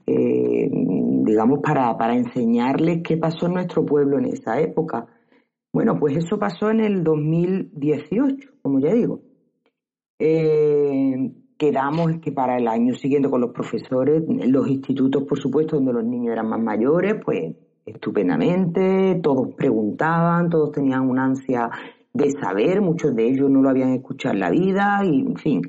digamos, 0.06 1.60
para 1.61 2.14
enseñarles 2.14 3.03
qué 3.03 3.15
pasó 3.15 3.45
en 3.45 3.53
nuestro 3.53 3.85
pueblo 3.85 4.18
en 4.19 4.26
esa 4.26 4.60
época. 4.60 5.07
Bueno, 5.76 5.99
pues 5.99 6.15
eso 6.15 6.39
pasó 6.39 6.69
en 6.69 6.80
el 6.80 7.03
2018, 7.03 8.47
como 8.61 8.80
ya 8.80 8.93
digo. 8.93 9.19
Eh, 10.18 11.34
quedamos 11.57 12.14
que 12.22 12.31
para 12.31 12.56
el 12.56 12.69
año 12.69 12.95
siguiente 12.95 13.30
con 13.30 13.41
los 13.41 13.52
profesores, 13.52 14.23
los 14.26 14.69
institutos, 14.69 15.23
por 15.23 15.38
supuesto, 15.38 15.76
donde 15.76 15.91
los 15.91 16.06
niños 16.06 16.31
eran 16.31 16.47
más 16.47 16.61
mayores, 16.61 17.15
pues 17.26 17.57
estupendamente, 17.85 19.19
todos 19.22 19.53
preguntaban, 19.56 20.49
todos 20.49 20.72
tenían 20.72 21.10
una 21.10 21.26
ansia 21.26 21.69
de 22.14 22.31
saber, 22.31 22.80
muchos 22.80 23.14
de 23.14 23.27
ellos 23.27 23.49
no 23.49 23.61
lo 23.61 23.68
habían 23.69 23.91
escuchado 23.95 24.34
en 24.34 24.39
la 24.39 24.52
vida, 24.52 25.02
y 25.03 25.19
en 25.19 25.35
fin. 25.35 25.61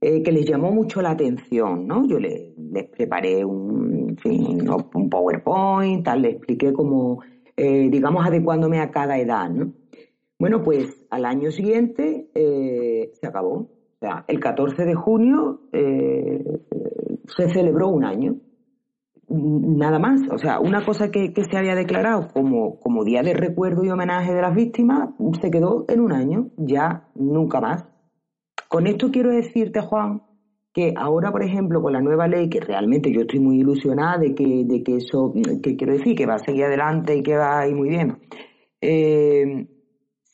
eh, 0.00 0.22
que 0.22 0.30
les 0.30 0.48
llamó 0.48 0.70
mucho 0.70 1.02
la 1.02 1.10
atención, 1.10 1.84
¿no? 1.88 2.06
Yo 2.06 2.20
les, 2.20 2.54
preparé 2.96 3.44
un, 3.44 4.16
un 4.94 5.10
PowerPoint, 5.10 6.04
tal, 6.04 6.22
les 6.22 6.36
expliqué 6.36 6.72
cómo, 6.72 7.20
eh, 7.58 7.88
digamos, 7.90 8.24
adecuándome 8.24 8.80
a 8.80 8.90
cada 8.90 9.18
edad, 9.18 9.50
¿no? 9.50 9.72
Bueno, 10.38 10.62
pues 10.62 11.04
al 11.10 11.24
año 11.24 11.50
siguiente 11.50 12.30
eh, 12.34 13.10
se 13.20 13.26
acabó. 13.26 13.54
O 13.54 13.98
sea, 14.00 14.24
el 14.28 14.38
14 14.38 14.84
de 14.84 14.94
junio 14.94 15.62
se 15.72 17.48
celebró 17.48 17.88
un 17.88 18.04
año. 18.04 18.36
Nada 19.28 19.98
más. 19.98 20.20
O 20.30 20.38
sea, 20.38 20.60
una 20.60 20.86
cosa 20.86 21.10
que, 21.10 21.32
que, 21.32 21.42
se 21.42 21.58
había 21.58 21.74
declarado 21.74 22.28
como, 22.32 22.78
como 22.78 23.04
día 23.04 23.22
de 23.22 23.34
recuerdo 23.34 23.84
y 23.84 23.90
homenaje 23.90 24.32
de 24.32 24.40
las 24.40 24.54
víctimas 24.54 25.10
se 25.42 25.50
quedó 25.50 25.84
en 25.88 26.00
un 26.00 26.12
año, 26.12 26.50
ya 26.56 27.08
nunca 27.16 27.60
más. 27.60 27.84
Con 28.68 28.86
esto 28.86 29.10
quiero 29.10 29.30
decirte, 29.30 29.80
Juan, 29.80 30.22
que 30.72 30.92
ahora, 30.96 31.30
por 31.32 31.42
ejemplo, 31.42 31.80
con 31.82 31.92
la 31.92 32.00
nueva 32.00 32.28
ley, 32.28 32.48
que 32.48 32.60
realmente 32.60 33.12
yo 33.12 33.22
estoy 33.22 33.40
muy 33.40 33.60
ilusionada 33.60 34.18
de 34.18 34.34
que, 34.34 34.64
de 34.64 34.82
que 34.82 34.96
eso, 34.96 35.32
que 35.62 35.76
quiero 35.76 35.94
decir, 35.94 36.14
que 36.14 36.26
va 36.26 36.34
a 36.34 36.38
seguir 36.38 36.64
adelante 36.64 37.16
y 37.16 37.22
que 37.22 37.36
va 37.36 37.60
a 37.60 37.68
ir 37.68 37.74
muy 37.74 37.88
bien. 37.88 38.18
Eh, 38.80 39.66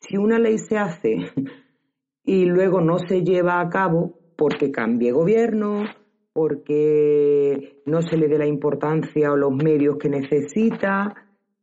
si 0.01 0.17
una 0.17 0.39
ley 0.39 0.59
se 0.59 0.77
hace 0.77 1.17
y 2.25 2.45
luego 2.45 2.81
no 2.81 2.99
se 2.99 3.23
lleva 3.23 3.61
a 3.61 3.69
cabo 3.69 4.19
porque 4.37 4.71
cambie 4.71 5.13
gobierno, 5.13 5.85
porque 6.33 7.83
no 7.87 8.03
se 8.03 8.17
le 8.17 8.29
dé 8.29 8.39
la 8.39 8.47
importancia 8.47 9.31
o 9.33 9.37
los 9.37 9.53
medios 9.53 9.97
que 9.97 10.09
necesita, 10.09 11.15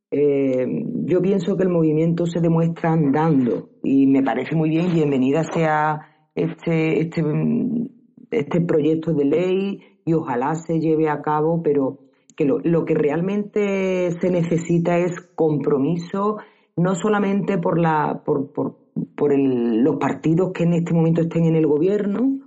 eh, 0.10 0.66
yo 1.06 1.22
pienso 1.22 1.56
que 1.56 1.64
el 1.64 1.70
movimiento 1.70 2.26
se 2.26 2.40
demuestra 2.40 2.94
andando 2.94 3.70
y 3.84 4.08
me 4.08 4.24
parece 4.24 4.56
muy 4.56 4.70
bien, 4.70 4.94
bienvenida 4.94 5.44
sea 5.44 6.00
este, 6.36 7.02
este, 7.02 7.22
este 8.32 8.62
proyecto 8.62 9.14
de 9.14 9.26
ley 9.26 9.80
y 10.06 10.14
ojalá 10.14 10.56
se 10.56 10.80
lleve 10.80 11.10
a 11.10 11.22
cabo, 11.22 11.62
pero 11.62 12.00
que 12.36 12.46
lo, 12.46 12.86
que 12.86 12.96
realmente 12.96 14.12
se 14.20 14.30
necesita 14.30 14.98
es 14.98 15.12
compromiso, 15.36 16.38
no 16.76 16.96
solamente 16.96 17.58
por, 17.58 17.80
la, 17.80 18.24
por, 18.26 18.52
por, 18.52 18.78
por 19.16 19.34
el, 19.34 19.84
los 19.84 19.98
partidos 19.98 20.52
que 20.54 20.64
en 20.64 20.74
este 20.74 20.94
momento 20.94 21.22
estén 21.22 21.46
en 21.46 21.56
el 21.56 21.68
gobierno, 21.68 22.40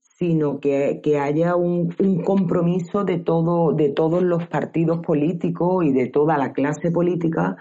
sino 0.00 0.58
que, 0.58 1.00
que 1.02 1.18
haya 1.18 1.54
un, 1.54 1.94
un, 2.00 2.22
compromiso 2.24 3.04
de, 3.04 3.18
todo, 3.18 3.72
de 3.72 3.90
todos 3.90 4.22
los 4.22 4.48
partidos 4.48 4.98
políticos 5.06 5.84
y 5.84 5.92
de 5.92 6.08
toda 6.08 6.36
la 6.36 6.52
clase 6.52 6.90
política 6.90 7.56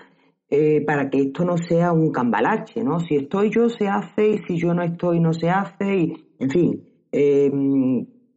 eh, 0.50 0.84
para 0.86 1.10
que 1.10 1.20
esto 1.20 1.46
no 1.46 1.58
sea 1.58 1.92
un 1.92 2.12
cambalache, 2.12 2.82
¿no? 2.82 3.00
Si 3.00 3.16
estoy 3.16 3.52
yo 3.52 3.70
se 3.70 3.88
hace 3.88 4.30
y 4.30 4.38
si 4.40 4.58
yo 4.58 4.74
no 4.74 4.82
estoy 4.82 5.20
no 5.20 5.34
se 5.34 5.50
hace 5.50 5.98
y, 5.98 6.14
en 6.40 6.50
fin, 6.50 6.87
eh, 7.18 7.52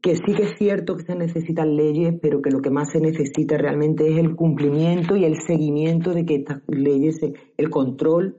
que 0.01 0.15
sí 0.15 0.33
que 0.35 0.45
es 0.45 0.57
cierto 0.57 0.97
que 0.97 1.05
se 1.05 1.15
necesitan 1.15 1.77
leyes, 1.77 2.15
pero 2.23 2.41
que 2.41 2.51
lo 2.51 2.61
que 2.61 2.71
más 2.71 2.91
se 2.91 3.01
necesita 3.01 3.59
realmente 3.59 4.09
es 4.09 4.19
el 4.19 4.35
cumplimiento 4.35 5.17
y 5.17 5.25
el 5.25 5.37
seguimiento 5.37 6.15
de 6.15 6.25
que 6.25 6.37
estas 6.37 6.63
leyes, 6.69 7.21
el 7.57 7.71
control 7.71 8.37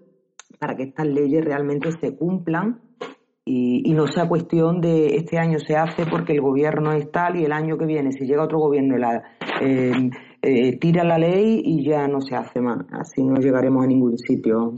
para 0.60 0.76
que 0.76 0.84
estas 0.84 1.08
leyes 1.08 1.46
realmente 1.46 1.92
se 1.92 2.16
cumplan 2.16 2.82
y, 3.46 3.90
y, 3.90 3.94
no 3.94 4.08
sea 4.08 4.28
cuestión 4.28 4.82
de 4.82 5.16
este 5.16 5.38
año 5.40 5.58
se 5.60 5.76
hace 5.76 6.06
porque 6.06 6.34
el 6.34 6.42
gobierno 6.42 6.94
es 6.94 7.12
tal 7.12 7.38
y 7.38 7.46
el 7.46 7.52
año 7.52 7.78
que 7.78 7.86
viene, 7.86 8.12
si 8.12 8.26
llega 8.26 8.44
otro 8.44 8.60
gobierno, 8.60 8.98
la, 8.98 9.24
eh, 9.62 10.10
eh, 10.44 10.78
tira 10.78 11.04
la 11.04 11.18
ley 11.18 11.62
y 11.64 11.84
ya 11.84 12.08
no 12.08 12.22
se 12.22 12.36
hace 12.36 12.62
más. 12.62 12.86
Así 12.92 13.24
no 13.24 13.40
llegaremos 13.40 13.84
a 13.84 13.88
ningún 13.88 14.18
sitio. 14.18 14.74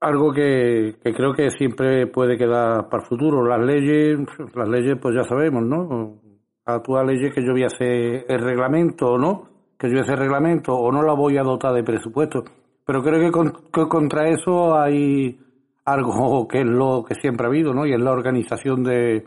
Algo 0.00 0.32
que, 0.32 0.96
creo 1.02 1.32
que 1.34 1.50
siempre 1.50 2.06
puede 2.06 2.36
quedar 2.36 2.88
para 2.88 3.02
el 3.02 3.08
futuro. 3.08 3.44
Las 3.44 3.60
leyes, 3.60 4.18
las 4.54 4.68
leyes 4.68 4.96
pues 5.00 5.14
ya 5.16 5.24
sabemos, 5.24 5.64
¿no? 5.64 6.20
Actúa 6.64 7.04
leyes 7.04 7.34
que 7.34 7.44
yo 7.44 7.52
voy 7.52 7.64
a 7.64 7.66
hacer 7.66 8.26
el 8.28 8.40
reglamento 8.40 9.12
o 9.12 9.18
no, 9.18 9.48
que 9.78 9.88
yo 9.88 9.94
voy 9.94 10.00
a 10.00 10.02
hacer 10.02 10.18
reglamento 10.18 10.74
o 10.74 10.92
no 10.92 11.02
la 11.02 11.14
voy 11.14 11.36
a 11.38 11.42
dotar 11.42 11.72
de 11.74 11.82
presupuesto. 11.82 12.44
Pero 12.84 13.02
creo 13.02 13.32
que, 13.32 13.88
contra 13.88 14.28
eso 14.28 14.78
hay 14.78 15.38
algo 15.84 16.46
que 16.48 16.60
es 16.60 16.66
lo 16.66 17.04
que 17.06 17.14
siempre 17.14 17.46
ha 17.46 17.48
habido, 17.48 17.74
¿no? 17.74 17.86
Y 17.86 17.92
es 17.92 18.00
la 18.00 18.12
organización 18.12 18.84
de, 18.84 19.26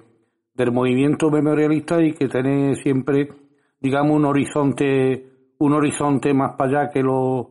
del 0.54 0.72
movimiento 0.72 1.30
memorialista 1.30 2.02
y 2.02 2.14
que 2.14 2.28
tiene 2.28 2.76
siempre 2.76 3.30
digamos, 3.82 4.16
un 4.16 4.26
horizonte, 4.26 5.26
un 5.58 5.74
horizonte 5.74 6.34
más 6.34 6.52
para 6.56 6.82
allá 6.82 6.92
que 6.92 7.02
lo, 7.02 7.50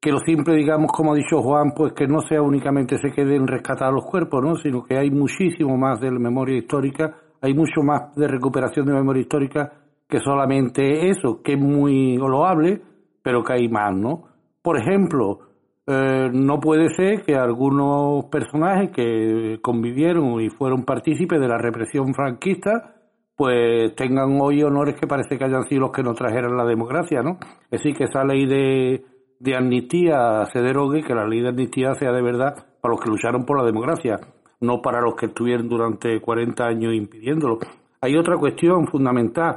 que 0.00 0.12
lo 0.12 0.18
simple, 0.20 0.54
digamos, 0.54 0.92
como 0.92 1.12
ha 1.12 1.16
dicho 1.16 1.42
Juan, 1.42 1.72
pues 1.74 1.92
que 1.92 2.06
no 2.06 2.20
sea 2.20 2.42
únicamente 2.42 2.98
se 2.98 3.10
queden 3.10 3.46
rescatar 3.46 3.92
los 3.92 4.04
cuerpos, 4.04 4.42
¿no? 4.42 4.54
Sino 4.56 4.84
que 4.84 4.96
hay 4.96 5.10
muchísimo 5.10 5.76
más 5.76 6.00
de 6.00 6.10
la 6.10 6.18
memoria 6.18 6.58
histórica, 6.58 7.16
hay 7.40 7.54
mucho 7.54 7.82
más 7.82 8.14
de 8.14 8.28
recuperación 8.28 8.86
de 8.86 8.92
memoria 8.92 9.22
histórica 9.22 9.72
que 10.08 10.20
solamente 10.20 11.08
eso, 11.08 11.42
que 11.42 11.54
es 11.54 11.60
muy 11.60 12.16
loable, 12.16 12.80
pero 13.22 13.42
que 13.42 13.54
hay 13.54 13.68
más, 13.68 13.96
¿no? 13.96 14.24
Por 14.62 14.78
ejemplo, 14.78 15.40
eh, 15.86 16.30
no 16.32 16.60
puede 16.60 16.88
ser 16.94 17.22
que 17.22 17.34
algunos 17.34 18.26
personajes 18.26 18.90
que 18.90 19.58
convivieron 19.62 20.40
y 20.40 20.50
fueron 20.50 20.84
partícipes 20.84 21.40
de 21.40 21.48
la 21.48 21.58
represión 21.58 22.14
franquista 22.14 22.92
pues 23.36 23.94
tengan 23.94 24.38
hoy 24.40 24.62
honores 24.62 24.96
que 24.98 25.06
parece 25.06 25.36
que 25.36 25.44
hayan 25.44 25.64
sido 25.64 25.82
los 25.82 25.92
que 25.92 26.02
nos 26.02 26.16
trajeron 26.16 26.56
la 26.56 26.64
democracia, 26.64 27.22
¿no? 27.22 27.38
Es 27.70 27.82
decir, 27.82 27.94
que 27.94 28.04
esa 28.04 28.24
ley 28.24 28.46
de, 28.46 29.04
de 29.38 29.56
amnistía 29.56 30.44
se 30.52 30.60
derogue, 30.60 31.02
que 31.02 31.14
la 31.14 31.26
ley 31.26 31.40
de 31.40 31.48
amnistía 31.48 31.94
sea 31.94 32.12
de 32.12 32.22
verdad 32.22 32.54
para 32.80 32.94
los 32.94 33.00
que 33.00 33.10
lucharon 33.10 33.44
por 33.44 33.58
la 33.58 33.66
democracia, 33.66 34.18
no 34.60 34.80
para 34.80 35.00
los 35.00 35.14
que 35.14 35.26
estuvieron 35.26 35.68
durante 35.68 36.20
40 36.20 36.64
años 36.64 36.94
impidiéndolo. 36.94 37.58
Hay 38.00 38.16
otra 38.16 38.36
cuestión 38.36 38.86
fundamental. 38.86 39.56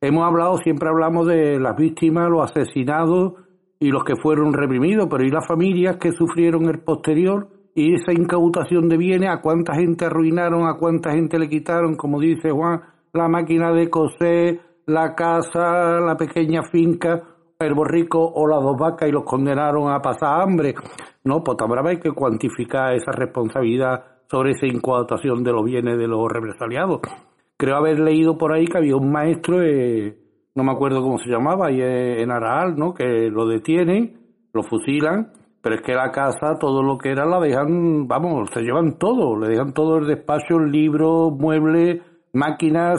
Hemos 0.00 0.24
hablado, 0.24 0.56
siempre 0.58 0.88
hablamos 0.88 1.26
de 1.26 1.60
las 1.60 1.76
víctimas, 1.76 2.28
los 2.28 2.50
asesinados 2.50 3.34
y 3.78 3.90
los 3.90 4.04
que 4.04 4.16
fueron 4.16 4.52
reprimidos, 4.52 5.08
pero 5.10 5.24
¿y 5.24 5.30
las 5.30 5.46
familias 5.46 5.96
que 5.96 6.12
sufrieron 6.12 6.68
el 6.68 6.80
posterior? 6.80 7.48
Y 7.74 7.94
esa 7.94 8.12
incautación 8.12 8.88
de 8.88 8.96
bienes, 8.96 9.30
¿a 9.30 9.40
cuánta 9.40 9.74
gente 9.74 10.04
arruinaron? 10.04 10.68
¿A 10.68 10.74
cuánta 10.74 11.12
gente 11.12 11.38
le 11.38 11.48
quitaron? 11.48 11.96
Como 11.96 12.20
dice 12.20 12.50
Juan, 12.50 12.80
la 13.12 13.28
máquina 13.28 13.72
de 13.72 13.88
coser, 13.88 14.60
la 14.86 15.14
casa, 15.14 16.00
la 16.00 16.16
pequeña 16.16 16.62
finca, 16.62 17.22
el 17.64 17.74
borrico 17.74 18.20
o 18.20 18.46
las 18.46 18.62
dos 18.62 18.76
vacas 18.76 19.08
y 19.08 19.12
los 19.12 19.24
condenaron 19.24 19.90
a 19.92 20.00
pasar 20.00 20.40
hambre. 20.40 20.74
No, 21.24 21.42
pues 21.42 21.56
también 21.56 21.86
hay 21.86 22.00
que 22.00 22.12
cuantificar 22.12 22.94
esa 22.94 23.12
responsabilidad 23.12 24.04
sobre 24.30 24.52
esa 24.52 24.66
incoatación 24.66 25.42
de 25.44 25.52
los 25.52 25.64
bienes 25.64 25.98
de 25.98 26.08
los 26.08 26.30
represaliados. 26.30 27.00
Creo 27.56 27.76
haber 27.76 28.00
leído 28.00 28.36
por 28.38 28.52
ahí 28.52 28.66
que 28.66 28.78
había 28.78 28.96
un 28.96 29.12
maestro, 29.12 29.62
eh, 29.62 30.16
no 30.54 30.64
me 30.64 30.72
acuerdo 30.72 31.02
cómo 31.02 31.18
se 31.18 31.30
llamaba, 31.30 31.68
ahí 31.68 31.80
en 31.80 32.30
Araal, 32.30 32.76
¿no? 32.76 32.94
que 32.94 33.30
lo 33.30 33.46
detienen, 33.46 34.18
lo 34.52 34.62
fusilan, 34.62 35.32
pero 35.62 35.76
es 35.76 35.82
que 35.82 35.94
la 35.94 36.10
casa, 36.10 36.58
todo 36.58 36.82
lo 36.82 36.98
que 36.98 37.10
era, 37.10 37.24
la 37.24 37.38
dejan, 37.38 38.08
vamos, 38.08 38.50
se 38.52 38.62
llevan 38.62 38.98
todo, 38.98 39.38
le 39.38 39.48
dejan 39.48 39.72
todo 39.72 39.98
el 39.98 40.06
despacho, 40.08 40.58
libros, 40.58 41.32
muebles, 41.38 42.02
máquinas, 42.32 42.98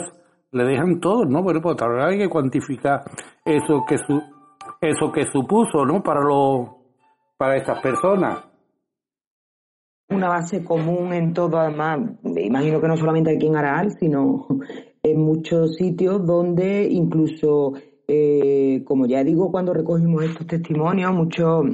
le 0.50 0.64
dejan 0.64 1.00
todo, 1.00 1.24
¿no? 1.26 1.42
Bueno, 1.42 1.60
pues 1.60 1.76
tal 1.76 2.00
hay 2.00 2.16
que 2.16 2.28
cuantificar 2.28 3.02
eso 3.44 3.84
que 3.86 3.98
su, 3.98 4.22
eso 4.84 5.10
que 5.12 5.26
supuso, 5.26 5.84
¿no? 5.84 6.02
Para 6.02 6.20
lo, 6.20 6.78
para 7.36 7.56
estas 7.56 7.80
personas. 7.80 8.44
Una 10.10 10.28
base 10.28 10.62
común 10.62 11.12
en 11.12 11.32
todo, 11.32 11.58
además, 11.58 12.00
me 12.22 12.42
imagino 12.42 12.80
que 12.80 12.88
no 12.88 12.96
solamente 12.96 13.34
aquí 13.34 13.46
en 13.46 13.56
Araal, 13.56 13.92
sino 13.98 14.46
en 15.02 15.20
muchos 15.20 15.76
sitios 15.76 16.24
donde 16.26 16.86
incluso, 16.90 17.72
eh, 18.06 18.82
como 18.84 19.06
ya 19.06 19.24
digo, 19.24 19.50
cuando 19.50 19.72
recogimos 19.72 20.24
estos 20.24 20.46
testimonios, 20.46 21.12
muchos, 21.12 21.66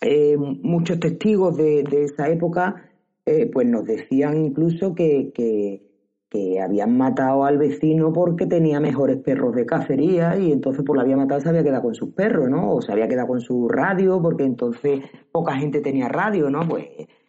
eh, 0.00 0.36
muchos 0.36 1.00
testigos 1.00 1.56
de, 1.56 1.82
de 1.82 2.04
esa 2.04 2.28
época, 2.28 2.90
eh, 3.24 3.50
pues 3.52 3.66
nos 3.66 3.84
decían 3.84 4.38
incluso 4.38 4.94
que 4.94 5.85
que 6.28 6.60
habían 6.60 6.96
matado 6.96 7.44
al 7.44 7.58
vecino 7.58 8.12
porque 8.12 8.46
tenía 8.46 8.80
mejores 8.80 9.18
perros 9.18 9.54
de 9.54 9.64
cacería 9.64 10.36
y 10.36 10.52
entonces 10.52 10.84
por 10.84 10.96
la 10.96 11.02
había 11.02 11.16
matado 11.16 11.40
se 11.40 11.48
había 11.48 11.62
quedado 11.62 11.82
con 11.82 11.94
sus 11.94 12.10
perros, 12.10 12.48
¿no? 12.50 12.74
O 12.74 12.82
se 12.82 12.92
había 12.92 13.08
quedado 13.08 13.28
con 13.28 13.40
su 13.40 13.68
radio 13.68 14.20
porque 14.20 14.44
entonces 14.44 15.00
poca 15.30 15.56
gente 15.56 15.80
tenía 15.80 16.08
radio, 16.08 16.50
¿no? 16.50 16.66
Pues 16.68 16.86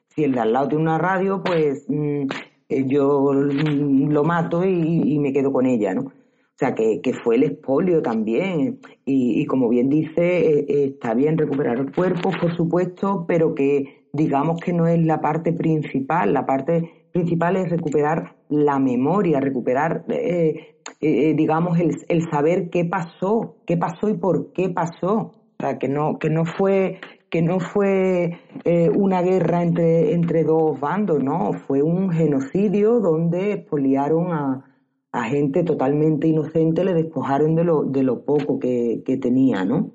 si 0.08 0.24
el 0.24 0.32
de 0.32 0.40
al 0.40 0.54
lado 0.54 0.70
tiene 0.70 0.84
una 0.84 0.98
radio, 0.98 1.44
pues 1.44 1.86
mm, 1.88 2.24
eh, 2.70 2.86
yo 2.88 3.34
lo 3.34 4.24
mato 4.24 4.66
y, 4.66 5.20
me 5.20 5.32
quedo 5.32 5.54
con 5.54 5.68
ella, 5.68 5.94
¿no? 5.94 6.02
O 6.02 6.60
sea, 6.60 6.74
que, 6.74 7.02
que 7.02 7.14
fue 7.14 7.36
el 7.36 7.44
expolio 7.44 8.02
también. 8.02 8.80
Y, 9.06 9.42
y 9.42 9.46
como 9.46 9.70
bien 9.70 9.90
dice, 9.90 10.40
eh, 10.40 10.66
eh, 10.68 10.86
está 10.96 11.14
bien 11.14 11.38
recuperar 11.38 11.78
el 11.78 11.94
cuerpo, 11.94 12.32
por 12.32 12.56
supuesto, 12.56 13.26
pero 13.28 13.54
que 13.54 14.08
digamos 14.12 14.60
que 14.60 14.74
no 14.74 14.88
es 14.88 15.00
la 15.06 15.22
parte 15.22 15.54
principal. 15.54 16.34
La 16.34 16.48
parte 16.48 17.08
principal 17.12 17.58
es 17.58 17.70
recuperar 17.70 18.37
la 18.50 18.80
memoria, 18.80 19.40
recuperar, 19.40 20.06
eh, 20.10 20.78
eh, 21.02 21.34
digamos, 21.36 21.80
el, 21.80 21.92
el, 22.08 22.30
saber 22.30 22.70
qué 22.70 22.86
pasó, 22.86 23.58
qué 23.66 23.78
pasó 23.78 24.10
y 24.10 24.16
por 24.16 24.52
qué 24.54 24.70
pasó. 24.70 25.16
O 25.16 25.56
sea, 25.60 25.78
que 25.78 25.88
no, 25.88 26.20
que 26.20 26.30
no 26.30 26.46
fue, 26.46 27.00
que 27.30 27.42
no 27.42 27.60
fue 27.60 28.40
eh, 28.64 28.90
una 28.90 29.22
guerra 29.22 29.64
entre, 29.64 30.14
entre 30.14 30.44
dos 30.44 30.80
bandos, 30.80 31.24
no, 31.24 31.52
fue 31.68 31.82
un 31.82 32.12
genocidio 32.12 33.00
donde 33.00 33.54
expoliaron 33.54 34.32
a, 34.32 34.66
a 35.12 35.24
gente 35.24 35.64
totalmente 35.64 36.28
inocente, 36.28 36.84
le 36.84 36.94
despojaron 36.94 37.56
de 37.56 37.64
lo, 37.64 37.84
de 37.84 38.04
lo 38.04 38.24
poco 38.24 38.60
que, 38.60 39.02
que 39.06 39.18
tenía, 39.18 39.66
¿no? 39.66 39.94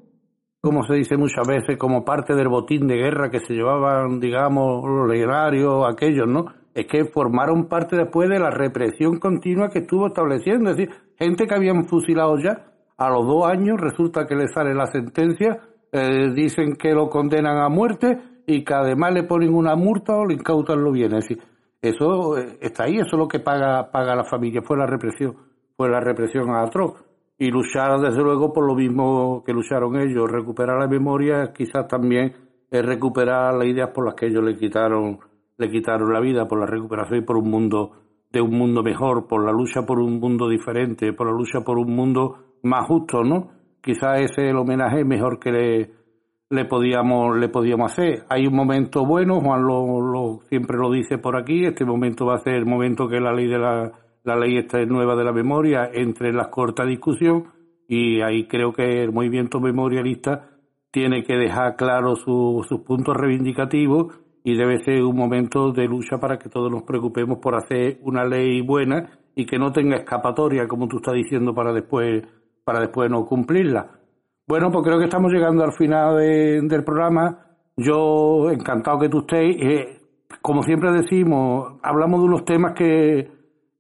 como 0.63 0.85
se 0.85 0.95
dice 0.95 1.17
muchas 1.17 1.47
veces, 1.47 1.77
como 1.77 2.05
parte 2.05 2.37
del 2.37 2.47
botín 2.47 2.87
de 2.87 2.95
guerra 2.95 3.31
que 3.31 3.41
se 3.41 3.53
llevaban, 3.53 4.21
digamos, 4.21 4.89
los 4.89 5.09
legionarios, 5.09 5.85
aquellos, 5.93 6.29
¿no? 6.29 6.45
Es 6.75 6.87
que 6.87 7.05
formaron 7.05 7.67
parte 7.67 7.97
después 7.97 8.29
de 8.29 8.39
la 8.39 8.51
represión 8.51 9.19
continua 9.19 9.69
que 9.69 9.81
estuvo 9.81 10.07
estableciendo. 10.07 10.71
Es 10.71 10.77
decir, 10.77 10.95
gente 11.19 11.47
que 11.47 11.55
habían 11.55 11.85
fusilado 11.85 12.39
ya, 12.39 12.73
a 12.97 13.11
los 13.11 13.27
dos 13.27 13.47
años 13.47 13.81
resulta 13.81 14.27
que 14.27 14.35
le 14.35 14.49
sale 14.49 14.75
la 14.75 14.87
sentencia, 14.87 15.61
eh, 15.91 16.31
dicen 16.35 16.77
que 16.77 16.93
lo 16.93 17.09
condenan 17.09 17.59
a 17.59 17.69
muerte 17.69 18.19
y 18.47 18.65
que 18.65 18.75
además 18.75 19.13
le 19.13 19.25
ponen 19.25 19.55
una 19.55 19.77
multa 19.77 20.17
o 20.17 20.27
le 20.27 20.35
incautan 20.35 20.83
los 20.83 20.93
bienes. 20.93 21.25
Es 21.25 21.29
decir, 21.29 21.45
eso 21.83 22.39
eh, 22.39 22.59
está 22.61 22.85
ahí, 22.85 22.97
eso 22.97 23.11
es 23.13 23.19
lo 23.19 23.29
que 23.29 23.41
paga, 23.41 23.91
paga 23.91 24.15
la 24.15 24.25
familia, 24.25 24.63
fue 24.63 24.77
la 24.77 24.87
represión, 24.87 25.37
fue 25.77 25.91
la 25.91 26.01
represión 26.01 26.55
atroz 26.55 26.95
y 27.39 27.51
luchar 27.51 27.99
desde 28.01 28.23
luego 28.23 28.53
por 28.53 28.65
lo 28.65 28.77
mismo 28.77 29.43
que 29.45 29.53
lucharon 29.53 29.97
ellos, 29.97 30.31
recuperar 30.31 30.79
la 30.79 30.87
memoria, 30.87 31.53
quizás 31.53 31.89
también 31.89 32.33
es 32.71 32.87
recuperar 32.87 33.55
las 33.55 33.67
ideas 33.67 33.91
por 33.91 34.07
las 34.07 34.15
que 34.15 34.27
ellos 34.27 34.45
le 34.45 34.55
quitaron, 34.55 35.19
le 35.59 35.71
quitaron 35.71 36.13
la 36.13 36.21
vida, 36.21 36.49
por 36.49 36.61
la 36.61 36.67
recuperación 36.67 37.21
y 37.21 37.23
por 37.23 37.37
un 37.37 37.51
mundo 37.51 37.93
de 38.31 38.41
un 38.41 38.57
mundo 38.57 38.83
mejor, 38.83 39.27
por 39.27 39.45
la 39.45 39.53
lucha 39.53 39.85
por 39.85 39.99
un 39.99 40.19
mundo 40.19 40.49
diferente, 40.49 41.13
por 41.13 41.27
la 41.27 41.33
lucha 41.33 41.61
por 41.61 41.79
un 41.79 41.95
mundo 41.95 42.57
más 42.63 42.87
justo, 42.87 43.23
¿no? 43.23 43.51
Quizás 43.81 44.21
ese 44.21 44.45
es 44.45 44.51
el 44.51 44.57
homenaje 44.57 45.05
mejor 45.05 45.39
que 45.39 45.53
le, 45.53 45.91
le 46.49 46.65
podíamos 46.65 47.37
le 47.37 47.49
podíamos 47.49 47.93
hacer. 47.93 48.25
Hay 48.29 48.47
un 48.47 48.55
momento 48.55 49.05
bueno, 49.05 49.41
Juan 49.41 49.63
lo, 49.63 50.01
lo, 50.01 50.41
siempre 50.49 50.79
lo 50.79 50.91
dice 50.91 51.19
por 51.19 51.37
aquí, 51.37 51.65
este 51.67 51.85
momento 51.85 52.27
va 52.27 52.37
a 52.37 52.39
ser 52.39 52.55
el 52.55 52.67
momento 52.67 53.09
que 53.09 53.21
la 53.21 53.33
ley 53.33 53.49
de 53.49 53.59
la 53.59 53.93
la 54.25 54.37
ley 54.37 54.57
esta 54.57 54.85
nueva 54.85 55.17
de 55.17 55.25
la 55.25 55.33
memoria 55.33 55.91
entre 55.93 56.29
en 56.29 56.37
la 56.37 56.51
corta 56.51 56.85
discusión 56.85 57.49
y 57.89 58.21
ahí 58.21 58.47
creo 58.47 58.73
que 58.73 59.03
el 59.03 59.13
movimiento 59.13 59.61
memorialista 59.61 60.51
tiene 60.91 61.25
que 61.25 61.35
dejar 61.35 61.77
claro 61.77 62.17
sus 62.17 62.81
puntos 62.87 63.17
reivindicativos 63.17 64.15
y 64.45 64.57
debe 64.57 64.83
ser 64.85 65.03
un 65.03 65.17
momento 65.17 65.73
de 65.73 65.87
lucha 65.87 66.19
para 66.19 66.39
que 66.39 66.49
todos 66.49 66.71
nos 66.71 66.83
preocupemos 66.83 67.39
por 67.39 67.55
hacer 67.55 67.99
una 68.03 68.25
ley 68.25 68.61
buena 68.61 69.11
y 69.35 69.47
que 69.47 69.59
no 69.59 69.73
tenga 69.73 69.97
escapatoria, 69.97 70.67
como 70.67 70.89
tú 70.89 70.97
estás 70.97 71.15
diciendo, 71.15 71.55
para 71.55 71.73
después, 71.73 72.23
para 72.65 72.81
después 72.81 73.11
no 73.11 73.25
cumplirla. 73.25 73.91
Bueno, 74.47 74.71
pues 74.71 74.85
creo 74.85 74.99
que 74.99 75.05
estamos 75.05 75.33
llegando 75.33 75.65
al 75.65 75.73
final 75.73 76.17
del 76.17 76.85
programa. 76.85 77.39
Yo, 77.77 78.51
encantado 78.51 78.99
que 78.99 79.09
tú 79.09 79.21
estés. 79.21 79.57
Eh, 79.61 79.99
como 80.41 80.63
siempre 80.63 80.91
decimos, 80.93 81.79
hablamos 81.83 82.21
de 82.21 82.27
unos 82.27 82.45
temas 82.45 82.73
que, 82.75 83.31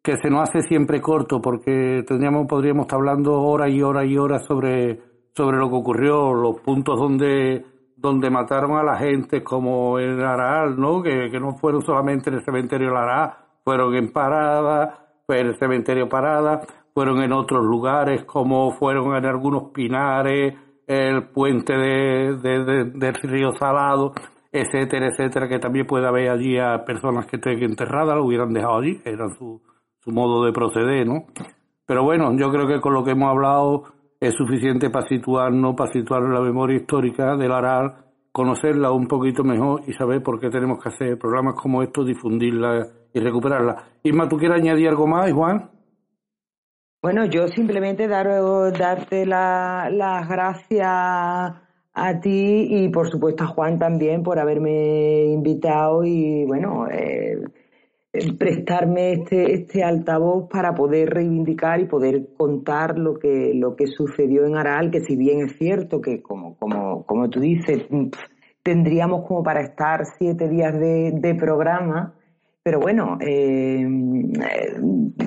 que 0.02 0.16
se 0.16 0.30
nos 0.30 0.48
hace 0.48 0.60
siempre 0.62 1.00
corto 1.00 1.40
porque 1.40 2.02
tendríamos, 2.06 2.46
podríamos 2.46 2.84
estar 2.84 2.98
hablando 2.98 3.40
horas 3.40 3.70
y 3.70 3.82
horas 3.82 4.04
y 4.06 4.16
horas 4.16 4.44
sobre, 4.46 5.00
sobre 5.34 5.58
lo 5.58 5.68
que 5.68 5.76
ocurrió, 5.76 6.32
los 6.34 6.60
puntos 6.60 6.98
donde, 6.98 7.64
donde 8.02 8.28
mataron 8.28 8.76
a 8.76 8.82
la 8.82 8.96
gente, 8.96 9.42
como 9.42 9.98
en 9.98 10.20
Araal, 10.20 10.78
¿no? 10.78 11.02
Que, 11.02 11.30
que 11.30 11.40
no 11.40 11.54
fueron 11.56 11.82
solamente 11.82 12.28
en 12.28 12.36
el 12.36 12.44
cementerio 12.44 12.90
de 12.90 13.30
fueron 13.64 13.94
en 13.94 14.12
Parada, 14.12 15.06
en 15.28 15.46
el 15.46 15.56
cementerio 15.56 16.08
Parada, 16.08 16.60
fueron 16.92 17.22
en 17.22 17.32
otros 17.32 17.64
lugares, 17.64 18.24
como 18.24 18.72
fueron 18.72 19.16
en 19.16 19.24
algunos 19.24 19.70
pinares, 19.70 20.54
el 20.86 21.28
puente 21.28 21.72
de, 21.72 22.36
de, 22.36 22.84
del 22.92 23.14
río 23.14 23.52
Salado, 23.52 24.12
etcétera, 24.50 25.06
etcétera, 25.06 25.48
que 25.48 25.58
también 25.58 25.86
puede 25.86 26.06
haber 26.06 26.28
allí 26.28 26.58
a 26.58 26.84
personas 26.84 27.24
que 27.26 27.36
estén 27.36 27.62
enterradas, 27.62 28.16
lo 28.16 28.26
hubieran 28.26 28.52
dejado 28.52 28.78
allí, 28.78 29.00
eran 29.04 29.30
su 29.38 29.62
su 30.02 30.10
modo 30.10 30.44
de 30.44 30.52
proceder, 30.52 31.06
¿no? 31.06 31.26
Pero 31.86 32.02
bueno, 32.02 32.36
yo 32.36 32.50
creo 32.50 32.66
que 32.66 32.80
con 32.80 32.92
lo 32.92 33.04
que 33.04 33.12
hemos 33.12 33.30
hablado 33.30 33.84
es 34.22 34.34
suficiente 34.34 34.88
para 34.88 35.08
situarnos, 35.08 35.74
para 35.74 35.92
situar 35.92 36.22
la 36.22 36.40
memoria 36.40 36.76
histórica 36.76 37.36
del 37.36 37.50
Aral, 37.50 37.92
conocerla 38.30 38.92
un 38.92 39.08
poquito 39.08 39.42
mejor 39.42 39.82
y 39.88 39.92
saber 39.94 40.22
por 40.22 40.38
qué 40.38 40.48
tenemos 40.48 40.80
que 40.80 40.90
hacer 40.90 41.18
programas 41.18 41.56
como 41.60 41.82
estos, 41.82 42.06
difundirla 42.06 42.86
y 43.12 43.18
recuperarla. 43.18 43.82
Isma, 44.04 44.28
¿tú 44.28 44.36
quieres 44.36 44.60
añadir 44.60 44.90
algo 44.90 45.08
más, 45.08 45.32
Juan? 45.32 45.70
Bueno, 47.02 47.24
yo 47.24 47.48
simplemente 47.48 48.06
dar, 48.06 48.28
darte 48.78 49.26
las 49.26 50.28
gracias 50.28 50.88
a 50.88 52.20
ti 52.22 52.68
y 52.70 52.88
por 52.90 53.10
supuesto 53.10 53.42
a 53.42 53.48
Juan 53.48 53.76
también 53.80 54.22
por 54.22 54.38
haberme 54.38 55.24
invitado 55.32 56.04
y 56.04 56.44
bueno, 56.44 56.86
eh, 56.88 57.42
prestarme 58.38 59.12
este, 59.12 59.54
este 59.54 59.82
altavoz 59.82 60.48
para 60.50 60.74
poder 60.74 61.10
reivindicar 61.10 61.80
y 61.80 61.86
poder 61.86 62.28
contar 62.36 62.98
lo 62.98 63.18
que, 63.18 63.52
lo 63.54 63.74
que 63.74 63.86
sucedió 63.86 64.44
en 64.44 64.56
Aral, 64.56 64.90
que 64.90 65.00
si 65.00 65.16
bien 65.16 65.40
es 65.40 65.56
cierto 65.56 66.02
que 66.02 66.20
como, 66.20 66.56
como, 66.58 67.06
como 67.06 67.30
tú 67.30 67.40
dices, 67.40 67.86
tendríamos 68.62 69.26
como 69.26 69.42
para 69.42 69.62
estar 69.62 70.04
siete 70.18 70.48
días 70.48 70.78
de, 70.78 71.36
programa, 71.40 72.14
pero 72.62 72.80
bueno, 72.80 73.16
eh, 73.20 73.84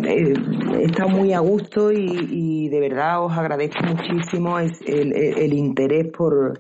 eh, 0.04 0.34
he 0.78 0.84
estado 0.84 1.10
muy 1.10 1.34
a 1.34 1.40
gusto 1.40 1.92
y, 1.92 2.70
de 2.70 2.80
verdad 2.80 3.26
os 3.26 3.36
agradezco 3.36 3.84
muchísimo 3.84 4.60
el 4.60 5.54
interés 5.54 6.12
por, 6.16 6.54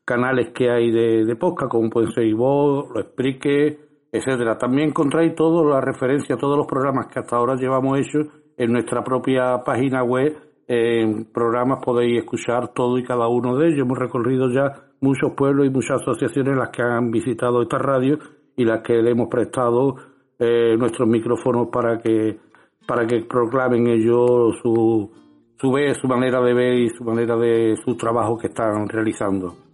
canales 0.05 0.51
que 0.53 0.69
hay 0.69 0.91
de, 0.91 1.25
de 1.25 1.35
podcast, 1.35 1.71
como 1.71 1.89
pueden 1.89 2.11
ser 2.11 2.31
vos, 2.35 2.85
lo 2.93 3.01
explique, 3.01 3.84
etcétera. 4.17 4.57
También 4.57 4.89
encontráis 4.89 5.35
todas 5.35 5.65
las 5.65 5.83
referencias, 5.83 6.39
todos 6.39 6.57
los 6.57 6.67
programas 6.67 7.07
que 7.07 7.19
hasta 7.19 7.35
ahora 7.35 7.55
llevamos 7.55 7.99
hechos 7.99 8.27
en 8.57 8.71
nuestra 8.71 9.03
propia 9.03 9.63
página 9.63 10.03
web. 10.03 10.35
En 10.67 11.25
programas 11.25 11.79
podéis 11.83 12.19
escuchar 12.19 12.69
todo 12.73 12.97
y 12.97 13.03
cada 13.03 13.27
uno 13.27 13.55
de 13.57 13.67
ellos. 13.67 13.81
Hemos 13.81 13.99
recorrido 13.99 14.49
ya 14.49 14.71
muchos 15.01 15.33
pueblos 15.35 15.67
y 15.67 15.69
muchas 15.69 16.01
asociaciones 16.01 16.57
las 16.57 16.69
que 16.69 16.81
han 16.81 17.11
visitado 17.11 17.61
esta 17.61 17.77
radio 17.77 18.17
y 18.55 18.65
las 18.65 18.81
que 18.81 18.93
le 19.01 19.11
hemos 19.11 19.27
prestado 19.27 19.95
eh, 20.39 20.75
nuestros 20.77 21.07
micrófonos 21.07 21.67
para 21.71 21.99
que 21.99 22.39
para 22.87 23.07
que 23.07 23.21
proclamen 23.21 23.87
ellos 23.87 24.59
su, 24.61 25.11
su, 25.57 25.73
su 26.01 26.07
manera 26.07 26.41
de 26.41 26.53
ver 26.53 26.73
y 26.75 26.89
su 26.89 27.03
manera 27.03 27.35
de 27.35 27.75
su 27.83 27.95
trabajo 27.95 28.37
que 28.37 28.47
están 28.47 28.87
realizando. 28.87 29.64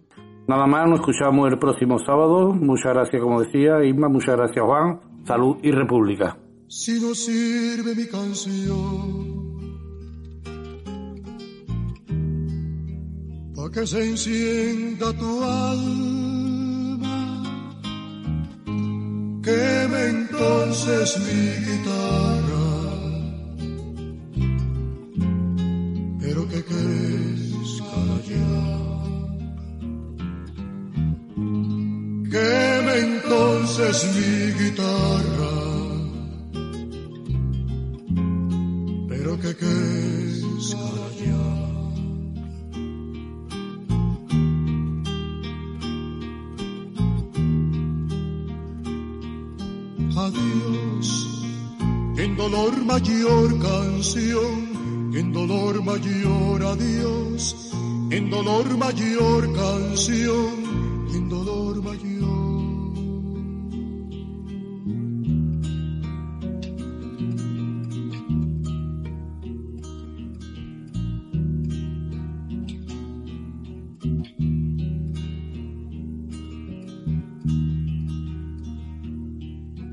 Nada 0.46 0.66
más, 0.66 0.88
nos 0.88 1.00
escuchamos 1.00 1.52
el 1.52 1.58
próximo 1.58 1.98
sábado. 1.98 2.52
Muchas 2.52 2.92
gracias, 2.94 3.22
como 3.22 3.40
decía 3.42 3.84
Isma, 3.84 4.08
muchas 4.08 4.36
gracias 4.36 4.64
Juan. 4.64 5.00
Salud 5.24 5.56
y 5.62 5.70
República. 5.70 6.36
Si 6.68 7.00
no 7.00 7.14
sirve 7.14 7.94
mi 7.94 8.06
canción, 8.06 9.42
para 13.54 13.70
que 13.70 13.86
se 13.86 14.08
encienda 14.08 15.12
tu 15.12 15.44
alma, 15.44 17.42
queme 19.44 20.06
entonces 20.08 21.18
mi 21.20 21.50
guitarra, 21.66 22.68
pero 26.20 26.48
que 26.48 26.64
crezca 26.64 27.94
ya 28.26 28.81
queme 32.32 32.94
entonces 32.98 33.94
mi 34.14 34.64
guitarra, 34.64 35.54
pero 39.10 39.38
que 39.38 39.54
crezca 39.62 40.92
ya. 41.20 41.44
Adiós, 50.24 51.08
en 52.16 52.36
dolor 52.36 52.74
mayor 52.92 53.48
canción, 53.60 55.12
en 55.14 55.32
dolor 55.34 55.84
mayor 55.84 56.62
adiós, 56.62 57.70
en 58.10 58.30
dolor 58.30 58.78
mayor 58.78 59.52
canción 59.52 60.91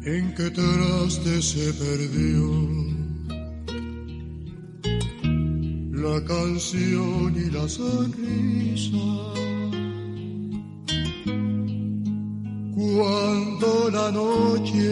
¿En 0.06 0.34
qué 0.36 0.50
traste 0.50 1.42
se 1.42 1.74
perdió? 1.74 2.90
la 6.02 6.24
canción 6.24 7.36
y 7.36 7.52
la 7.52 7.68
sonrisa. 7.68 9.49
la 14.00 14.12
noche 14.12 14.88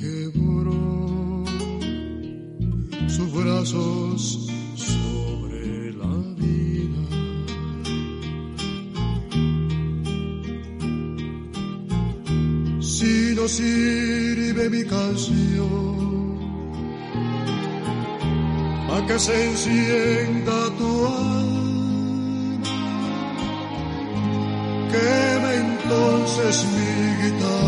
quebró 0.00 1.44
sus 3.14 3.28
brazos 3.32 4.20
sobre 4.74 5.92
la 6.02 6.14
vida. 6.42 7.02
Si 12.80 13.34
no 13.38 13.44
sirve 13.48 14.64
mi 14.76 14.84
canción, 14.84 15.96
a 18.94 19.06
que 19.06 19.18
se 19.26 19.36
encienda 19.50 20.58
tu 20.78 20.90
alma, 21.06 22.62
quema 24.92 25.50
entonces 25.64 26.54
mi 26.74 26.90
guitarra. 27.22 27.65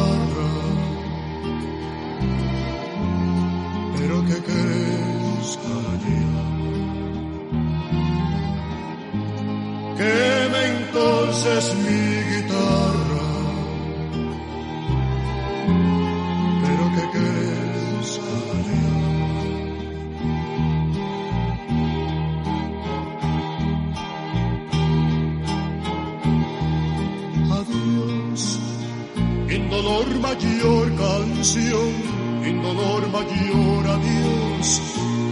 mayor 33.28 33.86
adiós, 33.86 34.82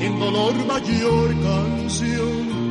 en 0.01 0.19
dolor 0.19 0.55
mayor 0.67 1.35
canción. 1.43 2.66